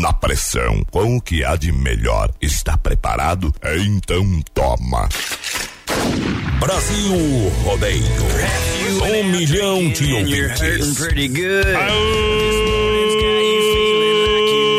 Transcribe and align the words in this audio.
Na 0.00 0.10
pressão, 0.10 0.82
com 0.90 1.16
o 1.16 1.20
que 1.20 1.44
há 1.44 1.54
de 1.54 1.70
melhor, 1.70 2.30
está 2.40 2.78
preparado? 2.78 3.54
Então 3.84 4.40
toma. 4.54 5.06
Brasil 6.58 7.52
Rodeio. 7.62 8.02
Um 9.04 9.24
milhão 9.24 9.90
de 9.90 10.14
ouvintes. 10.14 10.98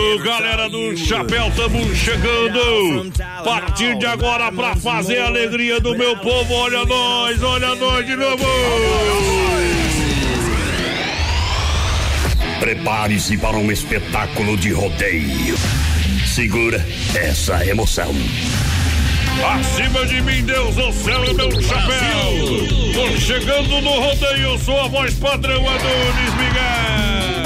Aô, 0.09 0.23
galera 0.23 0.67
do 0.67 0.97
Chapéu, 0.97 1.47
estamos 1.47 1.95
chegando. 1.95 3.13
A 3.21 3.43
partir 3.43 3.95
de 3.99 4.07
agora, 4.07 4.51
pra 4.51 4.75
fazer 4.75 5.19
a 5.19 5.27
alegria 5.27 5.79
do 5.79 5.95
meu 5.95 6.17
povo, 6.17 6.53
olha 6.55 6.83
nós, 6.85 7.43
olha 7.43 7.75
nós 7.75 8.03
de 8.05 8.15
novo. 8.15 8.43
Prepare-se 12.63 13.37
para 13.37 13.57
um 13.57 13.69
espetáculo 13.69 14.55
de 14.55 14.71
rodeio. 14.71 15.57
Segura 16.25 16.77
essa 17.13 17.65
emoção. 17.67 18.15
Acima 19.53 20.05
de 20.05 20.21
mim, 20.21 20.45
Deus, 20.45 20.77
o 20.77 20.93
céu 20.93 21.25
é 21.25 21.33
meu 21.33 21.51
chapéu. 21.61 22.31
Tô 22.93 23.17
chegando 23.19 23.81
no 23.81 23.99
rodeio, 23.99 24.57
sou 24.59 24.79
a 24.79 24.87
voz 24.87 25.13
padrão 25.15 25.61
Adonis 25.67 26.33
Miguel. 26.37 27.43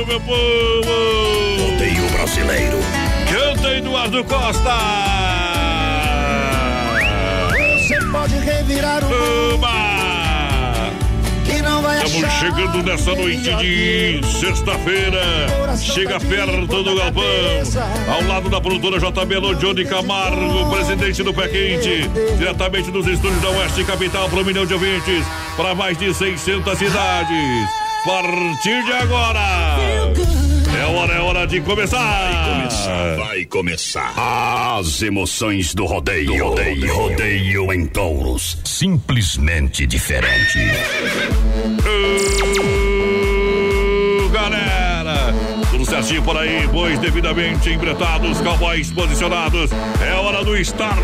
Aô, 0.00 0.06
meu 0.08 0.20
povo. 0.20 0.90
Rodeio 1.62 2.10
brasileiro. 2.10 2.78
Canta 3.30 3.68
Eduardo 3.76 4.24
Costa. 4.24 5.01
Revirar 8.72 9.04
o 9.04 9.62
Estamos 12.04 12.32
chegando 12.34 12.82
nessa 12.82 13.14
noite 13.14 13.54
de 13.56 14.20
sexta-feira. 14.40 15.20
Chega 15.78 16.18
perto 16.18 16.82
do 16.82 16.96
galpão. 16.96 17.22
Ao 18.08 18.22
lado 18.26 18.48
da 18.48 18.60
produtora 18.60 18.98
JB 18.98 19.34
Alô, 19.36 19.54
Johnny 19.54 19.84
Camargo, 19.84 20.70
presidente 20.70 21.22
do 21.22 21.32
Pé 21.32 21.48
Quente. 21.48 22.08
Diretamente 22.36 22.90
dos 22.90 23.06
estúdios 23.06 23.40
da 23.40 23.50
Oeste 23.50 23.84
Capital 23.84 24.28
para 24.28 24.40
um 24.40 24.44
milhão 24.44 24.66
de 24.66 24.74
ouvintes. 24.74 25.24
Para 25.56 25.74
mais 25.74 25.96
de 25.96 26.12
600 26.12 26.78
cidades. 26.78 27.68
A 28.02 28.08
partir 28.08 28.84
de 28.84 28.92
agora. 28.92 30.51
É 30.82 30.84
hora, 30.84 31.14
é 31.14 31.20
hora 31.20 31.46
de 31.46 31.60
começar. 31.60 32.56
Começar, 32.56 33.16
vai 33.16 33.44
começar. 33.44 34.14
As 34.76 35.00
emoções 35.00 35.76
do 35.76 35.86
rodeio. 35.86 36.44
Rodeio, 36.44 36.92
rodeio 36.92 37.72
em 37.72 37.86
touros. 37.86 38.58
Simplesmente 38.64 39.86
diferente. 39.86 40.58
Galera, 44.32 45.32
tudo 45.70 45.86
certinho 45.86 46.20
por 46.24 46.36
aí, 46.36 46.66
bois 46.66 46.98
devidamente 46.98 47.70
embretados, 47.70 48.40
cowboys 48.40 48.90
posicionados. 48.90 49.70
É 50.04 50.14
hora 50.14 50.44
do 50.44 50.56
start. 50.56 50.98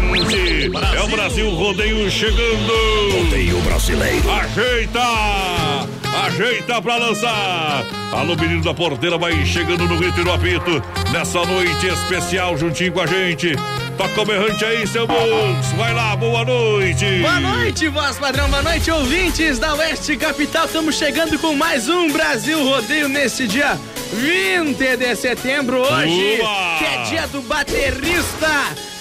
É 0.96 1.02
o 1.02 1.06
Brasil 1.06 1.50
Rodeio 1.50 2.10
chegando. 2.10 2.72
Rodeio 3.16 3.60
brasileiro. 3.60 4.28
Ajeita! 4.28 5.97
Ajeita 6.26 6.82
pra 6.82 6.96
lançar! 6.96 7.84
Alô, 8.12 8.34
menino 8.34 8.62
da 8.62 8.74
porteira, 8.74 9.16
vai 9.16 9.46
chegando 9.46 9.86
no 9.86 9.96
grito 9.96 10.20
e 10.20 10.24
no 10.24 10.32
apito. 10.32 10.82
Nessa 11.12 11.44
noite 11.44 11.86
especial, 11.86 12.56
juntinho 12.56 12.92
com 12.92 13.00
a 13.00 13.06
gente. 13.06 13.54
Toca 13.96 14.20
o 14.20 14.24
berrante 14.24 14.64
aí, 14.64 14.86
seu 14.86 15.06
Bugs. 15.06 15.72
Vai 15.76 15.94
lá, 15.94 16.16
boa 16.16 16.44
noite. 16.44 17.20
Boa 17.20 17.38
noite, 17.38 17.88
voz 17.88 18.18
padrão, 18.18 18.48
boa 18.50 18.62
noite, 18.62 18.90
ouvintes 18.90 19.58
da 19.60 19.74
Oeste 19.74 20.16
Capital. 20.16 20.66
Estamos 20.66 20.96
chegando 20.96 21.38
com 21.38 21.54
mais 21.54 21.88
um 21.88 22.10
Brasil 22.10 22.64
Rodeio 22.64 23.08
nesse 23.08 23.46
dia 23.46 23.78
20 24.12 24.96
de 24.96 25.14
setembro, 25.16 25.80
hoje, 25.80 26.40
Uba! 26.40 26.78
que 26.78 26.84
é 26.84 27.02
dia 27.10 27.26
do 27.28 27.42
baterista, 27.42 28.48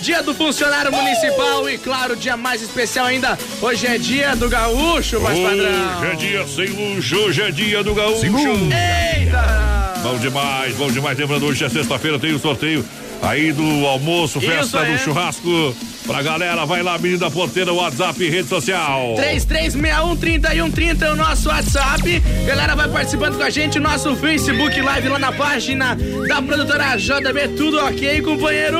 dia 0.01 0.21
do 0.21 0.33
funcionário 0.33 0.91
municipal 0.91 1.69
e, 1.69 1.77
claro, 1.77 2.15
dia 2.15 2.37
mais 2.37 2.61
especial 2.61 3.07
ainda, 3.07 3.37
hoje 3.61 3.87
é 3.87 3.97
dia 3.97 4.35
do 4.35 4.49
gaúcho, 4.49 5.19
voz 5.19 5.37
padrão. 5.37 5.99
Hoje 5.99 6.11
é 6.11 6.15
dia 6.15 6.47
sem 6.47 6.67
luxo, 6.67 7.15
hoje 7.17 7.41
é 7.41 7.51
dia 7.51 7.83
do 7.83 7.93
gaúcho. 7.93 8.25
Eita! 8.25 9.93
Bom 10.03 10.17
demais, 10.17 10.75
bom 10.75 10.91
demais. 10.91 11.17
Lembrando, 11.17 11.45
hoje 11.47 11.63
é 11.63 11.69
sexta-feira, 11.69 12.19
tem 12.19 12.33
o 12.33 12.39
sorteio 12.39 12.85
aí 13.21 13.51
do 13.51 13.85
almoço, 13.87 14.37
Isso 14.37 14.47
festa 14.47 14.81
aí. 14.81 14.93
do 14.93 14.99
churrasco. 14.99 15.75
Pra 16.05 16.21
galera, 16.21 16.65
vai 16.65 16.81
lá, 16.81 16.97
menino 16.97 17.19
da 17.19 17.29
porteira, 17.29 17.73
WhatsApp 17.73 18.29
rede 18.29 18.47
social. 18.47 19.15
33613130 19.17 21.01
é 21.01 21.11
o 21.11 21.15
nosso 21.15 21.49
WhatsApp. 21.49 22.19
Galera, 22.45 22.75
vai 22.75 22.87
participando 22.87 23.35
com 23.35 23.43
a 23.43 23.49
gente, 23.49 23.79
nosso 23.79 24.15
Facebook 24.15 24.79
Live 24.79 25.09
lá 25.09 25.19
na 25.19 25.31
página 25.33 25.97
da 26.27 26.41
produtora 26.41 26.95
JB, 26.95 27.49
tudo 27.57 27.79
ok, 27.83 28.21
companheiro? 28.21 28.77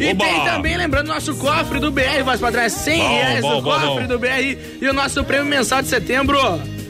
E 0.00 0.10
Oba! 0.12 0.24
tem 0.24 0.44
também, 0.44 0.76
lembrando, 0.76 1.08
nosso 1.08 1.36
cofre 1.36 1.78
do 1.78 1.90
BR, 1.92 2.22
vai 2.24 2.38
pra 2.38 2.50
trás, 2.50 2.72
100 2.72 2.98
Bom, 3.00 3.08
reais 3.08 3.40
bom, 3.42 3.56
do 3.56 3.62
bom, 3.62 3.70
cofre 3.72 4.00
bom. 4.02 4.06
do 4.08 4.18
BR 4.18 4.58
e 4.80 4.88
o 4.88 4.92
nosso 4.94 5.22
prêmio 5.24 5.44
mensal 5.46 5.82
de 5.82 5.88
setembro, 5.88 6.38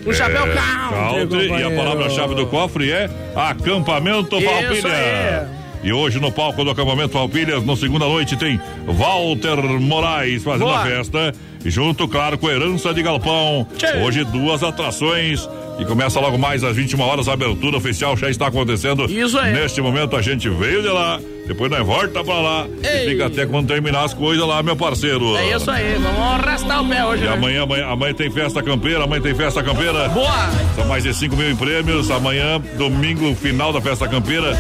o 0.07 0.15
Chapéu 0.15 0.47
É, 0.47 0.55
Country, 0.55 1.49
Country, 1.49 1.61
e 1.61 1.65
a 1.65 1.71
palavra-chave 1.77 2.35
do 2.37 2.47
cofre 2.47 2.91
é 2.93 3.11
acampamento 3.35 4.41
Palpilha. 4.41 5.49
E 5.83 5.93
hoje 5.93 6.21
no 6.21 6.31
palco 6.31 6.63
do 6.63 6.71
acampamento 6.71 7.09
Palpilhas, 7.11 7.65
na 7.65 7.75
segunda 7.75 8.05
noite, 8.05 8.37
tem 8.37 8.61
Walter 8.87 9.57
Moraes 9.81 10.45
fazendo 10.45 10.67
Boa. 10.67 10.81
a 10.81 10.85
festa. 10.85 11.33
E 11.65 11.71
junto, 11.71 12.07
claro, 12.07 12.39
com 12.39 12.49
Herança 12.51 12.93
de 12.95 13.03
Galpão. 13.03 13.67
Tchê. 13.77 13.97
Hoje 13.99 14.25
duas 14.25 14.63
atrações. 14.63 15.49
E 15.81 15.85
começa 15.87 16.21
logo 16.21 16.37
mais 16.37 16.63
às 16.63 16.77
21 16.77 17.01
horas, 17.01 17.27
a 17.27 17.33
abertura 17.33 17.79
oficial 17.79 18.15
já 18.17 18.29
está 18.29 18.47
acontecendo. 18.49 19.07
Isso 19.11 19.39
aí. 19.39 19.55
Neste 19.55 19.81
momento 19.81 20.15
a 20.15 20.21
gente 20.21 20.47
veio 20.51 20.83
de 20.83 20.89
lá, 20.89 21.19
depois 21.47 21.71
nós 21.71 21.85
volta 21.87 22.23
pra 22.23 22.35
lá. 22.39 22.67
Ei. 22.83 23.07
E 23.07 23.11
fica 23.13 23.27
até 23.27 23.47
quando 23.47 23.67
terminar 23.69 24.05
as 24.05 24.13
coisas 24.13 24.47
lá, 24.47 24.63
meu 24.63 24.77
parceiro. 24.77 25.35
É 25.39 25.57
isso 25.57 25.71
aí, 25.71 25.95
vamos 25.95 26.21
arrastar 26.21 26.83
o 26.83 26.89
pé 26.89 27.05
hoje, 27.05 27.23
E 27.25 27.27
né? 27.27 27.33
amanhã, 27.33 27.63
amanhã, 27.63 27.87
amanhã 27.87 28.13
tem 28.15 28.31
festa 28.31 28.63
campeira, 28.63 29.05
amanhã 29.05 29.23
tem 29.23 29.35
festa 29.35 29.63
campeira. 29.63 30.09
Boa! 30.11 30.51
São 30.77 30.85
mais 30.87 31.03
de 31.03 31.15
5 31.15 31.35
mil 31.35 31.51
em 31.51 31.57
prêmios. 31.57 32.11
Amanhã, 32.11 32.61
domingo, 32.77 33.35
final 33.35 33.73
da 33.73 33.81
festa 33.81 34.07
campeira. 34.07 34.53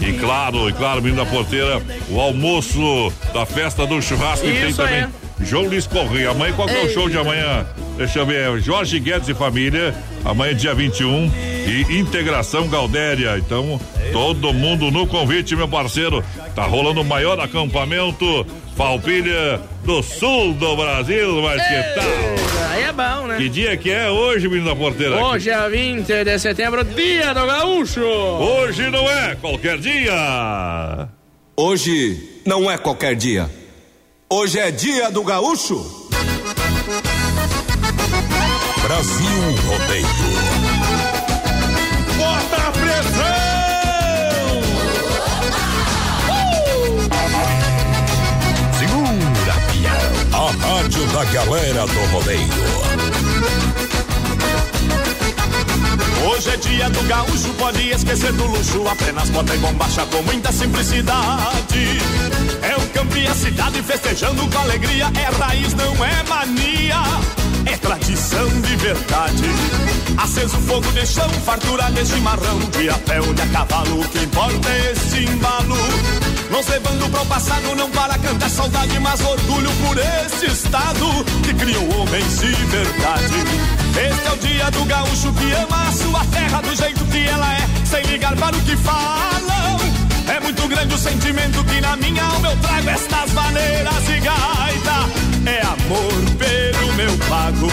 E 0.00 0.12
claro, 0.14 0.68
e 0.68 0.72
claro, 0.72 1.00
menino 1.00 1.24
da 1.24 1.30
porteira, 1.30 1.80
o 2.10 2.20
almoço 2.20 3.12
da 3.32 3.46
festa 3.46 3.86
do 3.86 4.02
churrasco. 4.02 4.44
e 4.44 4.52
tem 4.52 4.68
Isso 4.70 4.76
também 4.82 5.04
aí. 5.04 5.08
João 5.40 5.64
Luiz 5.64 5.86
Correia. 5.86 6.30
Amanhã, 6.30 6.52
qual 6.54 6.68
que 6.68 6.74
é 6.74 6.82
o 6.82 6.86
Ei. 6.86 6.94
show 6.94 7.08
de 7.08 7.18
amanhã? 7.18 7.66
Deixa 7.96 8.18
eu 8.20 8.26
ver. 8.26 8.60
Jorge 8.60 8.98
Guedes 8.98 9.28
e 9.28 9.34
família. 9.34 9.94
Amanhã, 10.24 10.54
dia 10.54 10.74
21. 10.74 11.30
E 11.66 11.98
Integração 11.98 12.68
Galdéria. 12.68 13.36
Então, 13.38 13.80
todo 14.12 14.52
mundo 14.52 14.90
no 14.90 15.06
convite, 15.06 15.56
meu 15.56 15.68
parceiro. 15.68 16.22
Tá 16.54 16.64
rolando 16.64 17.00
o 17.00 17.04
maior 17.04 17.38
acampamento 17.40 18.46
Falpilha 18.76 19.60
do 19.84 20.02
sul 20.02 20.54
do 20.54 20.76
Brasil. 20.76 21.40
Mas 21.42 21.62
que 21.62 21.82
tal? 21.94 22.70
Aí 22.70 22.82
é 22.82 22.92
bom, 22.92 23.26
né? 23.28 23.36
Que 23.36 23.48
dia 23.48 23.76
que 23.76 23.90
é 23.90 24.10
hoje, 24.10 24.48
menino 24.48 24.68
da 24.68 24.76
porteira? 24.76 25.24
Hoje 25.24 25.50
é 25.50 25.68
20 25.68 26.24
de 26.24 26.38
setembro, 26.38 26.82
dia 26.84 27.32
do 27.32 27.46
gaúcho! 27.46 28.02
Hoje 28.02 28.90
não 28.90 29.08
é 29.08 29.36
qualquer 29.36 29.78
dia. 29.78 31.08
Hoje 31.56 32.40
não 32.44 32.68
é 32.70 32.76
qualquer 32.76 33.14
dia. 33.14 33.48
Hoje 34.30 34.58
é 34.58 34.70
dia 34.70 35.10
do 35.10 35.22
gaúcho. 35.22 36.08
Brasil 38.82 39.56
Rodeio. 39.66 40.06
Bota 42.16 42.56
a 42.56 42.72
pressão! 42.72 43.24
Segura, 48.78 49.54
pião. 49.70 50.04
A 50.32 50.50
rádio 50.66 51.06
da 51.08 51.24
galera 51.26 51.86
do 51.86 52.00
rodeio. 52.12 52.93
Hoje 56.26 56.48
é 56.48 56.56
dia 56.56 56.88
do 56.88 57.02
gaúcho, 57.02 57.52
pode 57.58 57.86
esquecer 57.90 58.32
do 58.32 58.46
luxo. 58.46 58.88
Apenas 58.88 59.28
bota 59.28 59.54
e 59.54 59.58
bombacha 59.58 60.06
com 60.06 60.22
muita 60.22 60.50
simplicidade. 60.50 62.00
É 62.62 62.74
o 62.76 62.88
campo 62.94 63.16
e 63.16 63.26
a 63.26 63.34
cidade 63.34 63.82
festejando 63.82 64.48
com 64.48 64.58
alegria. 64.58 65.10
É 65.14 65.36
raiz, 65.36 65.74
não 65.74 66.04
é 66.04 66.22
mania. 66.26 67.02
é 67.66 67.76
tradição 67.76 68.48
de 68.62 68.76
verdade. 68.76 69.44
Aceso 70.16 70.56
fogo 70.60 70.90
de 70.92 71.06
chão, 71.06 71.28
fartura 71.44 71.90
de 71.90 72.06
chimarrão, 72.06 72.58
de 72.58 72.88
a 72.88 72.98
pé 72.98 73.20
ou 73.20 73.34
de 73.34 73.42
a 73.42 73.46
cavalo, 73.48 74.00
o 74.00 74.08
que 74.08 74.24
importa 74.24 74.68
é 74.70 74.92
este 74.92 75.30
embalo. 75.30 75.76
Nos 76.50 76.66
levando 76.68 77.10
pro 77.10 77.26
passado, 77.26 77.74
não 77.76 77.90
para 77.90 78.16
cantar 78.18 78.48
saudade, 78.48 78.98
mas 78.98 79.20
orgulho 79.20 79.70
por 79.86 79.98
este 79.98 80.46
estado 80.46 81.06
que 81.42 81.52
criou 81.52 82.00
homens 82.00 82.38
de 82.38 82.52
verdade. 82.66 83.83
Este 83.96 84.26
é 84.26 84.32
o 84.32 84.36
dia 84.38 84.70
do 84.72 84.84
gaúcho 84.86 85.32
que 85.34 85.52
ama 85.52 85.88
a 85.88 85.92
sua 85.92 86.24
terra 86.26 86.60
do 86.60 86.74
jeito 86.74 87.04
que 87.04 87.26
ela 87.28 87.52
é, 87.54 87.86
sem 87.86 88.02
ligar 88.04 88.36
para 88.36 88.56
o 88.56 88.60
que 88.62 88.76
falam. 88.76 89.78
É 90.26 90.40
muito 90.40 90.66
grande 90.66 90.94
o 90.94 90.98
sentimento 90.98 91.62
que 91.64 91.80
na 91.80 91.96
minha 91.96 92.24
alma 92.24 92.48
eu 92.48 92.56
trago 92.56 92.90
estas 92.90 93.32
maneiras 93.32 94.08
e 94.08 94.20
gaita. 94.20 95.08
É 95.46 95.62
amor 95.62 96.12
pelo 96.38 96.92
meu 96.94 97.16
pago. 97.28 97.68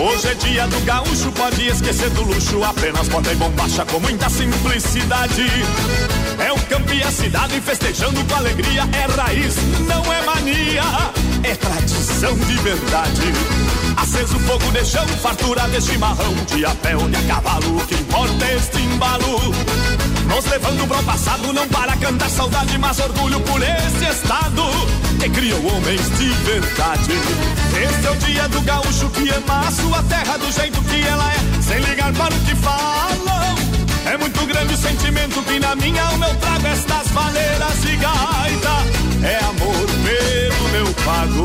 Hoje 0.00 0.28
é 0.28 0.34
dia 0.34 0.66
do 0.68 0.80
gaúcho, 0.84 1.32
pode 1.32 1.66
esquecer 1.66 2.08
do 2.10 2.22
luxo. 2.22 2.62
Apenas 2.62 3.08
bota 3.08 3.32
e 3.32 3.34
bombacha 3.34 3.84
com 3.84 3.98
muita 3.98 4.30
simplicidade. 4.30 5.44
É 6.38 6.52
o 6.52 6.58
campo 6.66 6.92
e 6.92 7.02
a 7.02 7.10
cidade 7.10 7.60
festejando 7.60 8.24
com 8.24 8.34
alegria. 8.36 8.88
É 8.92 9.20
raiz, 9.20 9.56
não 9.88 10.12
é 10.12 10.22
mania. 10.22 10.82
É 11.42 11.52
tradição 11.56 12.32
de 12.36 12.54
verdade. 12.58 13.32
Aceso 13.96 14.38
fogo 14.38 14.70
de 14.70 14.84
chão, 14.84 15.06
fartura 15.20 15.68
de 15.68 15.80
chimarrão. 15.80 16.32
De 16.46 16.64
a 16.64 16.74
pé 16.76 16.96
ou 16.96 17.08
de 17.08 17.16
a 17.16 17.22
cavalo, 17.34 17.78
o 17.78 17.84
que 17.84 17.94
importa 17.96 18.44
é 18.44 18.54
este 18.54 18.78
embalo. 18.80 19.52
Nos 20.28 20.44
levando 20.44 20.86
pro 20.86 21.02
passado, 21.02 21.52
não 21.52 21.66
para 21.66 21.96
cantar 21.96 22.30
saudade, 22.30 22.78
mas 22.78 23.00
orgulho 23.00 23.40
por 23.40 23.60
este 23.60 24.04
estado 24.04 25.07
que 25.18 25.28
criou 25.30 25.60
homens 25.66 26.00
de 26.16 26.28
verdade. 26.44 27.12
Este 27.72 28.06
é 28.06 28.10
o 28.10 28.16
dia 28.16 28.48
do 28.48 28.60
gaúcho 28.62 29.10
que 29.10 29.28
ama 29.30 29.66
a 29.66 29.70
sua 29.70 30.02
terra 30.04 30.36
do 30.38 30.50
jeito 30.52 30.80
que 30.82 31.02
ela 31.06 31.32
é, 31.32 31.62
sem 31.62 31.78
ligar 31.80 32.12
para 32.12 32.34
o 32.34 32.40
que 32.40 32.54
falam. 32.54 33.56
É 34.06 34.16
muito 34.16 34.46
grande 34.46 34.74
o 34.74 34.76
sentimento 34.76 35.42
que 35.42 35.58
na 35.58 35.74
minha 35.74 36.02
alma 36.02 36.28
eu 36.28 36.34
trago 36.36 36.66
estas 36.66 37.10
maneiras 37.10 37.80
de 37.80 37.96
gaita. 37.96 38.78
É 39.24 39.38
amor 39.44 39.86
pelo 40.04 40.68
meu 40.70 40.94
pago. 41.04 41.44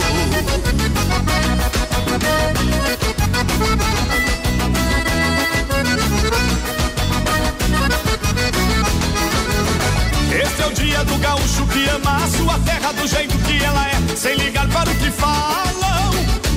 É 10.63 10.65
o 10.65 10.74
dia 10.74 11.04
do 11.04 11.18
gaúcho 11.18 11.68
que 11.68 11.89
ama 11.89 12.24
a 12.24 12.27
sua 12.27 12.57
terra 12.60 12.94
do 12.94 13.06
jeito 13.06 13.38
que 13.39 13.63
ela 13.63 13.86
é, 13.86 14.15
sem 14.15 14.36
ligar 14.36 14.68
para 14.69 14.89
o 14.89 14.95
que 14.95 15.12
falam. 15.12 16.13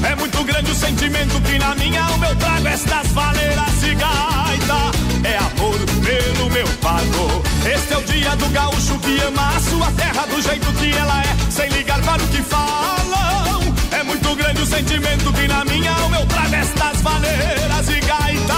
É 0.09 0.15
muito 0.15 0.45
grande 0.45 0.71
o 0.71 0.75
sentimento 0.75 1.41
que 1.41 1.59
na 1.59 1.75
minha 1.75 2.05
alma 2.05 2.27
eu 2.29 2.37
trago 2.37 2.69
estas 2.69 3.09
valeiras 3.09 3.83
e 3.83 3.95
gaita. 3.95 4.79
É 5.25 5.37
amor 5.39 5.79
pelo 6.05 6.51
meu 6.51 6.69
pago. 6.81 7.43
Este 7.65 7.95
é 7.95 7.99
o 7.99 8.03
dia 8.05 8.37
do 8.37 8.49
gaúcho 8.51 8.97
que 9.01 9.21
ama 9.23 9.57
a 9.57 9.61
sua 9.61 9.91
terra 9.93 10.27
do 10.27 10.41
jeito 10.41 10.73
que 10.75 10.93
ela 10.93 11.23
é, 11.23 11.51
sem 11.51 11.69
ligar 11.71 12.01
para 12.03 12.23
o 12.23 12.29
que 12.29 12.43
falam. 12.43 13.61
É 13.91 14.03
muito 14.05 14.37
grande 14.37 14.63
o 14.63 14.67
sentimento 14.67 15.33
que 15.33 15.49
na 15.49 15.65
minha 15.65 15.93
alma 15.93 16.19
eu 16.19 16.27
trago 16.27 16.55
estas 16.55 17.01
valeiras 17.03 17.89
e 17.89 18.01
gaita. 18.01 18.55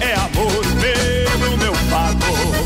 É 0.00 0.14
amor 0.14 0.64
pelo 0.80 1.56
meu 1.56 1.72
pago. 1.90 2.64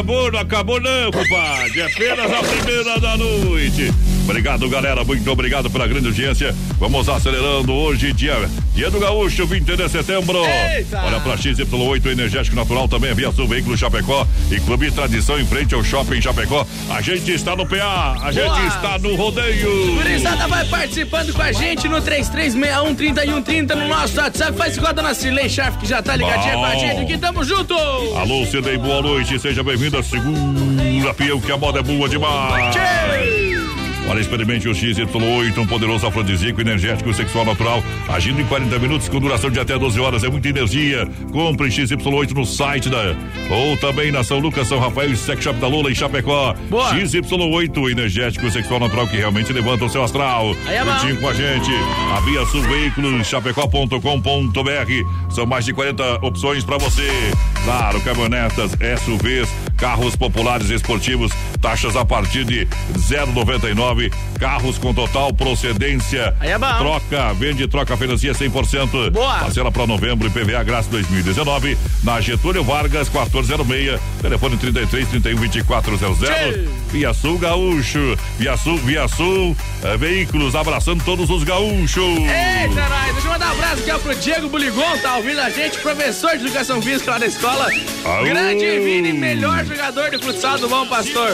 Acabou, 0.00 0.32
não 0.32 0.40
acabou 0.40 0.80
não, 0.80 1.10
compadre. 1.10 1.80
É 1.80 1.86
apenas 1.86 2.32
a 2.32 2.42
primeira 2.42 3.00
da 3.00 3.16
noite. 3.16 3.92
Obrigado, 4.30 4.68
galera. 4.68 5.02
Muito 5.02 5.28
obrigado 5.28 5.68
pela 5.68 5.88
grande 5.88 6.06
audiência. 6.06 6.54
Vamos 6.78 7.08
acelerando 7.08 7.72
hoje, 7.72 8.12
dia, 8.12 8.48
dia 8.72 8.88
do 8.88 9.00
Gaúcho, 9.00 9.44
20 9.44 9.76
de 9.76 9.88
setembro. 9.88 10.38
Eita! 10.44 11.02
Olha 11.02 11.18
pra 11.18 11.36
XY8 11.36 12.06
Energético 12.06 12.54
Natural 12.54 12.86
também, 12.86 13.12
Via 13.12 13.32
Sul 13.32 13.48
Veículo 13.48 13.76
Chapecó 13.76 14.24
e 14.48 14.60
Clube 14.60 14.88
Tradição 14.92 15.38
em 15.38 15.44
frente 15.44 15.74
ao 15.74 15.82
Shopping 15.82 16.22
Chapecó. 16.22 16.64
A 16.90 17.02
gente 17.02 17.32
está 17.32 17.56
no 17.56 17.66
PA, 17.66 18.18
a 18.22 18.30
gente 18.30 18.44
Boa! 18.44 18.66
está 18.68 18.98
no 19.00 19.16
rodeio. 19.16 19.96
Gurizada 19.96 20.46
vai 20.46 20.64
participando 20.64 21.32
com 21.32 21.42
a 21.42 21.50
gente 21.50 21.88
no 21.88 22.00
3361-3130 22.00 23.74
no 23.74 23.88
nosso 23.88 24.16
WhatsApp. 24.16 24.56
Faz 24.56 24.76
igual 24.76 24.90
a 24.90 24.92
dona 24.92 25.12
Cirlei 25.12 25.48
Schaff, 25.48 25.76
que 25.76 25.88
já 25.88 26.00
tá 26.00 26.14
ligadinha 26.14 26.54
Bom. 26.54 26.60
com 26.60 26.66
a 26.66 26.76
gente 26.76 27.00
aqui. 27.00 27.18
Tamo 27.18 27.42
junto! 27.42 27.74
Alô, 27.74 28.46
Cidei, 28.46 28.78
boa 28.78 29.02
noite. 29.02 29.40
Seja 29.40 29.64
bem-vindo 29.64 29.98
à 29.98 30.04
segunda 30.04 31.12
peão, 31.14 31.40
que 31.40 31.50
a 31.50 31.56
moda 31.56 31.80
é 31.80 31.82
boa 31.82 32.08
demais. 32.08 32.76
Olha, 34.10 34.18
experimente 34.18 34.68
o 34.68 34.72
XY8, 34.72 35.56
um 35.56 35.66
poderoso 35.68 36.04
afrodisíaco 36.04 36.60
energético 36.60 37.14
sexual 37.14 37.44
natural, 37.44 37.80
agindo 38.08 38.40
em 38.40 38.44
40 38.44 38.76
minutos 38.80 39.08
com 39.08 39.20
duração 39.20 39.50
de 39.50 39.60
até 39.60 39.78
12 39.78 40.00
horas. 40.00 40.24
É 40.24 40.28
muita 40.28 40.48
energia. 40.48 41.06
Compre 41.30 41.68
XY8 41.68 42.32
no 42.32 42.44
site 42.44 42.88
da. 42.88 43.14
Ou 43.48 43.76
também 43.76 44.10
na 44.10 44.24
São 44.24 44.40
Lucas, 44.40 44.66
São 44.66 44.80
Rafael 44.80 45.12
e 45.12 45.16
Sex 45.16 45.44
Shop 45.44 45.60
da 45.60 45.68
Lula 45.68 45.92
em 45.92 45.94
Chapecó. 45.94 46.56
Boa. 46.68 46.92
XY8, 46.92 47.92
energético 47.92 48.50
sexual 48.50 48.80
natural 48.80 49.06
que 49.06 49.16
realmente 49.16 49.52
levanta 49.52 49.84
o 49.84 49.88
seu 49.88 50.02
astral. 50.02 50.56
Aí 50.66 50.74
é 50.74 51.14
com 51.14 51.28
a 51.28 51.32
gente. 51.32 51.70
A 52.12 52.20
Via 52.22 52.44
Sul 52.46 52.62
Veículos, 52.62 53.24
chapecó.com.br. 53.28 55.32
São 55.32 55.46
mais 55.46 55.64
de 55.64 55.72
40 55.72 56.26
opções 56.26 56.64
para 56.64 56.78
você. 56.78 57.08
Claro, 57.64 58.00
caminhonetas, 58.00 58.72
SUVs, 58.72 59.48
carros 59.80 60.14
populares 60.14 60.68
e 60.70 60.74
esportivos, 60.74 61.32
taxas 61.60 61.96
a 61.96 62.04
partir 62.04 62.44
de 62.44 62.66
0,99. 62.98 64.12
Carros 64.38 64.78
com 64.78 64.92
total 64.94 65.32
procedência. 65.32 66.34
Aí 66.38 66.50
é 66.50 66.58
bom. 66.58 66.78
Troca, 66.78 67.32
vende, 67.34 67.66
troca, 67.66 67.96
financia 67.96 68.32
100%. 68.32 69.10
Boa. 69.10 69.38
Parcela 69.38 69.72
para 69.72 69.86
novembro 69.86 70.28
e 70.28 70.30
PVA 70.30 70.62
Graça 70.62 70.90
2019. 70.90 71.76
Na 72.04 72.20
Getúlio 72.20 72.62
Vargas, 72.62 73.08
1406. 73.08 74.00
Telefone 74.20 74.56
33 74.56 75.08
31 75.08 75.36
2400. 75.36 76.18
Tchê. 76.28 76.68
Via 76.92 77.14
Sul 77.14 77.38
Gaúcho. 77.38 78.16
Via 78.38 78.56
Sul, 78.56 78.76
Via 78.78 79.08
Sul 79.08 79.56
eh, 79.82 79.96
Veículos, 79.96 80.54
abraçando 80.54 81.02
todos 81.04 81.30
os 81.30 81.42
gaúchos. 81.44 82.18
Eita, 82.18 82.88
nós. 82.88 83.12
Deixa 83.12 83.26
eu 83.26 83.32
mandar 83.32 83.48
um 83.48 83.52
abraço 83.52 83.82
aqui 83.82 83.90
ó, 83.90 83.98
pro 83.98 84.14
Diego 84.14 84.48
Buligon, 84.48 84.98
tá 85.02 85.16
ouvindo 85.16 85.40
a 85.40 85.50
gente, 85.50 85.78
professor 85.78 86.36
de 86.36 86.44
educação 86.44 86.80
física 86.82 87.12
lá 87.12 87.18
da 87.18 87.26
escola. 87.26 87.66
Aô. 88.04 88.24
Grande 88.24 88.80
Vini, 88.80 89.12
melhor 89.12 89.64
jogador 89.70 90.10
de 90.10 90.18
futsal 90.18 90.58
do 90.58 90.68
Bom 90.68 90.86
Pastor. 90.86 91.30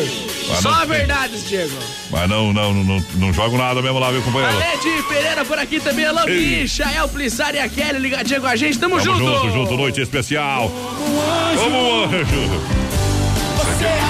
Mas 0.49 0.59
Só 0.61 0.71
não- 0.71 0.81
a 0.81 0.85
verdade, 0.85 1.41
Diego. 1.43 1.77
Mas 2.11 2.29
não, 2.29 2.53
não, 2.53 2.73
não, 2.73 3.05
não 3.15 3.33
jogo 3.33 3.57
nada 3.59 3.83
mesmo 3.83 3.99
lá, 3.99 4.11
viu, 4.11 4.23
companheiro? 4.23 4.55
Alede 4.57 5.03
Pereira 5.09 5.45
por 5.45 5.59
aqui 5.59 5.81
também, 5.81 6.05
Alô. 6.05 6.25
Bicha, 6.25 6.85
El 6.97 7.09
Plissari 7.09 7.57
e 7.57 7.61
a 7.61 7.69
Kelly 7.69 7.99
ligadinha 7.99 8.41
com 8.41 8.47
a 8.47 8.55
gente, 8.57 8.79
tamo, 8.79 8.99
Tamo 9.01 9.05
junto. 9.19 9.25
junto, 9.43 9.51
junto, 9.53 9.77
noite 9.77 10.01
especial. 10.01 10.71
Como 11.57 11.77
um 11.77 12.05
anjo. 12.05 12.77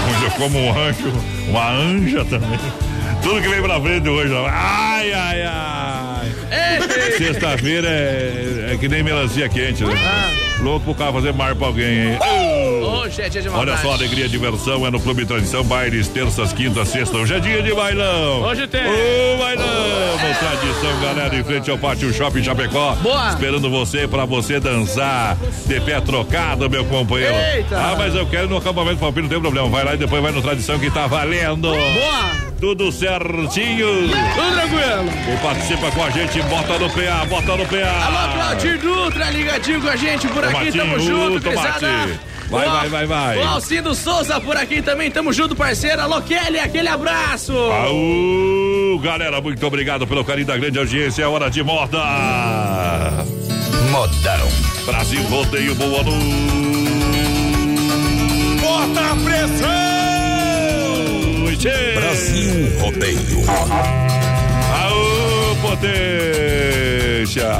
Hoje 0.09 0.35
como 0.37 0.59
um 0.59 0.71
anjo, 0.79 1.13
uma 1.49 1.71
anja 1.71 2.25
também. 2.25 2.59
Tudo 3.23 3.41
que 3.43 3.49
vem 3.49 3.63
pra 3.63 3.81
frente 3.81 4.09
hoje. 4.09 4.33
Ai, 4.51 5.13
ai, 5.13 5.43
ai. 5.43 6.33
Ei, 6.51 7.17
Sexta-feira 7.19 7.89
é, 7.89 8.71
é 8.73 8.77
que 8.79 8.89
nem 8.89 9.03
melancia 9.03 9.49
quente, 9.49 9.83
né? 9.85 9.95
Louco 10.61 10.87
pro 10.87 10.95
cara 10.95 11.13
fazer 11.13 11.33
mar 11.33 11.55
pra 11.55 11.67
alguém, 11.69 12.13
hein? 12.13 12.19
Hoje 12.83 13.23
é 13.23 13.29
dia 13.29 13.43
de 13.43 13.49
Olha 13.49 13.57
maldade. 13.57 13.83
só, 13.83 13.93
alegria 13.93 14.25
e 14.25 14.29
diversão 14.29 14.87
é 14.87 14.91
no 14.91 14.99
Clube 14.99 15.25
Tradição, 15.27 15.63
bailes, 15.63 16.09
terças, 16.09 16.53
quintas, 16.53 16.89
sextas. 16.89 17.21
Hoje 17.21 17.35
é 17.35 17.41
dia 17.41 17.63
de 17.63 17.73
bailão. 17.75 18.43
Hoje 18.43 18.67
tem. 18.67 18.81
Ô, 18.81 19.39
bailão. 19.39 19.67
Tradição, 20.39 21.01
galera, 21.01 21.37
em 21.37 21.45
frente 21.45 21.71
ao 21.71 21.79
Pátio 21.79 22.13
Shopping 22.13 22.43
Chapecó. 22.43 22.95
Boa. 22.97 23.29
Esperando 23.31 23.71
você 23.71 24.09
pra 24.09 24.25
você 24.25 24.59
dançar. 24.59 25.37
De 25.67 25.81
pé 25.81 26.01
trocado, 26.01 26.69
meu 26.69 26.85
companheiro. 26.85 27.35
Eita. 27.55 27.77
Ah, 27.77 27.95
mas 27.97 28.15
eu 28.15 28.27
quero 28.27 28.49
no 28.49 28.57
acampamento 28.57 28.99
palpino, 28.99 29.23
não 29.25 29.31
tem 29.31 29.41
problema. 29.41 29.69
Vai 29.69 29.85
lá 29.85 29.95
e 29.95 29.99
depois 29.99 30.23
vai 30.23 30.33
no 30.33 30.43
Tradição 30.43 30.79
que 30.79 30.91
tá 30.91 31.07
valendo. 31.07 31.69
Boa, 31.69 32.31
Tudo 32.61 32.91
certinho. 32.91 34.09
tudo 34.09 34.55
tranquilo. 34.55 35.13
Quem 35.25 35.37
participa 35.39 35.91
com 35.91 36.03
a 36.03 36.11
gente, 36.11 36.43
bota 36.43 36.79
no 36.79 36.89
PA, 36.91 37.25
bota 37.27 37.57
no 37.57 37.67
PA. 37.67 38.07
Alô, 38.07 38.33
Claudir 38.35 38.79
Dutra, 38.79 39.31
ligadinho 39.31 39.81
com 39.83 39.89
a 39.89 39.97
gente 39.97 40.27
por 40.29 40.43
aqui, 40.43 40.53
Tomatinho, 40.53 40.85
tamo 40.85 40.99
junto, 41.01 41.41
gurizada. 41.43 42.19
Vai, 42.49 42.67
vai, 42.69 42.89
vai, 42.89 43.07
vai. 43.07 43.39
O 43.39 43.49
Alcindo 43.49 43.95
Souza 43.95 44.41
por 44.41 44.57
aqui 44.57 44.81
também, 44.81 45.11
tamo 45.11 45.33
junto, 45.33 45.55
parceiro. 45.55 46.01
Alô, 46.01 46.23
Kelly, 46.23 46.59
aquele 46.59 46.89
abraço. 46.89 47.53
Aú, 47.53 48.99
galera, 49.03 49.41
muito 49.41 49.67
obrigado 49.67 50.07
pelo 50.07 50.25
carinho 50.25 50.47
da 50.47 50.57
grande 50.57 50.79
audiência. 50.79 51.25
É 51.25 51.27
hora 51.27 51.51
de 51.51 51.63
moda. 51.63 51.99
Modão. 53.91 54.49
Brasil 54.87 55.23
Rodeio, 55.25 55.75
boa 55.75 56.03
noite. 56.05 56.27
Bota 58.61 59.01
a 59.01 59.17
pressão! 59.17 59.77
Brasil 62.17 62.81
Rodeio. 62.81 63.45
Aô, 64.73 65.55
potência. 65.61 67.51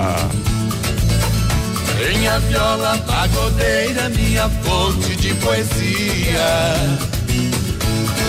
Minha 1.99 2.39
viola 2.39 2.97
pagodeira, 3.07 4.09
minha 4.09 4.49
fonte 4.65 5.15
de 5.17 5.35
poesia. 5.35 6.75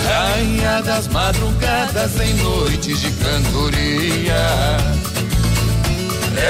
Rainha 0.05 0.81
das 0.81 1.07
madrugadas 1.07 2.19
em 2.19 2.33
noites 2.33 2.99
de 2.99 3.11
cantoria. 3.11 4.77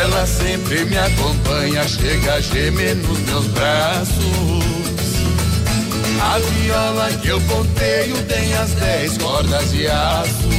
Ela 0.02 0.26
sempre 0.26 0.86
me 0.86 0.98
acompanha, 0.98 1.88
chega 1.88 2.34
a 2.34 2.42
gemer 2.42 2.96
nos 2.96 3.20
meus 3.20 3.46
braços. 3.48 4.67
A 6.20 6.40
viola 6.40 7.10
que 7.22 7.28
eu 7.28 7.40
ponteio 7.42 8.16
tem 8.24 8.54
as 8.56 8.72
dez 8.72 9.18
cordas 9.18 9.72
de 9.72 9.88
aço. 9.88 10.50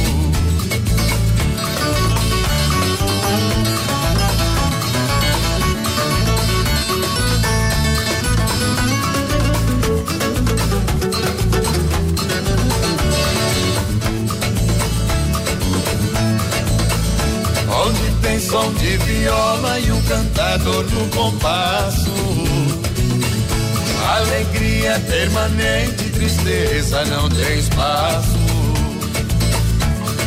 Onde 17.69 18.21
tem 18.21 18.39
som 18.39 18.73
de 18.73 18.97
viola 18.97 19.79
e 19.79 19.91
um 19.91 20.01
cantador 20.03 20.85
no 20.85 21.07
compasso. 21.09 22.18
Alegria 24.17 24.99
permanente, 25.07 26.09
tristeza 26.09 27.05
não 27.05 27.29
tem 27.29 27.59
espaço. 27.59 28.39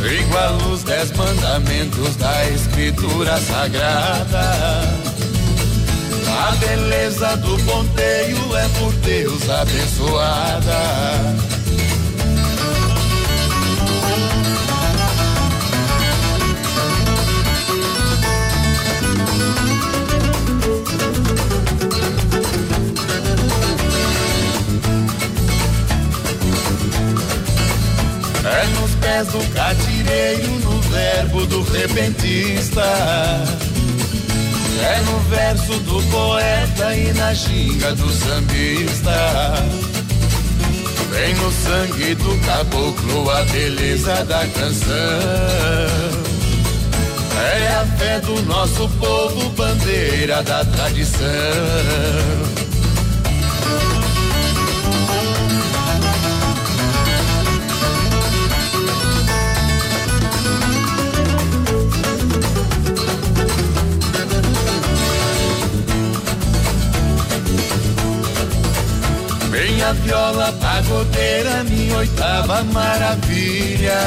Igual 0.09 0.55
os 0.71 0.83
dez 0.83 1.11
mandamentos 1.11 2.15
da 2.15 2.49
escritura 2.49 3.37
sagrada. 3.41 4.53
A 6.47 6.51
beleza 6.55 7.35
do 7.37 7.57
ponteio 7.63 8.55
é 8.55 8.67
por 8.79 8.93
Deus 8.93 9.49
abençoada. 9.49 11.52
É 28.53 28.65
nos 28.79 28.95
pés 28.95 29.27
do 29.29 29.53
catireiro, 29.53 30.51
no 30.59 30.79
verbo 30.81 31.45
do 31.47 31.63
repentista. 31.63 32.83
É 34.83 34.99
no 35.01 35.19
verso 35.29 35.73
do 35.79 36.03
poeta 36.11 36.95
e 36.95 37.13
na 37.13 37.33
ginga 37.33 37.93
do 37.95 38.09
sambista. 38.11 39.55
Vem 41.09 41.33
no 41.35 41.51
sangue 41.51 42.15
do 42.15 42.37
caboclo 42.45 43.29
a 43.31 43.43
beleza 43.45 44.23
da 44.25 44.45
canção. 44.47 44.93
É 47.35 47.67
a 47.75 47.85
fé 47.97 48.19
do 48.19 48.41
nosso 48.43 48.87
povo, 48.99 49.49
bandeira 49.49 50.43
da 50.43 50.63
tradição. 50.65 52.52
Viola 70.01 70.51
pagodeira, 70.53 71.63
minha 71.63 71.97
oitava 71.97 72.63
maravilha. 72.63 73.99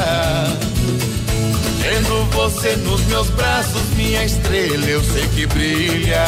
Tendo 1.81 2.25
você 2.31 2.75
nos 2.77 3.01
meus 3.05 3.29
braços, 3.29 3.81
minha 3.95 4.23
estrela, 4.25 4.85
eu 4.85 5.03
sei 5.03 5.27
que 5.27 5.45
brilha. 5.47 6.25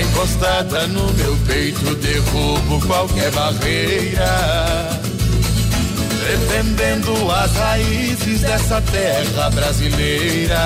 Encostada 0.00 0.86
no 0.88 1.12
meu 1.14 1.36
peito, 1.46 1.94
derrubo 1.96 2.84
qualquer 2.86 3.30
barreira. 3.32 5.00
Defendendo 6.26 7.30
as 7.30 7.52
raízes 7.54 8.40
dessa 8.40 8.80
terra 8.82 9.50
brasileira. 9.50 10.58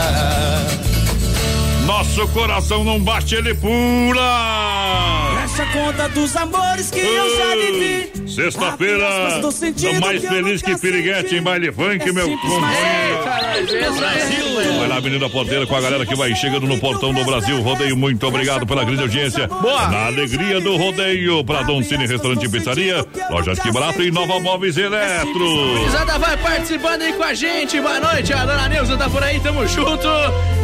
Nosso 1.85 2.27
coração 2.29 2.83
não 2.83 2.99
bate, 2.99 3.35
ele 3.35 3.55
pula. 3.55 4.70
Conta 5.73 6.09
dos 6.09 6.37
amores 6.37 6.91
que 6.91 6.99
eu 6.99 7.37
já 7.37 7.55
vivi. 7.55 8.11
Sexta-feira, 8.29 9.41
mais 10.01 10.25
feliz 10.25 10.63
que 10.63 10.77
piriguete 10.79 11.29
senti. 11.29 11.37
em 11.37 11.43
baile 11.43 11.71
funk, 11.73 12.09
É 12.09 12.13
meu 12.13 12.27
simples, 12.27 12.53
companheiro. 13.51 14.79
Vai 14.79 14.89
lá, 14.89 15.01
Menina 15.01 15.29
Ponteira, 15.29 15.67
com 15.67 15.75
a 15.77 15.81
galera 15.81 16.07
que 16.07 16.15
vai 16.15 16.35
chegando 16.35 16.67
no 16.67 16.79
portão 16.79 17.13
do 17.13 17.25
Brasil. 17.25 17.61
Rodeio, 17.61 17.97
muito 17.97 18.27
obrigado 18.27 18.67
pela 18.67 18.85
grande 18.85 19.03
audiência. 19.03 19.47
Boa. 19.49 19.89
Na 19.89 20.07
alegria 20.07 20.61
do 20.61 20.77
rodeio, 20.77 21.45
pra 21.45 21.63
Dom 21.63 21.83
Cine 21.83 22.07
Restaurante 22.07 22.47
e 22.47 22.49
Pizzaria, 22.49 23.05
Lojas 23.31 23.59
Que 23.59 23.71
Barato 23.73 24.03
e 24.03 24.11
Nova 24.11 24.39
Móveis 24.41 24.77
Eletro. 24.77 25.75
Gurizada 25.79 26.19
vai 26.19 26.37
participando 26.37 27.03
aí 27.03 27.13
com 27.13 27.23
a 27.23 27.35
gente. 27.35 27.81
Boa 27.81 28.01
noite, 28.01 28.33
a 28.33 28.45
dona 28.45 28.69
Neuza 28.69 28.97
tá 28.97 29.09
por 29.09 29.23
aí, 29.23 29.41
tamo 29.41 29.67
junto. 29.67 30.09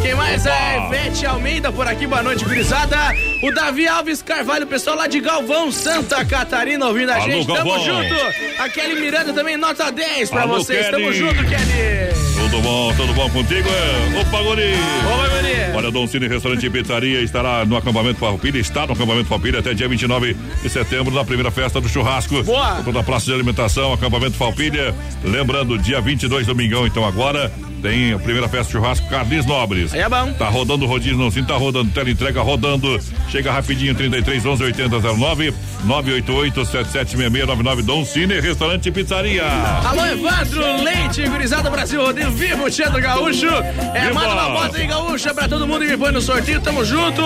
Quem 0.02 0.14
mais 0.14 0.46
é? 0.46 0.86
Ivete 0.86 1.26
Almeida 1.26 1.72
por 1.72 1.86
aqui, 1.86 2.06
boa 2.06 2.22
noite, 2.22 2.44
gurizada. 2.44 2.96
O 3.42 3.52
Davi 3.52 3.86
Alves 3.88 4.22
Carvalho, 4.22 4.66
pessoal 4.66 4.96
lá 4.96 5.06
de 5.06 5.20
Galvão, 5.20 5.70
Santa 5.72 6.24
Catarina, 6.24 6.86
ouvindo 6.86 7.10
a 7.10 7.16
Alô, 7.16 7.24
gente. 7.24 7.46
Tamo 7.46 7.70
Galvão. 7.70 7.84
junto. 7.84 8.14
A 8.58 8.68
Kelly 8.68 9.00
Miranda 9.00 9.32
também, 9.32 9.56
nota 9.56 9.90
10 9.90 10.30
pra 10.30 10.42
Alô, 10.42 10.54
vocês. 10.54 10.86
Tamo 10.90 11.04
Kelly. 11.04 11.18
junto, 11.18 11.44
Kelly. 11.44 12.25
Tudo 12.66 12.74
bom, 12.74 12.94
tudo 12.96 13.14
bom 13.14 13.30
contigo? 13.30 13.68
É? 13.68 14.20
Opa, 14.20 14.42
Guri. 14.42 14.72
Ô, 14.74 15.36
Guri. 15.36 15.76
Olha, 15.76 15.88
Dom 15.88 16.04
Cine 16.08 16.26
Restaurante 16.26 16.66
e 16.66 16.70
Pizzaria 16.70 17.20
estará 17.20 17.64
no 17.64 17.76
acampamento 17.76 18.18
Farroupilha, 18.18 18.58
está 18.58 18.84
no 18.88 18.92
acampamento 18.92 19.28
Farroupilha 19.28 19.60
até 19.60 19.72
dia 19.72 19.86
29 19.86 20.34
de 20.34 20.68
setembro, 20.68 21.14
na 21.14 21.24
primeira 21.24 21.52
festa 21.52 21.80
do 21.80 21.88
churrasco. 21.88 22.42
Boa. 22.42 22.82
Toda 22.82 22.98
a 22.98 23.04
praça 23.04 23.26
de 23.26 23.34
alimentação, 23.34 23.92
acampamento 23.92 24.36
Farroupilha. 24.36 24.92
Lembrando, 25.22 25.78
dia 25.78 26.00
22, 26.00 26.44
domingão, 26.44 26.84
então 26.88 27.04
agora, 27.04 27.52
tem 27.82 28.12
a 28.12 28.18
primeira 28.18 28.48
festa 28.48 28.66
de 28.66 28.72
churrasco 28.72 29.08
Carnes 29.08 29.46
Nobres. 29.46 29.94
Aí 29.94 30.00
é 30.00 30.08
bom. 30.08 30.32
Tá 30.32 30.48
rodando 30.48 30.84
o 30.84 30.88
rodízio, 30.88 31.16
não 31.16 31.30
sim, 31.30 31.44
tá 31.44 31.56
rodando, 31.56 31.90
tela 31.90 32.10
entrega 32.10 32.40
rodando. 32.42 32.98
Chega 33.30 33.52
rapidinho, 33.52 33.94
33 33.94 34.44
11 34.44 34.62
80 34.64 35.00
09 35.00 35.54
988 35.84 36.64
776699 36.64 37.82
Dom 37.82 38.04
Cine 38.04 38.40
Restaurante 38.40 38.86
e 38.88 38.92
Pizzaria. 38.92 39.44
Alô, 39.44 40.04
Evandro 40.06 40.82
Leite, 40.82 41.28
gurizada 41.28 41.70
Brasil 41.70 42.02
Rodeio, 42.02 42.30
viva 42.30 42.64
o 42.64 42.70
Tia 42.70 42.90
do 42.90 43.00
Gaúcho. 43.00 43.46
É, 43.94 44.08
Viva. 44.08 44.14
manda 44.14 44.34
uma 44.34 44.48
bota 44.50 44.78
aí, 44.78 44.86
Gaúcha, 44.86 45.34
pra 45.34 45.48
todo 45.48 45.66
mundo 45.66 45.84
que 45.84 45.90
me 45.92 45.96
põe 45.96 46.12
no 46.12 46.20
sorteio, 46.20 46.60
tamo 46.60 46.84
junto. 46.84 47.22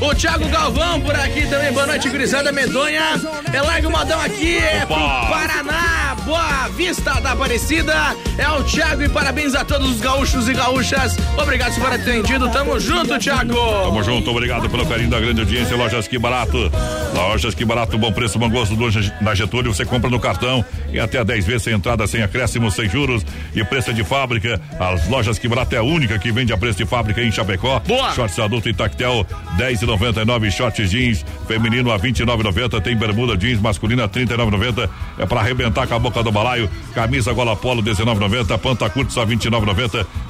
O 0.00 0.14
Thiago 0.14 0.48
Galvão 0.48 1.00
por 1.00 1.14
aqui 1.14 1.46
também, 1.46 1.72
boa 1.72 1.86
noite, 1.86 2.08
gurizada 2.08 2.50
medonha. 2.52 3.20
É 3.52 3.60
larga 3.60 3.88
o 3.88 3.90
modão 3.90 4.20
aqui, 4.20 4.56
é 4.56 4.84
pro. 4.86 4.96
Paraná, 4.96 6.16
Boa 6.24 6.68
Vista 6.76 7.20
da 7.20 7.32
Aparecida. 7.32 7.94
É 8.38 8.48
o 8.48 8.62
Thiago 8.64 9.02
e 9.02 9.08
parabéns 9.08 9.54
a 9.54 9.64
todos 9.64 9.81
os 9.84 10.00
gaúchos 10.00 10.48
e 10.48 10.54
gaúchas. 10.54 11.16
Obrigado 11.36 11.74
por 11.74 11.90
ter 11.90 11.94
atendido, 11.96 12.48
tamo 12.50 12.78
junto, 12.78 13.18
Thiago. 13.18 13.54
Tamo 13.84 14.02
junto, 14.02 14.30
obrigado 14.30 14.68
pelo 14.68 14.86
carinho 14.86 15.10
da 15.10 15.20
grande 15.20 15.40
audiência. 15.40 15.76
Lojas 15.76 16.08
Que 16.08 16.18
Barato. 16.18 16.70
Lojas 17.14 17.54
Que 17.54 17.64
Barato, 17.64 17.98
bom 17.98 18.12
preço, 18.12 18.38
bom 18.38 18.48
gosto. 18.48 18.76
Do 18.76 18.90
na 19.20 19.34
Getúlio, 19.34 19.72
você 19.72 19.84
compra 19.84 20.10
no 20.10 20.20
cartão 20.20 20.64
e 20.92 20.98
até 20.98 21.24
10 21.24 21.46
vezes 21.46 21.62
sem 21.62 21.74
entrada, 21.74 22.06
sem 22.06 22.22
acréscimo, 22.22 22.70
sem 22.70 22.88
juros 22.88 23.24
e 23.54 23.64
preço 23.64 23.92
de 23.92 24.04
fábrica. 24.04 24.60
As 24.78 25.08
Lojas 25.08 25.38
Que 25.38 25.48
Barato 25.48 25.74
é 25.74 25.78
a 25.78 25.82
única 25.82 26.18
que 26.18 26.30
vende 26.30 26.52
a 26.52 26.56
preço 26.56 26.78
de 26.78 26.86
fábrica 26.86 27.22
em 27.22 27.30
Chapecó. 27.30 27.80
Boa. 27.80 28.12
Shorts 28.12 28.38
adulto 28.38 28.68
e 28.68 28.74
tactel, 28.74 29.26
10,99. 29.56 30.50
Shorts 30.50 30.90
jeans 30.90 31.24
feminino 31.46 31.90
a 31.90 31.98
29,90. 31.98 32.80
Tem 32.80 32.96
bermuda 32.96 33.36
jeans 33.36 33.60
masculina 33.60 34.08
39,90. 34.08 34.88
É 35.18 35.26
pra 35.26 35.40
arrebentar 35.40 35.86
com 35.86 35.94
a 35.94 35.98
boca 35.98 36.22
do 36.22 36.30
balaio. 36.30 36.70
Camisa 36.94 37.32
gola 37.32 37.56
polo 37.56 37.82
19,90. 37.82 38.58
Panta 38.58 38.88
curto 38.90 39.12
só 39.12 39.24
29,90. 39.24 39.71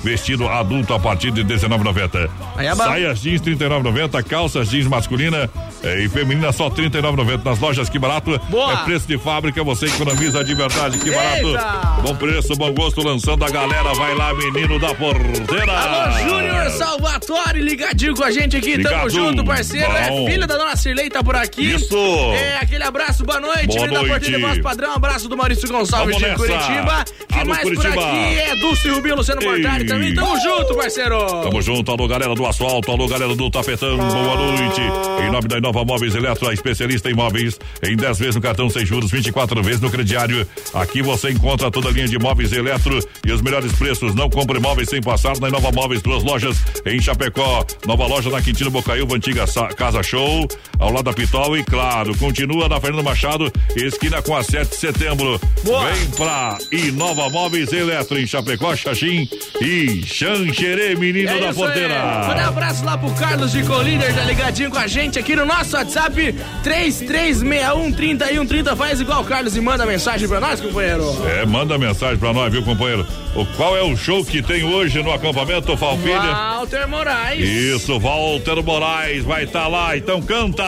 Vestido 0.03 0.49
adulto 0.49 0.95
a 0.95 0.99
partir 0.99 1.31
de 1.31 1.45
19,90. 1.45 2.29
Aí 2.57 2.67
é. 2.67 2.75
Saias 2.75 3.21
jeans 3.21 3.41
39,90. 3.41 4.23
Calças 4.25 4.69
jeans 4.69 4.87
masculina 4.87 5.49
É, 5.83 6.01
e 6.05 6.09
feminina 6.09 6.53
só 6.53 6.69
R$ 6.69 6.75
39,90 6.89 7.45
nas 7.45 7.59
lojas, 7.59 7.89
que 7.89 7.99
barato. 7.99 8.41
Boa. 8.49 8.73
É 8.73 8.77
preço 8.85 9.07
de 9.09 9.19
fábrica, 9.19 9.63
você 9.65 9.87
economiza 9.87 10.45
de 10.45 10.55
verdade, 10.55 10.99
que 10.99 11.11
barato. 11.11 11.47
Eita. 11.49 11.63
Bom 12.03 12.15
preço, 12.15 12.55
bom 12.57 12.73
gosto, 12.73 13.03
lançando 13.05 13.45
a 13.45 13.51
galera. 13.51 13.93
Vai 13.95 14.15
lá, 14.15 14.33
menino 14.35 14.79
da 14.79 14.95
porteira. 14.95 15.73
Alô, 15.73 16.19
Júnior 16.29 16.71
Salvatore, 16.71 17.61
ligadinho 17.61 18.15
com 18.15 18.23
a 18.25 18.31
gente 18.31 18.57
aqui. 18.57 18.73
Tamo 18.83 18.89
Ligado. 19.07 19.11
junto, 19.11 19.45
parceiro. 19.45 19.87
Bom. 19.91 20.29
É 20.29 20.31
filha 20.33 20.47
da 20.47 20.57
dona 20.57 20.77
Cirlei, 20.77 21.11
tá 21.11 21.23
por 21.23 21.35
aqui. 21.37 21.73
Isso. 21.75 21.97
É, 22.35 22.59
aquele 22.59 22.85
abraço, 22.85 23.25
boa 23.25 23.41
noite. 23.41 23.67
Boa 23.67 23.81
Menino 23.81 23.93
da 23.95 23.99
noite. 24.01 24.11
Porteira 24.13 24.37
de 24.39 24.45
Voz 24.45 24.59
Padrão, 24.61 24.95
abraço 24.95 25.29
do 25.29 25.37
Maurício 25.37 25.69
Gonçalves 25.69 26.17
Vamos 26.17 26.37
de 26.39 26.43
nessa. 26.47 26.63
Curitiba. 26.65 27.05
Alô, 27.33 27.47
mais 27.49 27.63
Curitiba. 27.63 27.93
por 27.93 28.03
aqui 28.05 28.39
é 28.39 28.57
Dulce 28.57 28.89
Rubinho, 28.89 29.17
Luciano 29.35 29.43
Mortari 29.43 29.85
também. 29.87 30.15
Tamo 30.15 30.39
junto, 30.41 30.75
parceiro. 30.75 31.27
Tamo 31.43 31.63
junto, 31.63 31.91
alô 31.91 32.07
galera 32.09 32.35
do 32.35 32.47
asfalto, 32.47 32.91
alô 32.91 33.07
galera 33.09 33.35
do 33.35 33.51
tapetão, 33.51 33.97
boa 33.97 34.37
noite. 34.37 34.81
Em 35.27 35.31
nome 35.31 35.49
da 35.49 35.59
Inova 35.59 35.85
Móveis 35.85 36.15
Eletro, 36.15 36.49
a 36.49 36.53
especialista 36.55 37.11
em 37.11 37.15
móveis, 37.15 37.59
em 37.83 37.97
10 37.97 38.19
vezes 38.19 38.35
no 38.35 38.41
cartão 38.41 38.69
sem 38.69 38.85
juros, 38.85 39.11
24 39.11 39.63
vezes 39.63 39.81
no 39.81 39.91
crediário. 39.91 40.47
Aqui 40.75 41.03
você 41.03 41.31
encontra 41.31 41.71
toda 41.71 41.89
a 41.89 41.93
linha 41.93 42.09
de 42.09 42.19
móveis 42.19 42.53
Eletro 42.53 42.99
e 43.27 43.33
os 43.33 43.41
melhores 43.41 43.73
preços. 43.73 44.15
Não 44.15 44.29
compre 44.29 44.59
móveis 44.61 44.89
sem 44.89 45.01
passar 45.01 45.39
na 45.41 45.49
Inova 45.49 45.71
Móveis, 45.73 46.03
duas 46.03 46.23
lojas 46.23 46.57
em 46.85 47.01
Chapecó. 47.01 47.65
Nova 47.87 48.07
loja 48.07 48.31
na 48.31 48.43
Quintino 48.43 48.71
Bocaiúva, 48.71 49.17
antiga 49.17 49.47
Sa- 49.47 49.69
Casa 49.69 50.03
Show, 50.03 50.47
ao 50.79 50.91
lado 50.93 51.05
da 51.05 51.13
Pitol 51.13 51.57
e 51.57 51.65
claro, 51.65 52.17
continua 52.19 52.69
na 52.69 52.81
Fernando 52.81 53.05
Machado, 53.05 53.51
esquina 53.77 54.21
com 54.23 54.37
a 54.37 54.43
7 54.43 54.71
de 54.71 54.77
setembro. 54.77 55.41
Boa. 55.65 55.91
Vem 55.91 56.07
pra 56.11 56.59
Inova 56.71 57.29
Móveis 57.31 57.73
Eletro 57.73 58.19
em 58.19 58.27
Chapecó, 58.27 58.75
Xaxim 58.77 59.22
e 59.61 60.03
Xanxerê, 60.07 60.95
menino 60.95 61.31
É 61.31 61.41
da 61.41 61.55
porteira. 61.55 61.95
Manda 62.27 62.43
um 62.43 62.49
abraço 62.49 62.85
lá 62.85 62.99
pro 62.99 63.11
Carlos 63.13 63.53
de 63.53 63.63
Colíder, 63.65 64.15
tá 64.15 64.25
ligadinho 64.25 64.71
com 64.71 64.79
a 64.79 64.87
gente 64.87 65.19
aqui 65.19 65.37
no 65.37 65.45
nosso 65.45 65.77
WhatsApp 65.77 66.35
33613130. 66.65 68.77
Faz 68.77 69.01
igual 69.01 69.23
o 69.23 69.25
Carlos 69.25 69.57
e 69.57 69.61
manda 69.61 69.87
mensagem 69.87 70.29
pra 70.29 70.41
nós, 70.41 70.61
companheiro. 70.61 71.05
É, 71.27 71.47
manda 71.47 71.79
mensagem 71.79 72.19
pra 72.19 72.33
nós, 72.33 72.53
viu, 72.53 72.63
companheiro? 72.63 73.07
O, 73.35 73.47
qual 73.57 73.77
é 73.77 73.83
o 73.83 73.97
show 73.97 74.25
que 74.25 74.43
tem 74.43 74.65
hoje 74.65 75.03
no 75.03 75.13
acampamento 75.13 75.77
Falpilha? 75.77 76.21
Walter 76.21 76.87
Moraes. 76.87 77.49
Isso, 77.49 77.99
Walter 77.99 78.63
Moraes 78.63 79.25
vai 79.25 79.45
estar 79.45 79.69
lá, 79.69 79.97
então 79.97 80.21
canta! 80.21 80.65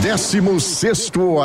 16 0.00 0.42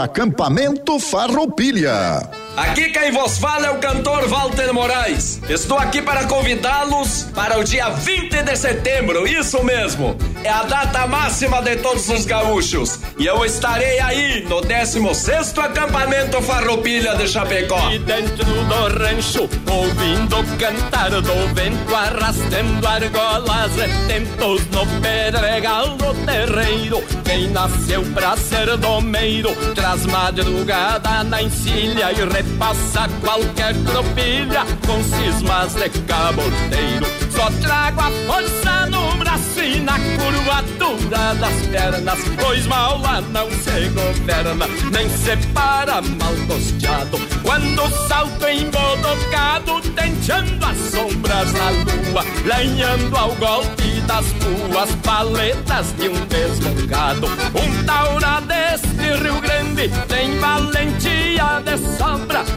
Acampamento 0.01 0.99
Farroupilha. 0.99 2.21
Aqui 2.59 2.89
quem 2.89 3.09
vos 3.13 3.37
fala 3.37 3.67
é 3.67 3.71
o 3.71 3.77
cantor 3.77 4.27
Walter 4.27 4.73
Moraes. 4.73 5.39
Estou 5.47 5.77
aqui 5.77 6.01
para 6.01 6.25
convidá-los 6.25 7.23
para 7.33 7.57
o 7.57 7.63
dia 7.63 7.89
20 7.89 8.43
de 8.43 8.55
setembro, 8.57 9.25
isso 9.25 9.63
mesmo. 9.63 10.17
É 10.43 10.49
a 10.49 10.63
data 10.63 11.07
máxima 11.07 11.61
de 11.61 11.77
todos 11.77 12.09
os 12.09 12.25
gaúchos. 12.25 12.99
E 13.17 13.25
eu 13.25 13.45
estarei 13.45 14.01
aí 14.01 14.43
no 14.43 14.59
16 14.59 15.57
acampamento 15.57 16.41
Farroupilha 16.41 17.15
de 17.15 17.29
Chapecó. 17.29 17.91
E 17.91 17.99
dentro 17.99 18.43
do 18.43 18.99
rancho, 18.99 19.49
ouvindo 19.71 20.57
cantar 20.57 21.11
do 21.11 21.53
vento, 21.53 21.95
arrastando 21.95 22.85
argolas, 22.85 23.73
retentos 23.77 24.65
no 24.67 24.85
pedregal 24.99 25.95
do 25.95 26.13
terreiro. 26.25 27.01
Quem 27.23 27.49
nasceu 27.51 28.03
pra 28.13 28.35
ser 28.35 28.75
domeiro, 28.75 29.55
traz 29.73 30.05
madrugada 30.05 31.23
na 31.23 31.41
encilha 31.41 32.11
e 32.11 32.25
repassa 32.49 33.07
qualquer 33.21 33.75
tropilha 33.85 34.65
com 34.85 35.03
cismas 35.03 35.73
de 35.75 35.89
caborteiro. 36.01 37.05
Só 37.31 37.49
trago 37.61 38.01
a 38.01 38.11
força 38.27 38.85
no 38.87 39.17
braço 39.17 39.59
e 39.63 39.79
na 39.79 39.93
curvatura 39.93 41.35
das 41.35 41.67
pernas, 41.67 42.19
pois 42.41 42.65
mal 42.65 42.99
lá 42.99 43.21
não 43.21 43.49
se 43.51 43.89
governa, 43.89 44.67
nem 44.91 45.09
se 45.09 45.37
para 45.53 46.01
mal 46.01 46.33
costeado. 46.47 47.19
Quando 47.43 48.07
salto 48.07 48.47
embodocado, 48.47 49.81
tenteando 49.95 50.65
as 50.65 50.77
sombras 50.91 51.53
na 51.53 51.69
lua, 51.69 52.25
lenhando 52.45 53.15
ao 53.15 53.33
golpe 53.35 54.01
das 54.01 54.25
ruas 54.43 54.89
paletas 55.03 55.93
de 55.97 56.09
um 56.09 56.25
desbocado. 56.25 57.27
Um 57.27 57.83
taura 57.85 58.41
deste 58.41 59.23
Rio 59.23 59.39
Grande 59.39 59.89
tem 60.07 60.37
valentia 60.39 61.61
de 61.63 61.77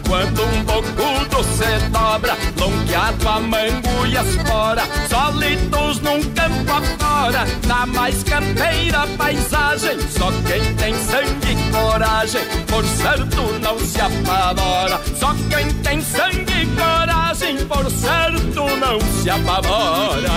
quando 0.07 0.43
um 0.43 0.65
bocudo 0.65 1.43
se 1.45 1.89
dobra, 1.89 2.37
lonqueado 2.59 3.29
a 3.29 3.41
mango 3.41 4.07
e 4.07 4.17
as 4.17 4.35
fora, 4.47 4.83
solitos 5.09 6.01
num 6.01 6.23
campo 6.35 6.73
afora, 6.73 7.47
na 7.67 7.87
mais 7.87 8.23
campeira 8.23 9.07
paisagem, 9.17 9.99
só 10.11 10.31
quem 10.47 10.75
tem 10.75 10.95
sangue 10.95 11.53
e 11.53 11.73
coragem, 11.73 12.43
por 12.67 12.85
certo 12.85 13.43
não 13.61 13.79
se 13.79 14.01
apavora, 14.01 15.01
só 15.19 15.35
quem 15.49 15.73
tem 15.83 16.03
sangue 16.03 16.63
e 16.63 16.67
coragem, 16.77 17.65
por 17.67 17.91
certo 17.91 18.77
não 18.77 19.01
se 19.01 19.31
apavora. 19.31 20.31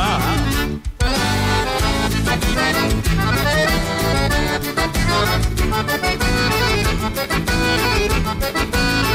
Thank 8.36 9.10
you. 9.10 9.15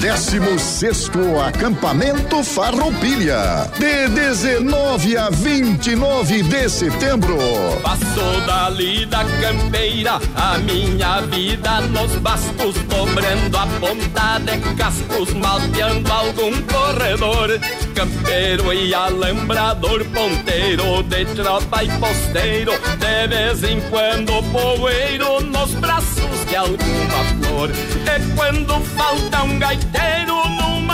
16 0.00 1.10
Acampamento 1.46 2.42
Farroupilha, 2.42 3.70
de 3.78 4.08
19 4.08 5.16
a 5.18 5.28
29 5.28 6.42
de 6.42 6.68
setembro. 6.70 7.36
Passou 7.82 8.40
dali 8.46 9.04
da 9.04 9.22
campeira, 9.24 10.18
a 10.34 10.56
minha 10.56 11.20
vida 11.20 11.82
nos 11.82 12.12
bastos, 12.16 12.76
dobrando 12.88 13.54
a 13.58 13.66
ponta 13.78 14.38
de 14.38 14.74
cascos, 14.74 15.34
malteando 15.34 16.10
algum 16.10 16.62
corredor. 16.62 17.60
Campeiro 17.94 18.72
e 18.72 18.94
alambrador, 18.94 20.02
ponteiro 20.06 21.02
de 21.02 21.26
tropa 21.26 21.84
e 21.84 21.90
posteiro, 21.98 22.72
de 22.72 23.28
vez 23.28 23.62
em 23.64 23.78
quando 23.90 24.42
poeiro 24.50 25.42
nos 25.42 25.74
braços 25.74 26.46
de 26.48 26.56
alguma 26.56 27.24
flor. 27.42 27.70
E 27.70 28.34
quando 28.34 28.80
falta 28.96 29.42
um 29.42 29.58
gaitão, 29.58 29.89
gaiteiro 29.92 30.38
numa 30.58 30.89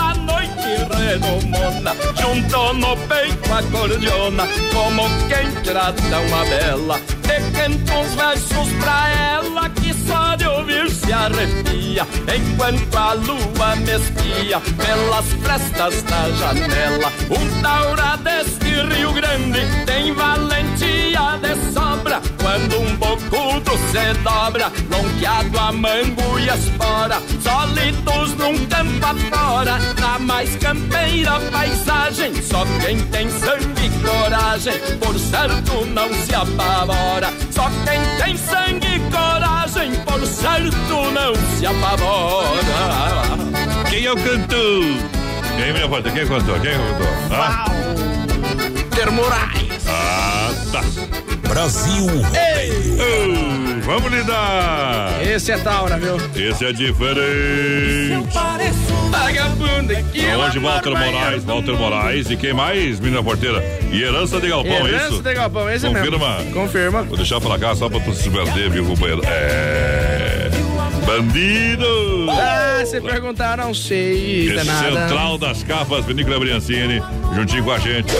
noite 0.67 0.85
redomona, 0.93 1.95
junto 2.19 2.73
no 2.73 2.97
peito 3.07 3.53
a 3.53 3.63
cordiona, 3.63 4.47
como 4.73 5.03
quem 5.27 5.51
trata 5.63 6.19
uma 6.19 6.45
bela. 6.45 6.99
E 7.23 7.51
canta 7.51 7.93
uns 7.93 8.15
versos 8.15 8.73
pra 8.79 9.09
ela 9.09 9.69
que 9.69 9.93
só 9.93 10.35
de 10.35 10.47
ouvir 10.47 10.89
se 10.89 11.11
arrepia, 11.11 12.07
enquanto 12.35 12.95
a 12.95 13.13
lua 13.13 13.75
me 13.77 13.95
espia 13.95 14.59
pelas 14.59 15.25
frestas 15.41 16.03
da 16.03 16.29
janela. 16.31 17.11
Um 17.29 17.61
taura 17.61 18.17
deste 18.17 18.67
Rio 18.95 19.13
Grande 19.13 19.59
tem 19.85 20.13
valentia 20.13 21.37
de 21.41 21.73
sobra, 21.73 22.21
quando 22.41 22.79
um 22.79 22.95
bocudo 22.95 23.71
se 23.91 24.13
dobra, 24.23 24.71
lonqueado 24.89 25.59
a 25.59 25.71
mango 25.71 26.39
e 26.39 26.49
espora, 26.49 27.21
solitos 27.41 28.33
num 28.37 28.65
campo 28.67 29.05
afora, 29.05 29.77
na 29.99 30.19
mais 30.19 30.55
campeira 30.57 31.39
paisagem, 31.51 32.33
só 32.41 32.65
quem 32.85 32.99
tem 33.07 33.29
sangue 33.29 33.85
e 33.85 33.89
coragem, 34.05 34.73
por 34.99 35.17
certo 35.19 35.85
não 35.85 36.13
se 36.13 36.33
apavora, 36.33 37.33
só 37.51 37.69
quem 37.85 38.01
tem 38.23 38.37
sangue 38.37 38.87
e 38.87 38.99
coragem, 39.11 39.91
por 40.05 40.25
certo 40.25 41.11
não 41.11 41.35
se 41.57 41.65
apavora. 41.65 42.57
Quem 43.89 44.05
é 44.05 44.11
o 44.11 44.15
cantor? 44.15 44.83
Quem, 45.57 45.73
minha 45.73 45.87
porta? 45.87 46.11
Quem 46.11 46.27
cantou? 46.27 46.59
Quem 46.59 46.73
cantou? 46.73 47.07
Ah? 47.31 47.67
Walter 48.97 49.11
Moraes. 49.11 49.87
Ah, 49.87 50.51
tá. 50.71 50.81
Brasil 51.47 52.05
vamos 53.83 54.11
lidar! 54.11 55.17
Esse 55.25 55.51
é 55.53 55.57
Taura, 55.57 55.97
viu? 55.97 56.17
Esse 56.35 56.65
é 56.65 56.73
diferente. 56.73 58.27
Aqui. 59.97 60.25
Hoje, 60.25 60.59
Walter 60.59 60.89
Moraes, 60.89 61.43
Walter 61.43 61.73
Moraes. 61.73 62.29
E 62.29 62.35
quem 62.35 62.53
mais, 62.53 62.99
menina 62.99 63.23
porteira? 63.23 63.63
E 63.91 64.01
herança 64.03 64.39
de 64.39 64.49
galpão, 64.49 64.71
é 64.71 64.89
Herança 64.89 65.13
isso? 65.13 65.23
de 65.23 65.33
galpão, 65.33 65.69
esse 65.69 65.87
Confirma. 65.87 66.37
mesmo. 66.37 66.51
Confirma. 66.53 67.03
Vou 67.03 67.17
deixar 67.17 67.39
pra 67.39 67.57
cá 67.57 67.73
só 67.75 67.89
pra 67.89 67.99
tu 68.01 68.13
se 68.13 68.29
perder, 68.29 68.69
viu, 68.69 68.85
companheiro? 68.85 69.21
É. 69.25 70.46
Bandido! 71.07 72.27
Ah, 72.29 72.83
se 72.85 72.99
perguntar, 72.99 73.57
não 73.57 73.73
sei. 73.73 74.49
Esse 74.49 74.65
nada. 74.65 75.07
Central 75.07 75.37
das 75.37 75.63
Capas, 75.63 76.03
Vinícola 76.05 76.37
Briancini, 76.37 77.01
juntinho 77.33 77.63
com 77.63 77.71
a 77.71 77.79
gente. 77.79 78.13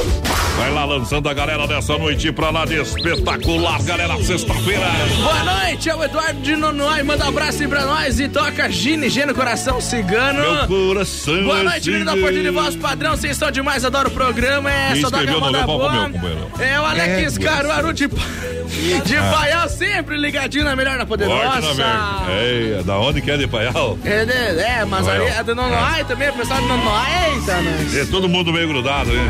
Vai 0.58 0.72
lá 0.72 0.86
lançando 0.86 1.28
a 1.30 1.34
galera 1.34 1.68
dessa 1.68 1.98
noite 1.98 2.32
pra 2.32 2.50
lá 2.50 2.66
de 2.66 2.82
espetacular, 2.82 3.84
galera, 3.84 4.18
sexta-feira. 4.24 4.88
Boa 5.22 5.44
noite, 5.44 5.90
é 5.90 5.96
o 5.96 6.04
Eduardo 6.04 6.42
de 6.42 6.56
Nonoai. 6.56 7.04
Manda 7.04 7.26
um 7.26 7.28
abraço 7.28 7.62
aí 7.62 7.68
pra 7.68 7.86
nós 7.86 8.20
e 8.22 8.30
toca 8.30 8.68
Gine 8.72 9.10
G 9.10 9.26
no 9.26 9.36
coração 9.36 9.80
cigano. 9.82 10.40
Meu 10.40 10.68
coração. 10.68 11.44
Boa 11.44 11.60
é 11.60 11.64
noite, 11.64 11.88
menino 11.92 12.06
da 12.06 12.14
cigano. 12.14 12.34
Porta 12.34 12.44
de 12.44 12.50
Voz 12.50 12.76
Padrão. 12.78 13.12
Vocês 13.18 13.34
estão 13.34 13.52
demais, 13.52 13.84
adoro 13.86 14.08
o 14.08 14.12
programa. 14.12 14.72
É 14.72 14.94
leu 14.94 15.12
pau 15.12 15.78
pro 15.78 15.78
boa. 15.78 15.92
meu, 15.92 16.14
companheiro. 16.14 16.48
É 16.60 16.80
o 16.80 16.86
Alex 16.86 17.38
É, 17.38 17.40
Caruaru 17.40 17.94
de, 17.94 18.08
de 18.08 19.16
Ah. 19.16 19.32
Paial, 19.38 19.70
sempre 19.70 20.18
ligadinho 20.18 20.64
na 20.64 20.76
melhor 20.76 20.98
da 20.98 21.06
Forte 21.06 21.24
na 21.24 21.62
Poderosa. 21.62 22.77
É, 22.78 22.84
da 22.84 23.00
onde 23.00 23.22
que 23.22 23.32
é 23.32 23.38
de 23.38 23.48
Paial? 23.48 23.98
É, 24.04 24.26
né? 24.26 24.80
é, 24.80 24.86
mas 24.86 25.06
Paial. 25.06 25.26
ali 25.26 25.36
é 25.36 25.44
do 25.44 25.56
Nonoai 25.56 26.04
também, 26.06 26.30
o 26.30 26.34
pessoal 26.34 26.62
do 26.62 26.68
Nonoai. 26.68 27.34
Eita, 27.34 27.62
nós. 27.62 27.96
É 27.96 28.06
todo 28.06 28.30
mundo 28.30 28.54
meio 28.54 28.68
grudado, 28.68 29.12
né? 29.12 29.24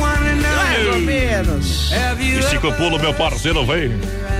Mais 0.00 0.86
ou 0.86 1.00
menos. 1.00 1.92
E 2.18 2.42
Chico 2.48 2.72
Pulo, 2.72 2.98
meu 2.98 3.12
parceiro, 3.14 3.64
vem. 3.66 3.88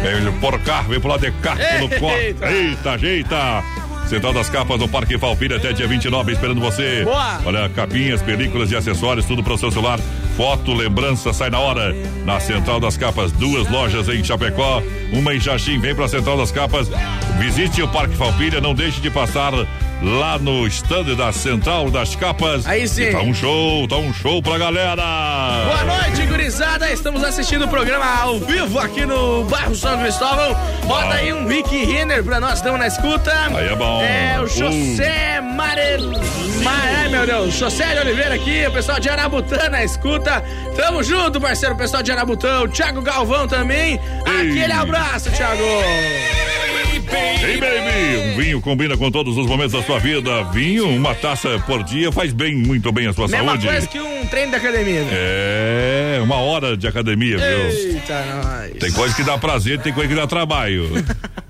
Vem 0.02 0.32
por 0.40 0.58
cá, 0.60 0.82
vem 0.82 0.98
pro 0.98 1.10
lado 1.10 1.20
de 1.20 1.32
cá, 1.32 1.54
pelo 1.56 1.88
corte. 2.00 2.18
Eita. 2.18 2.50
Eita, 2.50 2.90
ajeita. 2.92 3.64
Central 4.10 4.32
das 4.32 4.50
Capas 4.50 4.80
no 4.80 4.88
Parque 4.88 5.16
Falpilha 5.16 5.56
até 5.56 5.72
dia 5.72 5.86
29, 5.86 6.32
esperando 6.32 6.60
você. 6.60 7.04
Boa. 7.04 7.40
Olha, 7.44 7.68
capinhas, 7.68 8.20
películas 8.20 8.68
e 8.72 8.74
acessórios, 8.74 9.24
tudo 9.24 9.40
para 9.40 9.54
o 9.54 9.56
seu 9.56 9.70
celular. 9.70 10.00
Foto, 10.36 10.74
lembrança, 10.74 11.32
sai 11.32 11.48
na 11.48 11.60
hora. 11.60 11.94
Na 12.24 12.40
Central 12.40 12.80
das 12.80 12.96
Capas, 12.96 13.30
duas 13.30 13.70
lojas 13.70 14.08
em 14.08 14.24
Chapecó, 14.24 14.82
uma 15.12 15.32
em 15.32 15.38
Xaxim. 15.38 15.78
Vem 15.78 15.94
para 15.94 16.06
a 16.06 16.08
Central 16.08 16.36
das 16.36 16.50
Capas, 16.50 16.90
visite 17.38 17.80
o 17.82 17.86
Parque 17.86 18.16
Falpilha, 18.16 18.60
não 18.60 18.74
deixe 18.74 19.00
de 19.00 19.10
passar 19.10 19.52
lá 20.02 20.38
no 20.38 20.66
stand 20.66 21.14
da 21.16 21.32
Central 21.32 21.90
das 21.90 22.16
Capas. 22.16 22.66
Aí 22.66 22.88
sim. 22.88 23.02
E 23.02 23.12
tá 23.12 23.20
um 23.20 23.34
show, 23.34 23.86
tá 23.86 23.96
um 23.96 24.12
show 24.12 24.42
pra 24.42 24.58
galera. 24.58 25.02
Boa 25.64 25.84
noite, 25.84 26.26
gurizada. 26.26 26.90
Estamos 26.90 27.22
assistindo 27.22 27.64
o 27.64 27.68
programa 27.68 28.04
ao 28.20 28.38
vivo 28.38 28.78
aqui 28.78 29.04
no 29.04 29.44
bairro 29.44 29.74
São 29.74 29.98
Cristóvão. 29.98 30.56
Bota 30.86 31.14
aí 31.14 31.32
um 31.32 31.46
Rick 31.46 31.84
Renner 31.84 32.24
pra 32.24 32.40
nós, 32.40 32.54
estamos 32.54 32.78
na 32.78 32.86
escuta. 32.86 33.32
Aí 33.54 33.68
é 33.68 33.76
bom. 33.76 34.02
É 34.02 34.40
o 34.40 34.46
José 34.46 35.40
Mare... 35.40 35.98
Ma... 36.62 36.72
Ai, 36.72 37.08
meu 37.08 37.26
Deus. 37.26 37.54
José 37.54 37.94
de 37.94 38.00
Oliveira 38.00 38.34
aqui, 38.34 38.66
o 38.66 38.72
pessoal 38.72 39.00
de 39.00 39.08
Arabutã 39.08 39.68
na 39.68 39.84
escuta. 39.84 40.42
Tamo 40.76 41.02
junto, 41.02 41.40
parceiro, 41.40 41.74
o 41.74 41.78
pessoal 41.78 42.02
de 42.02 42.12
Arabutã. 42.12 42.60
O 42.60 42.68
Thiago 42.68 43.00
Galvão 43.02 43.48
também. 43.48 44.00
Aquele 44.24 44.72
abraço, 44.72 45.30
Thiago. 45.30 45.62
Hey 47.12 47.56
baby, 47.58 48.30
um 48.32 48.36
vinho 48.40 48.60
combina 48.60 48.96
com 48.96 49.10
todos 49.10 49.36
os 49.36 49.46
momentos 49.46 49.72
da 49.72 49.82
sua 49.82 49.98
vida. 49.98 50.44
Vinho, 50.52 50.88
uma 50.88 51.14
taça 51.14 51.58
por 51.66 51.82
dia 51.82 52.12
faz 52.12 52.32
bem, 52.32 52.54
muito 52.54 52.92
bem 52.92 53.06
à 53.08 53.12
sua 53.12 53.26
Mesma 53.26 53.46
saúde. 53.46 53.66
coisa 53.66 53.86
que 53.86 53.98
um 54.00 54.26
treino 54.26 54.52
da 54.52 54.58
academia. 54.58 55.00
né? 55.02 55.08
É, 55.12 56.20
uma 56.22 56.36
hora 56.36 56.76
de 56.76 56.86
academia, 56.86 57.36
viu? 57.38 57.46
Eita, 57.94 58.24
nós. 58.42 58.72
Tem 58.78 58.92
coisa 58.92 59.14
que 59.14 59.22
dá 59.24 59.36
prazer, 59.38 59.80
tem 59.80 59.92
coisa 59.92 60.08
que 60.08 60.14
dá 60.14 60.26
trabalho. 60.26 60.88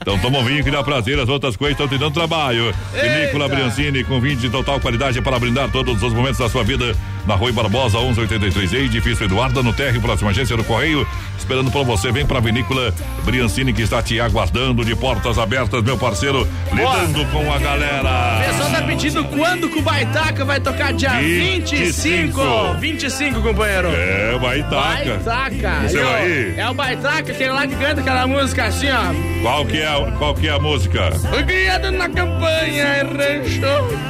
Então 0.01 0.19
toma 0.19 0.39
um 0.39 0.45
vinho 0.45 0.65
que 0.65 0.71
dá 0.71 0.83
prazer, 0.83 1.19
as 1.19 1.29
outras 1.29 1.57
coisas 1.57 1.73
estão 1.79 1.87
te 1.87 1.99
dando 1.99 2.15
trabalho. 2.15 2.73
Vinícola 2.95 3.49
Briancini 3.49 4.03
com 4.05 4.19
vinho 4.21 4.37
de 4.37 4.49
total 4.49 4.81
qualidade 4.81 5.21
para 5.21 5.39
brindar 5.39 5.71
todos 5.71 6.03
os 6.03 6.13
momentos 6.15 6.39
da 6.39 6.49
sua 6.49 6.65
vida. 6.65 6.97
Na 7.31 7.37
Rua 7.37 7.53
Barbosa, 7.53 7.97
1183 8.01 8.73
edifício 8.73 9.25
Eduardo, 9.25 9.63
no 9.63 9.73
térreo, 9.73 10.01
próxima 10.01 10.31
agência 10.31 10.57
do 10.57 10.65
Correio. 10.65 11.07
Esperando 11.39 11.71
por 11.71 11.85
você, 11.85 12.11
vem 12.11 12.27
pra 12.27 12.41
Vinícola 12.41 12.93
Briancini 13.25 13.73
que 13.73 13.83
está 13.83 14.03
te 14.03 14.19
aguardando 14.21 14.85
de 14.85 14.97
portas 14.97 15.39
abertas, 15.39 15.81
meu 15.85 15.97
parceiro, 15.97 16.45
lidando 16.73 17.25
com 17.27 17.53
a 17.53 17.57
O 17.57 17.61
galera. 17.61 18.45
pessoal 18.49 18.71
tá 18.73 18.83
pedindo 18.83 19.25
quando 19.27 19.69
que 19.71 19.79
o 19.79 19.83
Baitaca 19.83 20.45
vai 20.45 20.59
tocar 20.59 20.93
dia 20.93 21.11
25. 21.21 22.41
25. 22.41 22.75
25, 22.81 23.43
companheiro. 23.43 23.89
É, 23.95 24.37
vai 24.37 24.63
taca. 24.65 25.21
Baitaca. 25.25 25.89
Você 25.89 25.99
Aí, 26.01 26.53
vai? 26.53 26.65
É 26.65 26.69
o 26.69 26.75
Baitaca, 26.75 27.31
aquele 27.33 27.51
lá 27.53 27.65
que 27.65 27.77
canta 27.77 28.01
aquela 28.01 28.27
música 28.27 28.65
assim, 28.65 28.89
ó. 28.91 29.41
Qual 29.43 29.65
que 29.67 29.81
é, 29.81 30.13
qual 30.19 30.35
que 30.35 30.49
é 30.49 30.51
a 30.51 30.59
música? 30.59 31.13
Foi 31.13 31.45
criado 31.45 31.93
na 31.93 32.09
campanha, 32.09 32.83
é 32.83 33.03
rancho. 33.03 33.61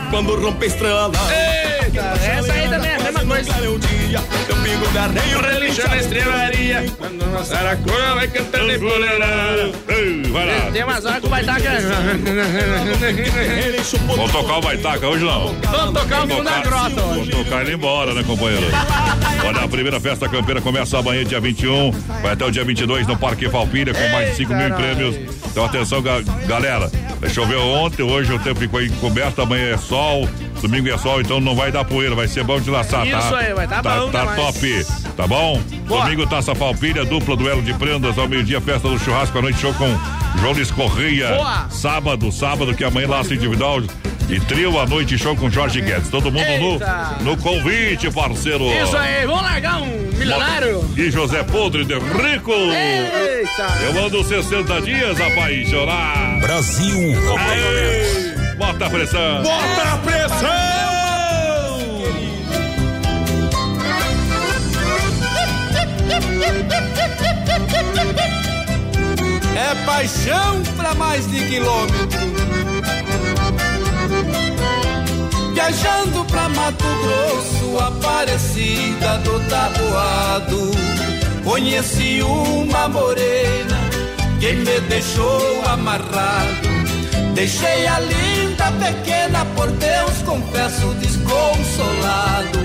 Quando 0.09 0.41
rompe 0.41 0.65
estrela. 0.67 1.13
Eita, 1.85 2.01
essa 2.25 2.53
aí 2.53 2.69
também 2.69 2.91
é 2.93 3.10
a 3.21 3.25
mesma 3.25 3.35
coisa. 3.55 3.71
Um 3.71 3.79
dia, 3.79 4.21
eu 4.49 4.57
pingo 4.57 4.91
garreio, 4.93 5.41
Religião 5.41 5.89
na 5.89 5.97
estrevaria. 5.97 6.87
Quando 6.99 7.23
uma 7.23 7.45
saracona 7.45 8.15
vai 8.15 8.29
cantando 8.29 8.73
empoleirada. 8.73 9.71
Ei, 9.89 10.23
Vai 10.31 10.47
lá. 10.47 10.71
Tem 10.71 10.85
umas 10.85 11.05
horas 11.05 11.21
que 11.21 11.27
o 11.27 11.31
Baitaca. 11.31 11.71
Vamos 14.07 14.33
tocar 14.33 14.59
o 14.59 14.61
Baitaca 14.61 15.09
hoje 15.09 15.25
não? 15.25 15.55
Vamos 15.71 16.01
tocar 16.03 16.25
o 16.25 16.29
fundo 16.29 16.45
da 16.45 16.61
grota 16.61 16.91
Vamos 17.01 17.19
hoje. 17.19 17.31
tocar 17.31 17.63
ele 17.63 17.75
embora, 17.75 18.15
né, 18.15 18.23
companheiro? 18.23 18.67
Olha, 19.47 19.65
a 19.65 19.69
primeira 19.69 19.99
festa 20.01 20.29
campeira 20.29 20.61
começa 20.61 20.99
amanhã, 20.99 21.25
dia 21.25 21.41
21, 21.41 21.91
vai 22.23 22.33
até 22.33 22.45
o 22.45 22.51
dia 22.51 22.65
22 22.65 23.07
no 23.07 23.17
Parque 23.17 23.49
Falpilha, 23.49 23.93
com 23.93 24.09
mais 24.11 24.31
de 24.31 24.37
5 24.37 24.55
mil 24.55 24.75
prêmios. 24.75 25.17
Então, 25.51 25.65
atenção, 25.65 26.01
ga- 26.03 26.21
galera. 26.47 26.91
Choveu 27.33 27.61
ontem, 27.61 28.03
hoje 28.03 28.33
o 28.33 28.39
tempo 28.39 28.61
ficou 28.61 28.81
encoberto, 28.83 29.43
amanhã 29.43 29.75
é 29.75 29.77
sol, 29.77 30.27
domingo 30.63 30.89
é 30.89 30.99
sol, 30.99 31.21
então 31.21 31.41
não 31.41 31.55
vai 31.55 31.73
dar 31.73 31.85
poeira, 31.85 32.15
vai 32.15 32.29
ser 32.29 32.45
bom 32.45 32.61
de 32.61 32.71
laçar, 32.71 33.07
tá? 33.09 33.19
Isso 33.19 33.35
aí, 33.35 33.55
vai 33.55 33.67
tá 33.67 33.83
tá, 33.83 33.97
bom 33.97 34.11
Tá 34.11 34.21
demais. 34.21 34.41
top, 34.41 34.87
tá 35.17 35.27
bom? 35.27 35.61
Boa. 35.87 36.05
Domingo, 36.05 36.27
Taça 36.27 36.55
Falpilha, 36.55 37.05
dupla 37.05 37.37
duelo 37.37 37.63
de 37.63 37.73
prendas, 37.75 38.19
ao 38.19 38.29
meio-dia, 38.29 38.61
festa 38.61 38.89
do 38.89 38.99
churrasco, 38.99 39.39
à 39.39 39.43
noite, 39.43 39.59
show 39.59 39.73
com 39.75 39.89
João 40.39 40.53
Luiz 40.53 40.71
Correia. 40.71 41.29
Boa. 41.35 41.67
Sábado, 41.71 42.31
sábado, 42.31 42.75
que 42.75 42.85
amanhã 42.85 43.09
laço 43.09 43.35
individual. 43.35 43.81
E 44.29 44.39
trio 44.39 44.79
à 44.79 44.87
noite, 44.87 45.19
show 45.19 45.35
com 45.35 45.51
Jorge 45.51 45.81
Guedes. 45.81 46.09
Todo 46.09 46.31
mundo 46.31 46.45
Eita. 46.47 47.17
no, 47.21 47.31
no 47.33 47.37
convite, 47.37 48.09
parceiro. 48.13 48.65
Isso 48.73 48.97
aí, 48.97 49.27
vamos 49.27 49.43
largar 49.43 49.83
um 49.83 49.89
milionário? 50.17 50.89
E 50.97 51.11
José 51.11 51.43
Podre 51.43 51.85
de 51.85 51.95
Rico. 51.95 52.53
Eita. 52.53 53.67
Eu 53.83 53.93
mando 53.95 54.23
60 54.23 54.83
dias 54.83 55.21
apaixonar. 55.21 56.39
Brasil 56.41 56.97
Aê, 57.37 58.30
Bota 58.61 58.85
a 58.85 58.91
pressão. 58.91 59.43
Bota 59.43 59.83
a 59.83 59.97
pressão! 59.97 60.51
É 69.57 69.75
paixão 69.87 70.63
pra 70.77 70.95
mais 70.95 71.27
de 71.31 71.41
quilômetro. 71.49 72.21
Viajando 75.55 76.23
pra 76.27 76.51
Mato 76.51 76.85
Grosso, 76.85 77.79
Aparecida 77.79 79.17
do 79.25 79.41
Taboado. 79.49 80.71
Conheci 81.45 82.21
uma 82.21 82.89
morena 82.89 83.79
que 84.39 84.53
me 84.53 84.81
deixou 84.81 85.63
amarrado. 85.67 86.80
Deixei 87.41 87.87
a 87.87 87.99
linda 88.01 88.71
pequena, 88.73 89.47
por 89.57 89.71
Deus 89.71 90.23
confesso 90.27 90.93
desconsolado. 90.97 92.59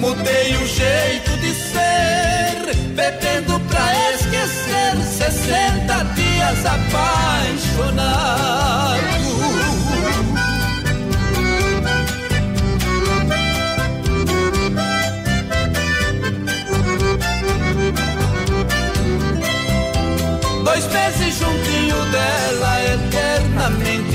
Mudei 0.00 0.56
o 0.56 0.66
jeito 0.66 1.36
de 1.36 1.52
ser, 1.52 2.74
bebendo 2.94 3.60
pra 3.68 3.92
esquecer. 4.14 4.96
60 5.18 6.04
dias 6.14 6.64
apaixonado. 6.64 8.16
Dois 20.64 20.86
meses 20.86 21.38
juntinho 21.38 22.04
dela 22.06 22.75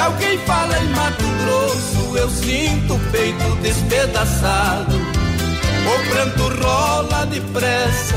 Alguém 0.00 0.38
fala 0.46 0.78
em 0.78 0.88
Mato 0.88 1.24
Grosso, 1.44 2.16
eu 2.16 2.30
sinto 2.30 2.94
o 2.94 2.98
peito 3.10 3.56
despedaçado. 3.62 4.96
O 4.96 6.10
pranto 6.10 6.48
rola 6.62 7.26
depressa 7.26 8.16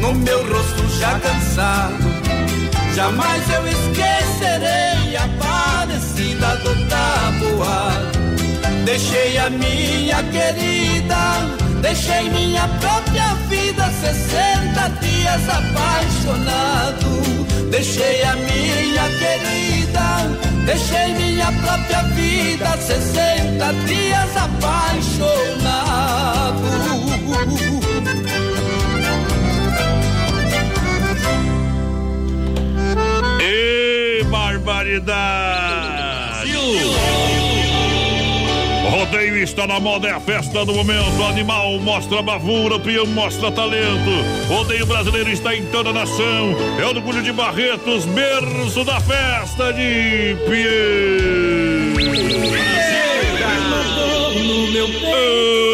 no 0.00 0.14
meu 0.14 0.38
rosto 0.50 0.88
já 0.98 1.18
cansado. 1.20 2.10
Jamais 2.94 3.42
eu 3.50 3.66
esquecerei 3.68 5.16
a 5.16 5.28
parecida 5.38 6.56
do 6.56 6.88
tabuado. 6.88 8.20
Deixei 8.84 9.36
a 9.38 9.50
minha 9.50 10.22
querida, 10.24 11.80
deixei 11.82 12.30
minha 12.30 12.66
própria 12.80 13.34
vida, 13.48 13.90
60 14.00 14.88
dias 15.00 15.48
apaixonado. 15.48 17.20
Deixei 17.70 18.22
a 18.24 18.34
minha 18.36 19.08
querida, 19.18 20.49
deixei 20.70 21.12
minha 21.14 21.50
própria 21.50 22.02
vida, 22.14 22.76
60 22.78 23.72
dias 23.86 24.36
apaixonado. 24.36 24.70
E 33.40 34.22
barbaridade! 34.30 35.10
O 36.56 36.99
rodeio 39.10 39.42
está 39.42 39.66
na 39.66 39.80
moda, 39.80 40.06
é 40.06 40.12
a 40.12 40.20
festa 40.20 40.64
do 40.64 40.72
momento. 40.72 41.18
O 41.18 41.24
animal 41.24 41.78
mostra 41.80 42.22
bravura, 42.22 42.76
o 42.76 42.80
peão 42.80 43.06
mostra 43.06 43.50
talento. 43.50 44.10
Rodeio 44.46 44.86
brasileiro 44.86 45.28
está 45.30 45.54
em 45.54 45.64
toda 45.66 45.90
a 45.90 45.92
nação. 45.92 46.54
É 46.78 46.84
o 46.84 46.90
orgulho 46.90 47.20
de 47.20 47.32
Barretos, 47.32 48.04
berço 48.04 48.84
da 48.84 49.00
festa 49.00 49.72
de 49.72 50.36
Pião. 50.48 50.70
No 54.46 54.72
meu 54.72 54.86
peito, 54.86 55.69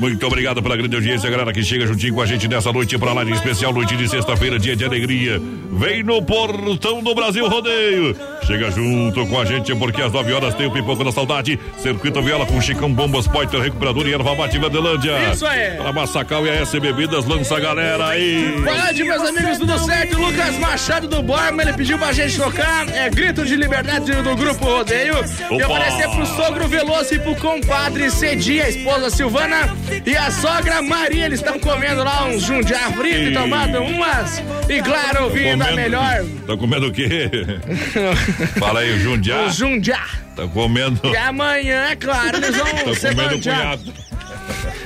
Muito 0.00 0.26
obrigado 0.26 0.62
pela 0.62 0.78
grande 0.78 0.96
audiência, 0.96 1.28
galera 1.28 1.52
que 1.52 1.62
chega 1.62 1.86
juntinho 1.86 2.14
com 2.14 2.22
a 2.22 2.26
gente 2.26 2.48
nessa 2.48 2.72
noite 2.72 2.96
pra 2.96 3.12
lá 3.12 3.22
de 3.22 3.32
especial, 3.32 3.70
noite 3.70 3.94
de 3.98 4.08
sexta-feira, 4.08 4.58
dia 4.58 4.74
de 4.74 4.82
alegria. 4.82 5.38
Vem 5.72 6.02
no 6.02 6.22
Portão 6.22 7.02
do 7.02 7.14
Brasil 7.14 7.46
Rodeio. 7.46 8.16
Chega 8.46 8.70
junto 8.70 9.26
com 9.26 9.38
a 9.38 9.44
gente 9.44 9.74
porque 9.76 10.00
às 10.00 10.10
9 10.10 10.32
horas 10.32 10.54
tem 10.54 10.66
o 10.66 10.70
Pipoco 10.70 11.04
da 11.04 11.12
Saudade, 11.12 11.60
Circuito 11.76 12.22
Viola 12.22 12.46
com 12.46 12.58
Chicão 12.62 12.90
Bombas, 12.90 13.28
Poiter 13.28 13.60
Recuperador 13.60 14.08
e 14.08 14.14
Erva 14.14 14.34
Mate 14.34 14.58
Verdelândia. 14.58 15.32
Isso 15.32 15.46
aí. 15.46 15.76
Pra 15.76 15.92
Massacal 15.92 16.46
e 16.46 16.50
a 16.50 16.54
S 16.54 16.80
Bebidas, 16.80 17.26
lança 17.26 17.58
a 17.58 17.60
galera 17.60 18.08
aí. 18.08 18.62
Fala 18.64 18.92
de 18.92 19.04
meus 19.04 19.22
amigos, 19.22 19.58
tudo 19.58 19.78
certo? 19.80 20.18
Lucas 20.18 20.58
Machado 20.58 21.08
do 21.08 21.22
Borma, 21.22 21.62
ele 21.62 21.74
pediu 21.74 21.98
pra 21.98 22.10
gente 22.12 22.38
tocar 22.38 22.88
é, 22.88 23.10
Grito 23.10 23.44
de 23.44 23.54
Liberdade 23.54 24.10
do 24.10 24.34
Grupo 24.34 24.64
Rodeio. 24.64 25.16
E 25.50 25.62
Opa! 25.62 25.74
oferecer 25.74 26.08
pro 26.08 26.24
sogro 26.24 26.66
Veloso 26.68 27.14
e 27.14 27.18
pro 27.18 27.36
compadre 27.36 28.10
Cedi, 28.10 28.62
a 28.62 28.68
esposa 28.70 29.10
Silvana 29.10 29.68
e 30.06 30.16
a 30.16 30.30
sogra 30.30 30.82
Maria. 30.82 31.26
Eles 31.26 31.40
estão 31.40 31.58
comendo 31.58 32.02
lá 32.02 32.24
uns 32.24 32.42
jundiá 32.42 32.90
frito 32.92 33.30
e 33.30 33.32
tomando 33.32 33.82
umas. 33.82 34.42
E 34.68 34.80
claro, 34.82 35.24
ouvindo 35.24 35.62
a 35.62 35.72
melhor. 35.72 36.24
Tá 36.46 36.56
comendo 36.56 36.88
o 36.88 36.92
quê? 36.92 37.30
Fala 38.58 38.80
aí, 38.80 38.92
o 38.92 39.00
Jundiá. 39.00 39.42
O 39.46 39.50
jundiá. 39.50 40.06
Tá 40.36 40.46
comendo. 40.46 41.00
E 41.04 41.16
amanhã, 41.16 41.86
é 41.90 41.96
claro, 41.96 42.36
eles 42.36 42.56
vão 42.56 42.66
Tá 42.66 42.94
ser 42.94 43.14
comendo. 43.14 43.40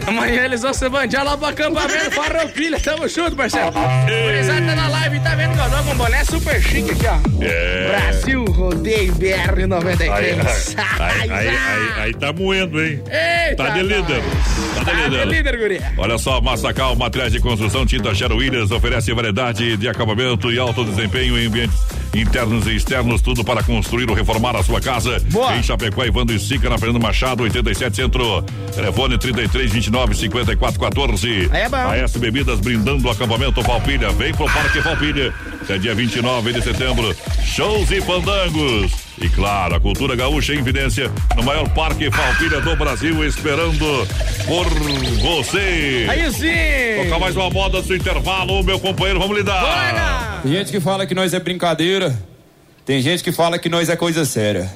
Amanhã 0.06 0.44
eles 0.44 0.62
vão 0.62 0.74
se 0.74 0.88
bandear 0.88 1.24
lá 1.24 1.36
pro 1.36 1.46
acampamento 1.46 2.10
Farroupilha. 2.12 2.80
Tamo 2.80 3.08
junto, 3.08 3.36
parceiro. 3.36 3.72
Gurizada 3.72 4.66
tá 4.66 4.74
na 4.74 4.88
live, 4.88 5.20
tá 5.20 5.34
vendo 5.34 5.54
que 5.54 5.58
eu 5.58 5.84
com 5.84 5.90
um 5.90 5.96
boné 5.96 6.24
super 6.24 6.62
chique 6.62 6.90
aqui, 6.90 7.06
ó. 7.06 7.44
É. 7.44 7.88
Brasil 7.88 8.44
Rodeio 8.44 9.14
BR 9.14 9.66
93. 9.66 10.76
Aí, 10.98 11.30
aí, 11.30 11.48
aí, 11.48 11.88
aí, 11.96 12.14
tá 12.14 12.32
moendo, 12.32 12.82
hein? 12.82 13.02
Eita, 13.10 13.64
Tá 13.64 13.70
de 13.70 13.82
líder. 13.82 14.22
Tá 14.74 14.80
de 14.80 14.84
Tá 14.84 14.92
de 14.92 15.08
líder. 15.08 15.26
líder, 15.26 15.58
guri. 15.58 15.80
Olha 15.98 16.18
só, 16.18 16.40
Massacal, 16.40 16.96
materiais 16.96 17.32
de 17.32 17.40
construção, 17.40 17.86
tinta 17.86 18.14
Chero 18.14 18.36
Williams 18.36 18.70
oferece 18.70 19.12
variedade 19.12 19.76
de 19.76 19.88
acabamento 19.88 20.52
e 20.52 20.58
alto 20.58 20.84
desempenho 20.84 21.38
em 21.38 21.46
ambientes 21.46 22.03
internos 22.14 22.66
e 22.66 22.76
externos, 22.76 23.20
tudo 23.20 23.44
para 23.44 23.62
construir 23.62 24.08
ou 24.08 24.14
reformar 24.14 24.56
a 24.56 24.62
sua 24.62 24.80
casa. 24.80 25.20
Boa. 25.30 25.56
Em 25.56 25.62
Chapecó, 25.62 26.04
Evandro 26.04 26.34
e 26.34 26.38
Sica, 26.38 26.68
na 26.68 26.78
Fernando 26.78 27.02
Machado, 27.02 27.42
87 27.42 27.96
Centro. 27.96 28.42
Telefone 28.74 29.18
33 29.18 29.72
29 29.72 30.14
54 30.14 30.80
14. 30.80 31.48
Aí 31.52 31.62
é 31.62 31.68
bom. 31.68 31.76
A 31.76 31.96
S 31.96 32.18
Bebidas 32.18 32.60
brindando 32.60 33.06
o 33.06 33.10
acampamento 33.10 33.62
Palpilha. 33.62 34.10
Vem 34.10 34.34
pro 34.34 34.46
Parque 34.46 34.82
Palpilha. 34.82 35.32
Até 35.62 35.78
dia 35.78 35.94
29 35.94 36.52
de 36.52 36.62
setembro. 36.62 37.14
Shows 37.42 37.90
e 37.90 38.00
fandangos. 38.00 39.03
E 39.20 39.28
claro, 39.28 39.76
a 39.76 39.80
cultura 39.80 40.16
gaúcha 40.16 40.54
em 40.54 40.58
evidência 40.58 41.10
no 41.36 41.42
maior 41.42 41.68
parque 41.70 42.10
Palpilha 42.10 42.60
do 42.60 42.74
Brasil, 42.76 43.24
esperando 43.24 43.78
por 44.44 44.68
você. 45.20 46.06
Aí 46.08 46.32
sim. 46.32 47.04
Tocar 47.04 47.20
mais 47.20 47.36
uma 47.36 47.48
moda 47.48 47.80
do 47.80 47.94
intervalo, 47.94 48.62
meu 48.64 48.78
companheiro, 48.80 49.20
vamos 49.20 49.36
lidar. 49.36 50.40
Tem 50.42 50.52
gente 50.52 50.72
que 50.72 50.80
fala 50.80 51.06
que 51.06 51.14
nós 51.14 51.32
é 51.32 51.38
brincadeira. 51.38 52.14
Tem 52.84 53.00
gente 53.00 53.22
que 53.22 53.30
fala 53.32 53.58
que 53.58 53.68
nós 53.68 53.88
é 53.88 53.96
coisa 53.96 54.24
séria. 54.24 54.70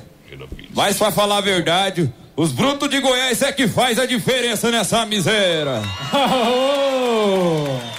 Mas 0.74 0.96
pra 0.96 1.10
falar 1.10 1.38
a 1.38 1.40
verdade, 1.42 2.10
os 2.36 2.52
brutos 2.52 2.88
de 2.88 3.00
Goiás 3.00 3.42
é 3.42 3.50
que 3.50 3.66
faz 3.66 3.98
a 3.98 4.06
diferença 4.06 4.70
nessa 4.70 5.04
miséria. 5.04 5.82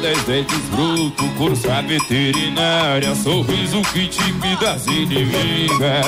Dez 0.00 0.22
dentes 0.24 0.58
bruto, 0.70 1.24
cursa 1.36 1.82
veterinária, 1.82 3.14
sorriso 3.16 3.82
que 3.92 4.04
intimida 4.04 4.72
as 4.72 4.86
inimigas. 4.86 6.06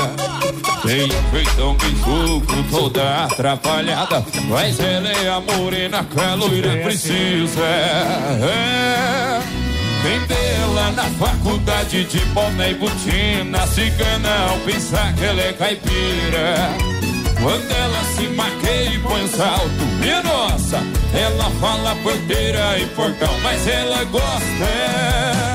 Tem 0.83 1.11
feitão 1.31 1.75
que 1.77 1.87
sofro 1.97 2.65
toda 2.71 3.25
atrapalhada, 3.25 4.25
mas 4.49 4.79
ela 4.79 5.09
é 5.09 5.29
a 5.29 5.41
morena 5.41 6.05
que 6.05 6.21
a 6.21 6.35
loira 6.35 6.77
precisa. 6.85 7.61
É. 7.61 9.41
Vê 10.03 10.21
lá 10.75 10.91
na 10.93 11.05
faculdade 11.05 12.05
de 12.05 12.21
boné 12.27 12.71
e 12.71 12.75
botina, 12.75 13.67
cigana 13.67 14.51
ao 14.51 14.59
pensar 14.61 15.13
que 15.15 15.25
ela 15.25 15.41
é 15.41 15.53
caipira. 15.53 16.71
Quando 17.41 17.71
ela 17.71 18.05
se 18.15 18.29
maqueia 18.29 18.95
e 18.95 18.99
põe 19.01 19.25
um 19.25 19.29
salto, 19.29 19.85
minha 20.01 20.23
nossa, 20.23 20.79
ela 21.15 21.51
fala 21.61 21.95
porteira 21.97 22.79
e 22.79 22.87
portão, 22.87 23.33
mas 23.43 23.67
ela 23.67 24.05
gosta 24.05 24.65
é, 24.65 25.55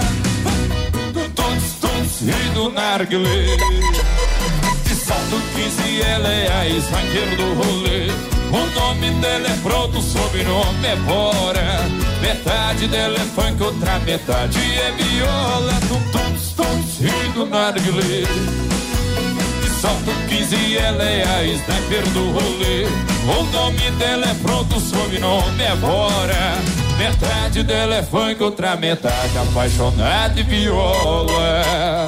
do 1.14 1.30
tons, 1.30 1.64
tons 1.80 2.22
e 2.22 2.50
do 2.54 2.70
narguilé. 2.72 3.58
De 4.84 4.96
salto 4.96 5.42
15, 5.56 6.02
ela 6.02 6.30
é 6.30 6.52
a 6.52 6.68
esmaqueira 6.68 7.36
do 7.38 7.54
rolê. 7.54 8.36
O 8.52 8.80
nome 8.80 9.12
dela 9.22 9.48
é 9.48 9.58
pronto, 9.64 10.00
o 10.00 10.02
sobrenome 10.02 10.88
é 10.88 10.96
Bora. 10.98 11.86
Metade 12.22 12.88
dela 12.88 13.18
é 13.18 13.26
funk, 13.36 13.62
outra 13.64 14.00
metade 14.00 14.60
é 14.60 14.92
viola. 14.92 15.74
Do 15.74 16.12
tons, 16.12 16.54
tons 16.56 17.00
e 17.02 17.30
do 17.32 17.46
narguilé. 17.46 18.75
Salto 19.86 20.12
15, 20.28 20.78
ela 20.78 21.04
é 21.04 21.24
a 21.24 21.44
sniper 21.44 22.02
do 22.10 22.32
rolê. 22.32 22.86
O 23.38 23.44
nome 23.52 23.92
dela 24.00 24.26
é 24.26 24.34
pronto, 24.34 24.80
sobrenome 24.80 25.62
é 25.62 25.76
Bora. 25.76 26.56
Metade 26.98 27.62
dela 27.62 27.98
é 27.98 28.02
funk, 28.02 28.42
outra 28.42 28.76
metade 28.76 29.38
apaixonada 29.38 30.34
de 30.34 30.42
viola. 30.42 32.08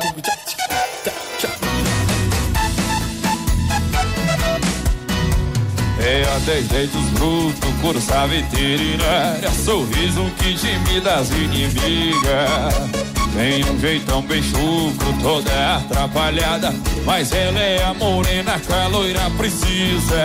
É 6.00 6.24
a 6.36 6.40
dez 6.48 6.68
dentes 6.70 7.10
bruto, 7.12 7.68
cursa 7.80 8.26
veterinária, 8.26 9.52
sorriso 9.52 10.26
que 10.40 10.50
intimida 10.50 11.14
as 11.14 11.30
inimigas. 11.30 13.17
Tem 13.38 13.64
um 13.66 13.80
jeitão 13.80 14.24
bem 14.24 14.42
chucro, 14.42 15.14
toda 15.22 15.76
atrapalhada, 15.76 16.74
mas 17.06 17.32
ela 17.32 17.60
é 17.60 17.84
a 17.84 17.94
morena 17.94 18.60
que 18.60 18.74
a 18.74 18.88
loira 18.88 19.30
precisa. 19.38 20.16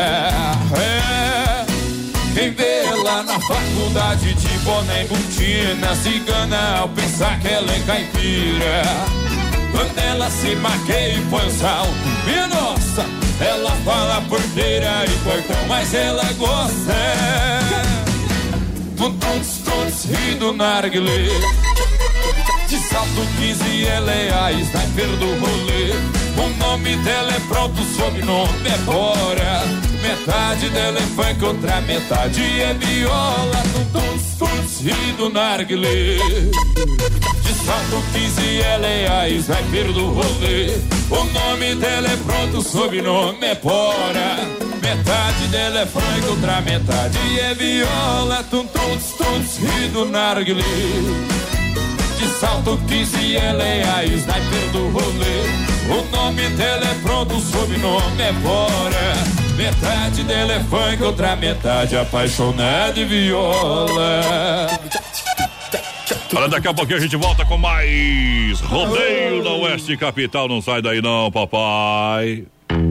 É. 0.80 1.66
Quem 2.32 2.52
vê 2.52 2.84
lá 3.04 3.22
na 3.22 3.38
faculdade 3.38 4.32
de 4.32 4.58
boné 4.60 5.04
e 5.04 5.08
botina, 5.08 5.94
cigana 5.94 6.78
ao 6.78 6.88
pensar 6.88 7.38
que 7.40 7.48
ela 7.48 7.70
é 7.70 7.80
caipira. 7.80 8.82
Quando 9.72 9.98
ela 9.98 10.30
se 10.30 10.56
maqueia 10.56 11.18
e 11.18 11.20
põe 11.28 11.46
o 11.46 11.50
salto, 11.50 11.92
minha 12.24 12.46
nossa, 12.46 13.04
ela 13.38 13.72
fala 13.84 14.22
porteira 14.22 15.04
e 15.04 15.10
portão, 15.22 15.66
mas 15.68 15.92
ela 15.92 16.24
gosta 16.38 16.92
é, 16.92 17.60
do 18.96 19.10
tuts 19.10 19.58
tuts 19.64 20.06
e 20.06 20.34
do 22.92 22.92
narguilé. 22.92 22.92
De 22.92 22.94
salto 22.94 23.24
15, 23.38 23.86
ela 23.86 24.12
é 24.12 24.32
a 24.32 24.52
sniper 24.52 25.16
do 25.16 25.26
rolê. 25.34 25.92
O 26.36 26.54
nome 26.58 26.96
dela 26.96 27.32
é 27.32 27.40
pronto, 27.40 27.80
o 27.80 27.84
sobrenome 27.94 28.68
é 28.68 28.78
Bora. 28.78 29.62
Metade 30.02 30.68
dela 30.70 30.98
é 30.98 31.02
funk, 31.02 31.44
outra 31.44 31.80
metade 31.82 32.42
é 32.60 32.74
viola. 32.74 33.62
Tuts 33.92 34.38
tuts 34.38 34.80
e 34.80 35.12
do 35.12 35.28
narguilé. 35.30 36.16
De 37.42 37.54
salto 37.64 38.02
15 38.12 38.60
ela 38.60 38.86
é 38.86 39.30
sniper 39.30 39.92
do 39.92 40.06
rolê. 40.08 40.66
O 41.10 41.24
nome 41.24 41.74
dela 41.76 42.08
é 42.08 42.16
pronto, 42.16 42.62
sobrenome 42.62 43.46
é 43.46 43.54
Pora. 43.54 44.38
Metade 44.82 45.46
dela 45.48 45.80
é 45.80 45.86
frango, 45.86 46.30
outra 46.30 46.60
metade 46.60 47.18
é 47.38 47.54
viola. 47.54 48.42
Tum, 48.50 48.66
tum, 48.66 48.98
tum, 49.16 49.44
tum, 49.44 49.88
do 49.92 50.04
narguilé. 50.06 51.41
De 52.22 52.28
salto 52.28 52.78
15 52.86 53.36
ela 53.36 53.64
é 53.64 53.82
a 53.82 54.04
sniper 54.04 54.70
do 54.70 54.88
rolê. 54.90 55.42
O 55.90 56.16
nome 56.16 56.48
dela 56.50 56.86
é 56.86 56.94
pronto, 57.02 57.34
o 57.34 57.40
sobrenome 57.40 58.22
é 58.22 58.32
Bora. 58.34 59.14
Metade 59.56 60.22
dela 60.22 60.52
é 60.52 60.60
funk, 60.60 61.02
outra 61.02 61.34
metade 61.34 61.96
apaixonada 61.96 62.92
de 62.92 63.04
viola. 63.06 64.68
Olha, 66.36 66.48
daqui 66.48 66.68
a 66.68 66.72
pouquinho 66.72 66.98
a 66.98 67.02
gente 67.02 67.16
volta 67.16 67.44
com 67.44 67.58
mais 67.58 68.60
Rodeio 68.60 69.42
da 69.42 69.50
Oeste 69.54 69.96
Capital. 69.96 70.46
Não 70.46 70.62
sai 70.62 70.80
daí 70.80 71.02
não, 71.02 71.28
papai. 71.28 72.44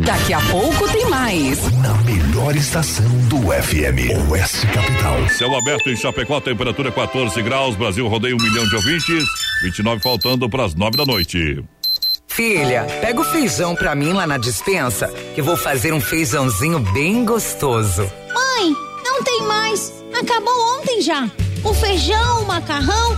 Daqui 0.06 0.34
a 0.34 0.42
pouco 0.50 0.92
tem 0.92 1.06
mais. 1.10 1.60
Na 1.78 1.94
melhor 2.04 2.56
estação 2.56 3.06
do 3.28 3.38
FM, 3.52 4.30
Oeste 4.32 4.66
Capital. 4.68 5.30
Céu 5.30 5.56
aberto 5.56 5.90
em 5.90 5.96
Chapecó, 5.96 6.40
temperatura 6.40 6.92
14 6.92 7.40
graus. 7.44 7.76
Brasil 7.76 8.08
rodeia 8.08 8.36
um 8.36 8.42
milhão 8.42 8.66
de 8.68 8.76
ouvintes. 8.76 9.24
29 9.64 10.02
faltando 10.02 10.50
para 10.50 10.66
as 10.66 10.74
9 10.74 10.98
da 10.98 11.06
noite. 11.06 11.64
Filha, 12.28 12.88
pega 13.00 13.22
o 13.22 13.24
feijão 13.24 13.76
pra 13.76 13.94
mim 13.94 14.14
lá 14.14 14.26
na 14.26 14.38
dispensa, 14.38 15.08
que 15.36 15.42
vou 15.42 15.56
fazer 15.58 15.94
um 15.94 16.02
feijãozinho 16.02 16.80
bem 16.80 17.24
gostoso. 17.24 18.02
Mãe, 18.34 18.74
não 19.06 19.22
tem 19.24 19.44
mais. 19.44 19.94
Acabou 20.20 20.80
ontem 20.80 21.02
já. 21.02 21.30
O 21.64 21.74
feijão, 21.74 22.44
o 22.44 22.48
macarrão, 22.48 23.18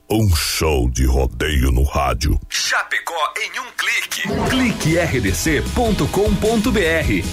Um 0.13 0.29
show 0.35 0.89
de 0.89 1.05
rodeio 1.05 1.71
no 1.71 1.83
rádio. 1.83 2.37
Chapecó 2.49 3.13
em 3.37 3.61
um 3.61 3.71
clique. 3.77 4.23
Clique 4.49 4.97
rdc.com.br, 4.99 6.05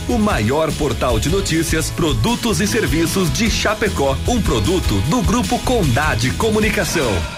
o 0.09 0.17
maior 0.17 0.71
portal 0.75 1.19
de 1.19 1.29
notícias, 1.29 1.91
produtos 1.91 2.61
e 2.61 2.69
serviços 2.69 3.33
de 3.33 3.51
Chapecó. 3.51 4.17
Um 4.29 4.41
produto 4.41 5.01
do 5.11 5.21
Grupo 5.23 5.59
Condade 5.65 6.31
Comunicação. 6.35 7.38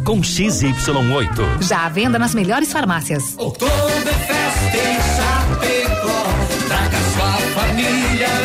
com 0.03 0.21
XY8. 0.21 1.61
Já 1.61 1.85
à 1.85 1.89
venda 1.89 2.17
nas 2.17 2.33
melhores 2.33 2.71
farmácias. 2.71 3.35
Oktoberfest 3.37 4.75
em 4.75 4.97
Chapecó. 5.15 6.23
Traga 6.67 6.97
sua 7.13 7.61
família 7.61 8.40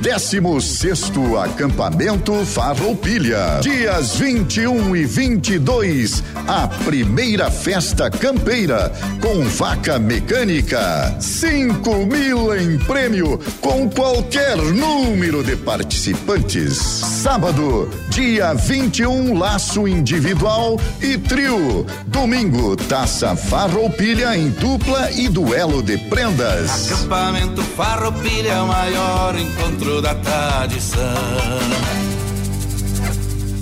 16 0.00 1.12
acampamento 1.42 2.34
Farroupilha. 2.46 3.60
Dias 3.60 4.16
21 4.16 4.96
e 4.96 5.04
22, 5.04 6.24
a 6.48 6.66
primeira 6.66 7.50
festa 7.50 8.10
campeira 8.10 8.90
com 9.20 9.44
vaca 9.44 9.98
mecânica. 9.98 11.14
5 11.20 12.06
mil 12.06 12.56
em 12.56 12.78
prêmio 12.78 13.38
com 13.60 13.90
qualquer 13.90 14.56
número 14.56 15.44
de 15.44 15.54
participantes. 15.56 16.78
Sábado, 16.78 17.90
dia 18.20 18.52
21, 18.52 19.38
laço 19.38 19.88
individual 19.88 20.78
e 21.00 21.16
trio. 21.16 21.86
Domingo, 22.06 22.76
taça 22.76 23.34
Farroupilha 23.34 24.36
em 24.36 24.50
dupla 24.50 25.10
e 25.12 25.26
duelo 25.26 25.82
de 25.82 25.96
prendas. 25.96 26.92
Acampamento 26.92 27.62
Farroupilha 27.62 28.52
é 28.52 28.60
maior 28.60 29.34
encontro 29.38 30.02
da 30.02 30.14
tradição. 30.16 31.00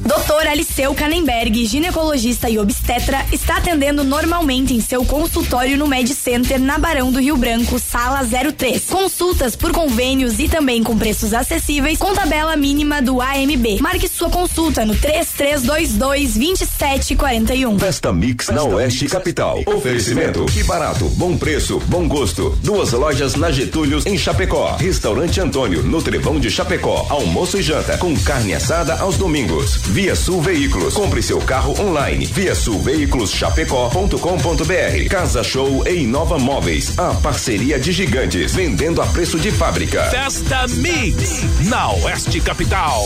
Doutor 0.09 0.47
Aliceu 0.47 0.94
Canenberg, 0.94 1.66
ginecologista 1.66 2.49
e 2.49 2.59
obstetra, 2.59 3.27
está 3.31 3.59
atendendo 3.59 4.03
normalmente 4.03 4.73
em 4.73 4.81
seu 4.81 5.05
consultório 5.05 5.77
no 5.77 5.87
Med 5.87 6.14
Center, 6.14 6.59
na 6.59 6.79
Barão 6.79 7.12
do 7.12 7.21
Rio 7.21 7.37
Branco, 7.37 7.79
sala 7.79 8.21
03. 8.25 8.87
Consultas 8.87 9.55
por 9.55 9.71
convênios 9.71 10.38
e 10.38 10.49
também 10.49 10.83
com 10.83 10.97
preços 10.97 11.35
acessíveis, 11.35 11.99
com 11.99 12.14
tabela 12.14 12.57
mínima 12.57 13.03
do 13.03 13.21
AMB. 13.21 13.83
Marque 13.83 14.09
sua 14.09 14.31
consulta 14.31 14.87
no 14.87 14.94
3322 14.97 16.38
2741. 16.38 17.79
Festa 17.79 18.11
Mix 18.11 18.49
na 18.49 18.62
Oeste 18.62 19.09
Capital. 19.09 19.61
Oferecimento. 19.66 20.47
Que 20.47 20.64
barato, 20.64 21.05
bom 21.11 21.37
preço, 21.37 21.79
bom 21.81 22.09
gosto. 22.09 22.59
Duas 22.62 22.92
lojas 22.92 23.35
na 23.35 23.51
Getúlios, 23.51 24.07
em 24.07 24.16
Chapecó. 24.16 24.75
Restaurante 24.77 25.38
Antônio, 25.38 25.83
no 25.83 26.01
Trevão 26.01 26.40
de 26.40 26.51
Chapecó. 26.51 27.07
Almoço 27.11 27.59
e 27.59 27.62
janta, 27.62 27.99
com 27.99 28.16
carne 28.16 28.55
assada 28.55 28.94
aos 29.01 29.18
domingos. 29.18 29.77
Via 29.99 30.15
Sul 30.15 30.41
Veículos. 30.41 30.95
Compre 30.95 31.21
seu 31.21 31.41
carro 31.41 31.75
online. 31.81 32.25
Via 32.27 32.55
Sul 32.55 32.79
Veículos 32.81 33.33
Chapecó.com.br. 33.33 35.09
Casa 35.11 35.43
Show 35.43 35.83
e 35.89 36.05
Inova 36.05 36.39
Móveis. 36.39 36.97
A 36.97 37.15
parceria 37.15 37.81
de 37.81 37.91
gigantes. 37.91 38.55
Vendendo 38.55 39.03
a 39.03 39.07
preço 39.07 39.41
de 39.41 39.51
fábrica. 39.51 40.05
Festa 40.05 40.69
Mix 40.69 41.43
na 41.65 41.91
Oeste 41.91 42.41
Capital. 42.41 43.03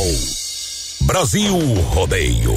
Brasil 1.01 1.57
Rodeio. 1.95 2.57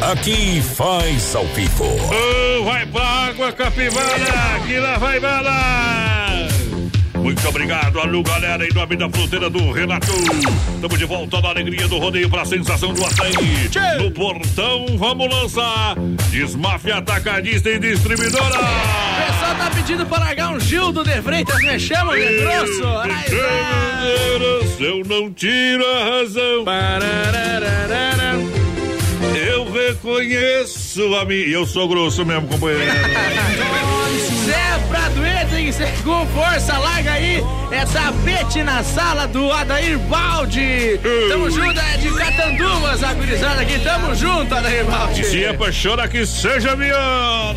Aqui 0.00 0.62
faz 0.62 1.36
ao 1.36 1.46
vivo. 1.48 1.84
Oh, 1.84 2.64
vai 2.64 2.86
pra 2.86 3.02
água, 3.02 3.52
capivara, 3.52 4.60
que 4.66 4.78
lá 4.78 4.96
vai 4.96 5.20
bala. 5.20 6.63
Muito 7.24 7.48
obrigado, 7.48 7.98
alô 7.98 8.22
galera, 8.22 8.66
em 8.66 8.74
nome 8.74 8.96
da 8.96 9.08
fruteira 9.08 9.48
do 9.48 9.72
Renato. 9.72 10.12
Estamos 10.74 10.98
de 10.98 11.06
volta 11.06 11.40
na 11.40 11.48
alegria 11.48 11.88
do 11.88 11.96
rodeio 11.96 12.28
pra 12.28 12.44
sensação 12.44 12.92
do 12.92 13.02
açaí. 13.02 13.32
No 13.98 14.10
portão, 14.10 14.84
vamos 14.98 15.34
lançar 15.34 15.94
Desmafia 16.30 16.96
Atacadista 16.96 17.70
e 17.70 17.78
Distribuidora. 17.78 18.44
O 18.44 18.50
pessoal 18.50 19.54
tá 19.58 19.70
pedindo 19.74 20.04
pra 20.04 20.18
largar 20.18 20.50
um 20.50 20.60
Gildo 20.60 21.02
de 21.02 21.22
Freitas, 21.22 21.58
me 21.62 21.80
chama 21.80 22.14
de 22.14 22.40
grosso. 22.40 22.86
Ai, 22.86 23.24
eu 24.80 25.02
não 25.06 25.32
tiro 25.32 25.82
a 25.82 26.18
razão. 26.18 26.64
Eu 29.34 29.72
reconheço 29.72 31.14
a 31.14 31.24
mim. 31.24 31.36
Eu 31.36 31.64
sou 31.64 31.88
grosso 31.88 32.22
mesmo, 32.26 32.48
companheiro. 32.48 32.84
Segue 35.72 36.02
com 36.02 36.26
força, 36.26 36.76
larga 36.78 37.12
aí. 37.12 37.42
É 37.70 37.84
tapete 37.86 38.62
na 38.62 38.82
sala 38.82 39.26
do 39.26 39.50
Adair 39.50 39.98
Balde. 39.98 41.00
Tamo 41.28 41.50
junto, 41.50 41.80
é 41.80 41.96
de 41.96 42.10
Catanduvas, 42.12 43.02
a 43.02 43.14
gurizada 43.14 43.60
aqui. 43.62 43.78
Tamo 43.80 44.14
junto, 44.14 44.54
Adair 44.54 44.84
Balde. 44.84 45.24
Se 45.24 45.44
é 45.44 45.52
pra 45.52 45.72
chorar 45.72 46.08
que 46.08 46.24
seja 46.26 46.76
Viana. 46.76 47.54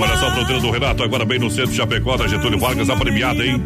Olha 0.00 0.16
só 0.16 0.28
a 0.28 0.32
fronteira 0.32 0.60
do 0.60 0.70
Renato, 0.70 1.02
agora 1.02 1.24
bem 1.24 1.38
no 1.38 1.50
centro 1.50 1.70
de 1.70 1.76
Chapecó, 1.76 2.16
da 2.16 2.26
Getúlio 2.26 2.58
Vargas, 2.58 2.88
a 2.90 2.96
premiada, 2.96 3.44
hein? 3.44 3.62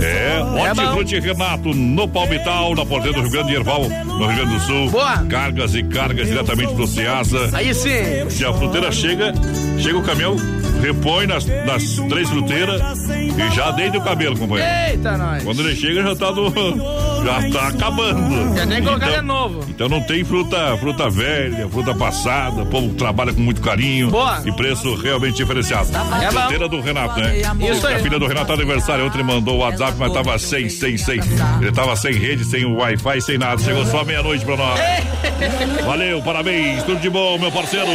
É, 0.00 0.40
Hortifruti 0.40 1.18
Renato, 1.18 1.74
no 1.74 2.08
Palmital, 2.08 2.74
na 2.74 2.86
porteira 2.86 3.16
do 3.16 3.22
Rio 3.22 3.30
Grande, 3.30 3.54
Erval, 3.54 3.82
no 3.82 4.26
Rio 4.26 4.36
Grande 4.36 4.54
do 4.54 4.60
Sul. 4.60 4.90
Boa. 4.90 5.18
Cargas 5.26 5.74
e 5.74 5.82
cargas 5.82 6.28
diretamente 6.28 6.74
do 6.74 6.86
Ceasa. 6.86 7.50
Aí 7.52 7.74
sim. 7.74 8.28
Se 8.30 8.44
a 8.44 8.52
fruteira 8.52 8.90
chega, 8.92 9.32
chega 9.78 9.98
o 9.98 10.02
caminhão, 10.02 10.36
repõe 10.84 11.26
nas, 11.26 11.46
nas 11.46 11.96
três 12.08 12.28
fruteiras 12.28 12.80
e 13.08 13.54
já 13.54 13.70
deita 13.70 13.98
o 13.98 14.02
cabelo, 14.04 14.36
companheiro. 14.38 14.70
Eita, 14.90 15.16
nós. 15.16 15.42
Quando 15.42 15.60
ele 15.60 15.74
chega, 15.74 16.02
já 16.02 16.14
tá 16.16 16.30
do. 16.30 16.52
Já 17.24 17.50
tá 17.50 17.68
acabando. 17.68 18.54
Já 18.56 18.66
nem 18.66 18.82
colocar 18.82 19.06
Então- 19.08 19.20
de 19.20 19.26
novo. 19.26 19.60
Então 19.68 19.88
não 19.88 20.00
tem 20.02 20.22
fruta, 20.24 20.76
fruta 20.78 21.08
velha, 21.08 21.68
fruta 21.68 21.94
passada, 21.94 22.62
o 22.62 22.66
povo 22.66 22.94
trabalha 22.94 23.32
com 23.32 23.40
muito 23.40 23.60
carinho 23.62 24.10
Boa. 24.10 24.42
e 24.44 24.52
preço 24.52 24.94
realmente 24.94 25.36
diferenciado. 25.36 25.88
É 26.22 26.30
bom. 26.30 26.40
Fruteira 26.40 26.68
do 26.68 26.80
Renato, 26.80 27.18
né? 27.20 27.38
Isso 27.70 27.86
aí. 27.86 27.94
A 27.94 27.98
filha 28.00 28.18
do 28.18 28.26
Renato 28.26 28.46
tá 28.48 28.52
aniversário, 28.54 29.06
ontem 29.06 29.22
mandou 29.22 29.56
o 29.56 29.58
WhatsApp, 29.58 29.94
mas 29.98 30.12
tava 30.12 30.38
sem, 30.38 30.68
sem, 30.68 30.96
sem. 30.98 31.18
Ele 31.60 31.72
tava 31.72 31.96
sem 31.96 32.12
rede, 32.12 32.44
sem 32.44 32.64
o 32.64 32.76
Wi-Fi, 32.76 33.20
sem 33.22 33.38
nada. 33.38 33.60
Chegou 33.62 33.84
só 33.86 34.04
meia-noite 34.04 34.44
pra 34.44 34.56
nós. 34.56 34.78
Valeu, 35.84 36.20
parabéns, 36.22 36.82
tudo 36.82 37.00
de 37.00 37.08
bom, 37.10 37.38
meu 37.38 37.50
parceiro. 37.50 37.86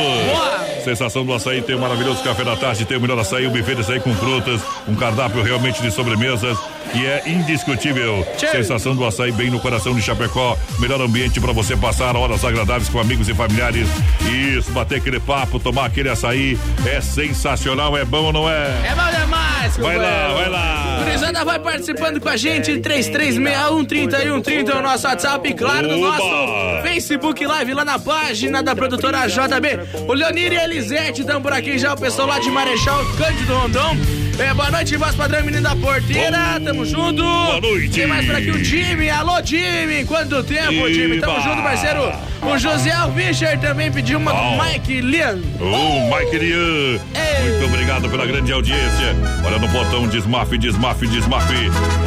Sensação 0.83 1.25
do 1.25 1.33
açaí, 1.33 1.61
tem 1.61 1.75
um 1.75 1.79
maravilhoso 1.79 2.23
café 2.23 2.43
da 2.43 2.55
tarde, 2.55 2.78
tem 2.85 2.97
o 2.97 3.01
melhor 3.01 3.19
açaí, 3.19 3.47
um 3.47 3.51
buffet 3.51 3.75
de 3.75 3.81
açaí 3.81 3.99
com 3.99 4.13
frutas, 4.13 4.61
um 4.87 4.95
cardápio 4.95 5.41
realmente 5.41 5.81
de 5.81 5.91
sobremesas 5.91 6.57
que 6.91 7.05
é 7.05 7.23
indiscutível. 7.27 8.25
Sensação 8.37 8.95
do 8.95 9.05
açaí 9.05 9.31
bem 9.31 9.49
no 9.49 9.59
coração 9.59 9.93
de 9.93 10.01
Chapecó. 10.01 10.57
Melhor 10.79 11.01
ambiente 11.01 11.39
para 11.39 11.53
você 11.53 11.75
passar 11.77 12.15
horas 12.15 12.43
agradáveis 12.43 12.89
com 12.89 12.99
amigos 12.99 13.29
e 13.29 13.33
familiares. 13.33 13.87
Isso, 14.29 14.71
bater 14.71 14.97
aquele 14.97 15.19
papo, 15.19 15.59
tomar 15.59 15.85
aquele 15.85 16.09
açaí 16.09 16.57
é 16.85 17.01
sensacional, 17.01 17.97
é 17.97 18.05
bom 18.05 18.25
ou 18.25 18.33
não 18.33 18.49
é? 18.49 18.65
É 18.85 18.95
bom 18.95 19.21
demais, 19.21 19.77
Vai 19.77 19.97
lá, 19.97 20.33
vai 20.33 20.49
lá. 20.49 21.03
Gurizada 21.03 21.45
vai 21.45 21.59
participando 21.59 22.19
com 22.19 22.29
a 22.29 22.37
gente, 22.37 22.71
3361-3130 22.73 24.69
é 24.69 24.75
o 24.75 24.81
nosso 24.81 25.07
WhatsApp, 25.07 25.49
e 25.49 25.53
claro, 25.53 25.87
no 25.87 25.97
nosso 25.97 26.81
Facebook 26.81 27.45
Live, 27.45 27.73
lá 27.73 27.85
na 27.85 27.99
página 27.99 28.63
da 28.63 28.75
produtora 28.75 29.27
JB. 29.27 30.07
O 30.07 30.13
Leonir 30.13 30.53
e 30.53 30.57
a 30.57 30.63
Elisete 30.63 31.21
estão 31.21 31.41
por 31.41 31.53
aqui 31.53 31.77
já, 31.77 31.93
o 31.93 31.97
pessoal 31.97 32.27
lá 32.27 32.39
de 32.39 32.49
Marechal 32.49 33.03
Cândido 33.17 33.53
Rondon. 33.53 34.28
É, 34.39 34.53
boa 34.53 34.71
noite, 34.71 34.95
voz 34.95 35.13
padrão, 35.15 35.43
menino 35.43 35.61
da 35.61 35.75
porteira, 35.75 36.61
tamo 36.63 36.85
junto. 36.85 37.21
Boa 37.21 37.59
noite. 37.59 37.89
Tem 37.89 38.07
mais 38.07 38.25
por 38.25 38.35
aqui 38.35 38.49
o 38.49 38.63
Jimmy, 38.63 39.09
alô 39.09 39.33
Jimmy, 39.43 40.05
quanto 40.05 40.41
tempo, 40.43 40.87
Jimmy? 40.89 41.19
Tamo 41.19 41.41
junto, 41.41 41.61
parceiro. 41.61 42.09
O 42.41 42.57
José 42.57 42.89
Alvischer 42.91 43.59
também 43.59 43.91
pediu 43.91 44.17
uma 44.17 44.31
do 44.31 44.63
Mike 44.63 45.01
Lian. 45.01 45.39
Ô, 45.59 46.15
Mike 46.15 46.37
Lian, 46.37 46.99
muito 47.41 47.65
obrigado 47.65 48.09
pela 48.09 48.25
grande 48.25 48.53
audiência. 48.53 49.13
Olha 49.45 49.59
no 49.59 49.67
botão 49.67 50.07
Desmaf, 50.07 50.57
Desmaf, 50.57 51.05
Desmaf. 51.05 51.45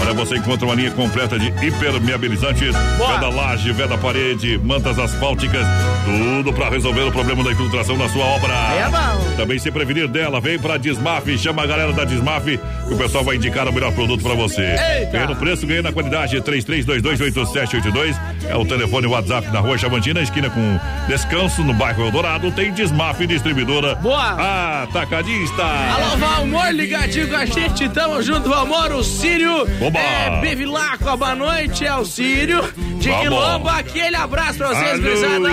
Olha, 0.00 0.14
você 0.14 0.36
encontra 0.36 0.64
uma 0.64 0.74
linha 0.74 0.90
completa 0.90 1.38
de 1.38 1.48
hipermeabilizantes, 1.48 2.74
veda 2.74 3.28
laje, 3.28 3.72
veda 3.72 3.98
parede, 3.98 4.56
mantas 4.56 4.98
asfálticas, 4.98 5.66
tudo 6.06 6.50
para 6.54 6.70
resolver 6.70 7.02
o 7.02 7.12
problema 7.12 7.44
da 7.44 7.52
infiltração 7.52 7.98
da 7.98 8.08
sua 8.08 8.24
obra. 8.24 8.54
É 8.54 8.88
bom. 8.88 9.36
Também 9.36 9.58
se 9.58 9.70
prevenir 9.70 10.08
dela, 10.08 10.40
vem 10.40 10.58
pra 10.58 10.78
Desmaf, 10.78 11.28
chama 11.36 11.62
a 11.62 11.66
galera 11.66 11.92
da 11.92 12.04
Desmaf 12.04 12.21
que 12.22 12.94
o 12.94 12.98
pessoal 12.98 13.24
vai 13.24 13.36
indicar 13.36 13.68
o 13.68 13.72
melhor 13.72 13.92
produto 13.92 14.22
pra 14.22 14.34
você. 14.34 14.62
Eita. 14.62 15.12
Ganha 15.12 15.26
no 15.26 15.36
preço, 15.36 15.66
ganha 15.66 15.82
na 15.82 15.92
qualidade, 15.92 16.40
33228782 16.40 18.16
é 18.48 18.56
o 18.56 18.64
telefone 18.64 19.06
WhatsApp 19.06 19.48
na 19.52 19.60
rua 19.60 19.78
Chavantina, 19.78 20.20
esquina 20.20 20.50
com 20.50 20.78
Descanso, 21.08 21.62
no 21.62 21.72
bairro 21.74 22.04
Eldorado, 22.04 22.50
tem 22.52 22.72
Desmaf 22.72 23.26
Distribuidora. 23.26 23.94
Boa. 23.96 24.82
Atacadista. 24.82 25.62
Alô, 25.62 26.16
Valmor, 26.16 26.70
ligadinho 26.70 27.28
com 27.28 27.36
a 27.36 27.44
gente, 27.46 27.88
tamo 27.88 28.22
junto, 28.22 28.48
Valmor, 28.48 28.92
o 28.92 29.02
Sírio, 29.02 29.66
Oba. 29.80 29.98
é, 29.98 30.40
Bevilacqua, 30.40 31.16
boa 31.16 31.34
noite, 31.34 31.84
é 31.86 31.94
o 31.94 32.04
Sírio, 32.04 32.62
de 32.98 33.08
Vamos. 33.08 33.22
Quilombo, 33.22 33.68
aquele 33.68 34.16
abraço 34.16 34.58
pra 34.58 34.68
vocês, 34.68 35.00
gurizada, 35.00 35.48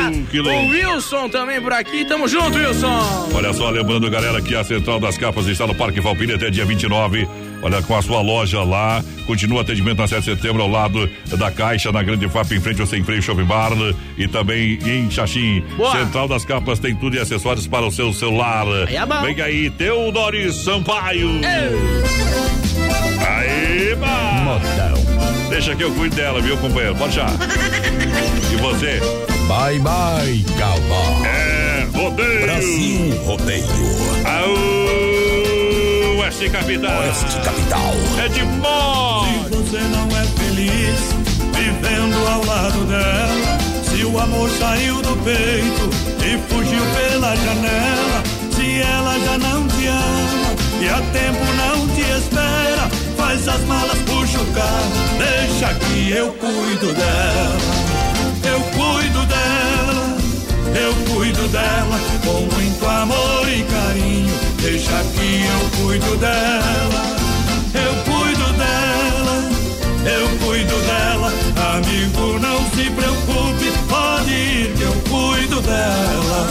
o 0.50 0.70
Wilson 0.70 1.30
também 1.30 1.62
por 1.62 1.74
aqui, 1.74 2.06
tamo 2.06 2.28
junto, 2.28 2.58
Wilson. 2.58 3.30
Olha 3.34 3.54
só, 3.54 3.70
lembrando, 3.70 4.10
galera, 4.10 4.42
que 4.42 4.56
a 4.56 4.64
Central 4.64 5.00
das 5.00 5.18
Capas 5.18 5.48
está 5.48 5.66
no 5.68 5.76
Parque 5.76 6.00
Valpina 6.00 6.36
até 6.36 6.50
dia 6.50 6.59
29. 6.66 7.28
Olha, 7.62 7.82
com 7.82 7.96
a 7.96 8.02
sua 8.02 8.22
loja 8.22 8.64
lá. 8.64 9.04
Continua 9.26 9.58
o 9.58 9.62
atendimento 9.62 10.00
na 10.00 10.08
7 10.08 10.20
de 10.22 10.36
setembro, 10.36 10.62
ao 10.62 10.70
lado 10.70 11.10
da 11.38 11.52
Caixa, 11.52 11.92
na 11.92 12.02
Grande 12.02 12.28
FAP, 12.30 12.54
em 12.54 12.62
frente 12.62 12.82
ao 12.82 12.88
Sem 12.88 13.04
Freio 13.04 13.22
Shopping 13.22 13.44
Bar. 13.44 13.72
E 14.18 14.28
também 14.28 14.80
em 14.86 15.12
Xaxim. 15.12 15.62
Boa. 15.78 15.92
Central 15.92 16.28
das 16.28 16.46
Capas 16.46 16.80
tem 16.80 16.96
tudo 16.96 17.16
e 17.16 17.20
acessórios 17.20 17.68
para 17.68 17.86
o 17.86 17.92
seu 17.92 18.14
celular. 18.14 18.66
Aí 18.88 18.96
é 18.96 19.06
bom. 19.06 19.22
Vem 19.22 19.42
aí, 19.42 19.70
Teodoro 19.70 20.52
Sampaio. 20.54 21.30
Aê, 23.28 23.96
Modão. 23.96 25.50
Deixa 25.50 25.76
que 25.76 25.84
eu 25.84 25.92
cuido 25.92 26.16
dela, 26.16 26.42
viu, 26.42 26.58
companheiro? 26.58 26.96
Pode 26.96 27.16
já. 27.16 27.28
E 28.52 28.56
você? 28.56 29.00
Bye, 29.48 29.80
bye, 29.80 30.44
cowboy. 30.58 31.28
É, 31.28 31.88
rodeio. 31.94 32.42
Brasil 32.42 33.16
Rodeio. 33.24 33.64
Aô, 34.26 34.79
Oeste 36.30 36.48
Capital. 36.52 37.00
Oeste 37.00 37.40
Capital. 37.44 37.94
É 38.24 38.28
de 38.28 38.44
morte. 38.62 39.50
Se 39.50 39.56
você 39.56 39.80
não 39.80 40.08
é 40.16 40.24
feliz 40.38 41.00
vivendo 41.58 42.28
ao 42.28 42.46
lado 42.46 42.86
dela, 42.86 43.58
se 43.84 44.06
o 44.06 44.20
amor 44.20 44.48
saiu 44.52 45.02
do 45.02 45.18
peito 45.24 45.90
e 46.24 46.38
fugiu 46.54 46.84
pela 46.96 47.36
janela, 47.36 48.24
se 48.52 48.80
ela 48.80 49.20
já 49.20 49.40
não 49.40 49.68
te 49.70 49.88
ama 49.88 50.56
e 50.80 50.88
a 50.88 51.02
tempo 51.12 51.46
não 51.58 51.88
te 51.96 52.02
espera, 52.02 52.88
faz 53.18 53.48
as 53.48 53.62
malas, 53.62 53.98
puxa 54.04 54.40
o 54.40 54.46
carro, 54.54 54.92
deixa 55.18 55.74
que 55.74 56.12
eu 56.12 56.32
cuido 56.34 56.94
dela. 56.94 57.58
Eu 58.44 58.62
cuido 58.78 59.26
dela, 59.26 60.18
eu 60.80 61.12
cuido 61.12 61.48
dela 61.48 62.00
com 62.24 62.56
muito 62.56 62.88
amor 62.88 63.50
e 63.50 63.64
carinho. 63.64 64.49
Deixa 64.62 65.04
que 65.16 65.46
eu 65.46 65.84
cuido 65.84 66.18
dela, 66.18 67.18
eu 67.74 67.94
cuido 68.04 68.54
dela, 68.54 69.50
eu 70.06 70.46
cuido 70.46 70.76
dela. 70.82 71.32
Amigo, 71.78 72.40
não 72.40 72.60
se 72.72 72.90
preocupe, 72.92 73.72
pode 73.88 74.32
ir 74.32 74.74
que 74.76 74.84
eu 74.84 74.94
cuido 75.10 75.62
dela. 75.62 76.48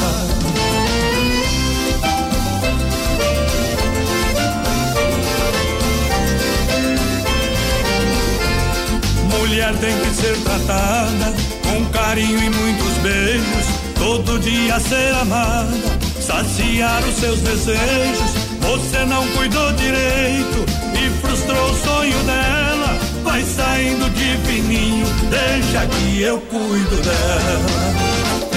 Mulher 9.39 9.75
tem 9.77 9.99
que 9.99 10.15
ser 10.15 10.37
tratada 10.45 11.35
com 11.63 11.85
carinho 11.87 12.43
e 12.43 12.51
muitos 12.51 12.93
beijos, 13.03 13.67
todo 13.99 14.39
dia 14.39 14.81
ser 14.81 15.15
amada, 15.15 15.98
saciar 16.29 17.03
os 17.05 17.15
seus 17.15 17.41
desejos. 17.41 18.31
Você 18.61 19.05
não 19.07 19.27
cuidou 19.29 19.73
direito 19.73 20.65
e 20.93 21.11
frustrou 21.21 21.71
o 21.71 21.77
sonho 21.77 22.19
dela. 22.25 22.99
Vai 23.25 23.43
saindo 23.43 24.11
de 24.11 24.37
fininho, 24.47 25.07
deixa 25.31 25.87
que 25.87 26.21
eu 26.21 26.39
cuido 26.41 26.97
dela. 26.97 27.89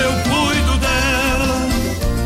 Eu 0.03 0.11
cuido 0.30 0.78
dela, 0.80 1.69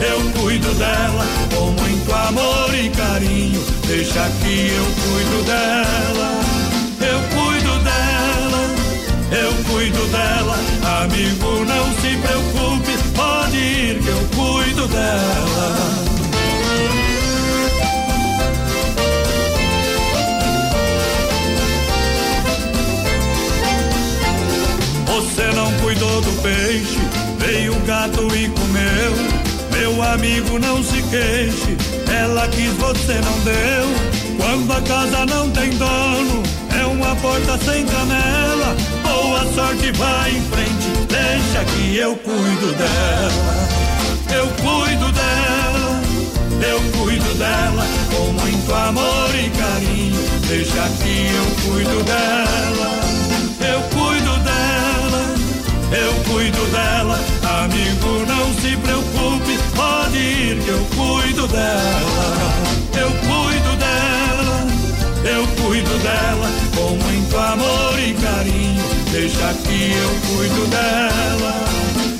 eu 0.10 0.42
cuido 0.42 0.74
dela 0.74 1.26
com 1.56 1.72
muito 1.80 2.12
amor 2.12 2.74
e 2.74 2.90
carinho. 2.90 3.64
Deixa 3.86 4.28
que 4.42 4.72
eu 4.72 4.86
cuido 5.04 5.44
dela. 5.46 6.32
Eu 7.02 7.20
cuido 7.38 7.80
dela, 7.84 8.64
eu 9.32 9.54
cuido 9.72 10.06
dela. 10.08 10.75
Amigo, 11.04 11.66
não 11.66 11.94
se 11.96 12.16
preocupe, 12.18 12.98
pode 13.16 13.58
ir 13.58 14.00
que 14.00 14.08
eu 14.08 14.30
cuido 14.36 14.88
dela. 14.88 15.76
Você 25.06 25.44
não 25.54 25.72
cuidou 25.80 26.22
do 26.22 26.42
peixe, 26.42 27.00
veio 27.40 27.76
o 27.76 27.80
gato 27.82 28.22
e 28.36 28.48
comeu. 28.50 29.36
Meu 29.72 30.02
amigo, 30.02 30.58
não 30.60 30.82
se 30.82 31.04
queixe, 31.04 31.78
ela 32.10 32.48
quis, 32.48 32.72
você 32.74 33.14
não 33.16 33.40
deu. 33.42 34.16
Quando 34.38 34.72
a 34.72 34.82
casa 34.82 35.26
não 35.26 35.50
tem 35.52 35.72
dono, 35.72 36.44
uma 36.96 37.16
porta 37.18 37.58
sem 37.60 37.88
janela. 37.88 38.76
Boa 39.04 39.46
sorte, 39.54 39.92
vai 39.92 40.32
em 40.32 40.42
frente, 40.42 41.08
deixa 41.08 41.64
que 41.66 41.98
eu 41.98 42.16
cuido 42.18 42.74
dela. 42.74 43.66
Eu 44.34 44.48
cuido 44.64 45.12
dela, 45.12 46.02
eu 46.68 47.00
cuido 47.00 47.34
dela 47.36 47.86
com 48.12 48.32
muito 48.32 48.74
amor 48.74 49.26
deixa 50.48 50.90
que 51.02 51.28
eu 51.36 51.72
cuido 51.72 52.04
dela. 52.04 52.90
Eu 53.60 53.82
cuido 53.90 54.38
dela, 54.40 55.36
eu 55.92 56.14
cuido 56.32 56.66
dela. 56.72 57.20
Amigo, 57.64 58.26
não 58.28 58.54
se 58.54 58.78
preocupe, 58.78 59.58
pode 59.76 60.18
ir 60.18 60.62
que 60.64 60.70
eu 60.70 60.86
cuido 60.96 61.48
dela. 61.48 62.36
Eu 62.98 63.12
eu 65.26 65.48
cuido 65.62 65.98
dela 66.00 66.50
com 66.76 66.96
muito 66.96 67.38
amor 67.38 68.00
e 68.00 68.14
carinho. 68.14 68.84
Deixa 69.12 69.54
que 69.54 69.92
eu 69.92 70.36
cuido 70.36 70.68
dela. 70.68 71.66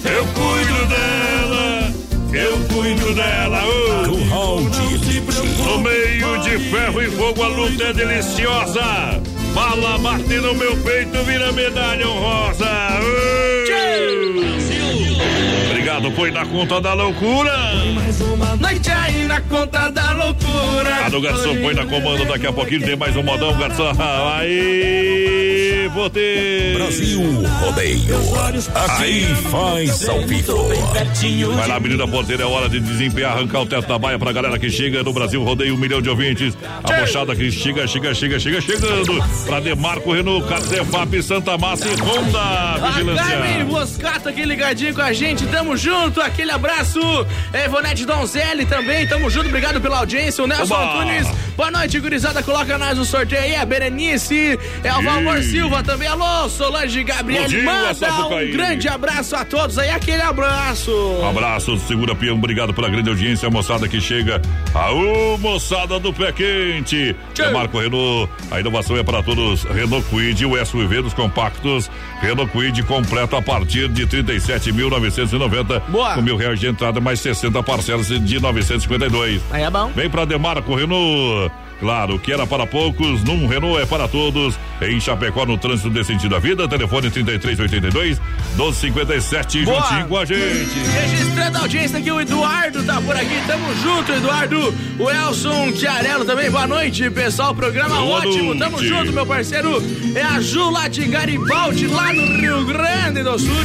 Eu 0.06 0.26
cuido 0.28 0.86
dela, 0.86 1.92
eu 2.32 2.58
cuido 2.74 3.14
dela. 3.16 3.64
Oh, 3.66 4.10
Curral 4.10 4.60
de 4.70 5.22
No 5.64 5.80
meio 5.80 6.38
de 6.42 6.60
ferro 6.70 7.02
e 7.02 7.10
fogo, 7.10 7.44
a 7.44 7.48
luta 7.48 7.86
é 7.86 7.94
deliciosa. 7.94 9.22
Bala 9.54 9.98
bate 9.98 10.36
no 10.36 10.54
meu 10.54 10.76
peito, 10.78 11.24
vira 11.24 11.52
medalha 11.52 12.08
honrosa. 12.08 12.66
Foi 16.16 16.32
na 16.32 16.44
conta 16.48 16.82
da 16.82 16.96
loucura. 16.96 17.54
Mais 17.94 18.20
uma 18.20 18.56
noite 18.56 18.90
aí 18.90 19.26
na 19.28 19.40
conta 19.42 19.88
da 19.90 20.14
loucura. 20.14 21.06
A 21.06 21.10
do 21.10 21.22
garçom 21.22 21.62
põe 21.62 21.76
na 21.76 21.86
comanda, 21.86 22.26
daqui 22.26 22.48
a 22.48 22.52
pouquinho 22.52 22.82
tem 22.82 22.96
mais 22.96 23.16
um 23.16 23.22
modão, 23.22 23.56
garçom. 23.56 23.92
Aí, 24.34 25.45
botei. 25.96 26.74
Brasil 26.74 27.22
Rodeio. 27.62 28.16
Aqui 28.76 29.26
faz 29.50 30.10
ao 30.10 30.22
vivo. 30.28 31.56
Vai 31.56 31.68
lá, 31.68 31.80
menina 31.80 32.06
porteira, 32.08 32.44
é 32.44 32.46
hora 32.46 32.68
de 32.68 32.80
desempenhar, 32.82 33.32
arrancar 33.32 33.62
o 33.62 33.66
teto 33.66 33.88
da 33.88 33.98
baia 33.98 34.20
pra 34.20 34.34
galera 34.34 34.60
que 34.60 34.70
chega 34.70 35.02
no 35.02 35.14
Brasil 35.14 35.42
Rodeio, 35.42 35.74
um 35.74 35.78
milhão 35.78 36.02
de 36.02 36.10
ouvintes. 36.10 36.56
A 36.84 37.00
mochada 37.00 37.34
que 37.36 37.50
chega, 37.50 37.88
chega, 37.88 38.14
chega, 38.14 38.40
chega, 38.40 38.62
chegando. 38.62 39.24
Pra 39.46 39.62
Demarco, 39.62 40.12
Renault, 40.12 40.46
Carzefap, 40.48 41.24
Santa 41.24 41.58
Massa 41.58 41.88
e 41.88 41.96
Honda. 42.02 42.40
A 42.40 42.80
Carmen 42.80 43.16
Vigilância. 43.16 43.66
Moscato 43.66 44.30
aqui 44.30 44.44
ligadinho 44.44 44.94
com 44.94 45.02
a 45.02 45.14
gente, 45.14 45.46
tamo 45.48 45.78
junto, 45.78 46.22
aquele 46.22 46.52
abraço. 46.52 47.00
É, 47.54 47.66
Ivonete 47.66 48.06
Donzelli 48.06 48.66
também, 48.66 49.08
tamo 49.08 49.30
junto, 49.30 49.48
obrigado 49.48 49.80
pela 49.80 50.00
audiência. 50.00 50.44
O 50.44 50.48
Nelson 50.48 50.74
Oba! 50.74 51.02
Antunes, 51.02 51.28
boa 51.56 51.72
noite, 51.72 52.00
gurizada, 52.00 52.44
coloca 52.44 52.78
nós 52.78 52.98
no 52.98 53.06
sorteio 53.06 53.42
aí. 53.42 53.56
A 53.56 53.66
Berenice, 53.66 54.60
é 54.84 54.94
o 54.94 55.02
Valmor. 55.02 55.42
Silva 55.46 55.85
também, 55.86 56.08
alô, 56.08 56.50
Solange 56.50 57.04
Gabriel, 57.04 57.48
dia, 57.48 57.64
manda 57.64 58.14
um 58.14 58.52
grande 58.52 58.88
abraço 58.88 59.36
a 59.36 59.46
todos 59.46 59.78
aí, 59.78 59.90
aquele 59.90 60.22
abraço. 60.22 60.92
Abraço, 61.30 61.78
segura 61.78 62.16
peão, 62.16 62.36
obrigado 62.36 62.74
pela 62.74 62.90
grande 62.90 63.10
audiência, 63.10 63.48
a 63.48 63.52
moçada 63.52 63.88
que 63.88 64.02
chega. 64.02 64.42
Aô, 64.74 65.38
moçada 65.38 66.00
do 66.00 66.12
pé 66.12 66.32
quente. 66.32 67.16
É 67.40 67.52
Marco 67.52 67.80
Renault, 67.80 68.32
a 68.50 68.60
inovação 68.60 68.98
é 68.98 69.04
para 69.04 69.22
todos. 69.22 69.64
Renault 69.64 70.06
Quid, 70.10 70.46
o 70.46 70.66
SUV 70.66 71.04
dos 71.04 71.14
compactos. 71.14 71.90
Renault 72.20 72.52
Quid 72.52 72.84
completo 72.84 73.36
a 73.36 73.42
partir 73.42 73.88
de 73.90 74.08
37.990. 74.08 75.82
Boa. 75.88 76.16
Com 76.16 76.22
mil 76.22 76.36
reais 76.36 76.60
de 76.60 76.68
entrada, 76.68 77.00
mais 77.00 77.20
60 77.20 77.62
parcelas 77.62 78.08
de 78.08 78.40
952. 78.40 79.42
Aí 79.52 79.64
é 79.64 79.70
bom. 79.70 79.92
Vem 79.96 80.10
pra 80.10 80.26
Demarco 80.26 80.76
Renault. 80.76 81.52
Claro, 81.80 82.18
que 82.18 82.32
era 82.32 82.48
para 82.48 82.66
poucos, 82.66 83.24
num 83.24 83.48
Renault 83.48 83.82
é 83.82 83.86
para 83.86 84.08
todos. 84.08 84.58
Em 84.82 85.00
Chapecó, 85.00 85.46
no 85.46 85.58
trânsito 85.58 85.90
desse 85.90 86.12
sentido 86.14 86.32
da 86.32 86.40
vida, 86.40 86.68
telefone 86.68 87.10
3382 87.10 88.20
1257, 88.58 89.64
Boa. 89.66 89.82
juntinho 89.82 90.08
com 90.08 90.18
a 90.18 90.26
gente. 90.26 90.80
Registrando 91.02 91.58
a 91.58 91.62
audiência 91.62 92.00
aqui, 92.00 92.12
o 92.12 92.20
Eduardo 92.22 92.84
tá 92.84 93.02
por 93.02 93.16
aqui, 93.16 93.42
tamo 93.48 93.74
junto, 93.82 94.12
Eduardo. 94.12 94.74
O 95.00 95.10
Elson 95.10 95.72
Tiarello 95.74 96.26
também, 96.26 96.50
boa 96.50 96.68
noite, 96.68 97.10
pessoal. 97.10 97.54
Programa 97.56 97.96
Boa 97.96 98.20
ótimo, 98.20 98.58
tamo 98.58 98.78
noite. 98.78 98.88
junto, 98.88 99.14
meu 99.14 99.26
parceiro. 99.26 99.82
É 100.16 100.22
a 100.22 100.40
Ju 100.42 100.70
lá 100.70 100.88
de 100.88 101.06
Garibaldi, 101.06 101.88
lá 101.88 102.12
no 102.14 102.38
Rio 102.38 102.66
Grande 102.66 103.24
do 103.24 103.38
Sul. 103.40 103.56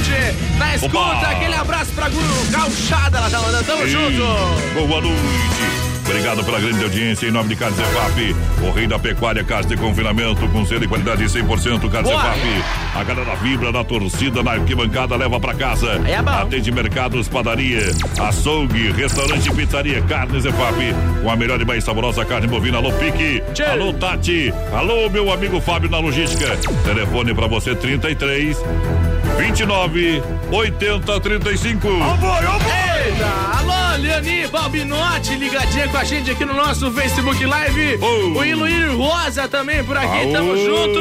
Na 0.59 0.75
escuta, 0.75 0.99
Opa. 0.99 1.31
aquele 1.31 1.55
abraço 1.55 1.91
pra 1.93 2.09
Guru 2.09 2.47
Gauchada, 2.51 3.19
ela 3.19 3.31
tá 3.31 3.41
mandando, 3.41 3.65
tamo 3.65 3.83
Ei, 3.83 3.89
junto. 3.89 4.87
Boa 4.87 5.01
noite. 5.01 5.90
Obrigado 6.11 6.43
pela 6.43 6.59
grande 6.59 6.83
audiência 6.83 7.29
em 7.29 7.31
nome 7.31 7.51
de 7.51 7.55
Carnes 7.55 7.79
EFAP, 7.79 8.35
o 8.67 8.71
rei 8.73 8.89
da 8.89 8.99
pecuária, 8.99 9.45
carne 9.45 9.69
de 9.69 9.77
confinamento 9.77 10.49
com 10.49 10.67
selo 10.67 10.83
e 10.83 10.89
qualidade 10.89 11.23
100%. 11.23 11.89
Carnes 11.89 12.11
Boa. 12.11 12.21
EFAP, 12.21 12.65
a 12.97 13.05
galera 13.05 13.37
vibra 13.37 13.71
na 13.71 13.85
torcida, 13.85 14.43
na 14.43 14.51
arquibancada, 14.51 15.15
leva 15.15 15.39
pra 15.39 15.55
casa. 15.55 15.87
É 16.05 16.21
bom. 16.21 16.31
Atende 16.33 16.73
mercados, 16.73 17.29
padaria, 17.29 17.93
açougue, 18.19 18.91
restaurante 18.91 19.51
e 19.51 19.55
pizzaria. 19.55 20.03
Carnes 20.03 20.45
EFAP, 20.45 20.95
com 21.23 21.31
a 21.31 21.37
melhor 21.37 21.61
e 21.61 21.65
mais 21.65 21.85
saborosa 21.85 22.25
carne 22.25 22.49
bovina. 22.49 22.79
Alô, 22.79 22.91
Pique. 22.95 23.41
Alô, 23.71 23.93
Tati. 23.93 24.53
Alô, 24.73 25.09
meu 25.09 25.33
amigo 25.33 25.61
Fábio 25.61 25.89
na 25.89 26.01
logística. 26.01 26.57
Telefone 26.85 27.33
pra 27.33 27.47
você 27.47 27.73
33 27.77 28.57
29 29.39 30.23
80 30.51 31.21
35. 31.21 31.87
Eita, 31.87 33.59
alô, 33.59 33.80
Leoni 34.01 34.47
Balbinotti, 34.49 35.35
ligadinha 35.37 35.89
com 35.89 35.97
a 35.99 36.05
gente 36.05 36.31
aqui 36.31 36.45
no 36.45 36.55
nosso 36.55 36.91
Facebook 36.91 37.45
Live. 37.45 37.99
O 38.35 38.45
Iluir 38.45 38.97
Rosa 38.97 39.47
também 39.47 39.85
por 39.85 39.97
aqui, 39.97 40.07
Aô, 40.07 40.33
tamo 40.33 40.57
junto. 40.57 41.01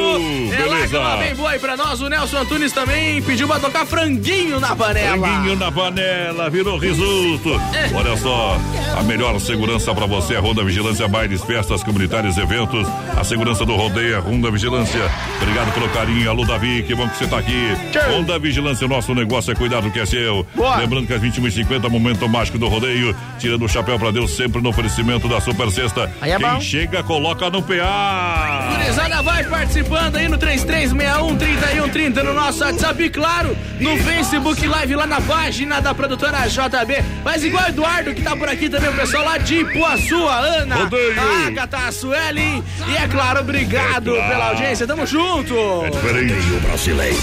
É 0.52 0.58
lá 0.58 0.76
que 0.76 0.80
beleza. 0.86 0.96
ela 0.96 1.16
vem 1.16 1.34
boa 1.34 1.50
aí 1.50 1.58
pra 1.58 1.76
nós. 1.76 2.00
O 2.00 2.08
Nelson 2.08 2.38
Antunes 2.38 2.72
também 2.72 3.22
pediu 3.22 3.48
pra 3.48 3.58
tocar 3.58 3.86
franguinho 3.86 4.60
na 4.60 4.76
panela. 4.76 5.26
Franguinho 5.26 5.56
na 5.56 5.72
panela, 5.72 6.50
virou 6.50 6.76
risoto. 6.78 7.60
É. 7.74 7.90
Olha 7.94 8.16
só, 8.16 8.58
a 8.98 9.02
melhor 9.02 9.38
segurança 9.40 9.94
pra 9.94 10.06
você 10.06 10.34
é 10.34 10.36
a 10.36 10.40
Ronda 10.40 10.62
Vigilância, 10.62 11.08
bailes, 11.08 11.42
festas, 11.42 11.82
comunitários, 11.82 12.36
eventos. 12.36 12.86
A 13.16 13.24
segurança 13.24 13.64
do 13.64 13.74
rodeio 13.76 14.14
é 14.16 14.18
Ronda 14.18 14.50
Vigilância. 14.50 15.00
Obrigado 15.40 15.72
pelo 15.72 15.88
carinho. 15.88 16.28
Alô, 16.28 16.44
Davi, 16.44 16.82
que 16.82 16.94
bom 16.94 17.08
que 17.08 17.16
você 17.16 17.26
tá 17.26 17.38
aqui. 17.38 17.72
Ronda 18.14 18.38
Vigilância, 18.38 18.86
nosso 18.86 19.14
negócio 19.14 19.52
é 19.52 19.54
cuidar 19.54 19.80
do 19.80 19.90
que 19.90 19.98
é 20.00 20.06
seu. 20.06 20.46
Lembrando 20.78 21.06
que 21.06 21.14
às 21.14 21.22
21h50, 21.22 21.88
momento 21.88 22.28
mágico 22.28 22.58
do 22.58 22.68
rodeio. 22.68 22.89
Tirando 23.38 23.64
o 23.64 23.68
chapéu 23.68 23.98
pra 23.98 24.10
Deus, 24.10 24.30
sempre 24.36 24.60
no 24.60 24.68
oferecimento 24.68 25.26
da 25.28 25.40
Super 25.40 25.70
Sexta. 25.70 26.10
Aí 26.20 26.30
é 26.32 26.36
Quem 26.36 26.46
bom. 26.46 26.60
chega, 26.60 27.02
coloca 27.02 27.48
no 27.48 27.62
PA. 27.62 28.68
Gurizada 28.76 29.22
vai 29.22 29.44
participando 29.44 30.16
aí 30.16 30.28
no 30.28 30.36
3361-3130 30.38 32.22
no 32.22 32.32
nosso 32.34 32.62
WhatsApp 32.64 33.02
e 33.02 33.10
claro, 33.10 33.56
no 33.78 33.96
Facebook 33.98 34.66
Live 34.66 34.94
lá 34.94 35.06
na 35.06 35.20
página 35.20 35.80
da 35.80 35.94
produtora 35.94 36.46
JB. 36.48 37.02
Mas 37.24 37.44
igual 37.44 37.64
o 37.64 37.68
Eduardo 37.68 38.14
que 38.14 38.22
tá 38.22 38.36
por 38.36 38.48
aqui 38.48 38.68
também, 38.68 38.90
o 38.90 38.94
pessoal 38.94 39.24
lá 39.24 39.38
de 39.38 39.56
Ipuaçu, 39.60 40.28
a 40.28 40.38
Ana, 40.38 40.76
Rodeio. 40.76 41.14
a 41.20 41.46
Agatha, 41.46 41.78
a 41.88 41.92
Sueli 41.92 42.62
e 42.88 42.96
é 42.96 43.08
claro, 43.08 43.40
obrigado 43.40 44.10
É 44.10 44.18
claro. 44.18 44.30
pela 44.32 44.48
audiência, 44.50 44.86
tamo 44.86 45.06
junto. 45.06 45.54
É 45.84 45.90
diferente. 45.90 46.34
brasileiro. 46.66 47.16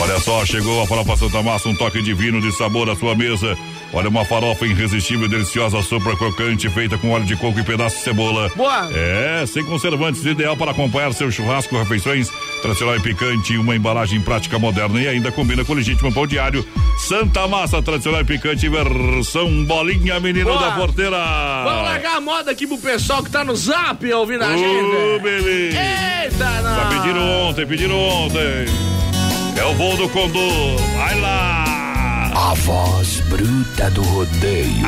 Olha 0.00 0.18
só, 0.18 0.44
chegou 0.44 0.82
a 0.82 0.86
farofa 0.86 1.16
Santa 1.16 1.42
Massa, 1.42 1.68
um 1.68 1.74
toque 1.76 2.02
divino 2.02 2.40
de 2.40 2.50
sabor 2.56 2.88
à 2.90 2.96
sua 2.96 3.14
mesa. 3.14 3.56
Olha, 3.94 4.08
uma 4.08 4.24
farofa 4.24 4.64
irresistível 4.64 5.26
e 5.26 5.28
deliciosa, 5.28 5.82
super 5.82 6.16
crocante, 6.16 6.68
feita 6.70 6.96
com 6.96 7.10
óleo 7.10 7.26
de 7.26 7.36
coco 7.36 7.58
e 7.60 7.62
pedaço 7.62 7.96
de 7.96 8.02
cebola. 8.02 8.50
Boa. 8.56 8.90
É, 8.94 9.44
sem 9.46 9.62
conservantes, 9.64 10.24
ideal 10.24 10.56
para 10.56 10.70
acompanhar 10.70 11.12
seu 11.12 11.30
churrasco, 11.30 11.76
refeições 11.78 12.30
tradicional 12.62 12.96
e 12.96 13.00
picante, 13.00 13.56
uma 13.58 13.76
embalagem 13.76 14.20
prática 14.22 14.58
moderna 14.58 14.98
e 15.00 15.08
ainda 15.08 15.30
combina 15.30 15.62
com 15.62 15.72
o 15.72 15.76
legítimo 15.76 16.12
pão 16.12 16.26
diário. 16.26 16.66
Santa 16.98 17.46
Massa, 17.46 17.82
tradicional 17.82 18.22
e 18.22 18.24
picante, 18.24 18.66
versão 18.68 19.64
bolinha, 19.64 20.18
menino 20.20 20.46
Boa. 20.46 20.60
da 20.60 20.70
porteira. 20.72 21.18
Vamos 21.64 21.82
largar 21.82 22.16
a 22.16 22.20
moda 22.20 22.50
aqui 22.50 22.66
pro 22.66 22.78
pessoal 22.78 23.22
que 23.22 23.30
tá 23.30 23.44
no 23.44 23.54
zap 23.54 24.10
ouvindo 24.14 24.42
a 24.42 24.56
gente. 24.56 25.22
beleza. 25.22 25.78
Eita, 26.24 26.62
não. 26.62 26.76
Já 26.76 26.86
pediram 26.98 27.30
ontem, 27.48 27.66
pediram 27.66 27.98
ontem. 27.98 28.64
É 29.60 29.64
o 29.66 29.74
voo 29.74 29.96
do 29.98 30.08
Condor. 30.08 30.76
Vai 30.96 31.20
lá. 31.20 31.71
A 32.34 32.54
voz 32.54 33.20
bruta 33.28 33.90
do 33.90 34.02
rodeio. 34.02 34.86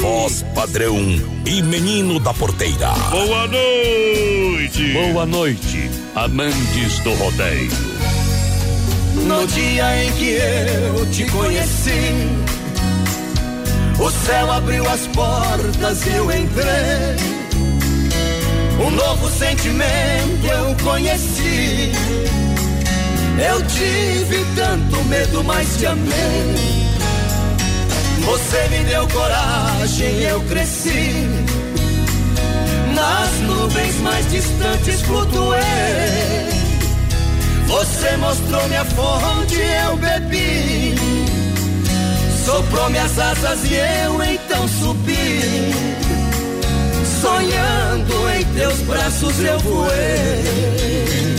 Voz 0.00 0.44
padrão 0.54 0.96
e 1.44 1.62
menino 1.62 2.18
da 2.18 2.32
porteira. 2.32 2.92
Boa 3.10 3.46
noite. 3.46 4.92
Boa 4.92 5.26
noite, 5.26 5.90
amantes 6.14 6.98
do 7.00 7.12
rodeio. 7.14 7.70
No 9.26 9.46
dia 9.46 10.04
em 10.04 10.12
que 10.12 10.30
eu 10.30 11.06
te 11.10 11.24
conheci, 11.26 12.14
o 14.00 14.10
céu 14.10 14.50
abriu 14.50 14.88
as 14.88 15.06
portas 15.08 16.06
e 16.06 16.14
eu 16.14 16.32
entrei. 16.32 17.16
Um 18.80 18.90
novo 18.90 19.28
sentimento 19.28 20.46
eu 20.46 20.76
conheci. 20.84 21.92
Eu 23.38 23.62
tive 23.66 24.44
tanto 24.56 25.04
medo, 25.04 25.44
mas 25.44 25.76
te 25.76 25.86
amei. 25.86 26.88
Você 28.24 28.68
me 28.68 28.84
deu 28.84 29.06
coragem, 29.08 30.22
eu 30.22 30.40
cresci. 30.42 31.26
Nas 32.94 33.40
nuvens 33.40 34.00
mais 34.00 34.28
distantes 34.30 35.02
flutuei. 35.02 35.60
Você 37.68 38.16
mostrou 38.16 38.66
minha 38.68 38.84
fonte, 38.84 39.56
eu 39.86 39.96
bebi. 39.96 40.94
Soprou 42.44 42.90
minhas 42.90 43.18
asas 43.18 43.60
e 43.70 43.74
eu 43.74 44.22
então 44.24 44.66
subi. 44.68 45.72
sonhando 47.20 48.30
em 48.30 48.44
teus 48.58 48.78
braços 48.80 49.38
eu 49.40 49.58
voei. 49.60 51.37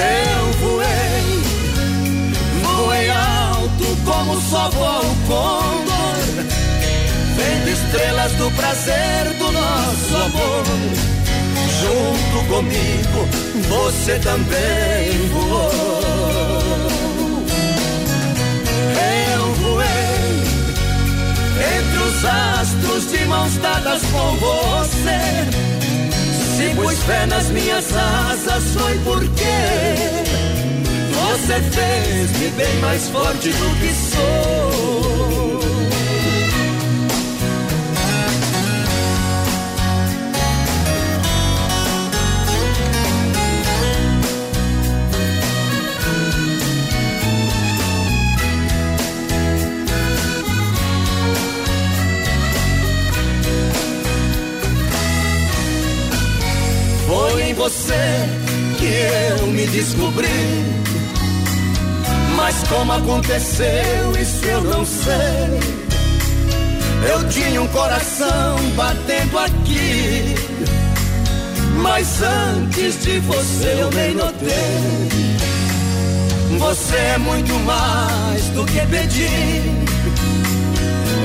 Eu 0.00 0.52
voei, 0.60 1.42
voei 2.62 3.10
alto 3.10 3.96
como 4.04 4.40
só 4.40 4.70
voa 4.70 5.00
o 5.00 5.14
condor, 5.26 6.16
vendo 7.36 7.68
estrelas 7.68 8.32
do 8.32 8.50
prazer 8.52 9.24
do 9.38 9.52
nosso 9.52 10.16
amor. 10.16 10.64
Junto 11.80 12.48
comigo, 12.48 13.28
você 13.68 14.18
também 14.18 15.28
voou. 15.32 15.70
Eu 19.36 19.54
voei 19.54 19.86
entre 21.78 21.98
os 21.98 22.24
astros 22.24 23.10
de 23.10 23.24
mãos 23.26 23.56
dadas 23.58 24.02
com 24.02 24.36
você. 24.36 25.79
Se 26.60 26.74
pus 26.74 26.98
fé 27.04 27.24
nas 27.24 27.48
minhas 27.48 27.86
asas, 27.96 28.64
foi 28.74 28.98
porque 28.98 29.44
você 31.14 31.58
fez-me 31.70 32.48
bem 32.50 32.76
mais 32.82 33.08
forte 33.08 33.48
do 33.48 33.80
que 33.80 33.94
sou. 33.94 35.69
Você 57.60 57.92
que 58.78 59.38
eu 59.38 59.46
me 59.48 59.66
descobri. 59.66 60.64
Mas 62.34 62.56
como 62.68 62.90
aconteceu, 62.90 64.16
isso 64.18 64.42
eu 64.46 64.62
não 64.62 64.82
sei. 64.82 65.60
Eu 67.06 67.28
tinha 67.28 67.60
um 67.60 67.68
coração 67.68 68.56
batendo 68.74 69.38
aqui. 69.38 70.34
Mas 71.82 72.22
antes 72.22 73.02
de 73.02 73.18
você 73.18 73.76
eu 73.78 73.90
nem 73.90 74.14
notei. 74.14 75.10
Você 76.58 76.96
é 76.96 77.18
muito 77.18 77.52
mais 77.66 78.42
do 78.54 78.64
que 78.64 78.80
pedir. 78.86 79.62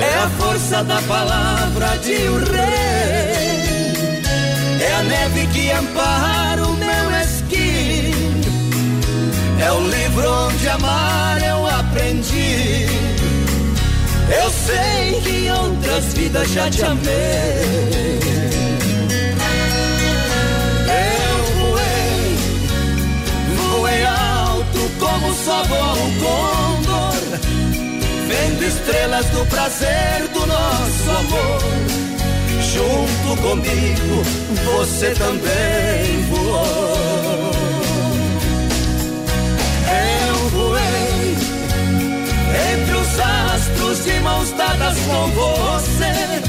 É 0.01 0.15
a 0.25 0.29
força 0.37 0.83
da 0.83 1.01
palavra 1.03 1.97
de 1.99 2.29
um 2.29 2.37
rei. 2.39 3.24
É 4.85 4.93
a 4.93 5.03
neve 5.03 5.47
que 5.47 5.71
ampara 5.71 6.63
o 6.63 6.73
meu 6.73 7.05
esqui. 7.23 8.11
É 9.59 9.71
o 9.71 9.79
livro 9.79 10.31
onde 10.45 10.67
amar 10.67 11.41
eu 11.41 11.65
aprendi. 11.65 12.85
Eu 14.29 14.51
sei 14.51 15.21
que 15.21 15.29
em 15.29 15.51
outras 15.51 16.05
vidas 16.13 16.47
já 16.51 16.69
te 16.69 16.83
amei. 16.83 18.19
Eu 21.07 21.37
voei, 21.57 22.37
voei 23.57 24.05
alto 24.05 24.81
como 24.99 25.33
só 25.33 25.63
voa 25.63 25.93
o 25.93 26.11
condor. 26.23 27.39
Vendo 28.27 28.63
estrelas 28.63 29.25
do 29.27 29.45
prazer 29.47 30.27
do 30.31 30.45
nosso 30.45 31.09
amor 31.09 32.04
junto 32.75 33.41
comigo 33.41 34.23
você 34.75 35.11
também 35.11 36.23
voou. 36.29 37.51
Eu 40.27 40.49
voei 40.49 41.35
entre 42.73 42.95
os 42.95 43.19
astros 43.19 44.03
de 44.03 44.19
mãos 44.19 44.51
dadas 44.51 44.97
com 44.99 45.27
você. 45.31 46.41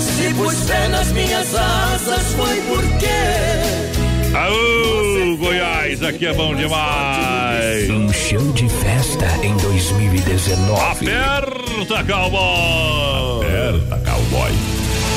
Se 0.00 0.34
pus 0.34 0.54
fé 0.68 0.88
nas 0.88 1.12
minhas 1.12 1.54
asas 1.54 2.26
foi 2.34 2.60
porque. 2.62 3.90
Aô, 4.36 5.36
Goiás, 5.38 6.02
aqui 6.04 6.26
é 6.26 6.32
bom 6.32 6.54
demais. 6.54 7.90
Um 7.90 8.12
show 8.12 8.52
de 8.52 8.68
festa 8.68 9.26
em 9.42 9.56
2019. 9.56 10.80
Aperta, 10.80 12.04
cowboy. 12.04 13.44
Aperta, 13.44 13.98
cowboy. 14.08 14.52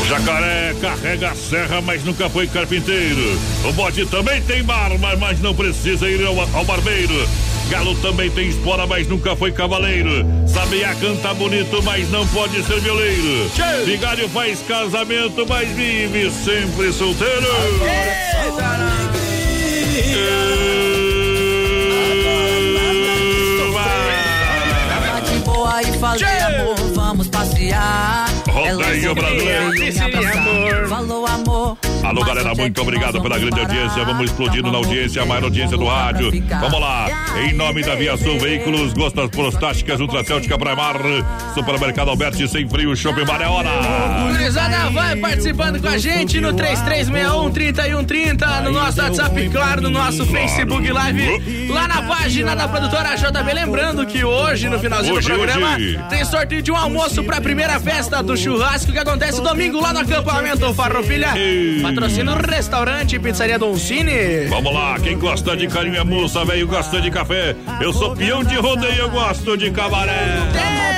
Jacaré 0.08 0.76
carrega 0.82 1.32
a 1.32 1.36
serra, 1.36 1.82
mas 1.82 2.04
nunca 2.04 2.30
foi 2.30 2.48
carpinteiro. 2.48 3.40
O 3.68 3.72
bode 3.74 4.06
também 4.06 4.42
tem 4.42 4.64
barba, 4.64 5.16
mas 5.18 5.40
não 5.40 5.56
precisa 5.56 6.10
ir 6.10 6.26
ao, 6.26 6.40
ao 6.40 6.66
barbeiro. 6.66 7.28
Galo 7.70 7.96
também 7.96 8.30
tem 8.30 8.50
espora, 8.50 8.86
mas 8.86 9.08
nunca 9.08 9.36
foi 9.36 9.52
cavaleiro. 9.52 10.26
Sabiá 10.48 10.94
canta 10.96 11.34
bonito, 11.34 11.82
mas 11.84 12.10
não 12.10 12.28
pode 12.28 12.62
ser 12.64 12.80
violeiro. 12.82 13.50
Vigário 13.86 14.28
faz 14.30 14.60
casamento, 14.62 15.46
mas 15.48 15.70
vive 15.70 16.30
sempre 16.32 16.92
solteiro. 16.92 17.48
de 25.24 25.40
boa 25.40 25.82
e 25.82 26.00
falei, 26.00 26.40
amor, 26.40 26.76
vamos 26.94 27.28
passear. 27.30 28.23
Rodeio 28.54 29.16
brasileiro. 29.16 30.88
Falou, 30.88 31.26
amor. 31.26 31.78
Alô, 32.04 32.24
galera, 32.24 32.54
muito 32.54 32.80
obrigado 32.82 33.22
pela 33.22 33.40
grande 33.40 33.58
audiência. 33.60 34.04
Vamos 34.04 34.26
explodindo 34.26 34.70
na 34.72 34.78
audiência, 34.78 35.22
a 35.22 35.26
maior 35.26 35.46
audiência 35.46 35.78
do 35.78 35.86
rádio. 35.86 36.32
Vamos 36.60 36.80
lá. 36.80 37.08
Em 37.42 37.54
nome 37.54 37.82
da 37.82 37.96
Via 37.96 38.18
Sul 38.18 38.38
Veículos, 38.40 38.94
Gostas 38.94 39.30
Prostáticas, 39.30 40.00
Ultracéltica 40.02 40.58
Primar, 40.58 40.98
Supermercado 41.54 42.10
Alberti, 42.10 42.46
Sem 42.48 42.68
Frio, 42.68 42.94
Shopping 42.96 43.24
Bar 43.26 43.42
é 43.42 43.48
hora. 43.48 43.70
Gurizada, 44.32 44.90
vai 44.90 45.16
participando 45.16 45.82
com 45.82 45.88
a 45.88 45.98
gente 45.98 46.42
no 46.42 46.54
3361-3130, 46.54 48.62
no 48.64 48.72
nosso 48.72 49.02
WhatsApp, 49.02 49.50
claro, 49.50 49.82
no 49.82 49.90
nosso 49.90 50.26
Facebook 50.26 50.92
Live, 50.92 51.68
lá 51.70 51.88
na 51.88 52.02
página 52.04 52.54
da 52.56 52.68
produtora 52.68 53.16
JB. 53.16 53.54
Lembrando 53.54 54.06
que 54.06 54.24
hoje, 54.26 54.68
no 54.70 54.78
finalzinho 54.78 55.16
Hoje, 55.16 55.30
do 55.30 55.36
programa, 55.36 55.76
hoje. 55.76 55.98
tem 56.10 56.26
sorteio 56.26 56.62
de 56.62 56.72
um 56.72 56.76
almoço 56.76 57.24
pra 57.24 57.40
primeira 57.40 57.80
festa 57.80 58.22
do 58.22 58.36
churrasco 58.36 58.92
que 58.92 59.00
acontece 59.00 59.42
domingo 59.42 59.80
lá 59.82 59.94
no 59.94 60.00
acampamento 60.00 60.74
Farroupilha. 60.74 61.30
Patrocina 62.04 62.34
o 62.34 62.36
restaurante 62.36 63.16
e 63.16 63.20
pizzaria 63.20 63.58
Don 63.58 63.78
Cine. 63.78 64.48
Vamos 64.50 64.74
lá, 64.74 65.00
quem 65.00 65.18
gosta 65.18 65.56
de 65.56 65.70
carinho 65.70 65.96
é 65.96 66.04
moça, 66.04 66.44
velho, 66.44 66.68
gosta 66.68 67.00
de 67.00 67.10
café. 67.10 67.56
Eu 67.80 67.94
sou 67.94 68.14
peão 68.14 68.44
de 68.44 68.56
rodeio, 68.56 69.04
eu 69.04 69.10
gosto 69.10 69.56
de 69.56 69.72
cabaré. 69.72 70.36
Sim, 70.52 70.93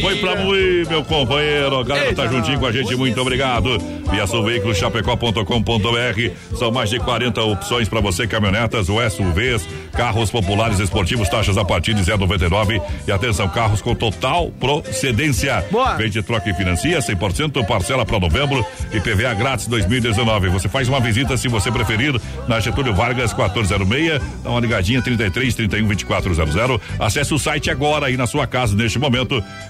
Foi 0.00 0.16
pra 0.16 0.36
moer, 0.36 0.88
meu 0.88 1.04
companheiro. 1.04 1.78
A 1.78 1.84
galera 1.84 2.14
tá 2.14 2.26
juntinho 2.26 2.58
com 2.58 2.66
a 2.66 2.72
gente, 2.72 2.94
muito 2.94 3.20
obrigado. 3.20 3.78
Via 4.10 4.24
Veículos, 4.26 4.76
chapecó.com.br. 4.76 6.56
São 6.56 6.70
mais 6.70 6.90
de 6.90 6.98
40 6.98 7.42
opções 7.42 7.88
pra 7.88 8.00
você: 8.00 8.26
caminhonetas, 8.26 8.86
SUVs, 8.86 9.66
carros 9.92 10.30
populares 10.30 10.78
esportivos, 10.78 11.28
taxas 11.28 11.56
a 11.58 11.64
partir 11.64 11.94
de 11.94 12.02
0,99. 12.02 12.80
E 13.06 13.12
atenção, 13.12 13.48
carros 13.48 13.82
com 13.82 13.94
total 13.94 14.50
procedência. 14.60 15.64
Boa. 15.70 15.94
Vende, 15.96 16.22
troca 16.22 16.48
e 16.48 16.54
financia, 16.54 16.98
100% 16.98 17.66
parcela 17.66 18.04
pra 18.06 18.20
novembro 18.20 18.64
e 18.92 19.00
PVA 19.00 19.34
grátis 19.34 19.66
2019. 19.66 20.48
Você 20.50 20.68
faz 20.68 20.88
uma 20.88 21.00
visita, 21.00 21.36
se 21.36 21.48
você 21.48 21.70
preferir, 21.72 22.14
na 22.46 22.60
Getúlio 22.60 22.94
Vargas 22.94 23.32
1406. 23.32 24.20
Dá 24.44 24.50
uma 24.50 24.60
ligadinha 24.60 25.02
33 25.02 25.54
31 25.54 25.86
2400. 25.86 26.80
Acesse 26.98 27.34
o 27.34 27.38
site 27.38 27.70
agora 27.70 28.06
aí 28.06 28.16
na 28.16 28.26
sua 28.26 28.46
casa 28.46 28.76
neste 28.76 28.98
momento. 28.98 29.15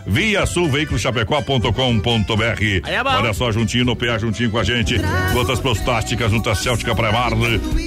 Via 0.06 0.46
Sul 0.46 0.68
Veículos 0.68 1.02
Chapecó.com.br. 1.02 1.72
Aí 2.84 2.94
é. 2.94 3.02
Olha 3.02 3.32
só, 3.32 3.50
juntinho 3.50 3.84
no 3.84 3.96
PA, 3.96 4.18
juntinho 4.18 4.50
com 4.50 4.58
a 4.58 4.64
gente. 4.64 4.96
Gotas 5.32 5.60
prostáticas, 5.60 6.30
junta 6.30 6.54
Céltica 6.54 6.94
Primar. 6.94 7.32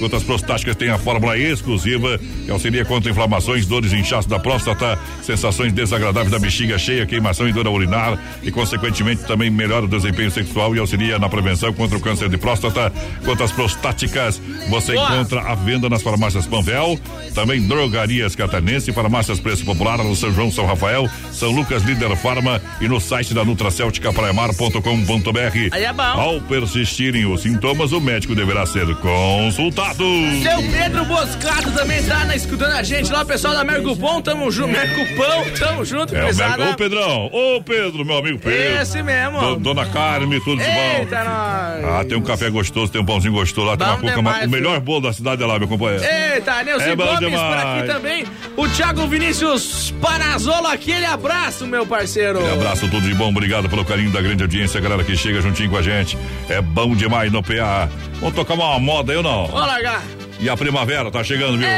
Gotas 0.00 0.22
prostáticas 0.22 0.76
tem 0.76 0.90
a 0.90 0.98
fórmula 0.98 1.36
exclusiva 1.36 2.18
que 2.44 2.50
auxilia 2.50 2.84
contra 2.84 3.10
inflamações, 3.10 3.66
dores 3.66 3.92
inchaço 3.92 4.28
da 4.28 4.38
próstata, 4.38 4.98
sensações 5.22 5.72
desagradáveis 5.72 6.30
da 6.30 6.38
bexiga 6.38 6.78
cheia, 6.78 7.06
queimação 7.06 7.48
e 7.48 7.52
dor 7.52 7.66
a 7.66 7.70
urinar 7.70 8.18
e, 8.42 8.50
consequentemente, 8.50 9.24
também 9.24 9.50
melhora 9.50 9.84
o 9.84 9.88
desempenho 9.88 10.30
sexual 10.30 10.74
e 10.74 10.78
auxilia 10.78 11.18
na 11.18 11.28
prevenção 11.28 11.72
contra 11.72 11.96
o 11.96 12.00
câncer 12.00 12.28
de 12.28 12.36
próstata. 12.36 12.92
Gotas 13.24 13.52
prostáticas 13.52 14.40
você 14.68 14.94
Boa. 14.94 15.06
encontra 15.06 15.40
à 15.40 15.54
venda 15.54 15.88
nas 15.88 16.02
farmácias 16.02 16.46
Panvel, 16.46 16.98
também 17.34 17.66
drogarias 17.66 18.34
catarinense, 18.34 18.92
farmácias 18.92 19.40
Preço 19.40 19.64
Popular, 19.64 19.98
no 19.98 20.14
São 20.14 20.32
João, 20.32 20.50
São 20.50 20.66
Rafael, 20.66 21.08
São 21.32 21.49
Lucas 21.50 21.82
Líder 21.82 22.14
Farma 22.16 22.60
e 22.80 22.88
no 22.88 23.00
site 23.00 23.34
da 23.34 23.44
nutracêuticapraemar.com.br. 23.44 25.68
Aí 25.72 25.84
é 25.84 25.92
bom. 25.92 26.02
Ao 26.02 26.40
persistirem 26.42 27.26
os 27.26 27.42
sintomas, 27.42 27.92
o 27.92 28.00
médico 28.00 28.34
deverá 28.34 28.66
ser 28.66 28.86
consultado. 28.96 30.04
Seu 30.42 30.62
Pedro 30.70 31.04
Boscato 31.04 31.70
também 31.72 32.02
tá 32.04 32.24
na, 32.24 32.36
escutando 32.36 32.72
a 32.72 32.82
gente 32.82 33.10
lá, 33.12 33.22
o 33.22 33.26
pessoal 33.26 33.54
da 33.54 33.64
Mercupom, 33.64 34.20
tamo 34.20 34.50
junto, 34.50 34.72
Mercupão, 34.72 35.44
tamo 35.58 35.84
junto, 35.84 36.14
É 36.16 36.26
pesada. 36.26 36.70
Ô, 36.70 36.74
Pedrão, 36.74 37.26
ô, 37.32 37.62
Pedro, 37.62 38.04
meu 38.04 38.18
amigo 38.18 38.38
Pedro. 38.38 38.80
Esse 38.82 39.02
mesmo. 39.02 39.40
Do- 39.40 39.56
Dona 39.60 39.86
Carme, 39.86 40.40
tudo 40.40 40.62
de 40.62 40.68
bom. 40.68 40.96
Eita, 40.98 41.24
nós. 41.24 41.84
Ah, 41.84 42.04
tem 42.08 42.16
um 42.16 42.22
café 42.22 42.48
gostoso, 42.50 42.90
tem 42.92 43.00
um 43.00 43.04
pãozinho 43.04 43.32
gostoso 43.34 43.66
lá, 43.66 43.76
tem 43.76 43.86
uma 43.86 43.96
cuca, 43.96 44.14
demais, 44.14 44.46
o 44.46 44.50
melhor 44.50 44.80
bolo 44.80 45.00
da 45.02 45.12
cidade 45.12 45.42
é 45.42 45.46
lá, 45.46 45.58
meu 45.58 45.68
companheiro. 45.68 46.02
Eita, 46.04 46.62
Nilson 46.62 46.84
É 46.84 46.96
Gomes 46.96 47.40
por 47.40 47.58
aqui 47.58 47.86
também. 47.86 48.24
O 48.56 48.68
Thiago 48.68 49.06
Vinícius 49.06 49.94
Panazolo, 50.00 50.66
aquele 50.66 51.04
abraço, 51.06 51.39
meu 51.66 51.86
parceiro. 51.86 52.38
Aquele 52.38 52.54
abraço, 52.54 52.88
tudo 52.88 53.08
de 53.08 53.14
bom, 53.14 53.28
obrigado 53.28 53.68
pelo 53.68 53.84
carinho 53.84 54.10
da 54.10 54.20
grande 54.20 54.42
audiência, 54.42 54.80
galera 54.80 55.04
que 55.04 55.16
chega 55.16 55.40
juntinho 55.40 55.70
com 55.70 55.76
a 55.76 55.82
gente. 55.82 56.16
É 56.48 56.60
bom 56.60 56.94
demais 56.94 57.30
no 57.32 57.42
PA. 57.42 57.88
Vamos 58.20 58.34
tocar 58.34 58.54
uma 58.54 58.78
moda 58.78 59.12
aí 59.12 59.16
ou 59.16 59.22
não? 59.22 59.46
Vamos 59.46 59.66
largar. 59.66 60.02
E 60.38 60.48
a 60.48 60.56
primavera 60.56 61.10
tá 61.10 61.22
chegando, 61.22 61.58
viu? 61.58 61.68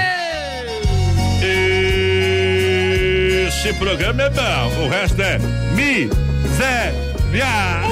Esse 3.48 3.72
programa 3.74 4.22
é 4.22 4.30
bom, 4.30 4.84
o 4.84 4.88
resto 4.88 5.20
é 5.20 5.38
miséria. 5.74 7.12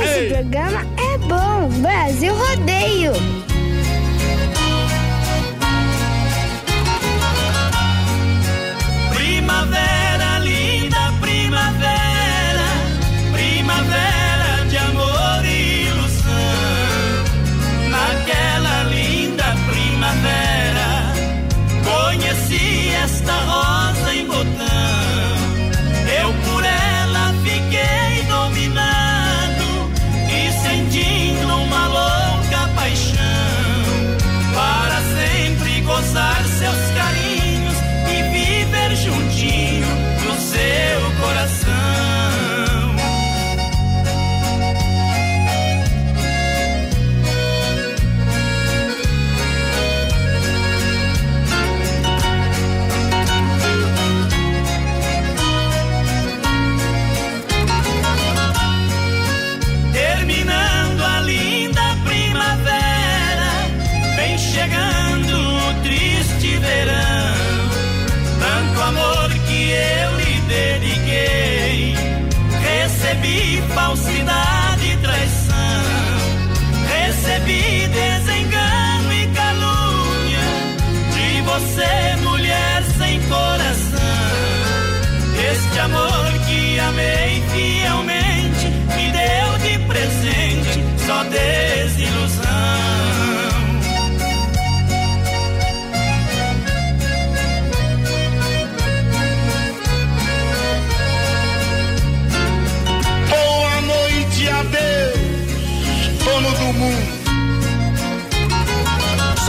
Esse 0.02 0.18
Ei. 0.18 0.28
programa 0.28 0.86
é 0.98 1.18
bom. 1.18 1.68
Brasil 1.80 2.34
Rodeio. 2.34 3.12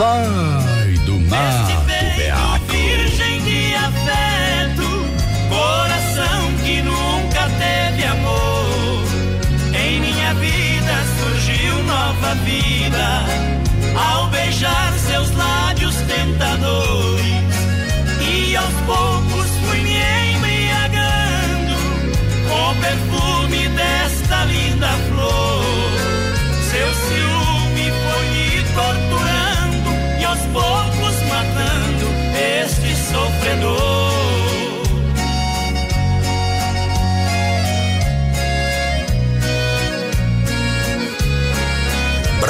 Sai 0.02 0.31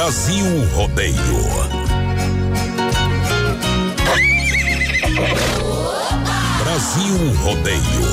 Brasil 0.02 0.68
Rodeio. 0.74 1.14
Brasil 6.58 7.34
Rodeio. 7.44 8.08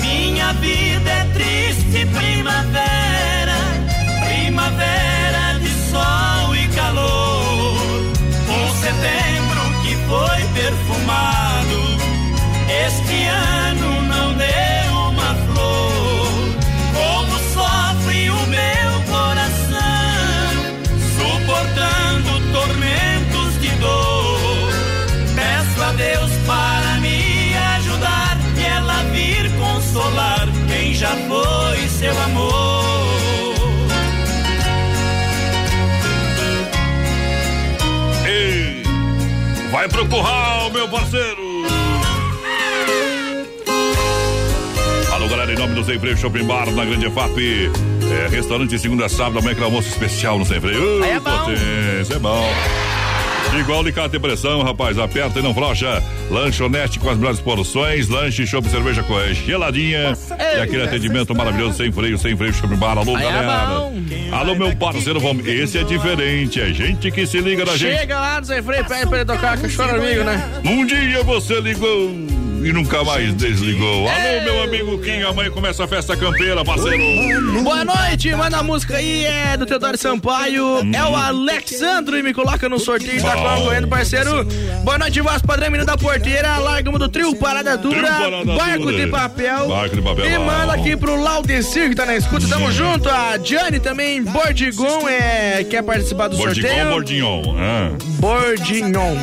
Minha 0.00 0.52
vida 0.54 1.10
é 1.10 1.24
triste 1.32 2.06
primavera, 2.06 3.54
primavera 4.24 5.60
de 5.60 5.68
sol 5.88 6.56
e 6.56 6.66
calor. 6.74 7.76
Um 8.48 8.68
setembro 8.80 9.62
que 9.84 9.94
foi 10.08 10.60
perfumado, 10.60 11.78
este 12.66 13.26
ano 13.28 13.51
pro 39.92 40.06
curral, 40.08 40.70
meu 40.70 40.88
parceiro. 40.88 41.62
Alô, 45.12 45.28
galera, 45.28 45.52
em 45.52 45.56
nome 45.56 45.74
do 45.74 45.84
Sem 45.84 45.98
Freio 45.98 46.16
Shopping 46.16 46.44
Bar, 46.44 46.70
na 46.70 46.84
Grande 46.84 47.06
EFAP. 47.06 47.70
É, 48.10 48.28
restaurante 48.28 48.78
segunda 48.78 49.06
a 49.06 49.08
sábado, 49.08 49.38
amanhã 49.38 49.52
aquele 49.52 49.66
almoço 49.66 49.88
especial 49.88 50.38
no 50.38 50.44
Sem 50.44 50.60
Freio. 50.60 51.02
Aí 51.04 51.10
é 51.10 51.20
bom. 51.20 51.38
potência, 51.38 52.14
é 52.14 52.18
bom. 52.18 52.44
Igual 53.58 53.80
alicate 53.80 54.16
e 54.16 54.18
pressão, 54.18 54.62
rapaz, 54.62 54.98
aperta 54.98 55.38
e 55.38 55.42
não 55.42 55.52
frouxa. 55.52 56.02
Lanchonete 56.30 56.98
com 56.98 57.10
as 57.10 57.18
melhores 57.18 57.38
porções, 57.40 58.08
lanche, 58.08 58.46
chopp, 58.46 58.68
cerveja 58.68 59.02
com 59.02 59.12
geladinha. 59.34 60.16
e 60.56 60.60
aquele 60.60 60.82
atendimento 60.82 61.34
maravilhoso, 61.34 61.76
sem 61.76 61.92
freio, 61.92 62.16
sem 62.18 62.36
freio, 62.36 62.52
shopping 62.54 62.76
bar. 62.76 62.96
Alô, 62.96 63.14
Aí 63.14 63.24
é 63.26 63.32
galera. 63.32 63.66
bom. 63.66 63.92
Alô, 64.32 64.54
meu 64.54 64.74
parceiro, 64.74 65.20
vamos. 65.20 65.46
Esse 65.46 65.78
é 65.78 65.84
diferente, 65.84 66.60
é 66.60 66.72
gente 66.72 67.10
que 67.10 67.26
se 67.26 67.38
liga 67.40 67.64
na 67.64 67.76
gente. 67.76 67.98
Chega 67.98 68.18
lá 68.18 68.40
do 68.40 68.46
Zé 68.46 68.62
Freio, 68.62 68.84
pede 68.86 69.06
pra 69.06 69.18
ele 69.18 69.26
tocar 69.26 69.58
cachorro 69.58 69.96
amigo, 69.96 70.24
né? 70.24 70.50
Um 70.64 70.86
dia 70.86 71.22
você 71.22 71.60
ligou 71.60 72.10
e 72.62 72.72
nunca 72.72 73.02
mais 73.04 73.34
desligou. 73.34 74.08
Alô, 74.08 74.42
meu 74.44 74.62
amigo 74.62 74.98
Kim, 74.98 75.22
amanhã 75.22 75.50
começa 75.50 75.84
a 75.84 75.88
festa 75.88 76.16
campeira, 76.16 76.64
parceiro. 76.64 77.62
Boa 77.62 77.84
noite, 77.84 78.34
manda 78.34 78.58
a 78.58 78.62
música 78.62 78.96
aí, 78.96 79.24
é 79.24 79.56
do 79.56 79.66
Teodoro 79.66 79.96
Sampaio, 79.98 80.80
Hum. 80.82 80.92
é 80.94 81.04
o 81.04 81.14
Alexandro 81.16 82.16
e 82.18 82.22
me 82.22 82.32
coloca 82.32 82.68
no 82.68 82.78
sorteio 82.78 83.22
da 83.22 83.36
correndo, 83.36 83.88
parceiro. 83.88 84.44
Boa 84.84 84.98
noite, 84.98 85.20
voz 85.20 85.42
padrão, 85.42 85.66
menino 85.70 85.84
da 85.86 85.96
porteira, 85.96 86.56
largamos 86.58 86.98
do 87.00 87.08
trio 87.08 87.34
Parada 87.36 87.76
Dura, 87.76 87.96
Trio 87.96 88.08
Parada 88.30 88.44
Barco 88.54 88.84
Dura. 88.84 88.96
de 89.04 89.06
Papel. 89.10 89.68
Barco 89.68 89.96
de 89.96 90.02
papel, 90.02 90.26
E 90.26 90.38
bom. 90.38 90.44
manda 90.44 90.72
aqui 90.74 90.96
pro 90.96 91.20
Laudecir 91.20 91.88
que 91.90 91.94
tá 91.96 92.06
na 92.06 92.16
escuta, 92.16 92.46
tamo 92.48 92.70
junto. 92.72 93.08
A 93.08 93.36
Diane 93.36 93.80
também, 93.80 94.22
Bordigon, 94.22 95.08
é, 95.08 95.64
quer 95.64 95.82
participar 95.82 96.28
do 96.28 96.36
Bordignon, 96.36 96.68
sorteio. 96.68 96.90
Bordignon. 96.90 97.56
Ah. 97.58 97.90
Bordignon. 98.20 99.16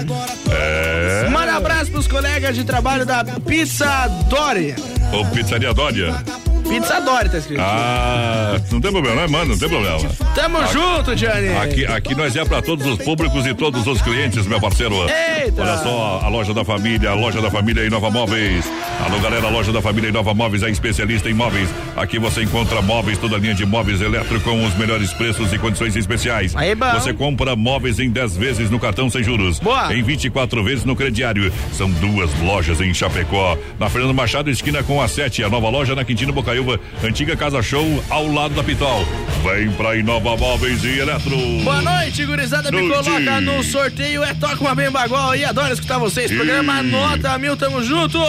É. 0.51 1.27
Manda 1.29 1.55
abraço 1.55 1.91
pros 1.91 2.07
colegas 2.07 2.55
de 2.55 2.63
trabalho 2.63 3.05
da 3.05 3.23
Pizza 3.45 4.07
Dori. 4.29 4.75
Ô, 5.11 5.25
Pizzaria 5.25 5.73
Dória. 5.73 6.38
Pizza 6.69 7.01
Dori, 7.01 7.29
tá 7.29 7.37
escrito. 7.39 7.59
Ah, 7.61 8.59
não 8.71 8.79
tem 8.79 8.91
problema, 8.91 9.21
né, 9.21 9.27
mano? 9.27 9.51
Não 9.51 9.57
tem 9.57 9.67
problema. 9.67 9.99
Tamo 10.35 10.57
Aqui- 10.59 10.73
junto, 10.73 11.15
Diane. 11.15 11.49
Aqui, 11.57 11.85
aqui 11.85 12.15
nós 12.15 12.35
é 12.35 12.45
para 12.45 12.61
todos 12.61 12.85
os 12.85 12.97
públicos 13.03 13.45
e 13.45 13.53
todos 13.55 13.85
os 13.87 14.01
clientes, 14.01 14.45
meu 14.45 14.59
parceiro. 14.61 14.95
Eita! 15.09 15.61
Olha 15.61 15.77
só, 15.77 16.21
a 16.23 16.29
loja 16.29 16.53
da 16.53 16.63
família, 16.63 17.09
a 17.09 17.15
loja 17.15 17.41
da 17.41 17.49
família 17.49 17.85
Inova 17.85 18.11
Móveis. 18.11 18.65
Alô, 19.03 19.19
galera, 19.19 19.47
a 19.47 19.49
loja 19.49 19.71
da 19.71 19.81
família 19.81 20.09
Inova 20.09 20.33
Móveis 20.33 20.61
é 20.61 20.69
especialista 20.69 21.29
em 21.29 21.33
móveis. 21.33 21.69
Aqui 21.97 22.19
você 22.19 22.43
encontra 22.43 22.81
móveis, 22.81 23.17
toda 23.17 23.35
a 23.35 23.39
linha 23.39 23.55
de 23.55 23.65
móveis 23.65 23.99
elétricos 24.01 24.43
com 24.43 24.63
os 24.65 24.75
melhores 24.75 25.11
preços 25.13 25.51
e 25.51 25.57
condições 25.57 25.95
especiais. 25.95 26.55
Aí, 26.55 26.75
bom. 26.75 26.91
Você 26.93 27.13
compra 27.13 27.55
móveis 27.55 27.99
em 27.99 28.09
10 28.09 28.37
vezes 28.37 28.69
no 28.69 28.79
cartão 28.79 29.09
sem 29.09 29.23
juros. 29.23 29.59
Boa. 29.59 29.93
Em 29.93 30.03
24 30.03 30.63
vezes 30.63 30.85
no 30.85 30.95
crediário. 30.95 31.51
São 31.73 31.89
duas 31.89 32.29
lojas 32.41 32.79
em 32.81 32.93
Chapecó. 32.93 33.57
Na 33.79 33.89
Fernando 33.89 34.13
Machado, 34.13 34.49
esquina 34.51 34.83
com 34.83 35.01
a 35.01 35.07
7. 35.07 35.43
A 35.43 35.49
nova 35.49 35.69
loja 35.69 35.95
na 35.95 36.03
Quintino 36.05 36.31
Bocaiúva, 36.33 36.58
antiga 37.03 37.35
Casa 37.35 37.61
Show, 37.61 38.03
ao 38.09 38.27
lado 38.27 38.53
da 38.55 38.63
Pitol. 38.63 39.05
Vem 39.43 39.71
pra 39.71 39.95
Inova 39.95 40.35
Móveis 40.35 40.83
e 40.83 40.99
Eletro. 40.99 41.37
Boa 41.63 41.81
noite, 41.81 42.25
gurizada. 42.25 42.69
Me 42.71 42.81
Noite. 42.81 43.05
coloca 43.05 43.41
no 43.41 43.63
sorteio. 43.63 44.23
É 44.23 44.33
Toca 44.33 44.59
uma 44.59 44.75
Bem 44.75 44.91
Bagual 44.91 45.31
aí. 45.31 45.45
Adoro 45.45 45.73
escutar 45.73 45.97
vocês. 45.97 46.29
Programa 46.31 46.83
Nota 46.83 47.37
Mil, 47.37 47.55
tamo 47.55 47.81
junto. 47.83 48.19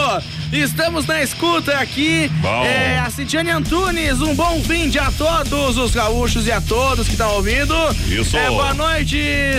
Estamos 0.53 1.07
na 1.07 1.23
escuta 1.23 1.77
aqui. 1.79 2.29
Bom. 2.41 2.65
É, 2.65 2.99
a 2.99 3.11
Cintiane 3.11 3.51
Antunes. 3.51 4.21
Um 4.21 4.35
bom 4.35 4.61
brinde 4.61 4.99
a 4.99 5.11
todos 5.13 5.77
os 5.77 5.93
gaúchos 5.93 6.47
e 6.47 6.53
a 6.53 6.61
todos 6.61 7.07
que 7.07 7.13
estão 7.13 7.33
ouvindo. 7.35 7.75
Isso. 8.09 8.37
É, 8.37 8.49
boa 8.49 8.75
noite. 8.75 9.19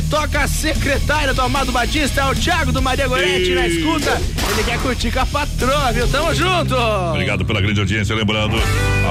Toca 0.10 0.42
a 0.42 0.48
secretária 0.48 1.34
do 1.34 1.42
Amado 1.42 1.72
Batista. 1.72 2.22
É 2.22 2.26
o 2.26 2.36
Thiago 2.36 2.72
do 2.72 2.82
Maria 2.82 3.08
Goretti 3.08 3.54
na 3.54 3.68
escuta. 3.68 4.22
Ele 4.54 4.64
quer 4.66 4.80
curtir 4.80 5.12
com 5.12 5.20
a 5.20 5.26
patroa, 5.26 5.92
viu? 5.94 6.08
Tamo 6.10 6.34
junto. 6.34 6.76
Obrigado 6.76 7.46
pela 7.46 7.62
grande 7.62 7.80
audiência. 7.80 8.14
Lembrando, 8.16 8.58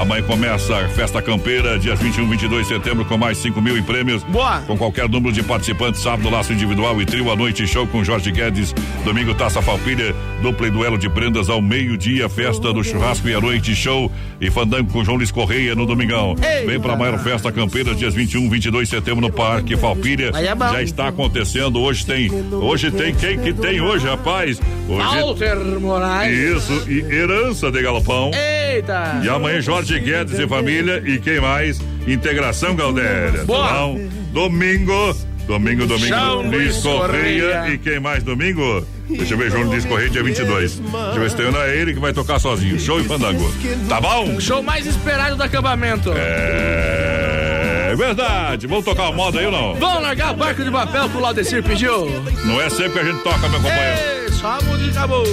amanhã 0.01 0.23
começa 0.23 0.75
a 0.75 0.89
festa 0.89 1.21
campeira, 1.21 1.77
dias 1.77 1.99
21 1.99 2.25
e 2.25 2.29
22 2.31 2.67
de 2.67 2.73
setembro, 2.73 3.05
com 3.05 3.17
mais 3.17 3.37
5 3.37 3.61
mil 3.61 3.77
em 3.77 3.83
prêmios. 3.83 4.23
Boa. 4.23 4.61
Com 4.61 4.75
qualquer 4.75 5.07
número 5.07 5.31
de 5.31 5.43
participantes, 5.43 6.01
sábado, 6.01 6.29
laço 6.29 6.51
individual 6.51 6.99
e 7.01 7.05
trio 7.05 7.31
à 7.31 7.35
noite, 7.35 7.67
show 7.67 7.85
com 7.85 8.03
Jorge 8.03 8.31
Guedes. 8.31 8.73
Domingo, 9.05 9.33
taça 9.35 9.61
Falpilha, 9.61 10.15
dupla 10.41 10.67
e 10.67 10.71
duelo 10.71 10.97
de 10.97 11.07
prendas 11.07 11.49
ao 11.49 11.61
meio-dia, 11.61 12.27
festa 12.27 12.73
do 12.73 12.83
churrasco 12.83 13.27
e 13.27 13.33
à 13.35 13.39
noite, 13.39 13.75
show 13.75 14.11
e 14.39 14.49
fandango 14.49 14.91
com 14.91 15.03
João 15.03 15.17
Luiz 15.17 15.31
Correia 15.31 15.75
no 15.75 15.85
domingão. 15.85 16.35
Vem 16.65 16.79
pra 16.79 16.95
maior 16.95 17.19
festa 17.19 17.51
campeira, 17.51 17.93
dias 17.93 18.15
21 18.15 18.45
e 18.45 18.49
22 18.49 18.89
de 18.89 18.95
setembro, 18.95 19.21
no 19.21 19.31
Parque 19.31 19.77
Falpilha. 19.77 20.31
É. 20.33 20.71
Já 20.73 20.81
está 20.81 21.07
acontecendo. 21.09 21.79
Hoje 21.79 22.05
tem. 22.05 22.29
Hoje 22.51 22.89
tem 22.89 23.13
quem 23.13 23.37
que 23.37 23.53
tem 23.53 23.79
hoje, 23.81 24.07
rapaz? 24.07 24.59
Hoje. 24.89 25.21
Walter 25.21 25.79
Moraes. 25.79 26.57
Isso, 26.57 26.89
e 26.89 27.01
herança 27.01 27.71
de 27.71 27.81
galopão. 27.81 28.31
Eita. 28.33 29.21
E 29.23 29.29
amanhã 29.41 29.59
Jorge 29.59 29.99
Guedes 29.99 30.37
e 30.37 30.47
família 30.47 31.01
e 31.03 31.19
quem 31.19 31.39
mais? 31.39 31.81
Integração 32.07 32.75
Galdéria. 32.75 33.41
Então, 33.43 33.99
domingo, 34.31 35.15
domingo, 35.47 35.87
domingo, 35.87 36.07
João 36.07 36.43
Luiz 36.43 36.77
Correia. 36.77 37.67
E 37.69 37.77
quem 37.79 37.99
mais 37.99 38.23
domingo? 38.23 38.85
Deixa 39.09 39.33
eu 39.33 39.37
ver, 39.37 39.51
João 39.51 39.63
Luiz 39.63 39.83
Correia, 39.83 40.09
dia 40.09 40.23
22. 40.23 40.79
Deixa 40.79 40.97
eu 41.15 41.19
ver 41.19 41.29
se 41.29 41.35
tem 41.35 41.47
é 41.47 41.75
ele 41.75 41.93
que 41.93 41.99
vai 41.99 42.13
tocar 42.13 42.39
sozinho. 42.39 42.79
Show 42.79 43.01
e 43.01 43.03
fandango. 43.03 43.51
Tá 43.89 43.99
bom? 43.99 44.39
Show 44.39 44.61
mais 44.61 44.85
esperado 44.85 45.35
do 45.35 45.43
acampamento. 45.43 46.13
É 46.15 47.95
verdade. 47.95 48.67
Vamos 48.67 48.85
tocar 48.85 49.09
uma 49.09 49.13
moda 49.13 49.39
aí 49.39 49.45
ou 49.47 49.51
não? 49.51 49.75
Vamos 49.75 50.03
largar 50.03 50.33
barco 50.33 50.63
de 50.63 50.71
papel 50.71 51.09
pro 51.09 51.19
Laudecir 51.19 51.63
pediu. 51.63 52.05
Não 52.45 52.61
é 52.61 52.69
sempre 52.69 52.93
que 52.93 52.99
a 52.99 53.03
gente 53.03 53.23
toca, 53.23 53.49
meu 53.49 53.59
companheiro. 53.59 53.99
Ei, 54.23 54.31
só 54.31 54.59
a 54.59 54.61
música 54.61 54.91
acabou. 54.91 55.25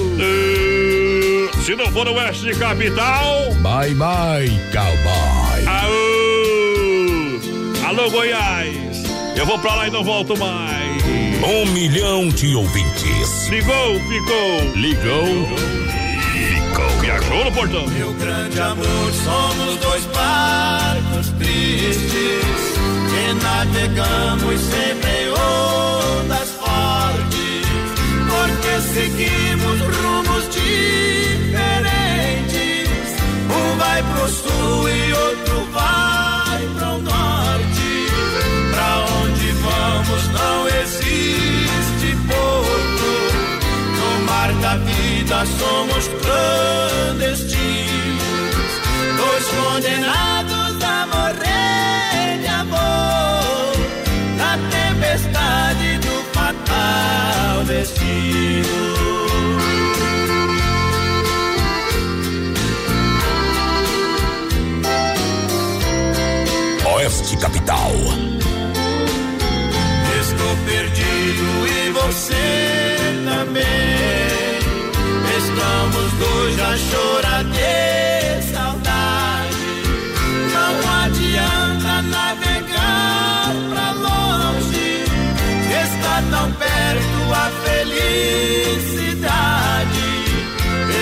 Se 1.65 1.75
não 1.75 1.91
for 1.93 2.05
no 2.07 2.15
Oeste 2.15 2.55
Capital. 2.59 3.53
Bye, 3.61 3.95
bye, 3.95 4.49
cowboy. 4.73 5.67
Aô! 5.67 6.49
Alô, 7.87 8.11
Goiás! 8.11 9.05
Eu 9.37 9.47
vou 9.47 9.59
pra 9.59 9.75
lá 9.75 9.89
e 9.89 9.91
não 9.91 10.03
volto 10.03 10.37
mais. 10.39 11.03
Um 11.45 11.67
milhão 11.73 12.29
de 12.29 12.55
ouvintes. 12.55 13.49
Ligou, 13.49 13.95
ficou. 14.01 14.75
Ligou, 14.75 15.49
ficou. 16.33 17.01
Viajou 17.01 17.45
no 17.45 17.53
portão. 17.53 17.87
Meu 17.87 18.13
grande 18.15 18.61
amor, 18.61 19.13
somos 19.25 19.77
dois 19.81 20.05
barcos 20.07 21.29
tristes 21.39 22.79
que 23.09 23.33
navegamos 23.43 24.61
sempre 24.61 25.11
em 25.11 25.31
ondas 25.31 26.51
fortes, 26.51 27.67
porque 28.29 28.81
seguimos 28.93 29.81
diferentes. 30.49 31.59
Um 33.51 33.77
vai 33.79 34.03
pro 34.03 34.29
sul 34.29 34.89
e 34.89 35.13
outro 35.13 35.65
vai 35.73 36.69
pro 36.77 36.99
norte. 36.99 38.07
Pra 38.73 39.05
onde 39.23 39.53
vamos 39.53 40.29
não 40.29 40.69
existe 40.69 42.17
porto. 42.29 43.09
No 43.97 44.09
mar 44.27 44.53
da 44.55 44.77
vida 44.77 45.47
somos 45.59 46.09
clandestinos, 46.23 48.73
dois 49.17 49.45
condenados 49.49 50.83
a 50.85 51.07
morrer 51.07 52.39
de 52.41 52.49
amor 52.49 53.77
na 54.37 54.59
tempestade 54.71 55.99
do 55.99 56.23
fatal 56.33 57.65
destino. 57.65 59.18
Oeste 67.29 67.37
Capital. 67.37 67.93
Estou 70.19 70.57
perdido 70.65 71.67
e 71.67 71.91
você 71.91 72.97
também. 73.25 73.65
Estamos 75.37 76.13
dois 76.19 76.59
a 76.59 76.77
chorar 76.79 77.45
de 77.45 78.43
saudade. 78.51 79.67
Não 80.55 80.75
adianta 81.05 82.03
navegar 82.03 83.53
pra 83.69 83.93
longe. 83.93 85.05
Está 85.85 86.17
tão 86.31 86.49
perto 86.53 87.19
a 87.35 87.51
felicidade. 87.69 88.09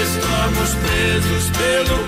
Estamos 0.03 0.74
presos 0.74 1.45
pelo 1.57 2.05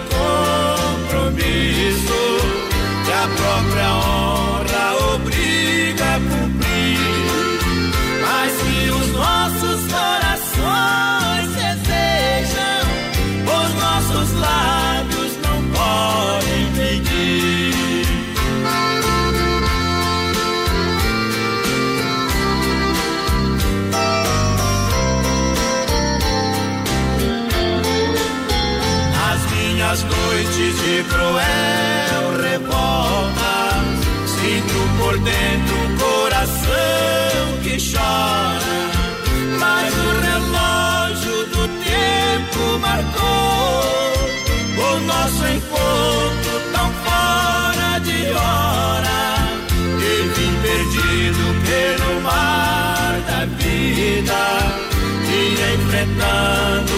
cruel 31.29 32.41
revolta, 32.43 33.55
sinto 34.26 34.79
por 34.99 35.18
dentro 35.18 35.76
um 35.76 35.97
coração 35.99 37.45
que 37.62 37.76
chora. 37.76 38.79
Mas 39.59 39.93
o 39.95 40.11
relógio 40.29 41.47
do 41.47 41.68
tempo 41.85 42.79
marcou 42.81 44.12
o 44.79 45.01
nosso 45.01 45.47
encontro 45.47 46.55
tão 46.72 46.91
fora 47.05 47.99
de 48.01 48.33
hora. 48.33 49.20
E 50.01 50.29
vim 50.35 50.55
perdido 50.62 51.45
pelo 51.66 52.20
mar 52.22 53.20
da 53.26 53.45
vida 53.45 54.41
e 55.31 55.74
enfrentando 55.74 56.97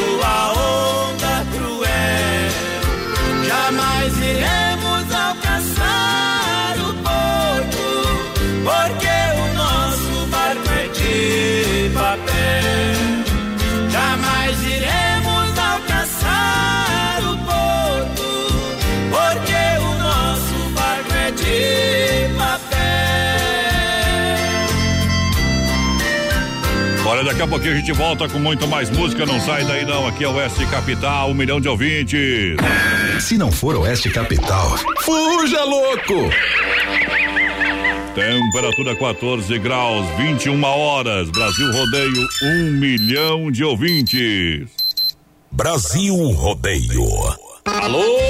daqui 27.31 27.43
a 27.43 27.47
pouquinho 27.47 27.74
a 27.74 27.76
gente 27.76 27.93
volta 27.93 28.28
com 28.28 28.39
muito 28.39 28.66
mais 28.66 28.91
música. 28.91 29.24
Não 29.24 29.41
sai 29.41 29.64
daí 29.64 29.85
não. 29.85 30.07
Aqui 30.07 30.24
é 30.24 30.28
o 30.28 30.35
Oeste 30.35 30.66
Capital, 30.66 31.31
um 31.31 31.35
milhão 31.35 31.61
de 31.61 31.68
ouvintes. 31.68 32.57
Se 33.20 33.39
não 33.39 33.53
for 33.53 33.76
Oeste 33.76 34.11
Capital, 34.11 34.76
fuja 35.01 35.64
louco! 35.64 36.31
Temperatura 38.14 38.97
14 38.97 39.59
graus, 39.61 40.07
21 40.16 40.62
horas. 40.64 41.31
Brasil 41.31 41.70
Rodeio, 41.72 42.28
um 42.43 42.72
milhão 42.72 43.51
de 43.51 43.62
ouvintes. 43.62 44.68
Brasil 45.53 46.16
Rodeio. 46.33 47.07
Alô! 47.64 48.30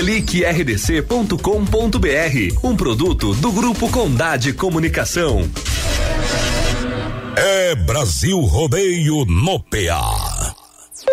Clique 0.00 0.42
rdc.com.br. 0.46 1.36
Um 2.64 2.74
produto 2.74 3.34
do 3.34 3.52
Grupo 3.52 3.86
Condade 3.90 4.54
Comunicação. 4.54 5.46
É 7.36 7.74
Brasil 7.74 8.40
Rodeio 8.40 9.26
no 9.26 9.60
PA. 9.60 10.39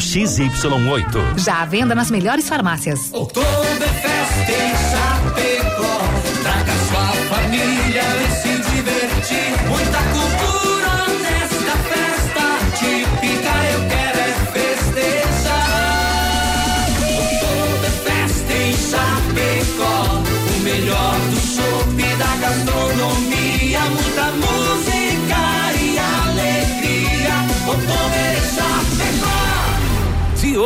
XY8. 0.00 1.38
Já 1.38 1.60
à 1.60 1.64
venda 1.66 1.94
nas 1.94 2.10
melhores 2.10 2.48
farmácias. 2.48 3.10
Oktoberfest 3.12 4.48
em 4.48 4.72
Chapecó. 4.90 5.98
Traga 6.42 6.72
sua 6.88 7.06
família 7.28 8.02
e 8.02 8.30
se 8.40 8.48
divertir. 8.74 9.68
Muita 9.68 10.09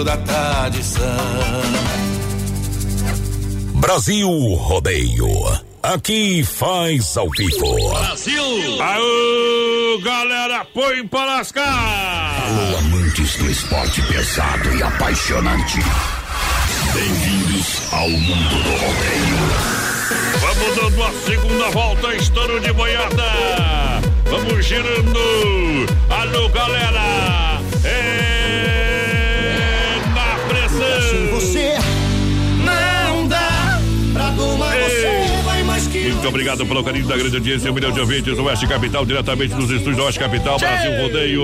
da 0.00 0.16
tradição. 0.16 1.02
Brasil 3.74 4.28
Rodeio. 4.54 5.28
Aqui 5.82 6.42
faz 6.44 7.16
ao 7.16 7.28
vivo. 7.30 7.90
Brasil! 7.90 8.42
Aô, 8.80 10.00
galera, 10.02 10.64
põe 10.72 11.06
pra 11.08 11.24
lascar! 11.24 12.44
Alô, 12.46 12.78
amantes 12.78 13.36
do 13.36 13.50
esporte 13.50 14.00
pesado 14.02 14.74
e 14.74 14.82
apaixonante. 14.82 15.80
Bem-vindos 16.94 17.92
ao 17.92 18.08
mundo 18.08 18.62
do 18.62 18.70
rodeio. 18.70 19.82
Vamos 20.40 20.76
dando 20.76 21.02
a 21.02 21.12
segunda 21.26 21.70
volta, 21.70 22.14
estouro 22.14 22.60
de 22.60 22.72
boiada. 22.72 23.32
Vamos 24.30 24.64
girando. 24.64 25.18
Alô, 26.08 26.48
galera. 26.48 27.51
Muito 36.22 36.34
obrigado 36.34 36.64
pelo 36.64 36.84
carinho 36.84 37.08
da 37.08 37.16
grande 37.16 37.34
audiência, 37.34 37.68
um 37.68 37.74
milhão 37.74 37.90
de 37.90 37.98
ouvintes 37.98 38.36
do 38.36 38.44
Oeste 38.44 38.64
Capital, 38.68 39.04
diretamente 39.04 39.54
dos 39.54 39.68
estúdios 39.68 39.96
do 39.96 40.04
Oeste 40.04 40.20
Capital, 40.20 40.56
Brasil 40.56 41.02
Rodeio. 41.02 41.42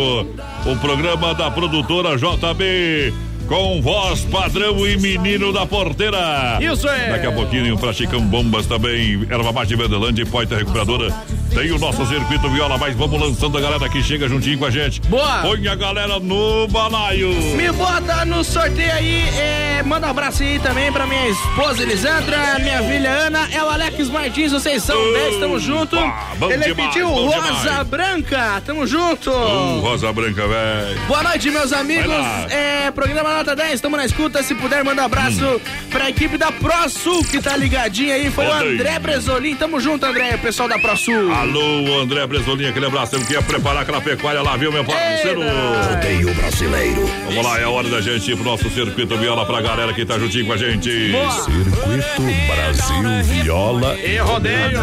O 0.67 0.77
programa 0.81 1.35
da 1.35 1.51
produtora 1.51 2.17
JB. 2.17 3.13
Com 3.49 3.81
voz 3.81 4.21
padrão 4.27 4.87
e 4.87 4.99
menino 4.99 5.53
da 5.55 5.65
porteira. 5.65 6.59
Isso 6.61 6.87
é. 6.87 7.09
Daqui 7.09 7.27
a 7.27 7.33
pouquinho, 7.33 7.79
pra 7.79 7.95
Chicão 7.95 8.21
Bombas 8.21 8.67
também, 8.67 9.27
Erva 9.31 9.53
Mate 9.53 9.75
Verdelândia 9.75 10.23
e 10.23 10.27
Poita 10.27 10.55
Recuperadora. 10.55 11.11
Tem 11.55 11.73
o 11.73 11.79
nosso 11.79 12.05
circuito 12.07 12.49
viola, 12.51 12.77
mas 12.77 12.95
vamos 12.95 13.19
lançando 13.19 13.57
a 13.57 13.61
galera 13.61 13.89
que 13.89 14.03
chega 14.03 14.29
juntinho 14.29 14.59
com 14.59 14.67
a 14.67 14.71
gente. 14.71 15.01
Boa. 15.09 15.41
Põe 15.41 15.67
a 15.67 15.75
galera 15.75 16.21
no 16.21 16.69
balaio. 16.69 17.31
Me 17.57 17.73
bota 17.73 18.27
no 18.27 18.45
sorteio 18.45 18.93
aí, 18.93 19.23
é, 19.39 19.83
manda 19.83 20.07
um 20.07 20.11
abraço 20.11 20.43
aí 20.43 20.59
também 20.59 20.93
pra 20.93 21.07
minha 21.07 21.29
esposa 21.31 21.83
Elisandra, 21.83 22.59
minha 22.59 22.83
filha 22.83 23.11
Ana, 23.11 23.49
é 23.51 23.63
o 23.65 23.69
Alex 23.71 24.11
Martins, 24.11 24.53
vocês 24.53 24.83
são 24.83 24.97
10, 25.15 25.37
tamo 25.39 25.59
junto. 25.59 25.97
bom 26.37 26.51
Ele 26.53 26.65
demais, 26.65 26.89
pediu 26.91 27.09
Rosa 27.09 27.61
demais. 27.61 27.89
Branca, 27.89 28.63
tamo 28.67 28.87
junto. 28.87 29.31
Rosa 29.31 30.13
Branca, 30.13 30.47
velho. 30.47 31.01
Boa 31.09 31.23
noite, 31.23 31.51
meus 31.51 31.73
amigos. 31.73 32.13
É, 32.51 32.91
programa 32.91 33.38
Nota 33.39 33.55
10, 33.55 33.75
estamos 33.75 33.97
na 33.97 34.05
escuta. 34.05 34.43
Se 34.43 34.53
puder, 34.53 34.83
manda 34.83 35.01
um 35.01 35.05
abraço 35.05 35.45
Hum. 35.47 35.61
pra 35.93 36.11
equipe 36.11 36.37
da 36.37 36.51
ProSul 36.51 37.23
que 37.23 37.41
tá 37.41 37.57
ligadinha 37.57 38.15
aí. 38.17 38.33
Foi 38.33 38.45
o 38.45 38.49
Manda 38.49 38.65
aí. 38.65 38.75
André 38.75 38.99
Bresolim. 38.99 39.55
Tamo 39.55 39.79
junto, 39.79 40.05
André, 40.05 40.35
o 40.35 40.39
pessoal 40.41 40.69
da 40.69 40.77
ProSul. 40.77 41.33
Alô, 41.33 42.01
André 42.01 42.27
Bresolinha, 42.27 42.71
aquele 42.71 42.87
abraço. 42.87 43.13
Temos 43.13 43.29
que 43.29 43.35
ir 43.35 43.43
preparar 43.45 43.83
aquela 43.83 44.01
pecuária 44.01 44.43
lá, 44.43 44.57
viu, 44.57 44.73
meu 44.73 44.85
parceiro? 44.85 45.41
Rodeio 45.41 46.35
brasileiro. 46.35 47.09
Vamos 47.27 47.45
lá, 47.45 47.61
é 47.61 47.67
hora 47.67 47.89
da 47.89 48.01
gente 48.01 48.29
ir 48.29 48.35
pro 48.35 48.45
nosso 48.45 48.69
circuito 48.71 49.17
viola 49.17 49.47
pra 49.47 49.61
galera 49.61 49.93
que 49.93 50.05
tá 50.05 50.19
juntinho 50.19 50.45
com 50.47 50.55
a 50.55 50.57
gente. 50.57 50.91
Circuito 50.91 52.23
Brasil 52.53 53.23
Viola 53.45 53.97
e 54.01 54.17
rodeio. 54.17 54.81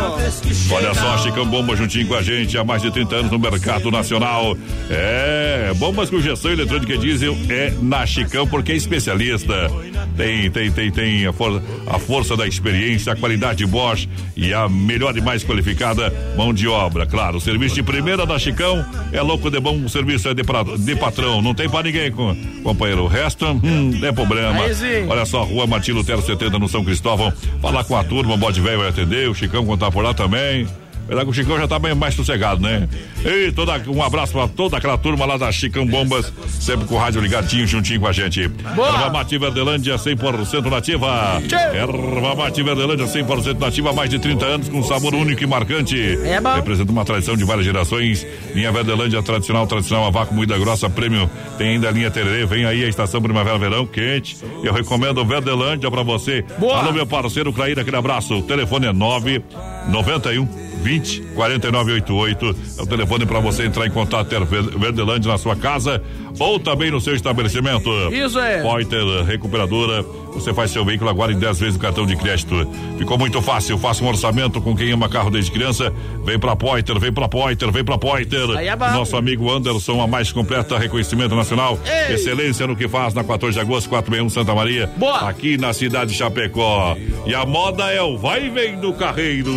Olha 0.71 0.93
só, 0.93 1.17
Chicão 1.17 1.45
Bomba 1.45 1.75
juntinho 1.75 2.07
com 2.07 2.15
a 2.15 2.21
gente 2.21 2.57
há 2.57 2.63
mais 2.63 2.81
de 2.81 2.89
30 2.89 3.15
anos 3.17 3.31
no 3.31 3.37
mercado 3.37 3.91
nacional. 3.91 4.57
É, 4.89 5.73
bombas 5.75 6.09
com 6.09 6.15
injeção 6.15 6.51
eletrônica 6.51 6.93
e 6.93 6.97
diesel 6.97 7.37
é 7.49 7.73
na 7.81 8.05
Chicão 8.05 8.44
porque 8.47 8.71
é 8.71 8.75
especialista. 8.75 9.71
Tem, 10.15 10.49
tem, 10.49 10.71
tem, 10.71 10.91
tem 10.91 11.27
a, 11.27 11.33
for 11.33 11.61
a 11.87 11.99
força 11.99 12.37
da 12.37 12.47
experiência, 12.47 13.11
a 13.13 13.15
qualidade 13.15 13.65
Bosch 13.65 14.07
e 14.35 14.53
a 14.53 14.69
melhor 14.69 15.17
e 15.17 15.21
mais 15.21 15.43
qualificada 15.43 16.13
mão 16.37 16.53
de 16.53 16.67
obra. 16.67 17.05
Claro, 17.05 17.37
o 17.37 17.41
serviço 17.41 17.75
de 17.75 17.83
primeira 17.83 18.25
da 18.25 18.39
Chicão 18.39 18.85
é 19.11 19.21
louco 19.21 19.49
de 19.49 19.59
bom, 19.59 19.83
o 19.83 19.89
serviço 19.89 20.29
é 20.29 20.33
de, 20.33 20.43
pra, 20.43 20.63
de 20.63 20.95
patrão. 20.95 21.41
Não 21.41 21.53
tem 21.53 21.69
pra 21.69 21.83
ninguém, 21.83 22.11
com, 22.11 22.35
companheiro. 22.63 23.03
O 23.03 23.07
resto, 23.07 23.45
hum, 23.45 23.99
é 24.01 24.11
problema. 24.11 24.61
Olha 25.09 25.25
só, 25.25 25.43
Rua 25.43 25.67
Martins 25.67 25.95
Lutero 25.95 26.21
70 26.21 26.57
no 26.57 26.69
São 26.69 26.83
Cristóvão. 26.83 27.33
Falar 27.61 27.83
com 27.83 27.97
a 27.97 28.03
turma, 28.03 28.35
o 28.35 28.37
bode 28.37 28.61
velho 28.61 28.79
vai 28.79 28.89
atender, 28.89 29.29
o 29.29 29.35
Chicão 29.35 29.65
contar 29.65 29.91
por 29.91 30.03
lá 30.03 30.13
também. 30.13 30.67
Verdade 31.07 31.25
que 31.25 31.31
o 31.31 31.33
Chicão 31.33 31.57
já 31.57 31.67
tá 31.67 31.77
bem 31.77 31.93
mais 31.93 32.15
sossegado, 32.15 32.61
né? 32.61 32.87
E 33.23 33.51
toda, 33.51 33.81
um 33.87 34.01
abraço 34.01 34.33
pra 34.33 34.47
toda 34.47 34.77
aquela 34.77 34.97
turma 34.97 35.25
lá 35.25 35.37
da 35.37 35.51
Chicão 35.51 35.85
Bombas, 35.85 36.31
sempre 36.59 36.87
com 36.87 36.95
o 36.95 36.97
rádio 36.97 37.21
ligadinho, 37.21 37.67
juntinho 37.67 37.99
com 37.99 38.07
a 38.07 38.11
gente. 38.11 38.47
Boa. 38.47 38.87
Erva 38.87 39.09
Mate 39.11 39.37
Verdelândia, 39.37 39.95
100% 39.95 40.69
nativa. 40.69 41.41
Erva 41.73 42.35
Mate 42.35 42.63
Verdelândia, 42.63 43.05
100% 43.05 43.59
nativa, 43.59 43.91
há 43.91 43.93
mais 43.93 44.09
de 44.09 44.19
30 44.19 44.45
anos, 44.45 44.69
com 44.69 44.81
sabor 44.83 45.13
único 45.13 45.43
e 45.43 45.47
marcante. 45.47 45.95
É 46.23 46.41
bom. 46.41 46.55
Representa 46.55 46.91
uma 46.91 47.05
tradição 47.05 47.37
de 47.37 47.43
várias 47.43 47.65
gerações. 47.65 48.25
Linha 48.53 48.71
Verdelândia, 48.71 49.21
tradicional, 49.21 49.67
tradicional, 49.67 50.07
a 50.07 50.09
vácuo, 50.09 50.33
moída 50.33 50.57
grossa, 50.57 50.89
prêmio. 50.89 51.29
Tem 51.57 51.69
ainda 51.69 51.89
a 51.89 51.91
linha 51.91 52.09
Tererê, 52.09 52.45
vem 52.45 52.65
aí 52.65 52.83
a 52.83 52.87
estação 52.87 53.21
primavera-verão, 53.21 53.85
quente. 53.85 54.37
Eu 54.63 54.73
recomendo 54.73 55.23
Verdelândia 55.23 55.89
pra 55.91 56.01
você. 56.03 56.43
Boa. 56.57 56.77
Alô, 56.77 56.91
meu 56.91 57.05
parceiro 57.05 57.53
Claíra, 57.53 57.81
aquele 57.81 57.97
abraço. 57.97 58.35
O 58.35 58.41
telefone 58.41 58.87
é 58.87 58.93
991 58.93 60.65
20 60.85 61.21
4988. 61.35 62.55
É 62.77 62.81
o 62.81 62.85
telefone 62.85 63.25
para 63.25 63.39
você 63.39 63.65
entrar 63.65 63.87
em 63.87 63.91
contato 63.91 64.27
ter 64.27 64.43
Ver- 64.45 64.77
Verdelândia 64.77 65.31
na 65.31 65.37
sua 65.37 65.55
casa 65.55 66.01
ou 66.39 66.59
também 66.59 66.91
no 66.91 67.01
seu 67.01 67.15
estabelecimento. 67.15 67.89
Isso 68.13 68.37
é. 68.39 68.61
Poiter 68.61 69.03
Recuperadora. 69.25 70.03
Você 70.35 70.53
faz 70.53 70.69
seu 70.69 70.83
veículo 70.83 71.09
agora 71.09 71.31
em 71.31 71.39
10 71.39 71.59
vezes 71.59 71.75
o 71.77 71.79
cartão 71.79 72.05
de 72.05 72.13
crédito. 72.17 72.67
Ficou 72.97 73.17
muito 73.17 73.41
fácil. 73.41 73.77
Faça 73.77 74.03
um 74.03 74.07
orçamento 74.07 74.61
com 74.61 74.75
quem 74.75 74.91
ama 74.91 75.07
carro 75.07 75.29
desde 75.31 75.49
criança. 75.49 75.91
Vem 76.25 76.37
pra 76.37 76.55
Poiter, 76.57 76.99
vem 76.99 77.11
pra 77.11 77.27
Poiter, 77.29 77.71
vem 77.71 77.83
pra 77.83 77.97
Poiter. 77.97 78.49
Aí 78.57 78.67
é. 78.67 78.75
Nosso 78.75 79.15
amigo 79.15 79.49
Anderson, 79.49 80.01
a 80.01 80.07
mais 80.07 80.31
completa 80.33 80.77
reconhecimento 80.77 81.33
nacional. 81.35 81.79
Ei. 82.09 82.15
Excelência 82.15 82.67
no 82.67 82.75
que 82.75 82.87
faz 82.87 83.13
na 83.13 83.23
14 83.23 83.53
de 83.53 83.61
agosto, 83.61 83.89
461 83.89 84.29
Santa 84.29 84.53
Maria. 84.53 84.89
Boa. 84.97 85.29
Aqui 85.29 85.57
na 85.57 85.71
cidade 85.73 86.11
de 86.11 86.17
Chapecó. 86.17 86.97
E 87.25 87.33
a 87.33 87.45
moda 87.45 87.85
é 87.91 88.01
o 88.01 88.17
vai 88.17 88.45
e 88.47 88.49
vem 88.49 88.77
do 88.77 88.91
carreiro. 88.93 89.53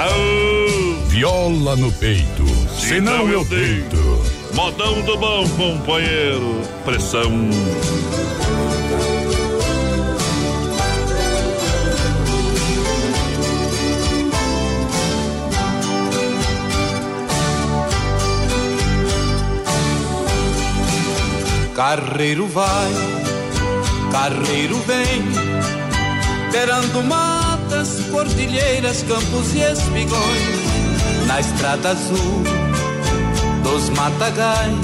Aô! 0.00 1.04
Viola 1.08 1.76
no 1.76 1.92
peito, 1.92 2.46
senão 2.70 3.28
eu 3.28 3.44
deito. 3.44 3.98
Modão 4.54 5.02
do 5.02 5.14
bom, 5.18 5.46
companheiro. 5.50 6.62
Pressão. 6.86 7.30
Carreiro 21.74 22.46
vai, 22.46 22.92
carreiro 24.10 24.76
vem, 24.80 25.22
beirando 26.50 27.02
matas, 27.70 28.00
cordilheiras, 28.10 29.02
campos 29.04 29.54
e 29.54 29.60
espigões, 29.60 31.26
na 31.26 31.40
estrada 31.40 31.90
azul 31.90 32.42
dos 33.62 33.88
matagais, 33.90 34.74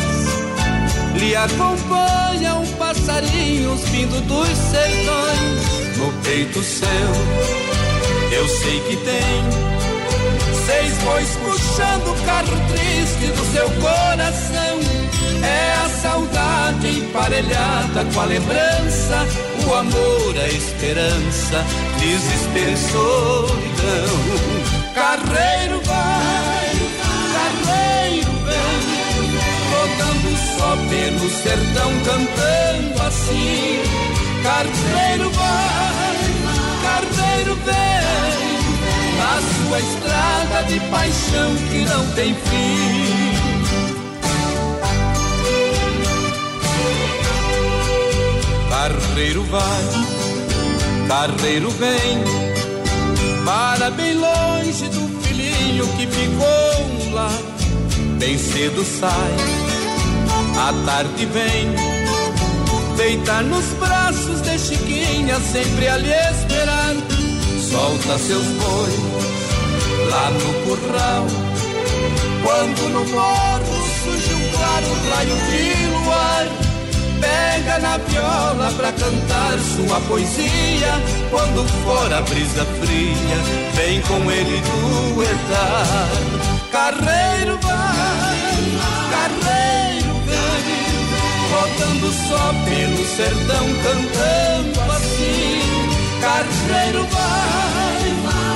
lhe 1.17 1.35
acompanham 1.35 2.65
passarinhos 2.79 3.81
vindo 3.89 4.21
dos 4.27 4.49
sertões, 4.49 5.97
no 5.97 6.13
peito 6.23 6.63
seu, 6.63 6.87
eu 8.33 8.49
sei 8.49 8.81
que 8.81 8.97
tem 8.97 9.77
Seis 10.67 10.99
bois 11.05 11.29
puxando 11.37 12.11
o 12.11 12.27
carro 12.27 12.57
triste 12.69 13.27
do 13.29 13.53
seu 13.53 13.71
coração. 13.81 15.06
É 15.47 15.73
a 15.85 15.89
saudade 15.89 16.89
emparelhada 16.89 18.05
com 18.13 18.21
a 18.21 18.25
lembrança, 18.25 19.27
o 19.67 19.75
amor, 19.75 20.35
a 20.37 20.49
esperança, 20.49 21.65
desespero 21.99 22.73
e 22.73 22.77
solidão. 22.77 24.57
Carreiro 24.95 25.81
vai, 25.85 26.73
carreiro 27.37 28.33
vem, 28.47 29.31
rodando 29.71 30.37
só 30.57 30.77
pelo 30.89 31.31
sertão 31.31 31.93
cantando 32.05 33.03
assim. 33.03 33.83
Carreiro 34.43 35.31
vai, 35.31 36.17
carreiro 36.83 37.55
vem 37.65 37.87
na 39.19 39.41
sua 39.41 39.81
estrada 39.81 40.63
de 40.69 40.81
paixão 40.91 41.55
que 41.71 41.85
não 41.85 42.07
tem 42.13 42.35
fim. 42.35 43.06
Carreiro 48.87 49.43
vai, 49.51 49.85
carreiro 51.09 51.71
vem, 51.71 52.23
para 53.45 53.91
bem 53.91 54.15
longe 54.15 54.85
do 54.91 55.23
filhinho 55.23 55.89
que 55.97 56.07
ficou 56.07 57.13
lá. 57.13 57.33
Bem 58.21 58.39
cedo 58.39 58.85
sai, 58.85 59.35
à 60.57 60.73
tarde 60.87 61.27
vem, 61.27 61.75
deitar 62.97 63.43
nos 63.43 63.65
braços 63.81 64.41
de 64.43 64.57
Chiquinha, 64.57 65.41
sempre 65.41 65.89
ali 65.89 66.13
esperar 66.31 66.95
solta 67.69 68.19
seus 68.19 68.47
bois 68.47 68.95
lá 70.11 70.31
no 70.31 70.55
curral. 70.63 71.27
Quando 72.45 72.89
no 72.91 73.05
morro 73.05 73.89
surge 74.05 74.33
um 74.33 74.51
claro 74.53 74.87
raio 75.11 75.37
de 75.51 75.87
luar, 75.89 76.66
pega 77.21 77.79
na 77.79 77.99
viola 77.99 78.73
pra 78.77 78.93
cantar 78.93 79.59
sua 79.59 80.01
poesia. 80.03 80.93
Quando 81.31 81.67
for 81.85 82.13
a 82.13 82.21
brisa 82.23 82.65
fria, 82.81 83.39
vem 83.75 84.01
com 84.03 84.31
ele 84.31 84.63
duetar. 85.15 86.09
Carreiro 86.71 87.59
vai, 87.63 88.39
carreiro 89.11 90.15
vem, 90.27 90.77
rodando 91.51 92.13
só 92.29 92.53
pelo 92.65 93.05
sertão 93.07 93.67
cantando 93.83 94.93
assim. 94.93 95.87
Carneiro 96.21 97.07
vai, 97.11 98.07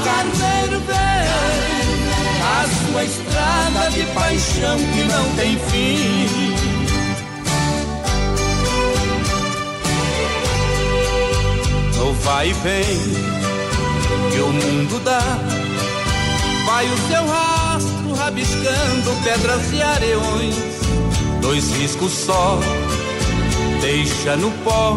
carneiro 0.04 0.80
vem, 0.86 1.28
a 2.42 2.66
sua 2.66 3.04
estrada 3.04 3.90
de 3.90 4.02
paixão 4.14 4.78
que 4.92 5.02
não 5.04 5.36
tem 5.36 5.58
fim. 5.70 6.39
Vai 12.12 12.50
e 12.50 12.52
vem 12.52 13.30
que 14.30 14.40
o 14.40 14.48
mundo 14.48 15.00
dá, 15.04 15.20
vai 16.66 16.86
o 16.86 16.98
seu 17.08 17.26
rastro 17.26 18.14
rabiscando 18.14 19.22
pedras 19.24 19.72
e 19.72 19.82
areões, 19.82 20.56
dois 21.40 21.70
riscos 21.76 22.12
só, 22.12 22.58
deixa 23.80 24.36
no 24.36 24.50
pó. 24.64 24.96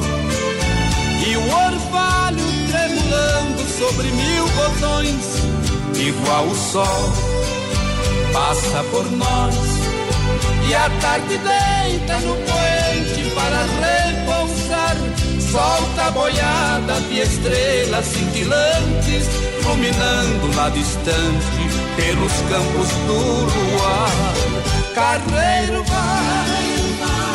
E 1.26 1.38
o 1.38 1.42
orvalho 1.42 2.46
tremulando 2.70 3.64
sobre 3.78 4.08
mil 4.08 4.48
botões, 4.50 5.38
igual 5.96 6.46
o 6.48 6.56
sol, 6.56 7.14
passa 8.34 8.84
por 8.92 9.10
nós. 9.12 9.56
E 10.68 10.76
a 10.76 10.90
tarde 11.02 11.38
deita 11.38 12.20
no 12.20 12.36
poente 12.36 13.36
para 13.36 13.64
repousar. 13.82 15.43
Solta 15.54 16.10
boiada 16.10 17.00
de 17.02 17.20
estrelas 17.20 18.06
cintilantes, 18.08 19.28
iluminando 19.62 20.56
lá 20.56 20.68
distante 20.70 21.70
pelos 21.96 22.34
campos 22.50 22.90
do 23.06 23.20
luar. 23.46 24.34
Carreiro 24.96 25.84
vai, 25.84 26.74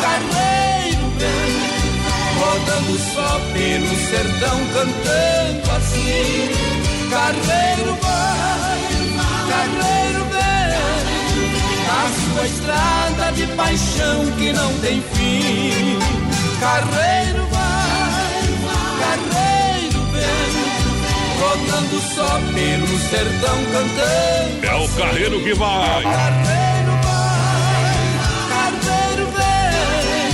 carreiro 0.01 1.07
vem 1.17 1.79
rodando 2.39 2.99
só 3.13 3.39
pelo 3.53 3.95
sertão 4.09 4.59
cantando 4.73 5.71
assim. 5.77 6.51
Carneiro 7.09 7.97
vai, 8.01 8.79
carneiro 9.49 10.25
vem, 10.25 10.73
a 11.87 12.03
sua 12.19 12.45
estrada 12.47 13.31
de 13.31 13.47
paixão 13.55 14.25
que 14.37 14.51
não 14.51 14.73
tem 14.79 15.01
fim. 15.13 15.99
Carneiro 16.59 17.47
vai, 17.47 17.78
rodando 21.39 21.99
só 22.01 22.39
pelo 22.53 22.99
sertão 23.09 23.57
cantando. 23.71 24.65
É 24.65 24.75
o 24.75 24.87
carreiro 24.89 25.41
que 25.41 25.53
vai. 25.53 26.03
Carneiro 26.03 26.91
vai, 27.03 28.49
carneiro 28.49 29.31
vem, 29.31 30.33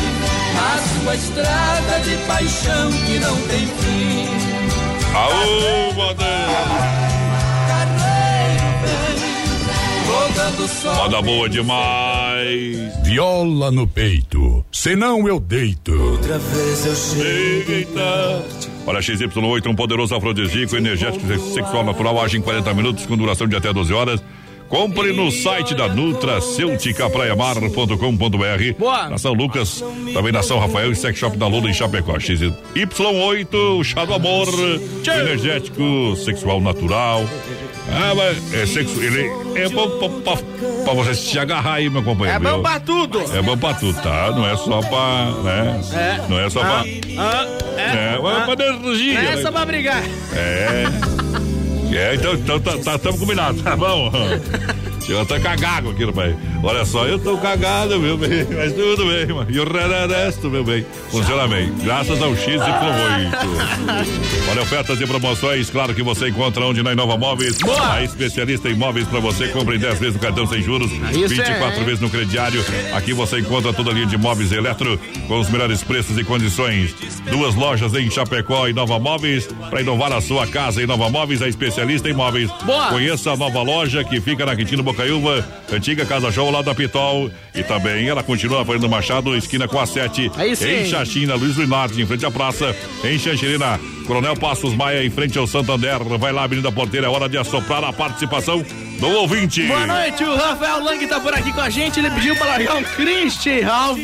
a 0.60 1.02
uma 1.02 1.15
estrada 1.15 1.99
de 2.02 2.18
paixão 2.26 2.91
que 3.06 3.19
não 3.19 3.36
tem 3.48 3.68
fim. 3.68 4.26
Aô, 5.14 5.94
Bandeira! 5.94 6.95
Moda 10.95 11.22
boa 11.22 11.49
demais. 11.49 12.77
Viola 13.03 13.72
no 13.72 13.88
peito, 13.88 14.64
senão 14.72 15.27
eu 15.27 15.40
deito. 15.40 15.94
Outra 15.94 16.38
vez 16.38 16.86
eu 16.86 16.95
cheguei 16.95 17.86
Olha, 18.87 18.99
XY8, 18.99 19.67
um 19.67 19.75
poderoso 19.75 20.15
afrodisíaco, 20.15 20.75
energético 20.75 21.25
sexual 21.39 21.83
natural, 21.83 22.21
age 22.21 22.37
em 22.37 22.41
40 22.41 22.73
minutos 22.73 23.05
com 23.05 23.17
duração 23.17 23.47
de 23.47 23.55
até 23.55 23.73
12 23.73 23.93
horas. 23.93 24.23
Compre 24.69 25.11
no 25.13 25.31
site 25.31 25.75
da 25.75 25.87
nutracêuticapraiamar.com.br. 25.87 28.79
Boa. 28.79 29.09
Na 29.09 29.17
São 29.17 29.33
Lucas, 29.33 29.83
também 30.13 30.31
na 30.31 30.41
São 30.41 30.57
Rafael 30.59 30.91
e 30.91 30.95
Sex 30.95 31.19
Shop 31.19 31.37
da 31.37 31.47
Lula 31.47 31.69
em 31.69 31.73
Chapecó. 31.73 32.13
XY8, 32.13 33.53
o 33.53 33.83
chá 33.83 34.05
do 34.05 34.13
amor, 34.13 34.47
energético, 35.05 36.15
sexual 36.15 36.61
natural. 36.61 37.25
Ah, 37.91 38.13
mas 38.15 38.53
é 38.53 38.65
sexo, 38.65 39.01
ele 39.01 39.29
é 39.59 39.69
bom 39.69 39.87
pra, 39.99 40.33
pra, 40.35 40.43
pra 40.83 40.93
você 40.93 41.13
se 41.13 41.37
agarrar 41.39 41.75
aí, 41.75 41.89
meu 41.89 42.03
companheiro. 42.03 42.45
É 42.45 42.51
bom 42.51 42.61
pra 42.61 42.79
tudo. 42.79 43.19
É 43.35 43.41
bom 43.41 43.57
pra 43.57 43.73
tudo, 43.75 44.01
tá? 44.01 44.31
Não 44.31 44.45
é 44.47 44.55
só 44.57 44.81
pra, 44.81 45.31
né? 45.43 45.81
É. 45.93 46.21
Não 46.29 46.39
é 46.39 46.49
só 46.49 46.61
Ah, 46.61 46.63
pra... 46.65 46.83
ah, 47.21 47.47
É, 47.77 48.19
mas 48.21 48.37
ah. 48.37 48.55
pra 48.55 48.65
energia. 48.67 49.21
Não 49.21 49.29
é 49.29 49.37
só 49.41 49.51
pra 49.51 49.65
brigar. 49.65 50.03
É. 50.33 50.85
É, 51.93 52.15
então, 52.15 52.33
então 52.33 52.59
tá, 52.59 52.77
tá, 52.79 52.97
tamo 52.99 53.17
combinado, 53.17 53.61
tá 53.61 53.75
bom? 53.75 54.11
Eu 55.07 55.26
tô 55.26 55.40
cagado 55.40 55.90
aqui, 55.90 56.06
rapaz. 56.06 56.36
Olha 56.64 56.86
só, 56.86 57.06
eu 57.06 57.19
tô 57.19 57.38
cagado, 57.38 57.99
meu 57.99 58.18
bem. 58.18 58.45
Mas 58.56 58.73
tudo 58.73 59.06
bem, 59.06 59.27
mano. 59.27 59.48
E 59.49 59.60
o 59.60 59.65
resto, 59.65 60.49
meu 60.49 60.64
bem, 60.64 60.86
funciona 61.11 61.48
bem. 61.48 61.72
Graças 61.84 62.22
ao 62.22 62.32
XY8. 62.32 63.32
Olha, 64.49 64.61
ofertas 64.61 64.99
e 64.99 65.06
promoções, 65.06 65.69
claro 65.69 65.94
que 65.94 66.02
você 66.02 66.30
encontra 66.30 66.65
onde 66.65 66.82
na 66.82 66.94
Inova 66.94 67.18
Móveis. 67.18 67.57
A 67.82 68.03
especialista 68.03 68.69
em 68.69 68.76
móveis 68.76 69.07
pra 69.07 69.19
você. 69.19 69.48
Compre 69.49 69.76
em 69.76 69.80
10 69.80 69.99
vezes 69.99 70.15
no 70.15 70.19
cartão 70.19 70.48
sem 70.48 70.61
juros, 70.61 70.91
Isso 70.91 71.30
24 71.30 71.82
é. 71.82 71.84
vezes 71.84 71.99
no 71.99 72.10
crediário. 72.10 72.64
Aqui 72.94 73.14
você 73.14 73.40
encontra 73.40 73.72
toda 73.73 73.91
a 73.91 73.94
linha 73.94 74.07
de 74.07 74.18
móveis 74.18 74.52
eletro 74.52 74.99
com 75.27 75.40
os 75.40 75.49
melhores 75.49 75.84
preços 75.84 76.18
e 76.18 76.23
condições. 76.23 76.95
Duas 77.30 77.56
lojas 77.56 77.94
em 77.94 78.10
Chapecó 78.10 78.68
e 78.68 78.73
Nova 78.73 78.99
Móveis. 78.99 79.48
Para 79.69 79.82
inovar 79.82 80.11
a 80.14 80.22
sua 80.22 80.48
casa 80.48 80.82
em 80.82 80.86
Nova 80.88 81.10
Móveis, 81.10 81.41
a 81.41 81.48
especialista 81.48 82.10
em 82.10 82.14
móveis. 82.14 82.49
Boa. 82.64 82.88
Conheça 82.88 83.32
a 83.32 83.38
nova 83.38 83.61
loja 83.61 84.03
que 84.03 84.19
fica 84.19 84.45
na 84.45 84.56
Quintino 84.56 84.84
Bocaiúva, 84.95 85.45
antiga 85.73 86.05
Casa 86.05 86.31
Show 86.31 86.49
lá 86.49 86.61
da 86.61 86.73
Pitol. 86.73 87.30
E 87.56 87.64
também 87.64 88.07
ela 88.10 88.22
continua 88.22 88.60
na 88.60 88.65
Fernando 88.65 88.90
Machado, 88.90 89.36
esquina 89.36 89.68
com 89.68 89.80
a 89.80 89.86
7. 89.86 90.30
Aí 90.36 90.56
sim. 90.56 90.82
Em 90.82 90.86
Xaxim, 90.86 91.26
na 91.26 91.36
Luiz 91.36 91.56
Luinarte, 91.56 92.02
em 92.02 92.06
frente 92.06 92.26
à 92.26 92.32
praça. 92.32 92.76
Em 93.03 93.18
Xanxerina, 93.18 93.80
Coronel 94.06 94.36
Passos 94.36 94.73
Maia, 94.73 95.03
em 95.06 95.10
frente 95.10 95.38
ao 95.38 95.48
Santander. 95.48 96.03
Vai 96.19 96.34
lá, 96.34 96.44
Avenida 96.44 96.72
Porteira, 96.72 97.07
é 97.07 97.10
hora 97.10 97.30
de 97.30 97.38
assoprar 97.38 97.84
a 97.84 97.94
participação 97.94 98.64
do 98.99 99.07
ouvinte. 99.10 99.64
Boa 99.64 99.88
noite, 99.88 100.23
o 100.23 100.36
Rafael 100.36 100.84
Lang 100.84 101.06
tá 101.07 101.19
por 101.19 101.34
aqui 101.34 101.52
com 101.53 101.61
a 101.61 101.69
gente. 101.69 101.99
Ele 101.99 102.10
pediu 102.11 102.36
pra 102.36 102.45
largar 102.45 102.76
um 102.76 102.84
Christian 102.84 103.65
Ralph. 103.65 103.99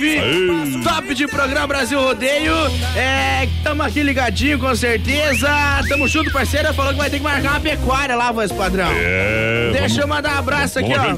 Top 0.83 1.13
de 1.13 1.27
programa 1.27 1.67
Brasil 1.67 1.99
Rodeio. 2.01 2.53
É, 2.95 3.47
tamo 3.63 3.83
aqui 3.83 4.01
ligadinho 4.03 4.59
com 4.59 4.73
certeza. 4.75 5.49
Tamo 5.89 6.07
junto, 6.07 6.31
parceira. 6.31 6.73
Falou 6.73 6.91
que 6.93 6.99
vai 6.99 7.09
ter 7.09 7.17
que 7.17 7.23
marcar 7.23 7.51
uma 7.51 7.59
pecuária 7.59 8.15
lá, 8.15 8.31
voz 8.31 8.51
padrão. 8.51 8.89
É. 8.93 9.69
Deixa 9.71 9.81
vamos- 9.87 9.97
eu 9.97 10.07
mandar 10.07 10.35
um 10.35 10.39
abraço 10.39 10.79
aqui, 10.79 10.91
ó. 10.93 11.15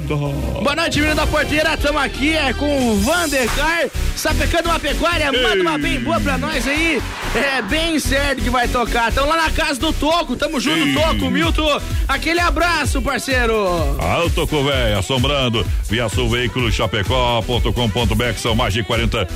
Boa 0.61 0.75
noite, 0.75 0.99
menino 0.99 1.15
da 1.15 1.25
porteira. 1.27 1.75
Tamo 1.77 1.99
aqui 1.99 2.22
é 2.31 2.53
com 2.53 2.91
o 2.91 2.97
Vandercar, 2.99 3.89
sapecando 4.15 4.69
uma 4.69 4.79
pecuária. 4.79 5.31
Manda 5.31 5.61
uma 5.61 5.77
bem 5.77 5.99
boa 5.99 6.19
pra 6.19 6.37
nós 6.37 6.67
aí. 6.67 7.01
É 7.35 7.61
bem 7.61 7.99
certo 7.99 8.41
que 8.41 8.49
vai 8.49 8.67
tocar. 8.67 9.11
Tamo 9.11 9.29
lá 9.29 9.37
na 9.37 9.49
casa 9.51 9.79
do 9.79 9.91
Toco. 9.91 10.35
Tamo 10.35 10.59
junto, 10.59 10.77
Ei. 10.77 10.93
Toco, 10.93 11.29
Milton. 11.29 11.81
Aquele 12.07 12.39
abraço, 12.39 13.01
parceiro. 13.01 13.55
Alto 13.99 14.47
com 14.47 14.63
véia, 14.63 14.99
assombrando. 14.99 15.65
Via 15.89 16.07
Sul 16.09 16.29
Veículos 16.29 16.73
Chapecó.com.br 16.73 18.37
são 18.37 18.55
mais 18.55 18.73
de 18.73 18.83
40 18.83 19.27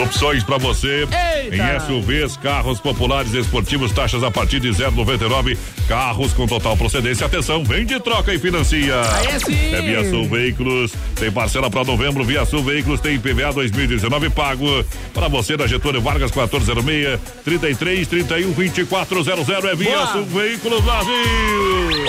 opções 0.00 0.42
para 0.42 0.58
você. 0.58 1.06
Eita. 1.44 1.56
Em 1.56 1.80
SUVs, 1.80 2.36
carros 2.36 2.80
populares 2.80 3.32
esportivos, 3.34 3.92
taxas 3.92 4.22
a 4.22 4.30
partir 4.30 4.60
de 4.60 4.68
0,99. 4.70 5.56
Carros 5.88 6.32
com 6.32 6.46
total 6.46 6.76
procedência. 6.76 7.26
Atenção, 7.26 7.64
vende, 7.64 7.98
troca 8.00 8.32
e 8.32 8.38
financia. 8.38 9.00
Aí 9.12 9.40
sim. 9.40 9.74
É 9.74 9.80
Via 9.80 10.10
Sul 10.10 10.28
Veículos. 10.28 10.92
Tem 11.16 11.30
parcela 11.30 11.70
para 11.70 11.84
novembro. 11.84 12.24
Via 12.24 12.44
Sul 12.44 12.62
Veículos 12.62 13.00
tem 13.00 13.16
IPVA 13.16 13.52
2019 13.52 14.30
pago. 14.30 14.84
Para 15.12 15.28
você 15.28 15.56
da 15.56 15.66
Getúlio 15.66 16.00
Vargas 16.00 16.30
1406 16.30 17.20
33 17.44 18.08
31 18.08 18.52
2400 18.52 19.48
é 19.48 19.74
Via 19.74 19.90
Boa. 19.90 20.12
Sul 20.12 20.24
Veículos 20.24 20.82
Brasil. 20.82 21.14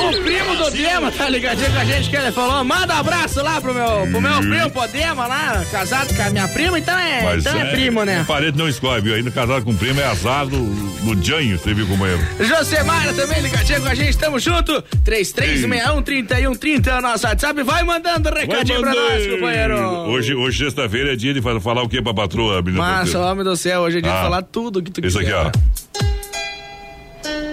O 0.07 0.23
primo 0.23 0.55
do 0.55 0.71
Dema 0.71 1.11
tá 1.11 1.29
ligadinho 1.29 1.71
com 1.71 1.79
a 1.79 1.85
gente 1.85 2.09
que 2.09 2.15
ele 2.15 2.31
falou. 2.31 2.63
Manda 2.63 2.95
um 2.95 2.99
abraço 2.99 3.41
lá 3.41 3.59
pro 3.59 3.73
meu, 3.73 4.07
pro 4.11 4.21
meu 4.21 4.39
primo, 4.39 4.69
pô, 4.71 4.87
Dema 4.87 5.27
lá, 5.27 5.65
casado 5.71 6.15
com 6.15 6.21
a 6.21 6.29
minha 6.29 6.47
prima, 6.47 6.79
então 6.79 6.97
é, 6.97 7.23
Mas 7.23 7.45
então 7.45 7.59
é, 7.59 7.74
primo, 7.76 8.03
né? 8.03 8.26
Parede 8.27 8.57
não 8.57 8.68
escolhe, 8.68 9.02
viu? 9.02 9.15
Ainda 9.15 9.31
casado 9.31 9.64
com 9.64 9.76
primo 9.76 9.99
é 9.99 10.06
azar 10.06 10.45
do, 10.47 10.57
do 10.57 11.23
Janho, 11.26 11.57
você 11.57 11.73
viu 11.73 11.85
como 11.88 12.06
é? 12.06 12.18
Josemara 12.39 13.14
também 13.14 13.41
ligadinho 13.41 13.81
com 13.81 13.88
a 13.88 13.95
gente, 13.95 14.18
tamo 14.18 14.39
junto. 14.39 14.84
3361-3130 15.06 16.88
é 16.88 16.97
o 16.97 17.02
nosso 17.02 17.26
WhatsApp. 17.27 17.64
Vai 17.64 17.84
mandando 17.84 18.30
recadinho 18.30 18.81
pra 18.81 18.93
nós, 18.93 19.27
companheiro. 19.27 19.76
Hoje, 20.10 20.34
hoje 20.35 20.64
sexta-feira, 20.65 21.14
é 21.14 21.15
dia 21.15 21.34
de 21.34 21.41
fa- 21.41 21.60
falar 21.60 21.84
o 21.84 21.89
que 21.89 22.02
pra 22.02 22.14
patroa, 22.14 22.61
menina? 22.61 22.84
Massa, 22.84 23.19
homem 23.19 23.43
do 23.43 23.56
céu, 23.56 23.81
hoje 23.81 23.97
é 23.99 24.02
dia 24.02 24.11
Ah. 24.11 24.15
de 24.18 24.22
falar 24.23 24.41
tudo 24.43 24.81
que 24.81 24.91
tu 24.91 25.06
Isso 25.06 25.18
aqui, 25.19 25.27
quiser. 25.27 25.45
ó. 25.45 25.52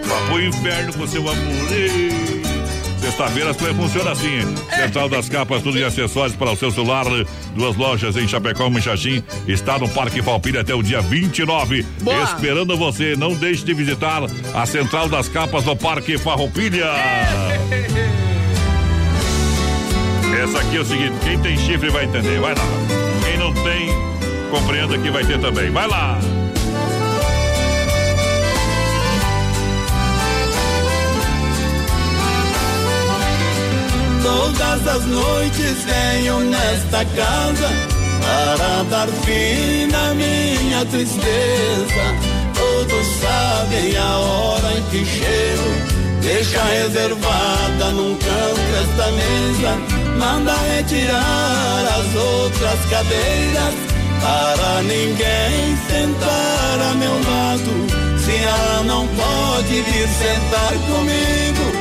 Vá 0.05 0.27
pro 0.27 0.41
inferno 0.43 0.93
com 0.93 1.07
seu 1.07 1.23
amor. 1.23 1.73
Ei. 1.73 2.22
Sexta-feira 3.13 3.51
as 3.51 3.57
coisas 3.59 3.77
funcionam 3.77 4.13
assim. 4.13 4.41
Central 4.75 5.07
das 5.07 5.29
Capas, 5.29 5.63
tudo 5.63 5.79
em 5.79 5.85
acessórios 5.85 6.35
para 6.35 6.51
o 6.51 6.57
seu 6.57 6.71
celular. 6.71 7.05
Duas 7.55 7.77
lojas 7.77 8.17
em 8.17 8.27
Chapecó, 8.27 8.69
e 8.69 8.81
Xaxim. 8.81 9.23
Está 9.47 9.79
no 9.79 9.87
Parque 9.87 10.23
Falpilha 10.23 10.63
até 10.63 10.75
o 10.75 10.83
dia 10.83 11.03
29. 11.03 11.85
Boa. 12.01 12.23
Esperando 12.23 12.75
você. 12.75 13.15
Não 13.15 13.35
deixe 13.35 13.65
de 13.67 13.75
visitar 13.75 14.23
a 14.55 14.65
Central 14.65 15.11
das 15.11 15.29
Capas 15.29 15.65
do 15.65 15.77
Parque 15.77 16.17
Farroupilha. 16.17 16.87
Essa 20.43 20.61
aqui 20.61 20.77
é 20.79 20.81
o 20.81 20.85
seguinte: 20.85 21.15
quem 21.23 21.39
tem 21.39 21.59
chifre 21.59 21.91
vai 21.91 22.07
entender. 22.07 22.41
Vai 22.41 22.55
lá. 22.55 22.65
Quem 23.23 23.37
não 23.37 23.53
tem, 23.53 23.89
compreenda 24.51 24.97
que 24.97 25.11
vai 25.11 25.23
ter 25.23 25.39
também. 25.39 25.71
Vai 25.71 25.87
lá. 25.87 26.19
Todas 34.23 34.87
as 34.87 35.05
noites 35.07 35.85
venho 35.85 36.41
nesta 36.41 37.05
casa 37.05 37.69
para 38.21 38.83
dar 38.85 39.09
fim 39.09 39.87
na 39.91 40.15
minha 40.15 40.85
tristeza. 40.87 42.05
Todos 42.55 43.07
sabem 43.21 43.97
a 43.97 44.19
hora 44.19 44.79
em 44.79 44.83
que 44.91 45.05
chego. 45.05 46.03
Deixa 46.23 46.63
reservada 46.63 47.91
num 47.95 48.15
canto 48.15 48.61
esta 48.83 49.11
mesa. 49.11 50.03
Manda 50.19 50.55
retirar 50.77 51.85
as 51.99 52.15
outras 52.15 52.79
cadeiras 52.91 53.75
para 54.21 54.83
ninguém 54.83 55.77
sentar 55.89 56.91
a 56.91 56.95
meu 56.95 57.15
lado. 57.15 58.23
Se 58.25 58.37
ela 58.37 58.85
não 58.85 59.07
pode 59.09 59.83
vir 59.83 60.09
sentar 60.09 60.73
comigo, 60.87 61.72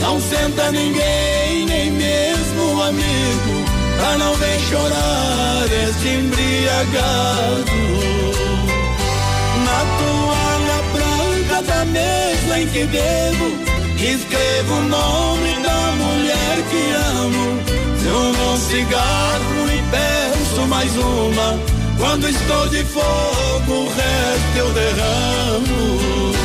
não 0.00 0.20
senta 0.20 0.72
ninguém, 0.72 1.66
nem 1.66 1.90
mesmo 1.90 2.72
um 2.72 2.82
amigo, 2.82 3.64
pra 3.96 4.18
não 4.18 4.34
ver 4.34 4.60
chorar 4.60 5.66
este 5.88 6.08
embriagado. 6.08 7.72
Na 9.64 9.80
toalha 10.00 10.82
branca 10.92 11.62
da 11.62 11.84
mesa 11.84 12.60
em 12.60 12.66
que 12.68 12.84
bebo, 12.84 13.46
escrevo 13.96 14.74
o 14.74 14.82
nome 14.82 15.54
da 15.62 15.92
mulher 15.92 16.56
que 16.70 16.92
amo. 17.18 17.60
Fumo 18.02 18.52
um 18.52 18.56
cigarro 18.56 19.68
e 19.68 19.82
peço 19.90 20.66
mais 20.66 20.96
uma. 20.96 21.58
Quando 21.98 22.28
estou 22.28 22.68
de 22.68 22.82
fogo, 22.84 23.72
o 23.72 23.88
resto 23.88 24.56
eu 24.56 24.70
derramo. 24.72 26.39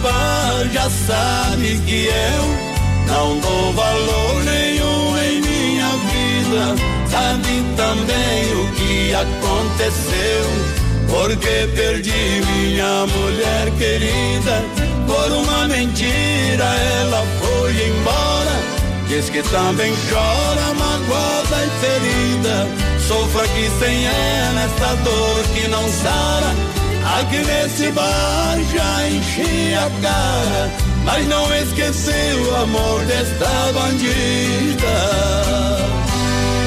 Bar 0.00 0.68
já 0.72 0.88
sabe 0.90 1.80
que 1.86 2.06
eu 2.06 2.70
não 3.06 3.38
dou 3.38 3.72
valor 3.72 4.44
nenhum 4.44 5.18
em 5.18 5.40
minha 5.40 5.88
vida. 6.10 6.76
sabe 7.08 7.64
também 7.76 8.52
o 8.54 8.72
que 8.74 9.14
aconteceu. 9.14 10.80
Porque 11.08 11.68
perdi 11.74 12.40
minha 12.46 13.06
mulher 13.06 13.70
querida. 13.78 14.64
Por 15.06 15.32
uma 15.32 15.66
mentira 15.68 16.64
ela 17.00 17.24
foi 17.40 17.72
embora. 17.88 18.80
Diz 19.08 19.28
que 19.28 19.42
também 19.42 19.92
chora, 20.08 20.74
magoada 20.74 21.66
e 21.66 21.70
ferida. 21.80 22.68
Sofra 23.08 23.44
aqui 23.44 23.68
sem 23.80 24.06
ela 24.06 24.62
essa 24.62 24.94
dor 25.02 25.44
que 25.52 25.68
não 25.68 25.88
sara. 25.88 26.79
Aqui 27.04 27.38
nesse 27.38 27.90
bar 27.92 28.58
já 28.72 29.08
enchi 29.08 29.74
a 29.74 29.90
cara, 30.02 30.70
mas 31.04 31.26
não 31.26 31.54
esqueceu 31.54 32.42
o 32.42 32.56
amor 32.56 33.04
desta 33.06 33.72
bandida. 33.72 34.96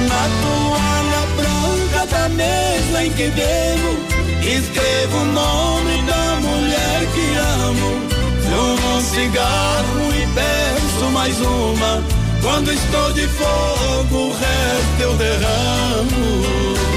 Na 0.10 0.24
toalha 0.42 1.24
branca 1.38 2.06
da 2.08 2.30
mesa 2.30 3.04
em 3.04 3.12
que 3.12 3.30
bebo, 3.30 3.98
escrevo 4.42 5.18
o 5.18 5.26
nome 5.26 6.02
da 6.04 6.36
mulher 6.42 7.08
que 7.14 7.36
amo. 7.66 8.04
Fumo 8.42 8.98
um 8.98 9.02
cigarro 9.02 10.14
e 10.16 10.28
peço 10.34 11.12
mais 11.12 11.40
uma. 11.40 12.04
Quando 12.42 12.74
estou 12.74 13.14
de 13.14 13.28
fogo, 13.28 14.18
o 14.18 14.32
resto 14.34 15.02
eu 15.02 15.14
derramo. 15.16 16.93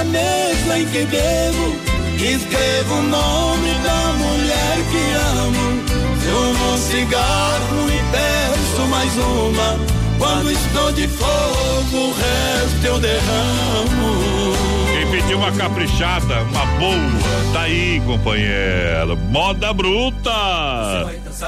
Da 0.00 0.04
mesa 0.04 0.78
em 0.78 0.86
que 0.86 1.04
bebo, 1.04 1.76
escrevo 2.16 2.94
o 2.94 3.02
nome 3.02 3.74
da 3.84 4.12
mulher 4.14 4.76
que 4.90 5.12
amo. 5.38 5.80
Fumo 6.20 6.72
um 6.72 6.78
cigarro 6.78 7.88
e 7.88 8.00
peço 8.10 8.86
mais 8.88 9.12
uma. 9.18 9.78
Quando 10.18 10.50
estou 10.50 10.92
de 10.92 11.06
fogo, 11.08 11.96
o 11.96 12.12
resto 12.12 12.86
eu 12.86 12.98
derramo. 12.98 14.54
Quem 14.92 15.10
pediu 15.10 15.38
uma 15.38 15.52
caprichada, 15.52 16.42
uma 16.44 16.66
boa, 16.78 17.52
tá 17.52 17.62
aí, 17.62 18.00
companheiro. 18.06 19.16
Moda 19.30 19.72
bruta. 19.74 20.30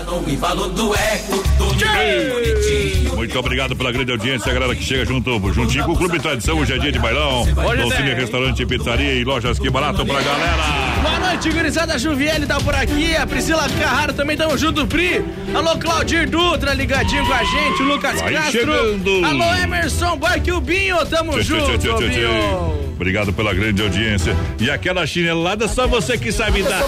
No 0.00 0.26
embalo 0.26 0.70
do 0.70 0.94
eco, 0.94 1.44
tudo 1.58 1.74
bem 1.74 2.30
bonitinho. 2.30 3.14
Muito 3.14 3.38
obrigado 3.38 3.76
pela 3.76 3.92
grande 3.92 4.10
audiência, 4.10 4.50
a 4.50 4.54
galera 4.54 4.74
que 4.74 4.82
chega 4.82 5.04
junto, 5.04 5.52
juntinho 5.52 5.84
com 5.84 5.92
o 5.92 5.96
Clube 5.96 6.18
Tradição, 6.18 6.58
hoje 6.58 6.72
é 6.72 6.78
dia 6.78 6.90
de 6.90 6.98
bailão. 6.98 7.42
Hoje 7.42 7.82
Dolcine. 7.82 8.14
Restaurante, 8.14 8.64
Pizzaria 8.64 9.12
e 9.12 9.22
Lojas 9.22 9.58
Que 9.58 9.68
Barato 9.68 10.06
pra 10.06 10.22
galera. 10.22 10.62
Boa 11.02 11.18
noite, 11.18 11.50
gurizada 11.50 11.98
Juviele 11.98 12.46
tá 12.46 12.58
por 12.58 12.74
aqui, 12.74 13.14
a 13.14 13.26
Priscila 13.26 13.68
Carraro 13.68 14.14
também 14.14 14.34
tamo 14.34 14.56
junto, 14.56 14.86
Pri. 14.86 15.22
Alô, 15.54 15.76
Claudir 15.76 16.26
Dutra 16.26 16.72
ligadinho 16.72 17.26
com 17.26 17.34
a 17.34 17.44
gente, 17.44 17.82
o 17.82 17.84
Lucas 17.84 18.18
Vai 18.18 18.32
Castro. 18.32 18.60
chegando. 18.60 19.24
Alô, 19.26 19.54
Emerson 19.62 20.16
Barque 20.16 20.52
o 20.52 20.60
Binho, 20.60 21.04
tamo 21.04 21.32
Tchê, 21.32 21.42
junto, 21.42 21.78
tchê, 21.78 21.92
tchê, 21.92 22.10
tchê. 22.10 22.26
Binho. 22.26 22.92
Obrigado 22.94 23.30
pela 23.32 23.52
grande 23.52 23.82
audiência. 23.82 24.34
E 24.58 24.70
aquela 24.70 25.06
chinelada, 25.06 25.68
só 25.68 25.86
você 25.86 26.16
que 26.16 26.32
sabe 26.32 26.62
dar. 26.62 26.82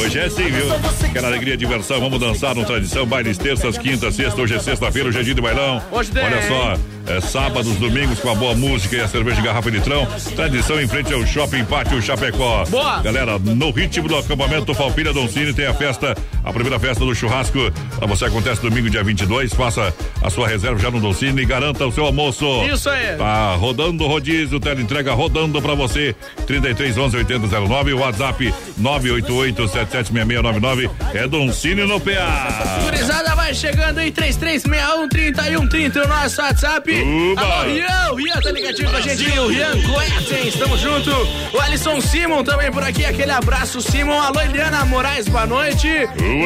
Hoje 0.00 0.18
é 0.18 0.24
assim, 0.24 0.44
viu? 0.44 0.72
Aquela 1.10 1.28
alegria 1.28 1.52
e 1.52 1.56
diversão. 1.56 2.00
Vamos 2.00 2.18
dançar 2.18 2.54
no 2.54 2.64
Tradição. 2.64 3.04
Bailes 3.04 3.36
terças, 3.36 3.76
quintas, 3.76 4.14
sexta. 4.14 4.40
Hoje 4.40 4.54
é 4.54 4.58
sexta-feira, 4.58 5.10
hoje 5.10 5.20
é 5.20 5.22
dia 5.22 5.34
de 5.34 5.40
bailão. 5.42 5.82
Hoje 5.92 6.10
tem. 6.10 6.24
Olha 6.24 6.42
só, 6.48 6.78
é 7.06 7.20
sábados, 7.20 7.76
domingos 7.76 8.18
com 8.18 8.30
a 8.30 8.34
boa 8.34 8.54
música 8.54 8.96
e 8.96 9.00
a 9.00 9.08
cerveja 9.08 9.36
de 9.36 9.42
garrafa 9.46 9.70
de 9.70 9.78
litrão. 9.78 10.06
Tradição 10.34 10.80
em 10.80 10.88
frente 10.88 11.12
ao 11.12 11.24
Shopping 11.24 11.64
Pátio 11.64 12.00
Chapecó. 12.02 12.64
Boa. 12.66 13.00
Galera, 13.00 13.38
no 13.38 13.70
ritmo 13.70 14.08
do 14.08 14.16
acampamento 14.16 14.74
Falpilha 14.74 15.12
Doncini 15.12 15.52
tem 15.52 15.66
a 15.66 15.74
festa, 15.74 16.16
a 16.44 16.52
primeira 16.52 16.78
festa 16.80 17.04
do 17.04 17.14
churrasco. 17.14 17.58
Pra 17.96 18.06
você 18.06 18.24
acontece 18.24 18.60
domingo, 18.60 18.90
dia 18.90 19.04
22. 19.04 19.54
Faça 19.54 19.94
a 20.22 20.30
sua 20.30 20.48
reserva 20.48 20.78
já 20.78 20.90
no 20.90 21.00
Doncini 21.00 21.42
e 21.42 21.44
garanta 21.46 21.86
o 21.86 21.92
seu 21.92 22.04
almoço. 22.04 22.44
Isso 22.64 22.88
aí. 22.90 23.16
Tá 23.16 23.54
rodando 23.54 24.04
o 24.04 24.08
rodízio, 24.08 24.58
tela 24.58 24.80
entrega 24.80 25.12
rodando 25.12 25.60
pra 25.62 25.74
você. 25.74 26.14
33 26.46 26.98
11 26.98 27.16
8009, 27.18 27.92
WhatsApp 27.94 28.54
988 28.78 29.68
776699. 29.68 30.90
É 31.14 31.28
Doncini 31.28 31.84
no 31.84 32.00
PA. 32.00 32.80
Gurizada 32.84 33.34
vai 33.34 33.54
chegando 33.54 33.98
aí, 33.98 34.10
3361 34.10 35.08
3130, 35.08 36.04
o 36.04 36.08
nosso 36.08 36.40
WhatsApp. 36.40 36.95
Uba. 37.02 37.40
Alô, 37.40 37.64
Rian, 37.64 38.12
o 38.12 38.14
Rian 38.16 38.40
tá 38.40 38.50
ligadinho 38.50 38.90
com 38.90 38.96
a 38.96 39.00
gente, 39.00 39.38
o 39.38 39.48
Rian 39.48 39.72
Clessens, 39.82 40.54
estamos 40.54 40.80
junto. 40.80 41.10
O 41.52 41.60
Alisson 41.60 42.00
Simon 42.00 42.44
também 42.44 42.70
por 42.70 42.82
aqui, 42.82 43.04
aquele 43.04 43.32
abraço, 43.32 43.80
Simon. 43.80 44.20
Alô, 44.20 44.40
Eliana 44.40 44.84
Moraes, 44.84 45.28
boa 45.28 45.46
noite. 45.46 45.88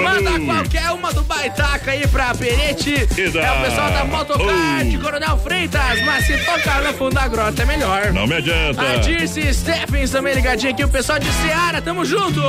Manda 0.02 0.40
qualquer 0.40 0.90
uma 0.90 1.12
do 1.12 1.22
Baitaca 1.22 1.90
aí 1.92 2.06
pra 2.06 2.34
Perete. 2.34 2.94
Ida. 3.16 3.40
É 3.40 3.52
o 3.52 3.64
pessoal 3.64 3.90
da 3.90 4.04
Motocard, 4.04 4.98
Coronel 4.98 5.38
Freitas, 5.38 6.02
mas 6.04 6.26
se 6.26 6.36
tocar 6.38 6.82
no 6.82 6.92
fundo 6.94 7.14
da 7.14 7.28
grota 7.28 7.62
é 7.62 7.66
melhor. 7.66 8.12
Não 8.12 8.26
me 8.26 8.34
adianta. 8.34 8.82
A 8.82 8.96
Dirce 8.96 9.52
Stephens 9.52 10.10
também 10.10 10.34
ligadinho 10.34 10.72
aqui, 10.72 10.84
o 10.84 10.88
pessoal 10.88 11.18
de 11.18 11.30
Seara, 11.32 11.80
tamo 11.80 12.04
junto. 12.04 12.40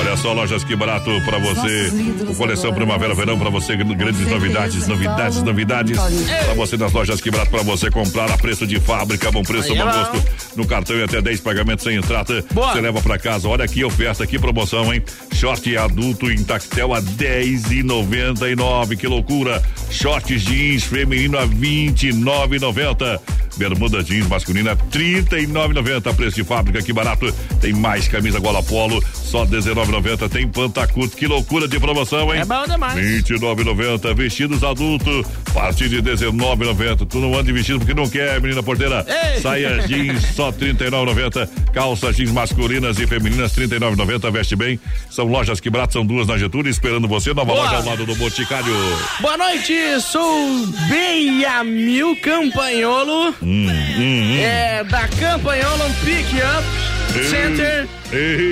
Olha 0.00 0.16
só, 0.16 0.32
lojas 0.32 0.64
que 0.64 0.74
barato 0.74 1.10
pra 1.24 1.38
você. 1.38 1.92
O 2.28 2.34
coleção 2.34 2.72
Primavera 2.72 3.14
Verão 3.14 3.38
pra 3.38 3.48
você, 3.48 3.76
grandes 3.76 4.26
novidades, 4.26 4.86
novidades, 4.86 5.42
novidades. 5.42 5.98
Pra 6.44 6.54
você 6.54 6.76
nas 6.76 6.92
lojas 6.98 7.20
que 7.20 7.30
barato 7.30 7.52
pra 7.52 7.62
você 7.62 7.92
comprar 7.92 8.28
a 8.28 8.36
preço 8.36 8.66
de 8.66 8.80
fábrica, 8.80 9.30
bom 9.30 9.44
preço, 9.44 9.72
Aí 9.72 9.78
é 9.78 9.84
bom 9.84 9.90
gosto. 9.92 10.56
No 10.56 10.66
cartão 10.66 10.96
e 10.96 11.04
até 11.04 11.22
10 11.22 11.40
pagamentos 11.40 11.84
sem 11.84 11.96
entrada. 11.96 12.44
Boa. 12.52 12.72
Você 12.72 12.80
leva 12.80 13.00
pra 13.00 13.16
casa. 13.16 13.48
Olha 13.48 13.64
aqui, 13.64 13.84
oferta, 13.84 14.26
que 14.26 14.36
promoção, 14.36 14.92
hein? 14.92 15.00
Short 15.32 15.76
adulto 15.76 16.28
em 16.28 16.42
tactel 16.42 16.92
a 16.92 16.98
10 16.98 17.70
e 17.70 17.82
99. 17.84 18.96
Que 18.96 19.06
loucura! 19.06 19.62
Short 19.90 20.36
jeans 20.38 20.82
feminino 20.82 21.38
a 21.38 21.46
29,90. 21.46 23.20
Bermuda 23.56 24.02
jeans 24.02 24.26
masculina 24.28 24.76
39,90. 24.76 26.14
Preço 26.14 26.36
de 26.36 26.44
fábrica, 26.44 26.82
que 26.82 26.92
barato. 26.92 27.32
Tem 27.60 27.72
mais 27.72 28.08
camisa 28.08 28.40
gola 28.40 28.62
polo, 28.62 29.02
só 29.12 29.44
19,90. 29.44 30.28
Tem 30.28 30.48
pantacuto, 30.48 31.16
que 31.16 31.26
loucura 31.26 31.68
de 31.68 31.78
promoção, 31.78 32.34
hein? 32.34 32.40
É 32.40 32.44
bom 32.44 32.64
demais. 32.66 32.98
29,90. 32.98 34.14
Vestidos 34.14 34.64
adulto, 34.64 35.24
a 35.48 35.50
partir 35.52 35.88
de 35.88 36.02
19,90. 36.02 36.87
Tu 36.96 37.18
não 37.18 37.32
anda 37.34 37.44
de 37.44 37.52
vestido 37.52 37.78
porque 37.78 37.94
não 37.94 38.08
quer, 38.08 38.40
menina 38.40 38.62
porteira. 38.62 39.04
Ei. 39.08 39.40
Saia 39.40 39.86
jeans, 39.86 40.22
só 40.34 40.50
39,90. 40.52 41.48
Calça 41.72 42.12
jeans 42.12 42.30
masculinas 42.30 42.98
e 42.98 43.06
femininas, 43.06 43.52
39,90. 43.54 44.30
Veste 44.32 44.56
bem. 44.56 44.78
São 45.10 45.26
lojas 45.26 45.60
que 45.60 45.70
barato, 45.70 45.92
são 45.94 46.04
duas 46.06 46.26
na 46.26 46.36
Getúlio, 46.38 46.70
esperando 46.70 47.06
você. 47.08 47.32
Nova 47.34 47.52
Boa. 47.52 47.64
loja 47.64 47.76
ao 47.76 47.84
lado 47.84 48.06
do 48.06 48.14
Boticário. 48.16 48.74
Boa 49.20 49.36
noite, 49.36 49.74
sou 50.00 50.66
Beiamil 50.88 52.16
Campanholo. 52.22 53.28
Hum, 53.42 53.68
hum, 53.68 53.68
hum. 53.98 54.38
É, 54.40 54.84
da 54.84 55.06
Campanholo 55.08 55.84
Pick 56.04 56.28
Up 56.34 57.28
Center. 57.28 57.86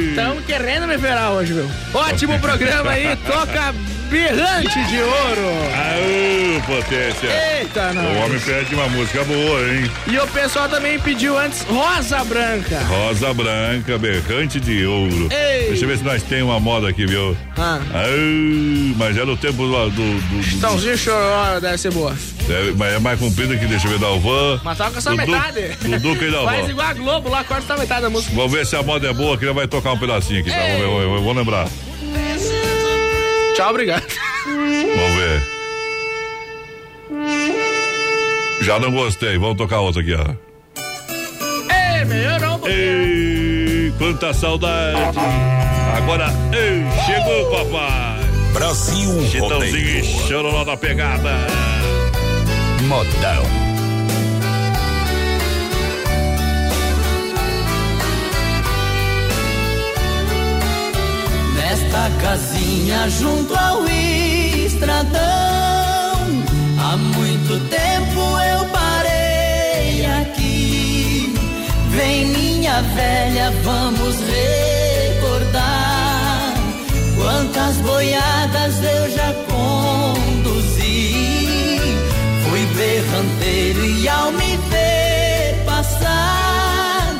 Estamos 0.09 0.45
querendo 0.45 0.87
me 0.87 0.99
ferrar 0.99 1.33
hoje, 1.33 1.53
viu? 1.53 1.69
Ótimo 1.95 2.39
programa 2.41 2.91
aí, 2.91 3.17
toca 3.27 3.75
berrante 4.07 4.85
de 4.87 4.99
ouro. 5.01 5.51
Aô, 5.75 6.61
potência. 6.67 7.29
Eita, 7.61 7.93
não. 7.93 8.05
O 8.05 8.25
homem 8.25 8.39
pede 8.41 8.75
uma 8.75 8.89
música 8.89 9.25
boa, 9.25 9.61
hein? 9.73 9.91
E 10.07 10.19
o 10.19 10.27
pessoal 10.29 10.69
também 10.69 10.99
pediu 10.99 11.39
antes 11.39 11.63
Rosa 11.63 12.25
Branca. 12.25 12.79
Rosa 12.85 13.35
branca, 13.35 13.99
berrante 13.99 14.59
de 14.61 14.85
ouro. 14.87 15.29
Ei. 15.33 15.69
Deixa 15.69 15.85
eu 15.85 15.89
ver 15.89 15.99
se 15.99 16.05
nós 16.05 16.23
tem 16.23 16.43
uma 16.43 16.59
moda 16.61 16.89
aqui, 16.89 17.07
viu? 17.07 17.37
Ah. 17.57 17.79
Aô, 17.93 18.95
mas 18.97 19.17
é 19.17 19.25
no 19.25 19.37
tempo 19.37 19.57
do. 19.67 19.91
do, 19.91 19.91
do, 19.91 20.21
do 20.29 20.41
Estãozinho 20.41 20.97
choró 20.97 21.61
deve 21.61 21.79
ser 21.79 21.93
boa. 21.93 22.15
é, 22.49 22.73
mas 22.77 22.95
é 22.95 22.99
mais 22.99 23.19
comprida 23.19 23.57
que 23.57 23.67
deixa 23.67 23.87
eu 23.87 23.91
ver 23.93 23.99
da 23.99 24.07
Alvan. 24.07 24.61
Mas 24.65 24.79
toca 24.79 25.01
só 25.01 25.15
metade. 25.15 25.69
Do 25.83 25.99
Duca 26.01 26.25
e 26.25 26.31
da 26.31 26.43
Faz 26.45 26.61
Alvan. 26.61 26.71
igual 26.71 26.89
a 26.89 26.95
Globo 26.95 27.29
lá, 27.29 27.45
corta 27.45 27.67
só 27.67 27.79
metade 27.79 28.03
da 28.03 28.11
música. 28.11 28.35
Vamos 28.35 28.53
ver 28.53 28.65
se 28.67 28.77
a 28.77 28.83
moda 28.83 29.09
é 29.09 29.13
boa, 29.13 29.37
que 29.37 29.45
ele 29.45 29.53
vai 29.55 29.67
tocar 29.67 29.93
um 29.93 29.99
pedacinho 29.99 30.41
aqui, 30.41 30.51
tá? 30.51 30.57
Vamos 30.57 30.77
ver, 30.79 30.87
vamos 30.87 31.01
ver, 31.03 31.21
vamos 31.21 31.37
lembrar. 31.37 31.69
Tchau, 33.57 33.71
obrigado. 33.71 34.05
Vamos 34.45 35.17
ver. 35.17 35.43
Já 38.63 38.79
não 38.79 38.91
gostei, 38.91 39.39
vamos 39.39 39.57
tocar 39.57 39.81
outra 39.81 40.03
aqui, 40.03 40.15
ó. 40.15 40.35
Ei, 41.73 42.05
melhorou 42.05 42.57
um 42.57 42.59
pouquinho. 42.59 42.77
Ei, 42.77 43.93
quanta 43.97 44.35
saudade. 44.35 45.19
Agora, 45.97 46.27
ei, 46.53 46.85
chegou, 47.07 47.51
papai. 47.51 48.27
Brasil 48.53 49.23
Chitãozinho 49.31 49.77
e 49.77 50.01
Rodeio. 50.01 50.29
chororó 50.29 50.65
na 50.65 50.77
pegada. 50.77 51.47
Modão. 52.83 53.66
da 61.97 62.11
casinha 62.21 63.09
junto 63.09 63.55
ao 63.57 63.89
estradão. 64.67 65.21
Há 66.79 66.97
muito 67.17 67.59
tempo 67.71 68.21
eu 68.53 68.65
parei 68.67 70.05
aqui. 70.21 71.35
Vem 71.97 72.27
minha 72.27 72.83
velha, 72.83 73.51
vamos 73.65 74.17
recordar 75.15 75.65
quantas 77.17 77.77
boiadas 77.77 78.75
eu 78.97 79.11
já 79.17 79.33
conduzi. 79.51 81.15
Fui 82.45 82.63
berranteiro 82.77 83.85
e 83.87 84.07
ao 84.07 84.33
me 84.33 84.59
ver 84.71 85.65
passar, 85.65 87.15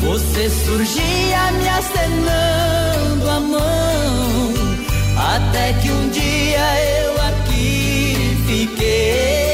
você 0.00 0.48
surgia 0.48 1.52
me 1.58 1.68
acenando 1.68 3.28
a 3.28 3.40
mão 3.40 4.21
até 5.34 5.72
que 5.80 5.90
um 5.90 6.10
dia 6.10 6.58
eu 7.00 7.22
aqui 7.22 8.36
fiquei 8.46 9.51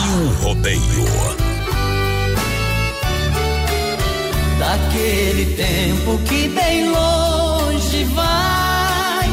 Brasil 0.00 0.28
Rodeio. 0.40 1.04
daquele 4.58 5.56
tempo 5.56 6.18
que 6.26 6.48
bem 6.48 6.90
longe 6.90 8.04
vai, 8.14 9.28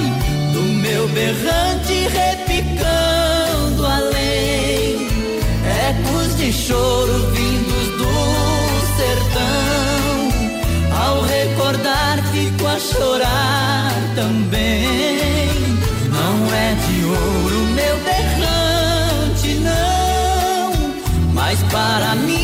do 0.53 0.61
meu 0.61 1.07
berrante 1.10 2.07
repicando 2.07 3.85
além, 3.85 5.07
ecos 5.89 6.38
de 6.38 6.52
choro 6.52 7.31
vindos 7.31 7.88
do 7.98 8.11
sertão, 8.98 10.30
ao 11.02 11.22
recordar 11.22 12.23
fico 12.31 12.68
a 12.68 12.80
chorar 12.80 13.94
também. 14.15 15.36
Para 21.72 22.15
mim 22.15 22.36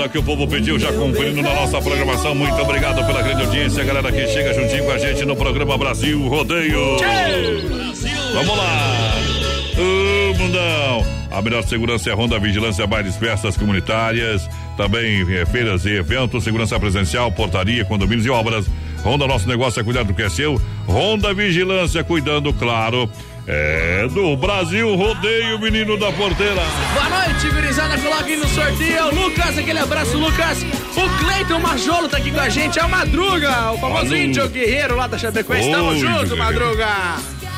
moda 0.00 0.08
que 0.08 0.18
o 0.18 0.22
povo 0.22 0.48
pediu, 0.48 0.78
já 0.78 0.90
cumprindo 0.92 1.42
na 1.42 1.54
nossa 1.54 1.80
programação. 1.80 2.34
Muito 2.34 2.54
obrigado 2.54 3.04
pela 3.06 3.20
grande 3.20 3.42
audiência, 3.42 3.84
galera 3.84 4.10
que 4.10 4.26
chega 4.28 4.54
juntinho 4.54 4.84
com 4.84 4.92
a 4.92 4.98
gente 4.98 5.24
no 5.26 5.36
programa 5.36 5.76
Brasil 5.76 6.26
Rodeio. 6.26 6.96
Vamos 8.32 8.56
lá! 8.56 9.14
Ô, 9.76 10.34
mundão! 10.38 11.06
A 11.30 11.42
melhor 11.42 11.62
segurança 11.64 12.08
é 12.08 12.12
a 12.12 12.16
Ronda 12.16 12.38
Vigilância, 12.38 12.86
bailes, 12.86 13.16
festas 13.16 13.56
comunitárias, 13.56 14.48
também 14.76 15.20
eh, 15.32 15.44
feiras 15.46 15.84
e 15.84 15.90
eventos, 15.90 16.44
segurança 16.44 16.80
presencial, 16.80 17.30
portaria, 17.30 17.84
condomínios 17.84 18.26
e 18.26 18.30
obras. 18.30 18.66
Ronda, 19.02 19.26
nosso 19.26 19.46
negócio 19.46 19.80
é 19.80 19.84
cuidar 19.84 20.02
do 20.02 20.14
que 20.14 20.22
é 20.22 20.28
seu. 20.28 20.60
Ronda 20.86 21.32
Vigilância, 21.34 22.02
cuidando, 22.02 22.52
claro, 22.54 23.08
é 23.52 24.08
do 24.08 24.36
Brasil 24.36 24.94
Rodeio, 24.94 25.58
menino 25.58 25.98
da 25.98 26.12
porteira. 26.12 26.62
Boa 26.94 27.26
noite, 27.26 27.50
gurizada. 27.50 27.98
Coloque 27.98 28.36
no 28.36 28.46
sorteio. 28.48 28.96
É 28.96 29.04
o 29.04 29.14
Lucas, 29.14 29.58
aquele 29.58 29.78
abraço, 29.78 30.16
Lucas. 30.16 30.62
O 30.96 31.24
Cleiton 31.24 31.58
Majolo 31.58 32.08
tá 32.08 32.18
aqui 32.18 32.30
com 32.30 32.40
a 32.40 32.48
gente. 32.48 32.78
É 32.78 32.84
o 32.84 32.88
Madruga, 32.88 33.72
o 33.72 33.78
famoso 33.78 34.06
Alô. 34.06 34.16
índio 34.16 34.48
guerreiro 34.48 34.96
lá 34.96 35.08
da 35.08 35.18
Chapecoense. 35.18 35.70
Tamo 35.70 35.98
junto, 35.98 36.36
Madruga. 36.36 36.86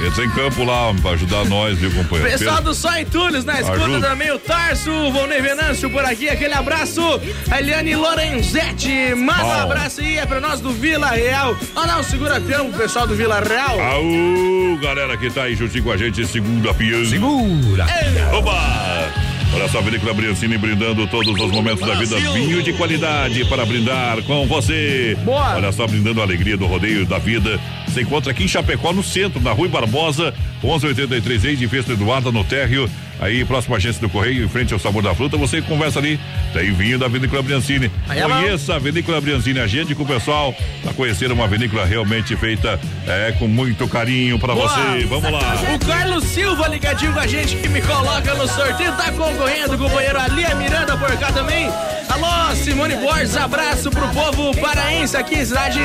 Entra 0.05 0.25
em 0.25 0.31
campo 0.31 0.65
lá 0.65 0.93
pra 1.01 1.13
ajudar 1.13 1.45
nós, 1.45 1.79
viu, 1.79 1.91
companheiro? 1.93 2.37
Pessoal 2.37 2.61
do 2.61 2.75
Só 2.75 2.93
em 2.99 3.05
Tunes 3.05 3.45
na 3.45 3.61
escuta 3.61 3.85
Ajuda. 3.85 4.09
também, 4.09 4.33
o 4.33 4.39
Tarso, 4.39 4.91
o 4.91 5.13
Volney 5.13 5.41
Venâncio 5.41 5.89
por 5.91 6.05
aqui, 6.05 6.29
aquele 6.29 6.55
abraço, 6.55 7.01
a 7.49 7.61
Eliane 7.61 7.95
Lorenzetti, 7.95 9.15
manda 9.15 9.45
um 9.45 9.53
abraço 9.53 10.01
aí, 10.01 10.19
é 10.19 10.27
pra 10.27 10.41
nós 10.41 10.61
do 10.61 10.73
Vila 10.73 11.11
Real. 11.11 11.57
Olha 11.77 11.87
lá 11.87 12.01
o 12.01 12.05
segura 12.05 12.41
pro 12.41 12.65
pessoal 12.77 13.07
do 13.07 13.15
Vila 13.15 13.41
Real. 13.41 13.81
Aú, 13.81 14.77
galera 14.83 15.17
que 15.17 15.31
tá 15.31 15.45
aí 15.45 15.55
juntinho 15.55 15.85
com 15.85 15.93
a 15.93 15.97
gente, 15.97 16.27
segunda 16.27 16.75
piano. 16.75 17.07
Segura. 17.07 17.87
Oba! 18.33 19.33
Olha 19.55 19.69
só, 19.69 19.83
Vinícola 19.83 20.15
Briancini 20.15 20.57
brindando 20.57 21.07
todos 21.07 21.39
os 21.39 21.51
momentos 21.53 21.87
da 21.87 21.95
vida. 21.95 22.17
Vinho 22.17 22.63
de 22.63 22.73
qualidade 22.73 23.45
para 23.45 23.67
brindar 23.67 24.23
com 24.23 24.47
você. 24.47 25.17
Boa! 25.23 25.57
Olha 25.57 25.71
só, 25.71 25.87
brindando 25.87 26.21
a 26.21 26.25
alegria 26.25 26.57
do 26.57 26.67
rodeio 26.67 27.05
da 27.05 27.19
vida. 27.19 27.61
Você 27.93 28.01
encontra 28.01 28.33
aqui 28.33 28.43
em 28.45 28.49
Chapecó, 28.49 28.91
no 28.91 29.03
centro, 29.03 29.39
na 29.39 29.53
Rui 29.53 29.69
Barbosa, 29.69 30.33
1183, 30.63 31.45
em 31.45 31.57
de 31.57 31.69
Festa 31.69 31.93
Eduarda, 31.93 32.31
no 32.31 32.45
térreo. 32.45 32.89
Aí, 33.21 33.45
próxima 33.45 33.77
agência 33.77 34.01
do 34.01 34.09
Correio, 34.09 34.45
em 34.45 34.49
frente 34.49 34.73
ao 34.73 34.81
Sabor 34.81 35.01
da 35.01 35.15
Fruta, 35.15 35.37
você 35.37 35.63
conversa 35.63 36.01
ali. 36.01 36.19
Tem 36.53 36.73
vinho 36.73 36.99
da 36.99 37.07
Vinícola 37.07 37.41
Briancini. 37.41 37.91
É. 38.09 38.21
Conheça 38.21 38.75
a 38.75 38.79
Vinícola 38.81 39.21
Briancini, 39.21 39.61
agende 39.61 39.95
com 39.95 40.03
o 40.03 40.07
pessoal 40.07 40.53
para 40.83 40.93
conhecer 40.93 41.31
uma 41.31 41.47
vinícola 41.47 41.85
realmente 41.85 42.35
feita 42.35 42.81
é, 43.07 43.33
com 43.39 43.47
muito 43.47 43.87
carinho 43.87 44.39
para 44.41 44.55
você. 44.55 45.07
Vamos 45.09 45.31
lá. 45.31 45.55
O 45.73 45.87
Carlos 45.87 46.25
Silva 46.25 46.67
ligadinho 46.67 47.13
com 47.13 47.21
a 47.21 47.27
gente 47.27 47.57
que 47.57 47.69
me 47.69 47.81
coloca 47.81 48.35
no 48.35 48.49
sorteio, 48.49 48.93
tá 48.97 49.13
concorrendo, 49.13 49.79
companheiro 49.79 50.19
Alia 50.19 50.55
Miranda 50.57 50.97
por 50.97 51.17
cá 51.17 51.31
também. 51.31 51.69
Alô, 52.09 52.55
Simone 52.57 52.97
Borges, 52.97 53.37
abraço 53.37 53.91
pro 53.91 54.09
povo 54.09 54.57
paraense 54.61 55.17
aqui, 55.17 55.47
cidade 55.47 55.81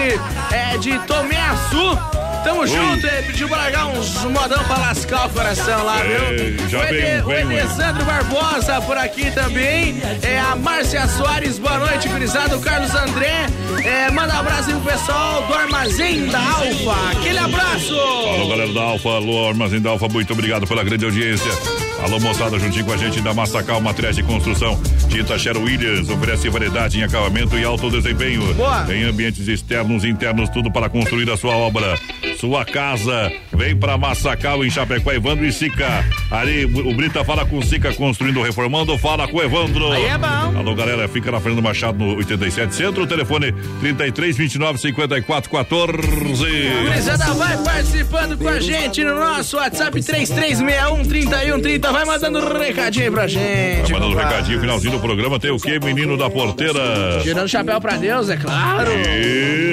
é, 0.52 0.78
de 0.78 0.98
Tomé 1.06 1.40
Açu. 1.40 2.17
Tamo 2.48 2.66
junto, 2.66 3.06
ele 3.06 3.24
pediu 3.24 3.50
pra 3.50 3.58
largar 3.58 3.88
uns 3.88 4.24
modão 4.24 4.64
pra 4.64 4.78
lascar 4.78 5.26
o 5.28 5.30
coração 5.32 5.84
lá, 5.84 5.98
viu? 5.98 6.70
já 6.70 6.80
o 6.80 6.84
Ede- 6.86 7.22
o 8.02 8.06
Barbosa 8.06 8.82
por 8.84 8.98
aqui 8.98 9.30
também. 9.32 10.02
É 10.24 10.40
a 10.40 10.56
Márcia 10.56 11.06
Soares, 11.10 11.60
boa 11.60 11.78
noite, 11.78 12.08
gurizada. 12.08 12.56
O 12.56 12.62
Carlos 12.62 12.96
André. 12.96 13.48
É, 13.84 14.10
manda 14.12 14.34
um 14.34 14.40
abraço 14.40 14.70
aí 14.70 14.76
pro 14.80 14.92
pessoal 14.94 15.42
do 15.46 15.54
Armazém 15.54 16.28
da 16.28 16.40
Alfa. 16.40 17.12
Aquele 17.20 17.38
abraço! 17.38 18.00
Alô, 18.00 18.48
galera 18.48 18.72
da 18.74 18.82
Alfa, 18.82 19.10
alô, 19.10 19.50
Armazém 19.50 19.82
da 19.82 19.90
Alfa, 19.90 20.08
muito 20.08 20.32
obrigado 20.32 20.66
pela 20.66 20.86
grande 20.86 21.04
audiência. 21.04 21.52
Alô, 22.04 22.20
moçada, 22.20 22.60
juntinho 22.60 22.86
com 22.86 22.94
a 22.94 22.98
gente 22.98 23.20
da 23.22 23.34
Massacal 23.34 23.82
Materiais 23.82 24.16
de 24.16 24.24
Construção. 24.24 24.80
Tinta 25.10 25.38
Sher 25.38 25.58
Williams 25.58 26.10
oferece 26.10 26.48
variedade 26.48 27.00
em 27.00 27.04
acabamento 27.04 27.58
e 27.58 27.66
alto 27.66 27.90
desempenho. 27.90 28.54
Boa. 28.54 28.86
Em 28.94 29.04
ambientes 29.04 29.48
externos 29.48 30.04
e 30.04 30.10
internos, 30.10 30.48
tudo 30.50 30.72
para 30.72 30.90
construir 30.90 31.30
a 31.32 31.36
sua 31.36 31.56
obra. 31.56 31.98
Sua 32.40 32.64
casa. 32.64 33.32
Vem 33.52 33.76
pra 33.76 33.98
Massacal 33.98 34.64
em 34.64 34.70
Chapecó, 34.70 35.12
Evandro 35.12 35.44
e 35.44 35.52
Sica. 35.52 36.06
Ali, 36.30 36.66
o 36.66 36.94
Brita 36.94 37.24
fala 37.26 37.46
com 37.46 37.62
Sica 37.64 37.92
construindo, 37.94 38.44
reformando, 38.44 38.96
fala 38.98 39.28
com 39.28 39.42
Evandro. 39.42 39.92
Aí 39.92 40.06
é 40.06 40.18
bom. 40.18 40.60
Alô, 40.60 40.76
galera, 40.76 41.08
fica 41.08 41.32
na 41.32 41.40
Fernando 41.40 41.64
Machado 41.64 41.98
no 41.98 42.16
87 42.18 42.76
Centro, 42.76 43.08
telefone 43.08 43.52
33 43.80 44.38
29 44.38 44.78
54 44.78 45.50
14. 45.50 45.98
Gurizada, 46.84 47.34
vai 47.34 47.58
participando 47.58 48.38
com 48.38 48.48
a 48.48 48.60
gente 48.60 49.04
no 49.04 49.16
nosso 49.16 49.58
WhatsApp 49.58 50.00
3361-3130. 51.92 51.92
Vai 51.92 52.06
mandando 52.06 52.40
um 52.40 52.60
recadinho 52.60 53.12
pra 53.12 53.28
gente. 53.28 53.92
Vai 53.92 54.00
mandando 54.00 54.16
um 54.16 54.18
recadinho, 54.20 54.60
finalzinho 54.60 54.94
do 54.94 55.00
programa 55.00 55.40
tem 55.40 55.52
o 55.52 55.58
que, 55.58 55.80
menino 55.80 56.18
da 56.18 56.30
porteira? 56.30 57.20
Tirando 57.22 57.48
chapéu 57.48 57.80
pra 57.82 57.96
Deus, 57.98 58.30
é 58.30 58.38
claro. 58.38 58.92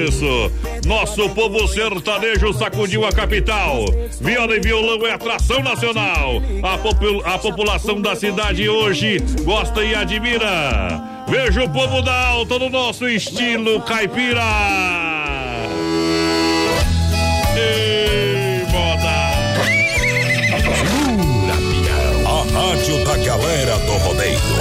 Isso! 0.09 0.51
Nosso 0.87 1.29
povo 1.31 1.67
sertanejo 1.69 2.53
sacudiu 2.53 3.07
a 3.07 3.13
capital. 3.13 3.85
Viola 4.21 4.57
e 4.57 4.61
violão 4.61 5.07
é 5.07 5.13
atração 5.13 5.61
nacional. 5.63 6.43
A, 6.63 6.79
popul- 6.79 7.23
a 7.25 7.39
população 7.39 8.01
da 8.01 8.15
cidade 8.15 8.69
hoje 8.69 9.19
gosta 9.45 9.83
e 9.85 9.95
admira. 9.95 11.01
Veja 11.27 11.65
o 11.65 11.71
povo 11.71 12.03
da 12.03 12.27
alta 12.29 12.59
no 12.59 12.69
nosso 12.69 13.09
estilo 13.09 13.81
caipira. 13.81 14.43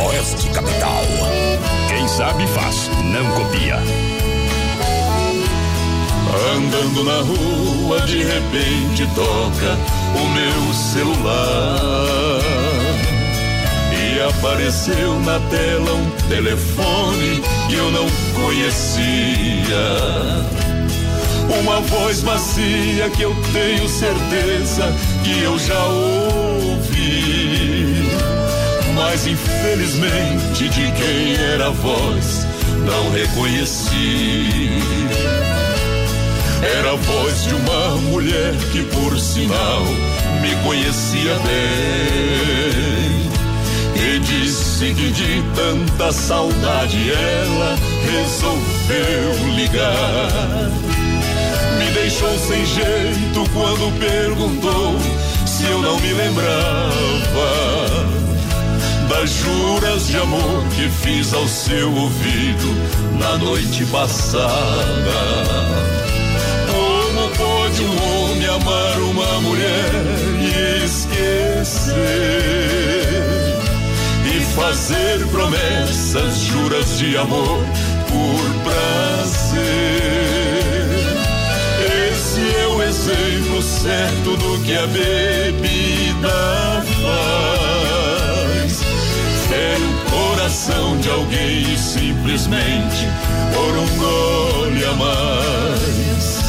Oeste 0.05 0.49
Capital. 0.49 1.03
Quem 1.87 2.07
sabe 2.07 2.45
faz, 2.47 2.89
não 3.03 3.25
copia. 3.31 3.79
Andando 6.55 7.03
na 7.03 7.21
rua, 7.21 8.01
de 8.01 8.23
repente 8.23 9.07
toca 9.15 9.77
o 10.15 10.27
meu 10.29 10.73
celular. 10.73 12.41
E 13.91 14.21
apareceu 14.21 15.19
na 15.21 15.39
tela 15.49 15.93
um 15.93 16.09
telefone 16.29 17.41
que 17.69 17.75
eu 17.75 17.91
não 17.91 18.07
conhecia. 18.33 19.83
Uma 21.61 21.81
voz 21.81 22.23
macia 22.23 23.09
que 23.15 23.21
eu 23.21 23.35
tenho 23.51 23.87
certeza 23.87 24.93
que 25.23 25.43
eu 25.43 25.57
já 25.59 25.83
ouvi. 25.85 27.42
Mas 29.05 29.27
infelizmente 29.27 30.69
de 30.69 30.89
quem 30.93 31.35
era 31.35 31.67
a 31.67 31.71
voz 31.71 32.47
não 32.85 33.11
reconheci. 33.11 34.79
Era 36.79 36.93
a 36.93 36.95
voz 36.95 37.43
de 37.43 37.53
uma 37.53 37.97
mulher 37.97 38.55
que, 38.71 38.81
por 38.83 39.19
sinal, 39.19 39.83
me 40.41 40.55
conhecia 40.63 41.37
bem. 41.39 43.29
E 43.93 44.19
disse 44.19 44.93
que 44.93 45.11
de 45.11 45.43
tanta 45.53 46.13
saudade 46.13 47.11
ela 47.11 47.77
resolveu 48.09 49.33
ligar. 49.53 50.71
Me 51.77 51.91
deixou 51.91 52.39
sem 52.39 52.65
jeito 52.65 53.43
quando 53.53 53.91
perguntou 53.99 54.97
se 55.45 55.65
eu 55.65 55.81
não 55.81 55.99
me 55.99 56.13
lembrava 56.13 58.22
das 59.13 59.29
juras 59.29 60.07
de 60.07 60.17
amor 60.17 60.63
que 60.75 60.89
fiz 60.89 61.33
ao 61.33 61.47
seu 61.47 61.93
ouvido 61.93 62.75
na 63.19 63.37
noite 63.37 63.85
passada. 63.85 65.13
Como 66.71 67.29
pode 67.29 67.83
um 67.83 68.31
homem 68.31 68.47
amar 68.47 68.97
uma 68.99 69.41
mulher 69.41 69.91
e 70.41 70.83
esquecer? 70.83 71.93
E 74.25 74.39
fazer 74.55 75.27
promessas, 75.27 76.39
juras 76.39 76.97
de 76.97 77.15
amor 77.15 77.63
por 78.09 78.41
prazer. 78.63 79.63
Esse 82.11 82.55
é 82.55 82.67
o 82.67 82.81
exemplo 82.81 83.61
certo 83.61 84.37
do 84.37 84.63
que 84.63 84.75
a 84.75 84.87
bebida 84.87 86.29
faz. 87.01 87.52
O 89.63 90.11
coração 90.11 90.97
de 90.97 91.09
alguém 91.09 91.77
simplesmente 91.77 93.07
por 93.53 93.77
um 93.77 93.87
gole 93.97 94.85
a 94.85 94.93
mais. 94.93 96.43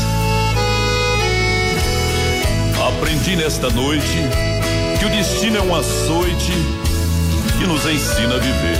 Aprendi 2.87 3.37
nesta 3.37 3.71
noite 3.71 4.19
que 4.99 5.05
o 5.05 5.11
destino 5.11 5.59
é 5.59 5.63
um 5.63 5.75
açoite 5.75 6.53
que 7.59 7.67
nos 7.67 7.85
ensina 7.87 8.35
a 8.35 8.39
viver. 8.39 8.79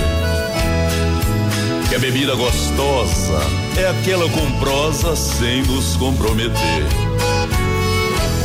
Que 1.89 1.95
a 1.95 1.99
bebida 1.99 2.35
gostosa 2.35 3.39
é 3.77 3.87
aquela 3.87 4.29
com 4.29 4.51
prosa 4.59 5.15
sem 5.15 5.63
nos 5.63 5.95
comprometer. 5.95 6.83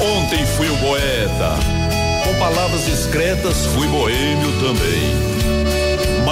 Ontem 0.01 0.47
fui 0.57 0.69
o 0.69 0.77
poeta, 0.79 1.59
com 2.25 2.39
palavras 2.39 2.87
discretas 2.87 3.67
fui 3.75 3.87
boêmio 3.89 4.53
também. 4.61 5.40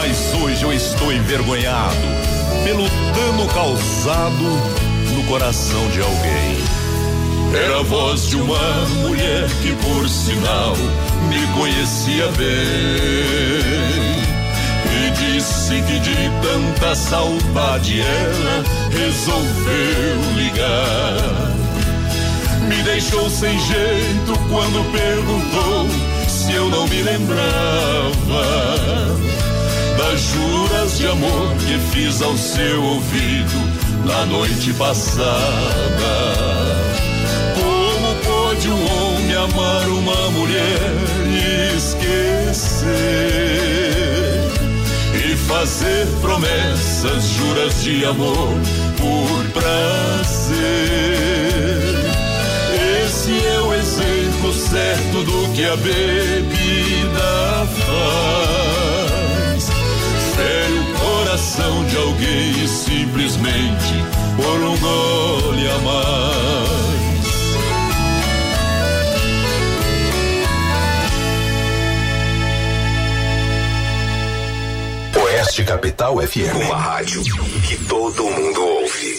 Mas 0.09 0.33
hoje 0.43 0.63
eu 0.63 0.73
estou 0.73 1.13
envergonhado 1.13 1.95
pelo 2.65 2.89
dano 3.15 3.47
causado 3.53 4.43
no 5.15 5.23
coração 5.25 5.87
de 5.91 6.01
alguém. 6.01 6.57
Era 7.55 7.81
a 7.81 7.83
voz 7.83 8.27
de 8.27 8.37
uma 8.37 8.87
mulher 9.03 9.47
que, 9.61 9.73
por 9.75 10.09
sinal, 10.09 10.75
me 11.29 11.47
conhecia 11.49 12.27
bem. 12.39 12.49
E 14.97 15.11
disse 15.11 15.75
que 15.83 16.01
de 16.01 16.17
tanta 16.41 16.95
saudade 16.95 18.01
ela 18.01 18.65
resolveu 18.91 20.23
ligar. 20.37 21.53
Me 22.67 22.83
deixou 22.83 23.29
sem 23.29 23.61
jeito 23.61 24.33
quando 24.49 24.91
perguntou 24.91 25.87
se 26.27 26.55
eu 26.55 26.71
não 26.71 26.89
me 26.89 27.03
lembrava 27.03 28.89
das 29.99 30.21
juras 30.21 30.97
de 30.97 31.09
amor 31.09 31.55
que 31.57 31.77
fiz 31.91 32.23
ao 32.23 32.37
seu 32.39 32.83
ouvido 32.83 34.07
na 34.07 34.25
noite 34.27 34.73
passada. 34.75 35.25
Como 37.59 38.15
pode 38.25 38.69
um 38.69 38.85
homem 38.93 39.35
amar 39.35 39.89
uma 39.89 40.31
mulher 40.31 40.81
e 41.27 41.77
esquecer? 41.77 42.89
E 45.15 45.37
fazer 45.49 46.07
promessas, 46.21 47.25
juras 47.25 47.83
de 47.83 48.05
amor 48.05 48.55
por 48.97 49.45
prazer. 49.53 50.59
Esse 53.05 53.45
é 53.45 53.61
o 53.61 53.75
exemplo 53.75 54.55
certo 54.55 55.25
do 55.25 55.53
que 55.55 55.65
a 55.65 55.77
bebida 55.77 57.67
faz. 57.85 58.68
Fere 60.39 60.79
o 60.79 60.85
coração 60.95 61.85
de 61.87 61.97
alguém 61.97 62.63
e 62.63 62.69
simplesmente 62.69 63.95
por 64.37 64.61
um 64.63 64.79
gole 64.79 65.69
a 65.69 65.79
mais. 65.81 66.39
Oeste 75.25 75.65
Capital 75.65 76.19
FM. 76.25 76.67
Uma 76.67 76.77
rádio 76.77 77.21
que 77.67 77.77
todo 77.89 78.23
mundo 78.23 78.65
ouve. 78.65 79.19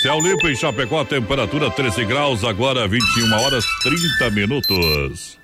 Céu 0.00 0.18
limpo 0.18 0.48
em 0.48 0.56
Chapecó, 0.56 1.04
temperatura 1.04 1.70
13 1.70 2.06
graus, 2.06 2.42
agora 2.42 2.88
21 2.88 3.34
horas 3.34 3.66
30 3.82 4.30
minutos. 4.30 5.43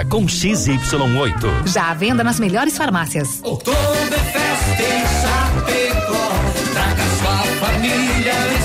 com 0.05 0.25
XY8. 0.25 1.67
Já 1.67 1.91
à 1.91 1.93
venda 1.93 2.23
nas 2.23 2.39
melhores 2.39 2.77
farmácias. 2.77 3.39
Oktoberfest 3.43 4.79
em 4.79 5.03
Chapecó. 5.21 6.29
Traga 6.73 7.03
sua 7.19 7.37
família 7.67 8.60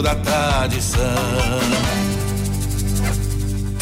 da 0.00 0.14
tradição. 0.14 1.02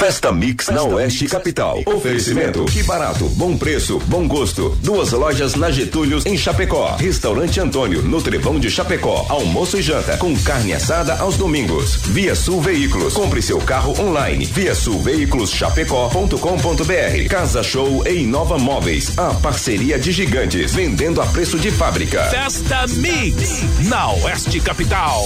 Festa 0.01 0.33
Mix 0.33 0.69
na 0.69 0.83
Oeste 0.83 1.27
Capital. 1.27 1.83
Oferecimento. 1.85 2.65
Que 2.65 2.83
barato, 2.83 3.29
bom 3.37 3.55
preço, 3.55 3.99
bom 4.07 4.27
gosto. 4.27 4.71
Duas 4.83 5.13
lojas 5.13 5.55
na 5.57 5.71
Getúlio 5.71 6.23
em 6.25 6.39
Chapecó. 6.39 6.97
Restaurante 6.97 7.61
Antônio, 7.61 8.01
no 8.01 8.23
Trevão 8.23 8.59
de 8.59 8.71
Chapecó. 8.71 9.27
Almoço 9.29 9.77
e 9.77 9.83
janta 9.83 10.17
com 10.17 10.35
carne 10.39 10.73
assada 10.73 11.17
aos 11.19 11.37
domingos. 11.37 11.97
Via 11.97 12.35
Sul 12.35 12.63
Veículos. 12.63 13.13
Compre 13.13 13.43
seu 13.43 13.59
carro 13.59 13.93
online. 14.01 14.47
Via 14.47 14.75
Sul 14.75 15.03
Veículos 15.03 15.51
Chapecó.com.br. 15.51 17.29
Casa 17.29 17.63
Show 17.63 18.03
e 18.07 18.23
Inova 18.23 18.57
Móveis. 18.57 19.19
A 19.19 19.35
parceria 19.35 19.99
de 19.99 20.13
gigantes. 20.13 20.75
Vendendo 20.75 21.21
a 21.21 21.27
preço 21.27 21.59
de 21.59 21.71
fábrica. 21.71 22.25
Festa 22.25 22.87
Mix 22.87 23.63
na 23.87 24.13
Oeste 24.15 24.61
Capital. 24.61 25.21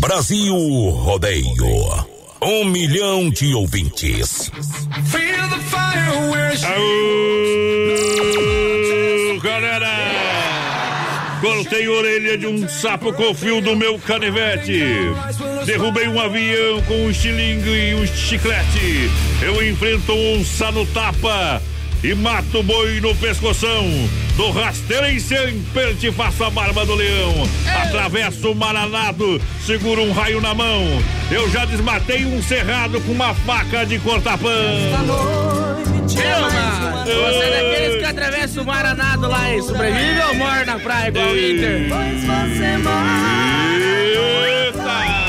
Brasil 0.00 0.56
Rodeio. 0.56 2.06
Um 2.40 2.64
milhão 2.64 3.28
de 3.28 3.54
ouvintes. 3.54 4.50
Feel 5.04 5.46
the 5.50 5.58
fireworks. 5.68 6.64
Aô, 6.64 6.72
galera! 9.42 9.90
Cortei 11.42 11.84
a 11.84 11.90
orelha 11.90 12.38
de 12.38 12.46
um 12.46 12.66
sapo 12.66 13.12
com 13.12 13.34
fio 13.34 13.60
do 13.60 13.76
meu 13.76 13.98
canivete. 13.98 14.80
Derrubei 15.66 16.08
um 16.08 16.18
avião 16.18 16.80
com 16.88 16.94
um 16.94 17.10
estilingue 17.10 17.68
e 17.68 17.94
um 17.94 18.06
chiclete. 18.06 19.10
Eu 19.42 19.62
enfrento 19.62 20.12
um 20.14 20.40
onça 20.40 20.72
no 20.72 20.86
tapa 20.86 21.60
e 22.02 22.14
mato 22.14 22.58
o 22.58 22.62
boi 22.62 23.00
no 23.00 23.14
pescoção. 23.16 23.86
Do 24.36 24.50
rasteiro 24.50 25.06
em 25.06 25.18
sempre 25.18 25.94
te 25.94 26.10
faço 26.10 26.44
a 26.44 26.50
barba 26.50 26.86
do 26.86 26.94
leão. 26.94 27.34
Atravesso 27.82 28.52
o 28.52 28.54
maranado, 28.54 29.40
seguro 29.64 30.02
um 30.02 30.12
raio 30.12 30.40
na 30.40 30.54
mão. 30.54 30.84
Eu 31.30 31.50
já 31.50 31.64
desmatei 31.64 32.24
um 32.24 32.42
cerrado 32.42 33.00
com 33.02 33.12
uma 33.12 33.34
faca 33.34 33.84
de 33.84 33.98
cortar 33.98 34.38
pão. 34.38 34.50
Vilma, 36.08 37.04
você 37.04 37.44
é 37.44 37.62
daqueles 37.62 37.98
que 37.98 38.04
atravessa 38.04 38.60
o 38.60 38.66
Maranado 38.66 39.28
lá 39.28 39.54
e 39.54 39.62
sobrevive 39.62 40.20
ou 40.28 40.34
morre 40.34 40.64
na 40.64 40.78
praia 40.78 41.08
igual 41.08 41.28
o 41.28 41.38
Inter? 41.38 41.88
Tamo 41.88 42.18
aí 44.90 45.06
na 45.06 45.19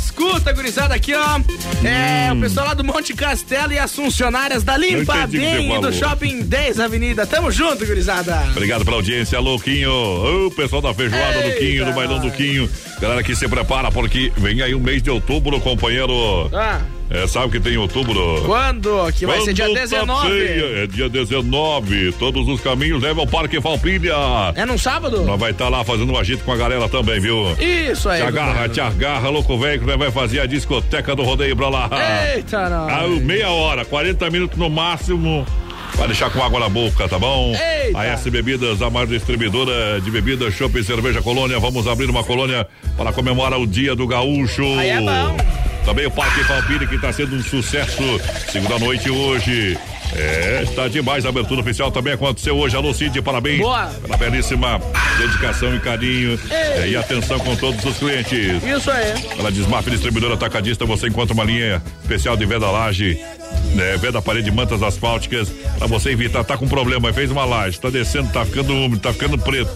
escuta, 0.00 0.52
gurizada, 0.52 0.94
aqui, 0.94 1.14
ó. 1.14 1.40
É, 1.86 2.32
o 2.32 2.40
pessoal 2.40 2.66
lá 2.66 2.74
do 2.74 2.82
Monte 2.82 3.14
Castelo 3.14 3.72
e 3.72 3.78
as 3.78 3.94
funcionárias 3.94 4.62
da 4.62 4.76
Limpa 4.76 5.24
o 5.24 5.28
Bem 5.28 5.76
e 5.76 5.80
do. 5.80 5.92
Shopping 5.92 6.42
10 6.42 6.80
Avenida. 6.80 7.26
Tamo 7.26 7.50
junto, 7.50 7.86
gurizada. 7.86 8.42
Obrigado 8.50 8.84
pela 8.84 8.96
audiência, 8.96 9.36
alô, 9.38 9.58
Quinho. 9.58 9.90
Ô, 9.90 10.50
pessoal 10.50 10.80
da 10.80 10.94
feijoada 10.94 11.42
do 11.42 11.58
Quinho, 11.58 11.84
do 11.84 11.92
bailão 11.92 12.18
do 12.18 12.30
Quinho. 12.30 12.68
Galera 13.00 13.22
que 13.22 13.34
se 13.36 13.46
prepara, 13.48 13.90
porque 13.90 14.32
vem 14.36 14.62
aí 14.62 14.74
o 14.74 14.80
mês 14.80 15.02
de 15.02 15.10
outubro, 15.10 15.60
companheiro. 15.60 16.50
Ah, 16.52 16.80
É, 17.10 17.26
sabe 17.26 17.50
que 17.50 17.58
tem 17.60 17.76
outubro? 17.76 18.42
quando? 18.46 19.12
Que 19.12 19.26
vai 19.26 19.40
ser 19.40 19.52
dia 19.52 19.64
Quando 19.66 19.74
tá 19.74 19.80
19. 19.80 20.28
ceia, 20.28 20.84
é 20.84 20.86
dia 20.86 21.08
19. 21.08 22.12
Todos 22.12 22.46
os 22.48 22.60
caminhos 22.60 23.02
levam 23.02 23.22
ao 23.22 23.26
Parque 23.26 23.60
Falpilha. 23.60 24.14
É 24.54 24.64
num 24.64 24.78
sábado? 24.78 25.22
Nós 25.22 25.38
vai 25.40 25.50
estar 25.50 25.68
lá 25.68 25.82
fazendo 25.82 26.12
um 26.12 26.16
agito 26.16 26.44
com 26.44 26.52
a 26.52 26.56
galera 26.56 26.88
também, 26.88 27.18
viu? 27.18 27.50
Isso 27.58 28.08
aí. 28.08 28.20
Te 28.20 28.26
agarra, 28.28 28.68
te 28.68 28.80
agarra, 28.80 29.28
louco 29.28 29.58
velho, 29.58 29.80
que 29.80 29.86
nós 29.86 29.98
vai 29.98 30.12
fazer 30.12 30.38
a 30.38 30.46
discoteca 30.46 31.16
do 31.16 31.24
rodeio 31.24 31.56
pra 31.56 31.68
lá. 31.68 31.90
Eita, 32.32 32.70
não. 32.70 32.88
Ah, 32.88 33.08
meia 33.20 33.50
hora, 33.50 33.84
40 33.84 34.30
minutos 34.30 34.56
no 34.56 34.70
máximo. 34.70 35.44
Vai 35.96 36.06
deixar 36.06 36.30
com 36.30 36.40
água 36.42 36.60
na 36.60 36.68
boca, 36.68 37.08
tá 37.08 37.18
bom? 37.18 37.52
Eita. 37.52 37.98
A 37.98 38.06
S 38.06 38.30
Bebidas, 38.30 38.80
a 38.80 38.88
maior 38.88 39.06
distribuidora 39.06 40.00
de 40.00 40.10
bebidas, 40.12 40.54
chopp 40.54 40.78
e 40.78 40.84
cerveja 40.84 41.20
colônia. 41.20 41.58
Vamos 41.58 41.88
abrir 41.88 42.08
uma 42.08 42.22
colônia 42.22 42.66
para 42.96 43.12
comemorar 43.12 43.58
o 43.58 43.66
dia 43.66 43.96
do 43.96 44.06
gaúcho. 44.06 44.62
Aí 44.78 44.90
é 44.90 45.00
bom. 45.00 45.36
Também 45.84 46.06
o 46.06 46.10
Parque 46.10 46.44
Palpire, 46.44 46.86
que 46.86 46.94
está 46.94 47.12
sendo 47.12 47.36
um 47.36 47.42
sucesso. 47.42 48.02
Segunda 48.50 48.78
noite 48.78 49.10
hoje. 49.10 49.78
É, 50.14 50.62
está 50.62 50.88
demais. 50.88 51.24
A 51.24 51.28
abertura 51.28 51.60
oficial 51.60 51.90
também 51.90 52.12
aconteceu 52.12 52.56
hoje. 52.56 52.76
Alô, 52.76 52.92
Cid, 52.92 53.22
parabéns. 53.22 53.60
Boa. 53.60 53.86
Pela 53.86 54.16
belíssima 54.16 54.80
dedicação 55.18 55.74
e 55.74 55.80
carinho. 55.80 56.38
É, 56.50 56.88
e 56.88 56.96
atenção 56.96 57.38
com 57.38 57.54
todos 57.56 57.84
os 57.84 57.96
clientes. 57.98 58.62
Isso 58.62 58.90
aí. 58.90 59.14
Ela 59.38 59.50
Desmaf 59.50 59.88
Distribuidora 59.88 60.34
Atacadista, 60.34 60.84
você 60.84 61.08
encontra 61.08 61.34
uma 61.34 61.44
linha 61.44 61.82
especial 62.02 62.36
de 62.36 62.44
venda 62.44 62.70
laje, 62.70 63.20
né, 63.74 63.96
venda 63.96 64.20
parede, 64.20 64.50
mantas 64.50 64.82
asfálticas, 64.82 65.48
pra 65.78 65.86
você 65.86 66.10
evitar, 66.10 66.44
tá 66.44 66.56
com 66.56 66.68
problema, 66.68 67.12
fez 67.12 67.30
uma 67.30 67.44
laje, 67.44 67.80
tá 67.80 67.90
descendo, 67.90 68.32
tá 68.32 68.44
ficando 68.44 68.74
úmido, 68.74 68.98
tá 68.98 69.12
ficando 69.12 69.38
preto. 69.38 69.70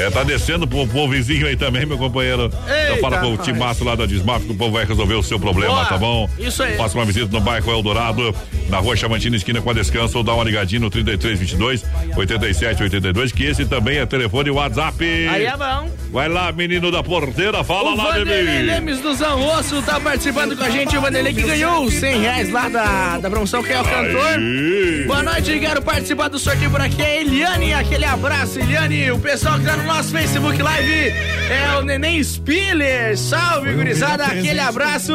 É, 0.00 0.10
tá 0.10 0.22
descendo 0.24 0.66
pro, 0.66 0.86
pro 0.86 1.08
vizinho 1.08 1.46
aí 1.46 1.56
também, 1.56 1.84
meu 1.84 1.98
companheiro. 1.98 2.50
então 2.84 2.98
fala 3.00 3.18
com 3.18 3.34
o 3.34 3.36
timaço 3.36 3.84
lá 3.84 3.94
da 3.94 4.06
Desmaf 4.06 4.44
que 4.44 4.52
o 4.52 4.54
povo 4.54 4.72
vai 4.72 4.86
resolver 4.86 5.14
o 5.14 5.22
seu 5.22 5.38
problema, 5.38 5.74
Boa. 5.74 5.86
tá 5.86 5.98
bom? 5.98 6.28
Isso 6.38 6.62
aí. 6.62 6.76
Faça 6.76 6.96
uma 6.96 7.04
visita 7.04 7.28
no 7.30 7.40
bairro 7.40 7.70
Eldorado, 7.70 8.34
na 8.68 8.78
rua 8.78 8.96
Chamantina, 8.96 9.36
esquina 9.36 9.60
com 9.60 9.68
a 9.70 9.72
Descanso, 9.74 10.16
ou 10.16 10.24
dá 10.24 10.32
uma 10.32 10.44
ligadinha 10.44 10.80
no 10.80 10.88
3322 10.88 11.84
8782, 12.16 13.32
que 13.32 13.44
esse 13.44 13.66
também 13.66 13.98
é 13.98 14.06
telefone 14.06 14.50
WhatsApp. 14.50 15.04
Aí 15.28 15.44
é 15.44 15.56
bom. 15.56 15.90
Vai 16.10 16.28
lá, 16.28 16.50
menino 16.50 16.90
da 16.90 17.04
porteira, 17.04 17.62
fala 17.62 17.92
o 17.92 17.96
lá, 17.96 18.04
Vanderlei 18.06 18.44
bebê. 18.44 18.62
Lemes 18.62 18.98
do 18.98 19.14
Zanrosso 19.14 19.80
tá 19.82 20.00
participando 20.00 20.56
com 20.56 20.64
a 20.64 20.70
gente. 20.70 20.96
O 20.96 21.00
Vanderlei 21.00 21.32
que 21.32 21.42
ganhou 21.42 21.84
os 21.84 21.94
100 21.94 22.20
reais 22.20 22.50
lá 22.50 22.68
da, 22.68 23.18
da 23.18 23.30
promoção 23.30 23.62
que 23.62 23.72
é 23.72 23.80
o 23.80 23.84
cantor. 23.84 24.26
Aí. 24.36 25.04
Boa 25.06 25.22
noite, 25.22 25.56
quero 25.60 25.80
participar 25.80 26.26
do 26.26 26.36
sorteio 26.36 26.68
por 26.68 26.80
aqui. 26.80 27.00
É 27.00 27.20
Eliane, 27.20 27.72
aquele 27.74 28.04
abraço, 28.04 28.58
Eliane. 28.58 29.12
O 29.12 29.20
pessoal 29.20 29.60
que 29.60 29.64
tá 29.64 29.76
no 29.76 29.84
nosso 29.84 30.10
Facebook 30.10 30.60
Live 30.60 31.14
é 31.48 31.76
o 31.78 31.82
Neném 31.82 32.22
Spiller. 32.24 33.16
Salve, 33.16 33.72
gurizada, 33.72 34.24
aquele 34.24 34.58
abraço. 34.58 35.12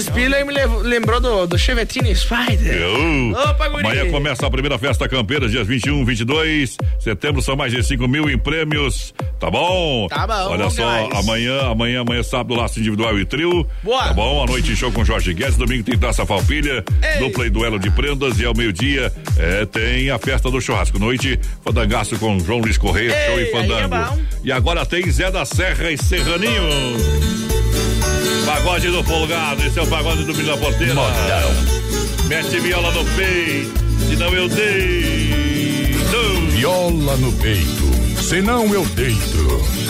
Spiller 0.00 0.44
me 0.44 0.52
lembrou 0.82 1.20
do, 1.20 1.46
do 1.46 1.56
Chevetine 1.56 2.12
Spider. 2.16 2.74
Eu. 2.74 3.30
Opa, 3.30 3.68
guri. 3.68 3.86
Amanhã 3.86 4.10
começa 4.10 4.44
a 4.44 4.50
primeira 4.50 4.76
festa 4.76 5.08
campeira, 5.08 5.48
dias 5.48 5.68
21, 5.68 6.04
22. 6.04 6.76
Setembro 6.98 7.40
são 7.40 7.54
mais 7.54 7.70
de 7.70 7.80
5 7.80 8.08
mil 8.08 8.28
em 8.28 8.36
prêmios. 8.36 9.14
Tá 9.38 9.50
bom? 9.50 10.08
Tá 10.08 10.15
bom, 10.24 10.50
Olha 10.50 10.70
só, 10.70 11.08
amanhã, 11.18 11.62
amanhã, 11.62 12.00
amanhã, 12.02 12.22
sábado, 12.22 12.54
laço 12.54 12.78
individual 12.78 13.18
e 13.18 13.24
trio. 13.24 13.66
Boa. 13.82 14.04
Tá 14.04 14.12
bom? 14.12 14.44
A 14.44 14.46
noite 14.46 14.76
show 14.76 14.92
com 14.92 15.04
Jorge 15.04 15.34
Guedes. 15.34 15.56
Domingo 15.56 15.82
tem 15.82 15.98
taça 15.98 16.24
falpilha. 16.24 16.84
Ei. 17.02 17.18
Dupla 17.18 17.46
e 17.46 17.50
duelo 17.50 17.76
de 17.80 17.90
prendas. 17.90 18.38
E 18.38 18.44
ao 18.44 18.54
meio-dia 18.54 19.12
é, 19.36 19.66
tem 19.66 20.10
a 20.10 20.18
festa 20.18 20.48
do 20.48 20.60
churrasco. 20.60 20.96
Noite, 21.00 21.40
fandangaço 21.64 22.16
com 22.20 22.38
João 22.38 22.60
Luiz 22.60 22.78
Correia, 22.78 23.12
Ei, 23.12 23.26
show 23.26 23.40
e 23.40 23.42
é 23.42 23.50
fandango. 23.50 23.88
bom. 24.14 24.20
e 24.44 24.52
agora 24.52 24.86
tem 24.86 25.10
Zé 25.10 25.30
da 25.30 25.44
Serra 25.44 25.90
e 25.90 25.98
Serraninho. 25.98 26.62
Pagode 28.44 28.88
do 28.88 29.02
Folgado, 29.02 29.60
esse 29.66 29.78
é 29.78 29.82
o 29.82 29.86
pagode 29.88 30.22
do 30.24 30.32
Milha 30.34 30.56
Porteira. 30.56 30.94
Mete 32.28 32.60
viola 32.60 32.90
no 32.92 33.04
peito, 33.16 33.72
senão 34.08 34.32
eu 34.34 34.48
deito. 34.48 35.36
Viola 36.50 37.16
no 37.16 37.32
peito, 37.32 38.22
senão 38.22 38.72
eu 38.72 38.84
deito. 38.86 39.85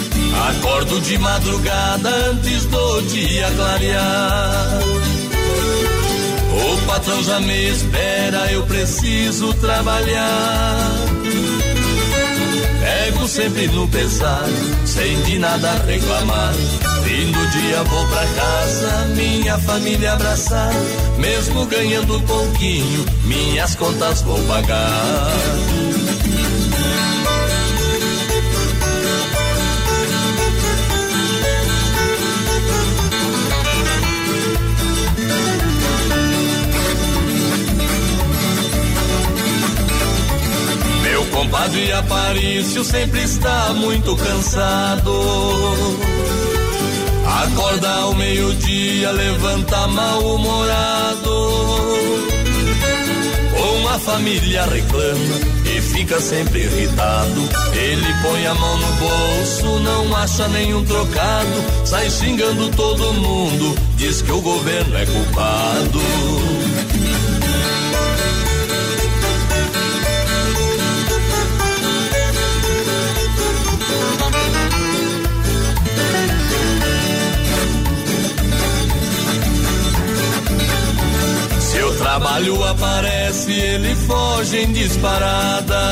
Acordo 0.48 1.00
de 1.00 1.18
madrugada 1.18 2.08
antes 2.30 2.64
do 2.66 3.02
dia 3.02 3.50
clarear. 3.56 4.80
O 6.52 6.86
patrão 6.86 7.22
já 7.22 7.40
me 7.40 7.68
espera, 7.70 8.52
eu 8.52 8.62
preciso 8.64 9.52
trabalhar. 9.54 10.76
Pego 12.80 13.28
sempre 13.28 13.66
no 13.68 13.88
pesar, 13.88 14.44
sem 14.84 15.20
de 15.22 15.38
nada 15.38 15.72
reclamar. 15.86 16.54
Fim 17.04 17.30
do 17.30 17.46
dia 17.50 17.82
vou 17.84 18.06
pra 18.08 18.26
casa, 18.26 19.06
minha 19.14 19.58
família 19.58 20.12
abraçar. 20.12 20.72
Mesmo 21.18 21.66
ganhando 21.66 22.20
pouquinho, 22.22 23.04
minhas 23.24 23.74
contas 23.74 24.22
vou 24.22 24.40
pagar. 24.44 25.32
Compadre 41.36 41.92
Aparício 41.92 42.82
sempre 42.82 43.22
está 43.22 43.74
muito 43.74 44.16
cansado. 44.16 45.12
Acorda 47.42 47.88
ao 47.88 48.14
meio-dia, 48.14 49.10
levanta 49.12 49.86
mal-humorado. 49.88 51.30
Uma 53.78 53.98
família 53.98 54.64
reclama 54.64 55.34
e 55.66 55.80
fica 55.80 56.18
sempre 56.20 56.60
irritado. 56.60 57.48
Ele 57.74 58.14
põe 58.22 58.46
a 58.46 58.54
mão 58.54 58.78
no 58.78 58.92
bolso, 58.92 59.80
não 59.80 60.16
acha 60.16 60.48
nenhum 60.48 60.84
trocado. 60.84 61.64
Sai 61.84 62.08
xingando 62.10 62.70
todo 62.70 63.12
mundo, 63.12 63.78
diz 63.96 64.22
que 64.22 64.32
o 64.32 64.40
governo 64.40 64.96
é 64.96 65.04
culpado. 65.04 66.00
Trabalho 82.16 82.64
aparece, 82.64 83.52
ele 83.52 83.94
foge 83.94 84.62
em 84.62 84.72
disparada. 84.72 85.82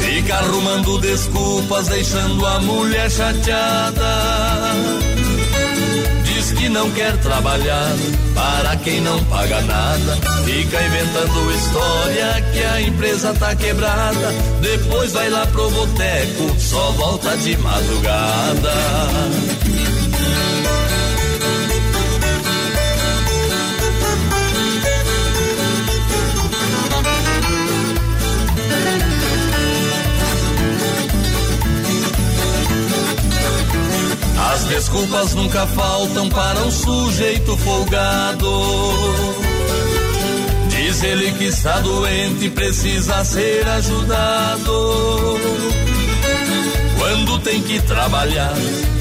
Fica 0.00 0.34
arrumando 0.34 0.98
desculpas, 0.98 1.86
deixando 1.86 2.44
a 2.44 2.58
mulher 2.58 3.08
chateada. 3.08 4.74
Diz 6.24 6.50
que 6.50 6.68
não 6.68 6.90
quer 6.90 7.16
trabalhar 7.18 7.92
para 8.34 8.76
quem 8.78 9.00
não 9.02 9.22
paga 9.26 9.60
nada. 9.60 10.18
Fica 10.44 10.82
inventando 10.82 11.54
história 11.54 12.44
que 12.52 12.64
a 12.64 12.80
empresa 12.80 13.32
tá 13.34 13.54
quebrada. 13.54 14.34
Depois 14.60 15.12
vai 15.12 15.30
lá 15.30 15.46
pro 15.46 15.70
boteco, 15.70 16.58
só 16.58 16.90
volta 16.92 17.36
de 17.36 17.56
madrugada. 17.58 18.74
As 34.58 34.64
desculpas 34.64 35.34
nunca 35.34 35.64
faltam 35.68 36.28
para 36.28 36.58
um 36.62 36.70
sujeito 36.72 37.56
folgado. 37.58 38.50
Diz 40.68 41.00
ele 41.04 41.30
que 41.38 41.44
está 41.44 41.78
doente 41.78 42.46
e 42.46 42.50
precisa 42.50 43.24
ser 43.24 43.68
ajudado. 43.68 45.38
Quando 46.98 47.38
tem 47.38 47.62
que 47.62 47.80
trabalhar, 47.82 48.52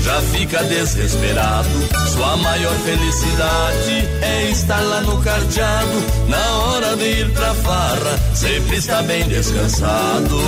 já 0.03 0.21
fica 0.31 0.63
desesperado. 0.63 1.69
Sua 2.13 2.37
maior 2.37 2.75
felicidade 2.85 4.07
é 4.21 4.51
estar 4.51 4.79
lá 4.79 5.01
no 5.01 5.19
cardeado. 5.23 6.03
Na 6.27 6.57
hora 6.65 6.95
de 6.97 7.21
ir 7.21 7.31
pra 7.31 7.55
farra, 7.55 8.19
sempre 8.35 8.77
está 8.77 9.01
bem 9.01 9.27
descansado. 9.27 10.39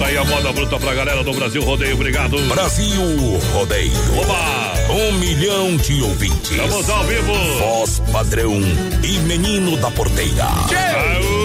Tá 0.00 0.06
aí 0.06 0.16
a 0.16 0.24
moda 0.24 0.50
bruta 0.50 0.78
pra 0.78 0.94
galera 0.94 1.22
do 1.22 1.30
Brasil 1.34 1.62
Rodeio, 1.62 1.94
obrigado. 1.94 2.40
Brasil 2.48 3.02
Rodeio. 3.52 3.92
Oba! 4.18 4.94
Um 4.94 5.12
milhão 5.18 5.76
de 5.76 6.00
ouvintes. 6.00 6.52
Estamos 6.52 6.88
ao 6.88 7.04
vivo. 7.04 7.34
Voz 7.58 8.00
padrão 8.10 8.58
e 9.04 9.18
menino 9.18 9.76
da 9.76 9.90
porteira. 9.90 10.46
Mudou 10.46 11.39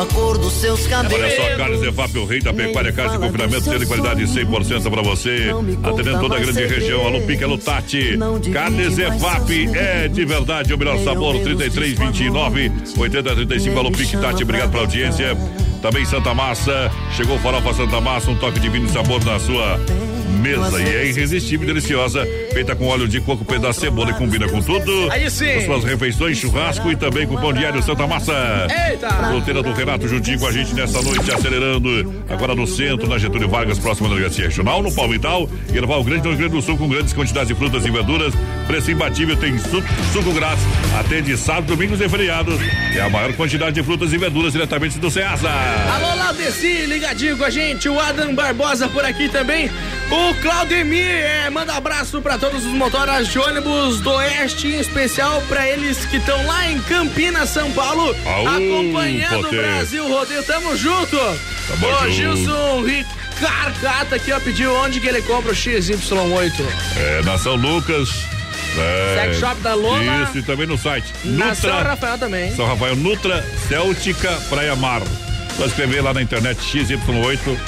a 0.00 0.06
cor 0.06 0.38
dos 0.38 0.54
seus 0.54 0.86
cabelos. 0.86 1.22
Olha 1.22 1.36
só, 1.36 1.56
Carnes 1.56 1.82
Evap, 1.82 2.18
o 2.18 2.24
rei 2.24 2.40
da 2.40 2.54
pecuária, 2.54 2.92
carne 2.92 3.12
de 3.12 3.18
confinamento, 3.18 3.70
tendo 3.70 3.86
qualidade 3.86 4.22
100% 4.24 4.90
pra 4.90 5.02
você. 5.02 5.50
Atendendo 5.82 6.20
toda 6.20 6.36
a 6.36 6.38
grande 6.38 6.66
região. 6.66 7.06
Alô, 7.06 7.20
Pique, 7.20 7.44
alô, 7.44 7.58
Tati. 7.58 8.18
Carnes 8.52 8.98
Evap 8.98 9.76
é 9.76 10.08
de 10.08 10.24
verdade 10.24 10.72
o 10.72 10.78
melhor 10.78 10.98
sabor. 11.00 11.38
33, 11.40 11.98
29, 11.98 12.72
80, 12.96 13.34
35. 13.36 13.78
Alô, 13.78 13.90
Pique, 13.90 14.16
Tati, 14.16 14.42
obrigado 14.42 14.70
pela 14.70 14.84
audiência. 14.84 15.36
Também 15.82 16.04
Santa 16.06 16.32
Massa. 16.34 16.90
Chegou 17.16 17.38
Farofa 17.38 17.74
Santa 17.74 18.00
Massa, 18.00 18.30
um 18.30 18.36
toque 18.36 18.58
de 18.58 18.68
vinho 18.68 18.86
e 18.86 18.90
sabor 18.90 19.22
na 19.24 19.38
sua 19.38 19.78
mesa. 20.30 20.80
E 20.80 20.88
é 20.88 21.06
irresistível 21.08 21.64
e 21.64 21.72
deliciosa. 21.72 22.26
Feita 22.52 22.74
com 22.74 22.86
óleo 22.86 23.06
de 23.06 23.20
coco, 23.20 23.44
pedaço 23.44 23.80
de 23.80 23.86
cebola 23.86 24.10
e 24.10 24.14
combina 24.14 24.48
com 24.48 24.60
tudo. 24.60 25.10
Aí 25.10 25.30
sim. 25.30 25.52
Com 25.54 25.60
suas 25.66 25.84
refeições, 25.84 26.38
churrasco 26.38 26.90
e 26.90 26.96
também 26.96 27.26
com 27.26 27.36
pão 27.36 27.52
diário 27.52 27.82
Santa 27.82 28.06
Massa. 28.06 28.66
Eita! 28.88 29.08
Fronteira 29.08 29.62
do 29.62 29.72
Renato 29.72 30.08
juntinho 30.08 30.38
com 30.38 30.46
a 30.46 30.52
gente 30.52 30.74
nessa 30.74 31.00
noite, 31.02 31.30
acelerando. 31.30 32.22
Agora 32.28 32.54
no 32.54 32.66
centro, 32.66 33.08
na 33.08 33.18
Getúlio 33.18 33.48
Vargas, 33.48 33.78
próxima 33.78 34.08
da 34.08 34.14
Delegacia 34.14 34.44
Regional, 34.46 34.82
no 34.82 34.92
Palmital. 34.92 35.48
E 35.72 35.76
Erval 35.76 36.02
Grande, 36.02 36.24
no 36.24 36.30
Rio 36.30 36.38
Grande 36.38 36.54
do 36.54 36.62
Sul, 36.62 36.76
com 36.76 36.88
grandes 36.88 37.12
quantidades 37.12 37.48
de 37.48 37.54
frutas 37.54 37.84
e 37.84 37.90
verduras. 37.90 38.32
Preço 38.66 38.90
imbatível, 38.90 39.36
tem 39.36 39.58
suco, 39.58 39.86
suco 40.12 40.32
grátis. 40.32 40.64
Até 40.98 41.20
de 41.20 41.36
sábado, 41.36 41.66
domingos 41.66 42.00
e 42.00 42.08
feriados. 42.08 42.58
É 42.94 43.00
a 43.00 43.08
maior 43.08 43.32
quantidade 43.34 43.72
de 43.72 43.82
frutas 43.82 44.12
e 44.12 44.18
verduras 44.18 44.52
diretamente 44.52 44.98
do 44.98 45.10
Ceasa. 45.10 45.48
Alô, 45.48 46.14
Laudeci, 46.16 46.86
ligadinho 46.86 47.36
com 47.36 47.44
a 47.44 47.50
gente. 47.50 47.88
O 47.88 47.98
Adam 47.98 48.34
Barbosa 48.34 48.88
por 48.88 49.04
aqui 49.04 49.28
também. 49.28 49.70
O 50.10 50.19
Claudemir 50.42 51.06
é, 51.06 51.50
manda 51.50 51.74
abraço 51.74 52.20
pra 52.20 52.38
todos 52.38 52.64
os 52.64 52.72
motoras 52.72 53.28
de 53.28 53.38
ônibus 53.38 54.00
do 54.00 54.10
Oeste, 54.10 54.68
em 54.68 54.78
especial 54.78 55.42
pra 55.48 55.68
eles 55.68 56.04
que 56.06 56.16
estão 56.16 56.46
lá 56.46 56.70
em 56.70 56.80
Campinas, 56.82 57.50
São 57.50 57.70
Paulo, 57.72 58.14
Aú, 58.24 58.48
acompanhando 58.48 59.48
o 59.48 59.50
Brasil 59.50 60.08
Rodeio. 60.08 60.42
Tamo 60.42 60.76
junto. 60.76 61.16
Tamo 61.16 61.86
Ô, 61.86 61.98
junto. 62.02 62.12
Gilson 62.12 62.84
Ricarcata 62.84 64.16
aqui, 64.16 64.32
ó, 64.32 64.40
pediu 64.40 64.74
onde 64.74 65.00
que 65.00 65.08
ele 65.08 65.22
compra 65.22 65.52
o 65.52 65.54
XY8. 65.54 66.52
É, 66.96 67.22
na 67.22 67.36
São 67.38 67.56
Lucas. 67.56 68.10
É, 68.78 69.22
Sex 69.24 69.38
Shop 69.38 69.60
da 69.60 69.74
Loma. 69.74 70.22
Isso, 70.24 70.38
e 70.38 70.42
também 70.42 70.66
no 70.66 70.78
site. 70.78 71.12
Na 71.24 71.54
São 71.54 71.82
Rafael 71.82 72.18
também. 72.18 72.54
São 72.54 72.66
Rafael 72.66 72.94
Nutra 72.96 73.44
Céltica 73.68 74.30
Praia 74.48 74.76
Mar. 74.76 75.02
Só 75.56 75.66
escrever 75.66 76.02
lá 76.02 76.14
na 76.14 76.22
internet 76.22 76.58
XY8 76.60 77.58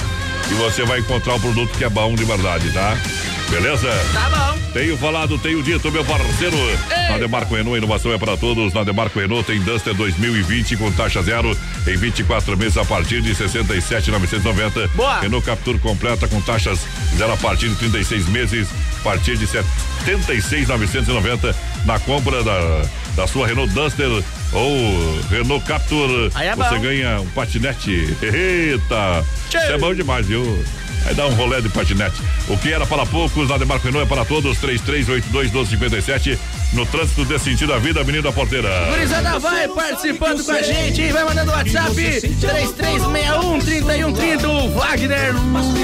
e 0.51 0.53
você 0.55 0.83
vai 0.83 0.99
encontrar 0.99 1.35
o 1.35 1.39
produto 1.39 1.77
que 1.77 1.83
é 1.83 1.89
bom 1.89 2.15
de 2.15 2.23
verdade, 2.23 2.71
tá? 2.71 2.97
Beleza? 3.49 3.89
Tá 4.13 4.29
bom. 4.29 4.53
Tenho 4.73 4.97
falado, 4.97 5.37
tenho 5.37 5.61
dito, 5.61 5.91
meu 5.91 6.03
parceiro. 6.03 6.57
Na 7.09 7.19
Demarco 7.19 7.53
Renault, 7.53 7.77
inovação 7.77 8.11
é 8.11 8.17
para 8.17 8.35
todos. 8.35 8.73
Na 8.73 8.83
Demarco 8.83 9.19
Renault 9.19 9.45
tem 9.45 9.61
Duster 9.61 9.93
2020 9.93 10.77
com 10.77 10.91
taxa 10.91 11.21
zero 11.21 11.55
em 11.87 11.95
24 11.95 12.57
meses 12.57 12.75
a 12.77 12.85
partir 12.85 13.21
de 13.21 13.35
67,990. 13.35 14.87
Boa. 14.95 15.19
Renault 15.19 15.45
Captur 15.45 15.77
completa 15.79 16.27
com 16.27 16.41
taxas 16.41 16.79
zero 17.15 17.33
a 17.33 17.37
partir 17.37 17.69
de 17.69 17.75
36 17.75 18.27
meses, 18.29 18.67
a 18.99 19.03
partir 19.03 19.37
de 19.37 19.45
76,990 19.45 21.55
na 21.85 21.99
compra 21.99 22.43
da, 22.43 22.81
da 23.15 23.27
sua 23.27 23.45
Renault 23.45 23.71
Duster 23.71 24.09
ou 24.53 25.21
Renault 25.29 25.65
Captur. 25.65 26.31
É 26.39 26.55
você 26.55 26.79
ganha 26.79 27.21
um 27.21 27.27
patinete. 27.27 28.15
Eita! 28.21 29.25
Isso 29.47 29.57
é 29.57 29.77
bom 29.77 29.93
demais, 29.93 30.25
viu? 30.25 30.43
Aí 31.05 31.13
dá 31.13 31.27
um 31.27 31.33
rolê 31.33 31.61
de 31.61 31.69
patinete. 31.69 32.21
O 32.47 32.57
que 32.57 32.71
era 32.71 32.85
para 32.85 33.05
poucos, 33.05 33.49
na 33.49 33.57
Demarco 33.57 33.85
Renault 33.85 34.05
é 34.05 34.15
para 34.15 34.25
todos. 34.25 34.57
3382-1257. 34.59 36.37
No 36.73 36.85
trânsito 36.87 37.23
desse 37.25 37.45
sentido 37.45 37.71
da 37.71 37.77
vida, 37.77 38.03
Menino 38.03 38.23
da 38.23 38.31
Porteira. 38.31 38.67
Gurizada 38.89 39.37
vai 39.37 39.67
participando 39.67 40.43
com 40.43 40.51
a 40.51 40.61
gente, 40.63 41.11
vai 41.11 41.23
mandando 41.23 41.51
WhatsApp 41.51 41.93
3361-3130. 41.93 44.47
O 44.47 44.69
Wagner 44.71 45.35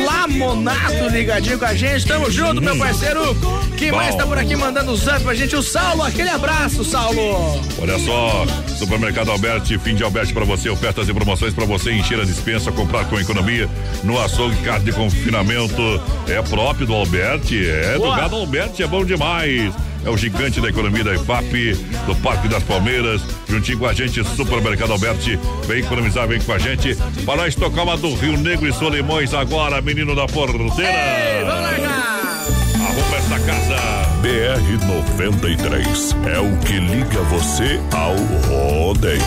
Lamonato 0.03 1.09
ligadinho 1.11 1.59
com 1.59 1.65
a 1.65 1.75
gente. 1.75 2.07
Tamo 2.07 2.31
junto, 2.31 2.59
meu 2.59 2.75
parceiro. 2.75 3.37
Quem 3.77 3.91
Bom. 3.91 3.97
mais 3.97 4.15
tá 4.15 4.25
por 4.25 4.35
aqui 4.37 4.55
mandando 4.55 4.91
o 4.91 4.97
zap 4.97 5.23
pra 5.23 5.35
gente? 5.35 5.55
O 5.55 5.61
Saulo, 5.61 6.01
aquele 6.01 6.29
abraço, 6.29 6.83
Saulo. 6.83 7.61
Olha 7.79 7.99
só, 7.99 8.45
Supermercado 8.75 9.29
Alberti, 9.29 9.77
fim 9.77 9.93
de 9.93 10.03
Alberti 10.03 10.33
para 10.33 10.43
você, 10.43 10.69
ofertas 10.69 11.07
e 11.07 11.13
promoções 11.13 11.53
para 11.53 11.65
você 11.65 11.91
encher 11.91 12.19
a 12.19 12.25
dispensa, 12.25 12.71
comprar 12.71 13.05
com 13.05 13.19
economia 13.19 13.69
no 14.03 14.19
açougue, 14.19 14.55
carne 14.63 14.85
de 14.85 14.91
confinamento 14.91 16.01
é 16.27 16.41
próprio 16.41 16.87
do 16.87 16.95
Alberti, 16.95 17.69
é 17.69 17.93
do 17.93 17.99
Boa. 17.99 18.17
gado 18.17 18.35
Alberti, 18.35 18.81
é 18.81 18.87
bom 18.87 19.05
demais. 19.05 19.71
É 20.05 20.09
o 20.09 20.17
gigante 20.17 20.61
da 20.61 20.69
economia 20.69 21.03
da 21.03 21.13
IFAP, 21.15 21.73
do 22.05 22.15
Parque 22.17 22.47
das 22.47 22.63
Palmeiras, 22.63 23.21
juntinho 23.47 23.79
com 23.79 23.85
a 23.85 23.93
gente, 23.93 24.23
Supermercado 24.23 24.91
Alberti. 24.91 25.37
Vem 25.67 25.79
economizar, 25.79 26.27
vem 26.27 26.39
com 26.39 26.53
a 26.53 26.57
gente. 26.57 26.95
Para 27.25 27.43
nós 27.43 27.55
tocar 27.55 27.83
uma 27.83 27.97
do 27.97 28.13
Rio 28.15 28.37
Negro 28.37 28.67
e 28.67 28.73
Solimões 28.73 29.33
agora, 29.33 29.81
menino 29.81 30.15
da 30.15 30.25
porteira. 30.25 31.45
Vamos 31.45 31.61
largar. 31.61 32.29
Arruma 32.75 33.17
essa 33.17 33.39
casa. 33.39 34.09
BR 34.21 34.85
93 34.85 36.15
é 36.33 36.39
o 36.39 36.57
que 36.59 36.73
liga 36.73 37.21
você 37.23 37.79
ao 37.93 38.15
rodeio. 38.47 39.21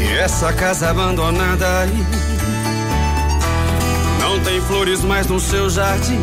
E 0.00 0.18
essa 0.18 0.52
casa 0.52 0.90
abandonada 0.90 1.80
aí 1.80 2.06
Não 4.20 4.38
tem 4.40 4.60
flores 4.62 5.02
mais 5.02 5.26
no 5.26 5.40
seu 5.40 5.70
jardim 5.70 6.20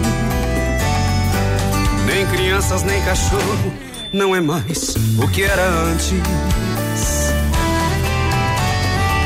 crianças, 2.58 2.84
nem 2.84 3.00
cachorro 3.04 3.74
Não 4.12 4.36
é 4.36 4.42
mais 4.42 4.96
o 5.22 5.28
que 5.28 5.44
era 5.44 5.64
antes. 5.64 6.14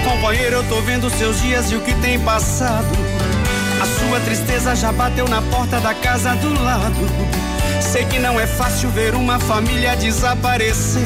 Companheiro, 0.03 0.58
eu 0.58 0.64
tô 0.68 0.82
vendo 0.82 1.10
seus 1.10 1.40
dias 1.41 1.72
e 1.72 1.76
o 1.76 1.82
que 1.82 1.94
tem 1.95 2.20
passado. 2.20 2.90
A 3.82 3.86
sua 3.86 4.20
tristeza 4.22 4.76
já 4.76 4.91
bateu 4.91 5.28
na 5.28 5.41
porta 5.44 5.80
da 5.80 5.94
casa 5.94 6.36
do 6.36 6.62
lado. 6.62 7.08
Sei 7.82 8.06
que 8.06 8.20
não 8.20 8.40
é 8.40 8.45
fácil 8.45 8.90
ver 8.90 9.16
uma 9.16 9.40
família 9.40 9.95
desaparecer. 9.95 11.02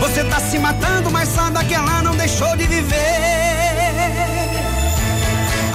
Você 0.00 0.24
tá 0.24 0.40
se 0.40 0.58
matando, 0.58 1.10
mas 1.10 1.28
sabe 1.28 1.64
que 1.66 1.74
ela 1.74 2.02
não 2.02 2.16
deixou 2.16 2.56
de 2.56 2.66
viver. 2.66 3.47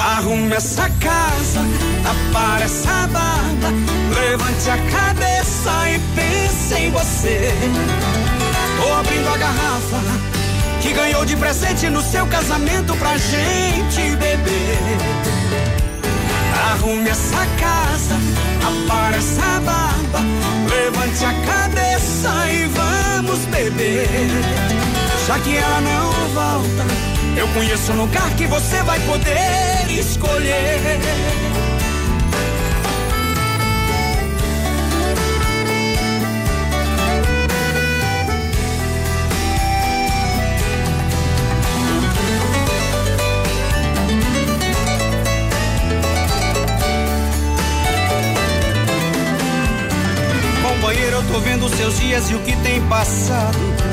Arrume 0.03 0.53
essa 0.53 0.89
casa, 0.99 1.61
apare 2.03 2.63
essa 2.63 3.07
barba, 3.07 3.69
levante 4.13 4.69
a 4.69 4.77
cabeça 4.91 5.89
e 5.89 5.99
pense 6.13 6.73
em 6.75 6.91
você. 6.91 7.53
Tô 8.81 8.93
abrindo 8.95 9.30
a 9.30 9.38
garrafa 9.38 10.01
que 10.81 10.91
ganhou 10.91 11.23
de 11.23 11.38
presente 11.38 11.89
no 11.89 12.01
seu 12.01 12.27
casamento 12.27 12.93
pra 12.97 13.15
gente 13.15 14.17
beber. 14.17 14.77
Arrume 16.73 17.09
essa 17.09 17.45
casa, 17.57 18.15
apare 18.61 19.15
essa 19.15 19.61
barba, 19.61 20.19
levante 20.69 21.23
a 21.23 21.34
cabeça 21.45 22.51
e 22.51 22.65
vamos 22.65 23.39
beber. 23.45 24.30
Já 25.25 25.39
que 25.39 25.55
ela 25.55 25.80
não 25.80 26.11
volta, 26.34 27.12
eu 27.38 27.47
conheço 27.49 27.91
um 27.91 27.97
lugar 27.97 28.30
que 28.35 28.45
você 28.47 28.81
vai 28.84 28.99
poder 29.01 29.89
escolher. 29.89 30.99
Companheiro, 50.61 51.18
eu 51.18 51.23
tô 51.23 51.39
vendo 51.39 51.69
seus 51.69 51.97
dias 51.99 52.30
e 52.30 52.35
o 52.35 52.39
que 52.39 52.55
tem 52.57 52.81
passado. 52.88 53.93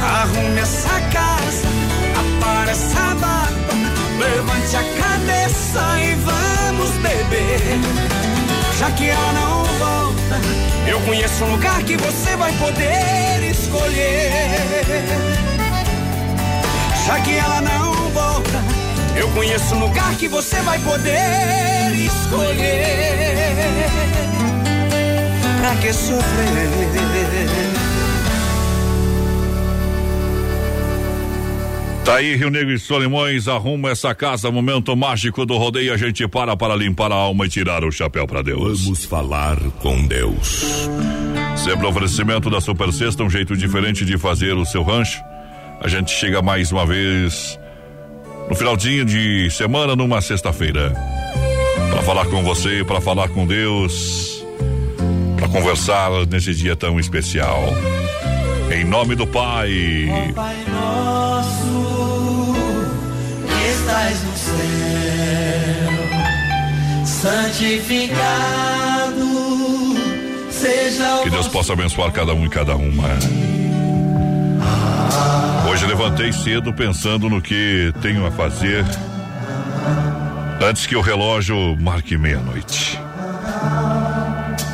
Arrume 0.00 0.60
essa 0.60 1.00
casa, 1.12 1.68
apare 2.14 2.70
essa 2.70 3.14
barba, 3.14 3.74
levante 4.18 4.76
a 4.76 4.84
cabeça 5.02 6.00
e 6.00 6.14
vamos 6.14 6.90
beber. 6.98 7.80
Já 8.78 8.90
que 8.90 9.08
ela 9.08 9.32
não 9.32 9.64
volta, 9.78 10.40
eu 10.86 11.00
conheço 11.00 11.44
um 11.44 11.52
lugar 11.52 11.82
que 11.82 11.96
você 11.96 12.36
vai 12.36 12.52
poder 12.52 13.50
escolher. 13.50 15.06
Já 17.06 17.20
que 17.20 17.36
ela 17.36 17.60
não 17.60 18.10
volta, 18.10 18.62
eu 19.16 19.28
conheço 19.30 19.74
um 19.74 19.78
lugar 19.78 20.14
que 20.16 20.28
você 20.28 20.56
vai 20.62 20.78
poder 20.80 21.94
escolher. 21.94 23.86
Pra 25.60 25.74
que 25.76 25.92
sofrer? 25.92 27.85
Tá 32.06 32.18
aí, 32.18 32.36
Rio 32.36 32.50
Negro 32.50 32.72
e 32.72 32.78
Solimões, 32.78 33.48
arruma 33.48 33.90
essa 33.90 34.14
casa, 34.14 34.48
momento 34.48 34.94
mágico 34.94 35.44
do 35.44 35.56
rodeio, 35.56 35.92
a 35.92 35.96
gente 35.96 36.28
para 36.28 36.56
para 36.56 36.76
limpar 36.76 37.10
a 37.10 37.16
alma 37.16 37.46
e 37.46 37.48
tirar 37.48 37.82
o 37.82 37.90
chapéu 37.90 38.28
para 38.28 38.42
Deus. 38.42 38.84
Vamos 38.84 39.04
falar 39.04 39.58
com 39.80 40.06
Deus. 40.06 40.88
Sempre 41.56 41.84
oferecimento 41.84 42.48
da 42.48 42.60
Super 42.60 42.92
Sexta, 42.92 43.24
um 43.24 43.28
jeito 43.28 43.56
diferente 43.56 44.04
de 44.04 44.16
fazer 44.16 44.52
o 44.52 44.64
seu 44.64 44.84
rancho. 44.84 45.20
A 45.80 45.88
gente 45.88 46.12
chega 46.12 46.40
mais 46.40 46.70
uma 46.70 46.86
vez 46.86 47.58
no 48.48 48.54
finalzinho 48.54 49.04
de 49.04 49.50
semana, 49.50 49.96
numa 49.96 50.20
sexta-feira. 50.20 50.94
Para 51.90 52.02
falar 52.04 52.26
com 52.26 52.40
você, 52.44 52.84
para 52.84 53.00
falar 53.00 53.28
com 53.30 53.44
Deus, 53.44 54.46
para 55.36 55.48
conversar 55.48 56.10
nesse 56.30 56.54
dia 56.54 56.76
tão 56.76 57.00
especial. 57.00 57.64
Em 58.70 58.84
nome 58.84 59.16
do 59.16 59.26
Pai. 59.26 60.08
Ó 60.08 60.32
Pai 60.34 60.56
nosso, 60.68 61.65
estás 63.86 64.22
no 64.24 64.36
céu, 64.36 64.56
santificado 67.04 68.16
seja 70.50 71.20
o 71.20 71.22
Que 71.22 71.30
Deus 71.30 71.46
possa 71.46 71.72
abençoar 71.72 72.10
cada 72.10 72.34
um 72.34 72.44
e 72.44 72.48
cada 72.48 72.74
uma. 72.74 73.08
Hoje 75.70 75.86
levantei 75.86 76.32
cedo 76.32 76.72
pensando 76.72 77.30
no 77.30 77.40
que 77.40 77.92
tenho 78.02 78.26
a 78.26 78.32
fazer 78.32 78.84
antes 80.60 80.84
que 80.86 80.96
o 80.96 81.00
relógio 81.00 81.76
marque 81.80 82.18
meia-noite. 82.18 82.98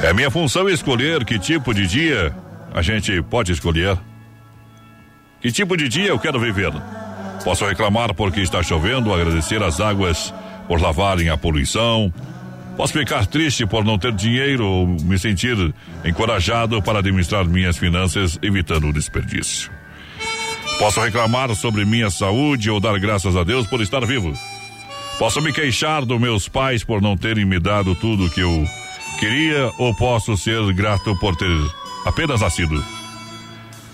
É 0.02 0.14
minha 0.14 0.30
função 0.30 0.70
escolher 0.70 1.24
que 1.24 1.38
tipo 1.38 1.74
de 1.74 1.86
dia 1.86 2.34
a 2.72 2.80
gente 2.80 3.20
pode 3.22 3.52
escolher. 3.52 3.98
Que 5.40 5.52
tipo 5.52 5.76
de 5.76 5.86
dia 5.88 6.08
eu 6.08 6.18
quero 6.18 6.40
viver? 6.40 6.72
Posso 7.44 7.66
reclamar 7.66 8.14
porque 8.14 8.40
está 8.40 8.62
chovendo, 8.62 9.12
agradecer 9.12 9.62
as 9.62 9.80
águas 9.80 10.32
por 10.68 10.80
lavarem 10.80 11.28
a 11.28 11.36
poluição. 11.36 12.12
Posso 12.76 12.92
ficar 12.92 13.26
triste 13.26 13.66
por 13.66 13.84
não 13.84 13.98
ter 13.98 14.12
dinheiro 14.12 14.64
ou 14.64 14.86
me 14.86 15.18
sentir 15.18 15.74
encorajado 16.04 16.80
para 16.80 17.00
administrar 17.00 17.44
minhas 17.44 17.76
finanças, 17.76 18.38
evitando 18.42 18.88
o 18.88 18.92
desperdício. 18.92 19.70
Posso 20.78 21.00
reclamar 21.00 21.54
sobre 21.54 21.84
minha 21.84 22.10
saúde 22.10 22.70
ou 22.70 22.80
dar 22.80 22.98
graças 22.98 23.36
a 23.36 23.44
Deus 23.44 23.66
por 23.66 23.80
estar 23.80 24.04
vivo. 24.06 24.32
Posso 25.18 25.40
me 25.40 25.52
queixar 25.52 26.04
dos 26.04 26.20
meus 26.20 26.48
pais 26.48 26.82
por 26.82 27.02
não 27.02 27.16
terem 27.16 27.44
me 27.44 27.58
dado 27.58 27.94
tudo 27.94 28.26
o 28.26 28.30
que 28.30 28.40
eu 28.40 28.66
queria 29.18 29.70
ou 29.78 29.94
posso 29.94 30.36
ser 30.36 30.60
grato 30.72 31.14
por 31.16 31.36
ter 31.36 31.50
apenas 32.04 32.40
nascido. 32.40 32.82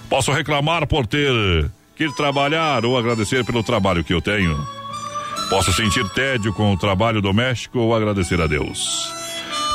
Posso 0.09 0.33
reclamar 0.33 0.87
por 0.87 1.07
ter 1.07 1.71
que 1.99 2.15
trabalhar 2.15 2.85
ou 2.85 2.97
agradecer 2.97 3.45
pelo 3.45 3.65
trabalho 3.65 4.05
que 4.05 4.15
eu 4.15 4.21
tenho. 4.21 4.57
Posso 5.51 5.73
sentir 5.73 6.09
tédio 6.11 6.53
com 6.53 6.73
o 6.73 6.77
trabalho 6.77 7.21
doméstico 7.21 7.81
ou 7.81 7.93
agradecer 7.93 8.41
a 8.41 8.47
Deus. 8.47 9.13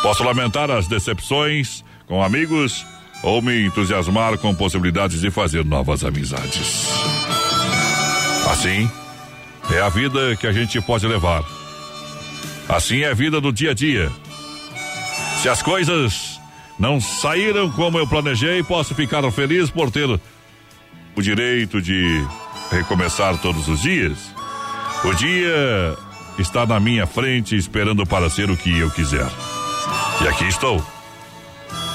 Posso 0.02 0.24
lamentar 0.24 0.72
as 0.72 0.88
decepções 0.88 1.84
com 2.08 2.24
amigos 2.24 2.86
ou 3.22 3.42
me 3.42 3.66
entusiasmar 3.66 4.38
com 4.38 4.56
possibilidades 4.56 5.20
de 5.20 5.30
fazer 5.30 5.66
novas 5.66 6.06
amizades. 6.06 6.88
Assim, 8.50 8.90
é 9.74 9.82
a 9.82 9.90
vida 9.90 10.36
que 10.38 10.48
a 10.48 10.54
gente 10.54 10.80
pode 10.82 11.06
levar. 11.06 11.44
Assim 12.70 13.02
é 13.02 13.12
a 13.12 13.14
vida 13.14 13.42
do 13.42 13.52
dia 13.52 13.72
a 13.72 13.74
dia. 13.74 14.10
Se 15.42 15.50
as 15.50 15.62
coisas 15.62 16.40
não 16.80 17.02
saíram 17.02 17.70
como 17.70 17.98
eu 17.98 18.08
planejei, 18.08 18.64
posso 18.64 18.96
ficar 18.96 19.30
feliz 19.30 19.70
por 19.70 19.92
ter 19.92 20.20
o 21.16 21.22
direito 21.22 21.82
de 21.82 22.26
recomeçar 22.72 23.38
todos 23.38 23.68
os 23.68 23.82
dias. 23.82 24.18
O 25.04 25.14
dia 25.14 25.98
está 26.40 26.66
na 26.66 26.80
minha 26.80 27.06
frente 27.06 27.56
esperando 27.56 28.06
para 28.06 28.30
ser 28.30 28.50
o 28.50 28.58
que 28.58 28.78
eu 28.78 28.90
quiser. 28.90 29.28
E 30.22 30.28
aqui 30.28 30.46
estou. 30.48 30.84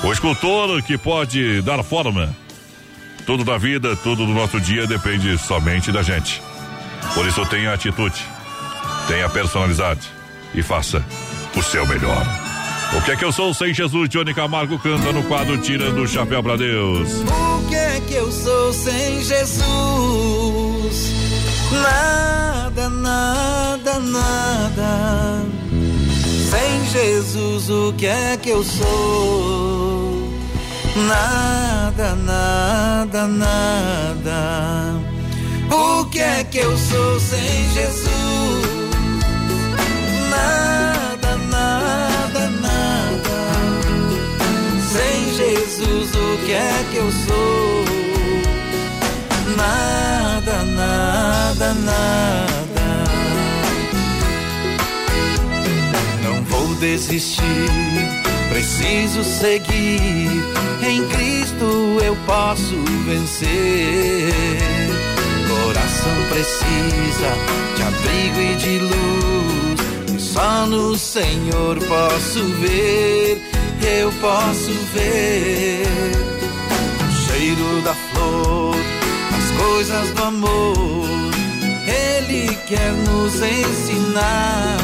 O 0.05 0.13
escultor 0.13 0.83
que 0.83 0.97
pode 0.97 1.63
dar 1.63 1.83
forma. 1.83 2.35
Tudo 3.27 3.45
da 3.45 3.59
vida, 3.59 3.95
tudo 3.97 4.25
do 4.25 4.33
nosso 4.33 4.61
dia 4.61 4.87
depende 4.87 5.37
somente 5.39 5.93
da 5.93 6.03
gente. 6.03 6.41
Por 7.15 7.27
isso 7.27 7.45
tenha 7.47 7.75
atitude, 7.75 8.23
tenha 9.07 9.29
personalidade 9.29 10.09
e 10.55 10.63
faça 10.63 11.05
o 11.55 11.63
seu 11.63 11.87
melhor. 11.87 12.48
O 12.97 13.03
que 13.03 13.11
é 13.13 13.17
que 13.17 13.25
eu 13.25 13.33
sou 13.33 13.53
sem 13.53 13.75
Jesus? 13.75 14.09
Johnny 14.09 14.33
Camargo 14.33 14.79
canta 14.79 15.13
no 15.13 15.23
quadro 15.25 15.59
Tirando 15.59 16.03
o 16.03 16.09
Chapéu 16.09 16.43
para 16.43 16.57
Deus. 16.57 17.23
O 17.23 17.69
que 17.69 17.75
é 17.75 18.01
que 18.07 18.15
eu 18.15 18.33
sou 18.33 18.73
sem 18.73 19.23
Jesus? 19.23 19.69
Nada, 21.71 22.89
nada, 22.89 24.01
nada. 24.01 25.43
Sem 26.51 26.87
Jesus, 26.91 27.69
o 27.69 27.93
que 27.93 28.07
é 28.07 28.39
que 28.39 28.49
eu 28.49 28.65
sou? 28.65 30.33
Nada, 31.07 32.15
nada, 32.17 33.27
nada. 33.27 34.95
O 35.71 36.07
que 36.07 36.21
é 36.21 36.43
que 36.45 36.59
eu 36.59 36.77
sou 36.79 37.21
sem 37.21 37.71
Jesus? 37.75 38.28
Jesus, 46.09 46.15
o 46.15 46.39
que 46.45 46.53
é 46.53 46.87
que 46.91 46.97
eu 46.97 47.11
sou? 47.11 47.85
Nada, 49.57 50.65
nada, 50.65 51.75
nada. 51.75 52.49
Não 56.23 56.43
vou 56.45 56.75
desistir, 56.77 57.43
preciso 58.51 59.25
seguir. 59.25 60.43
Em 60.83 61.07
Cristo 61.09 61.99
eu 62.05 62.17
posso 62.27 62.77
vencer. 63.07 64.33
Coração 65.49 66.13
precisa 66.31 67.33
de 67.77 67.83
abrigo 67.83 68.41
e 68.41 68.55
de 68.57 68.79
luz. 68.79 70.15
E 70.15 70.21
só 70.21 70.67
no 70.67 70.97
Senhor 70.97 71.79
posso 71.85 72.45
ver, 72.61 73.43
eu 73.89 74.13
posso 74.21 74.73
ver 74.93 75.83
o 77.09 77.13
cheiro 77.27 77.83
da 77.83 77.95
flor, 77.95 78.77
as 79.37 79.51
coisas 79.63 80.11
do 80.11 80.23
amor. 80.23 81.09
Ele 81.87 82.55
quer 82.67 82.93
nos 82.93 83.35
ensinar 83.37 84.77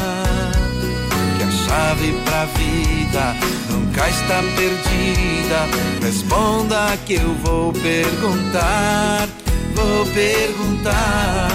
que 1.37 1.43
a 1.43 1.51
chave 1.51 2.13
pra 2.25 2.45
vida 2.45 3.35
nunca 3.69 4.09
está 4.09 4.41
perdida. 4.55 5.67
Responda 6.01 6.97
que 7.05 7.13
eu 7.13 7.33
vou 7.43 7.71
perguntar, 7.73 9.27
vou 9.75 10.05
perguntar. 10.07 11.47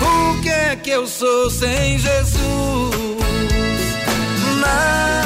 O 0.00 0.42
que 0.42 0.48
é 0.48 0.76
que 0.76 0.90
eu 0.90 1.06
sou 1.06 1.50
sem 1.50 1.98
Jesus? 1.98 2.36
Nada, 4.60 5.25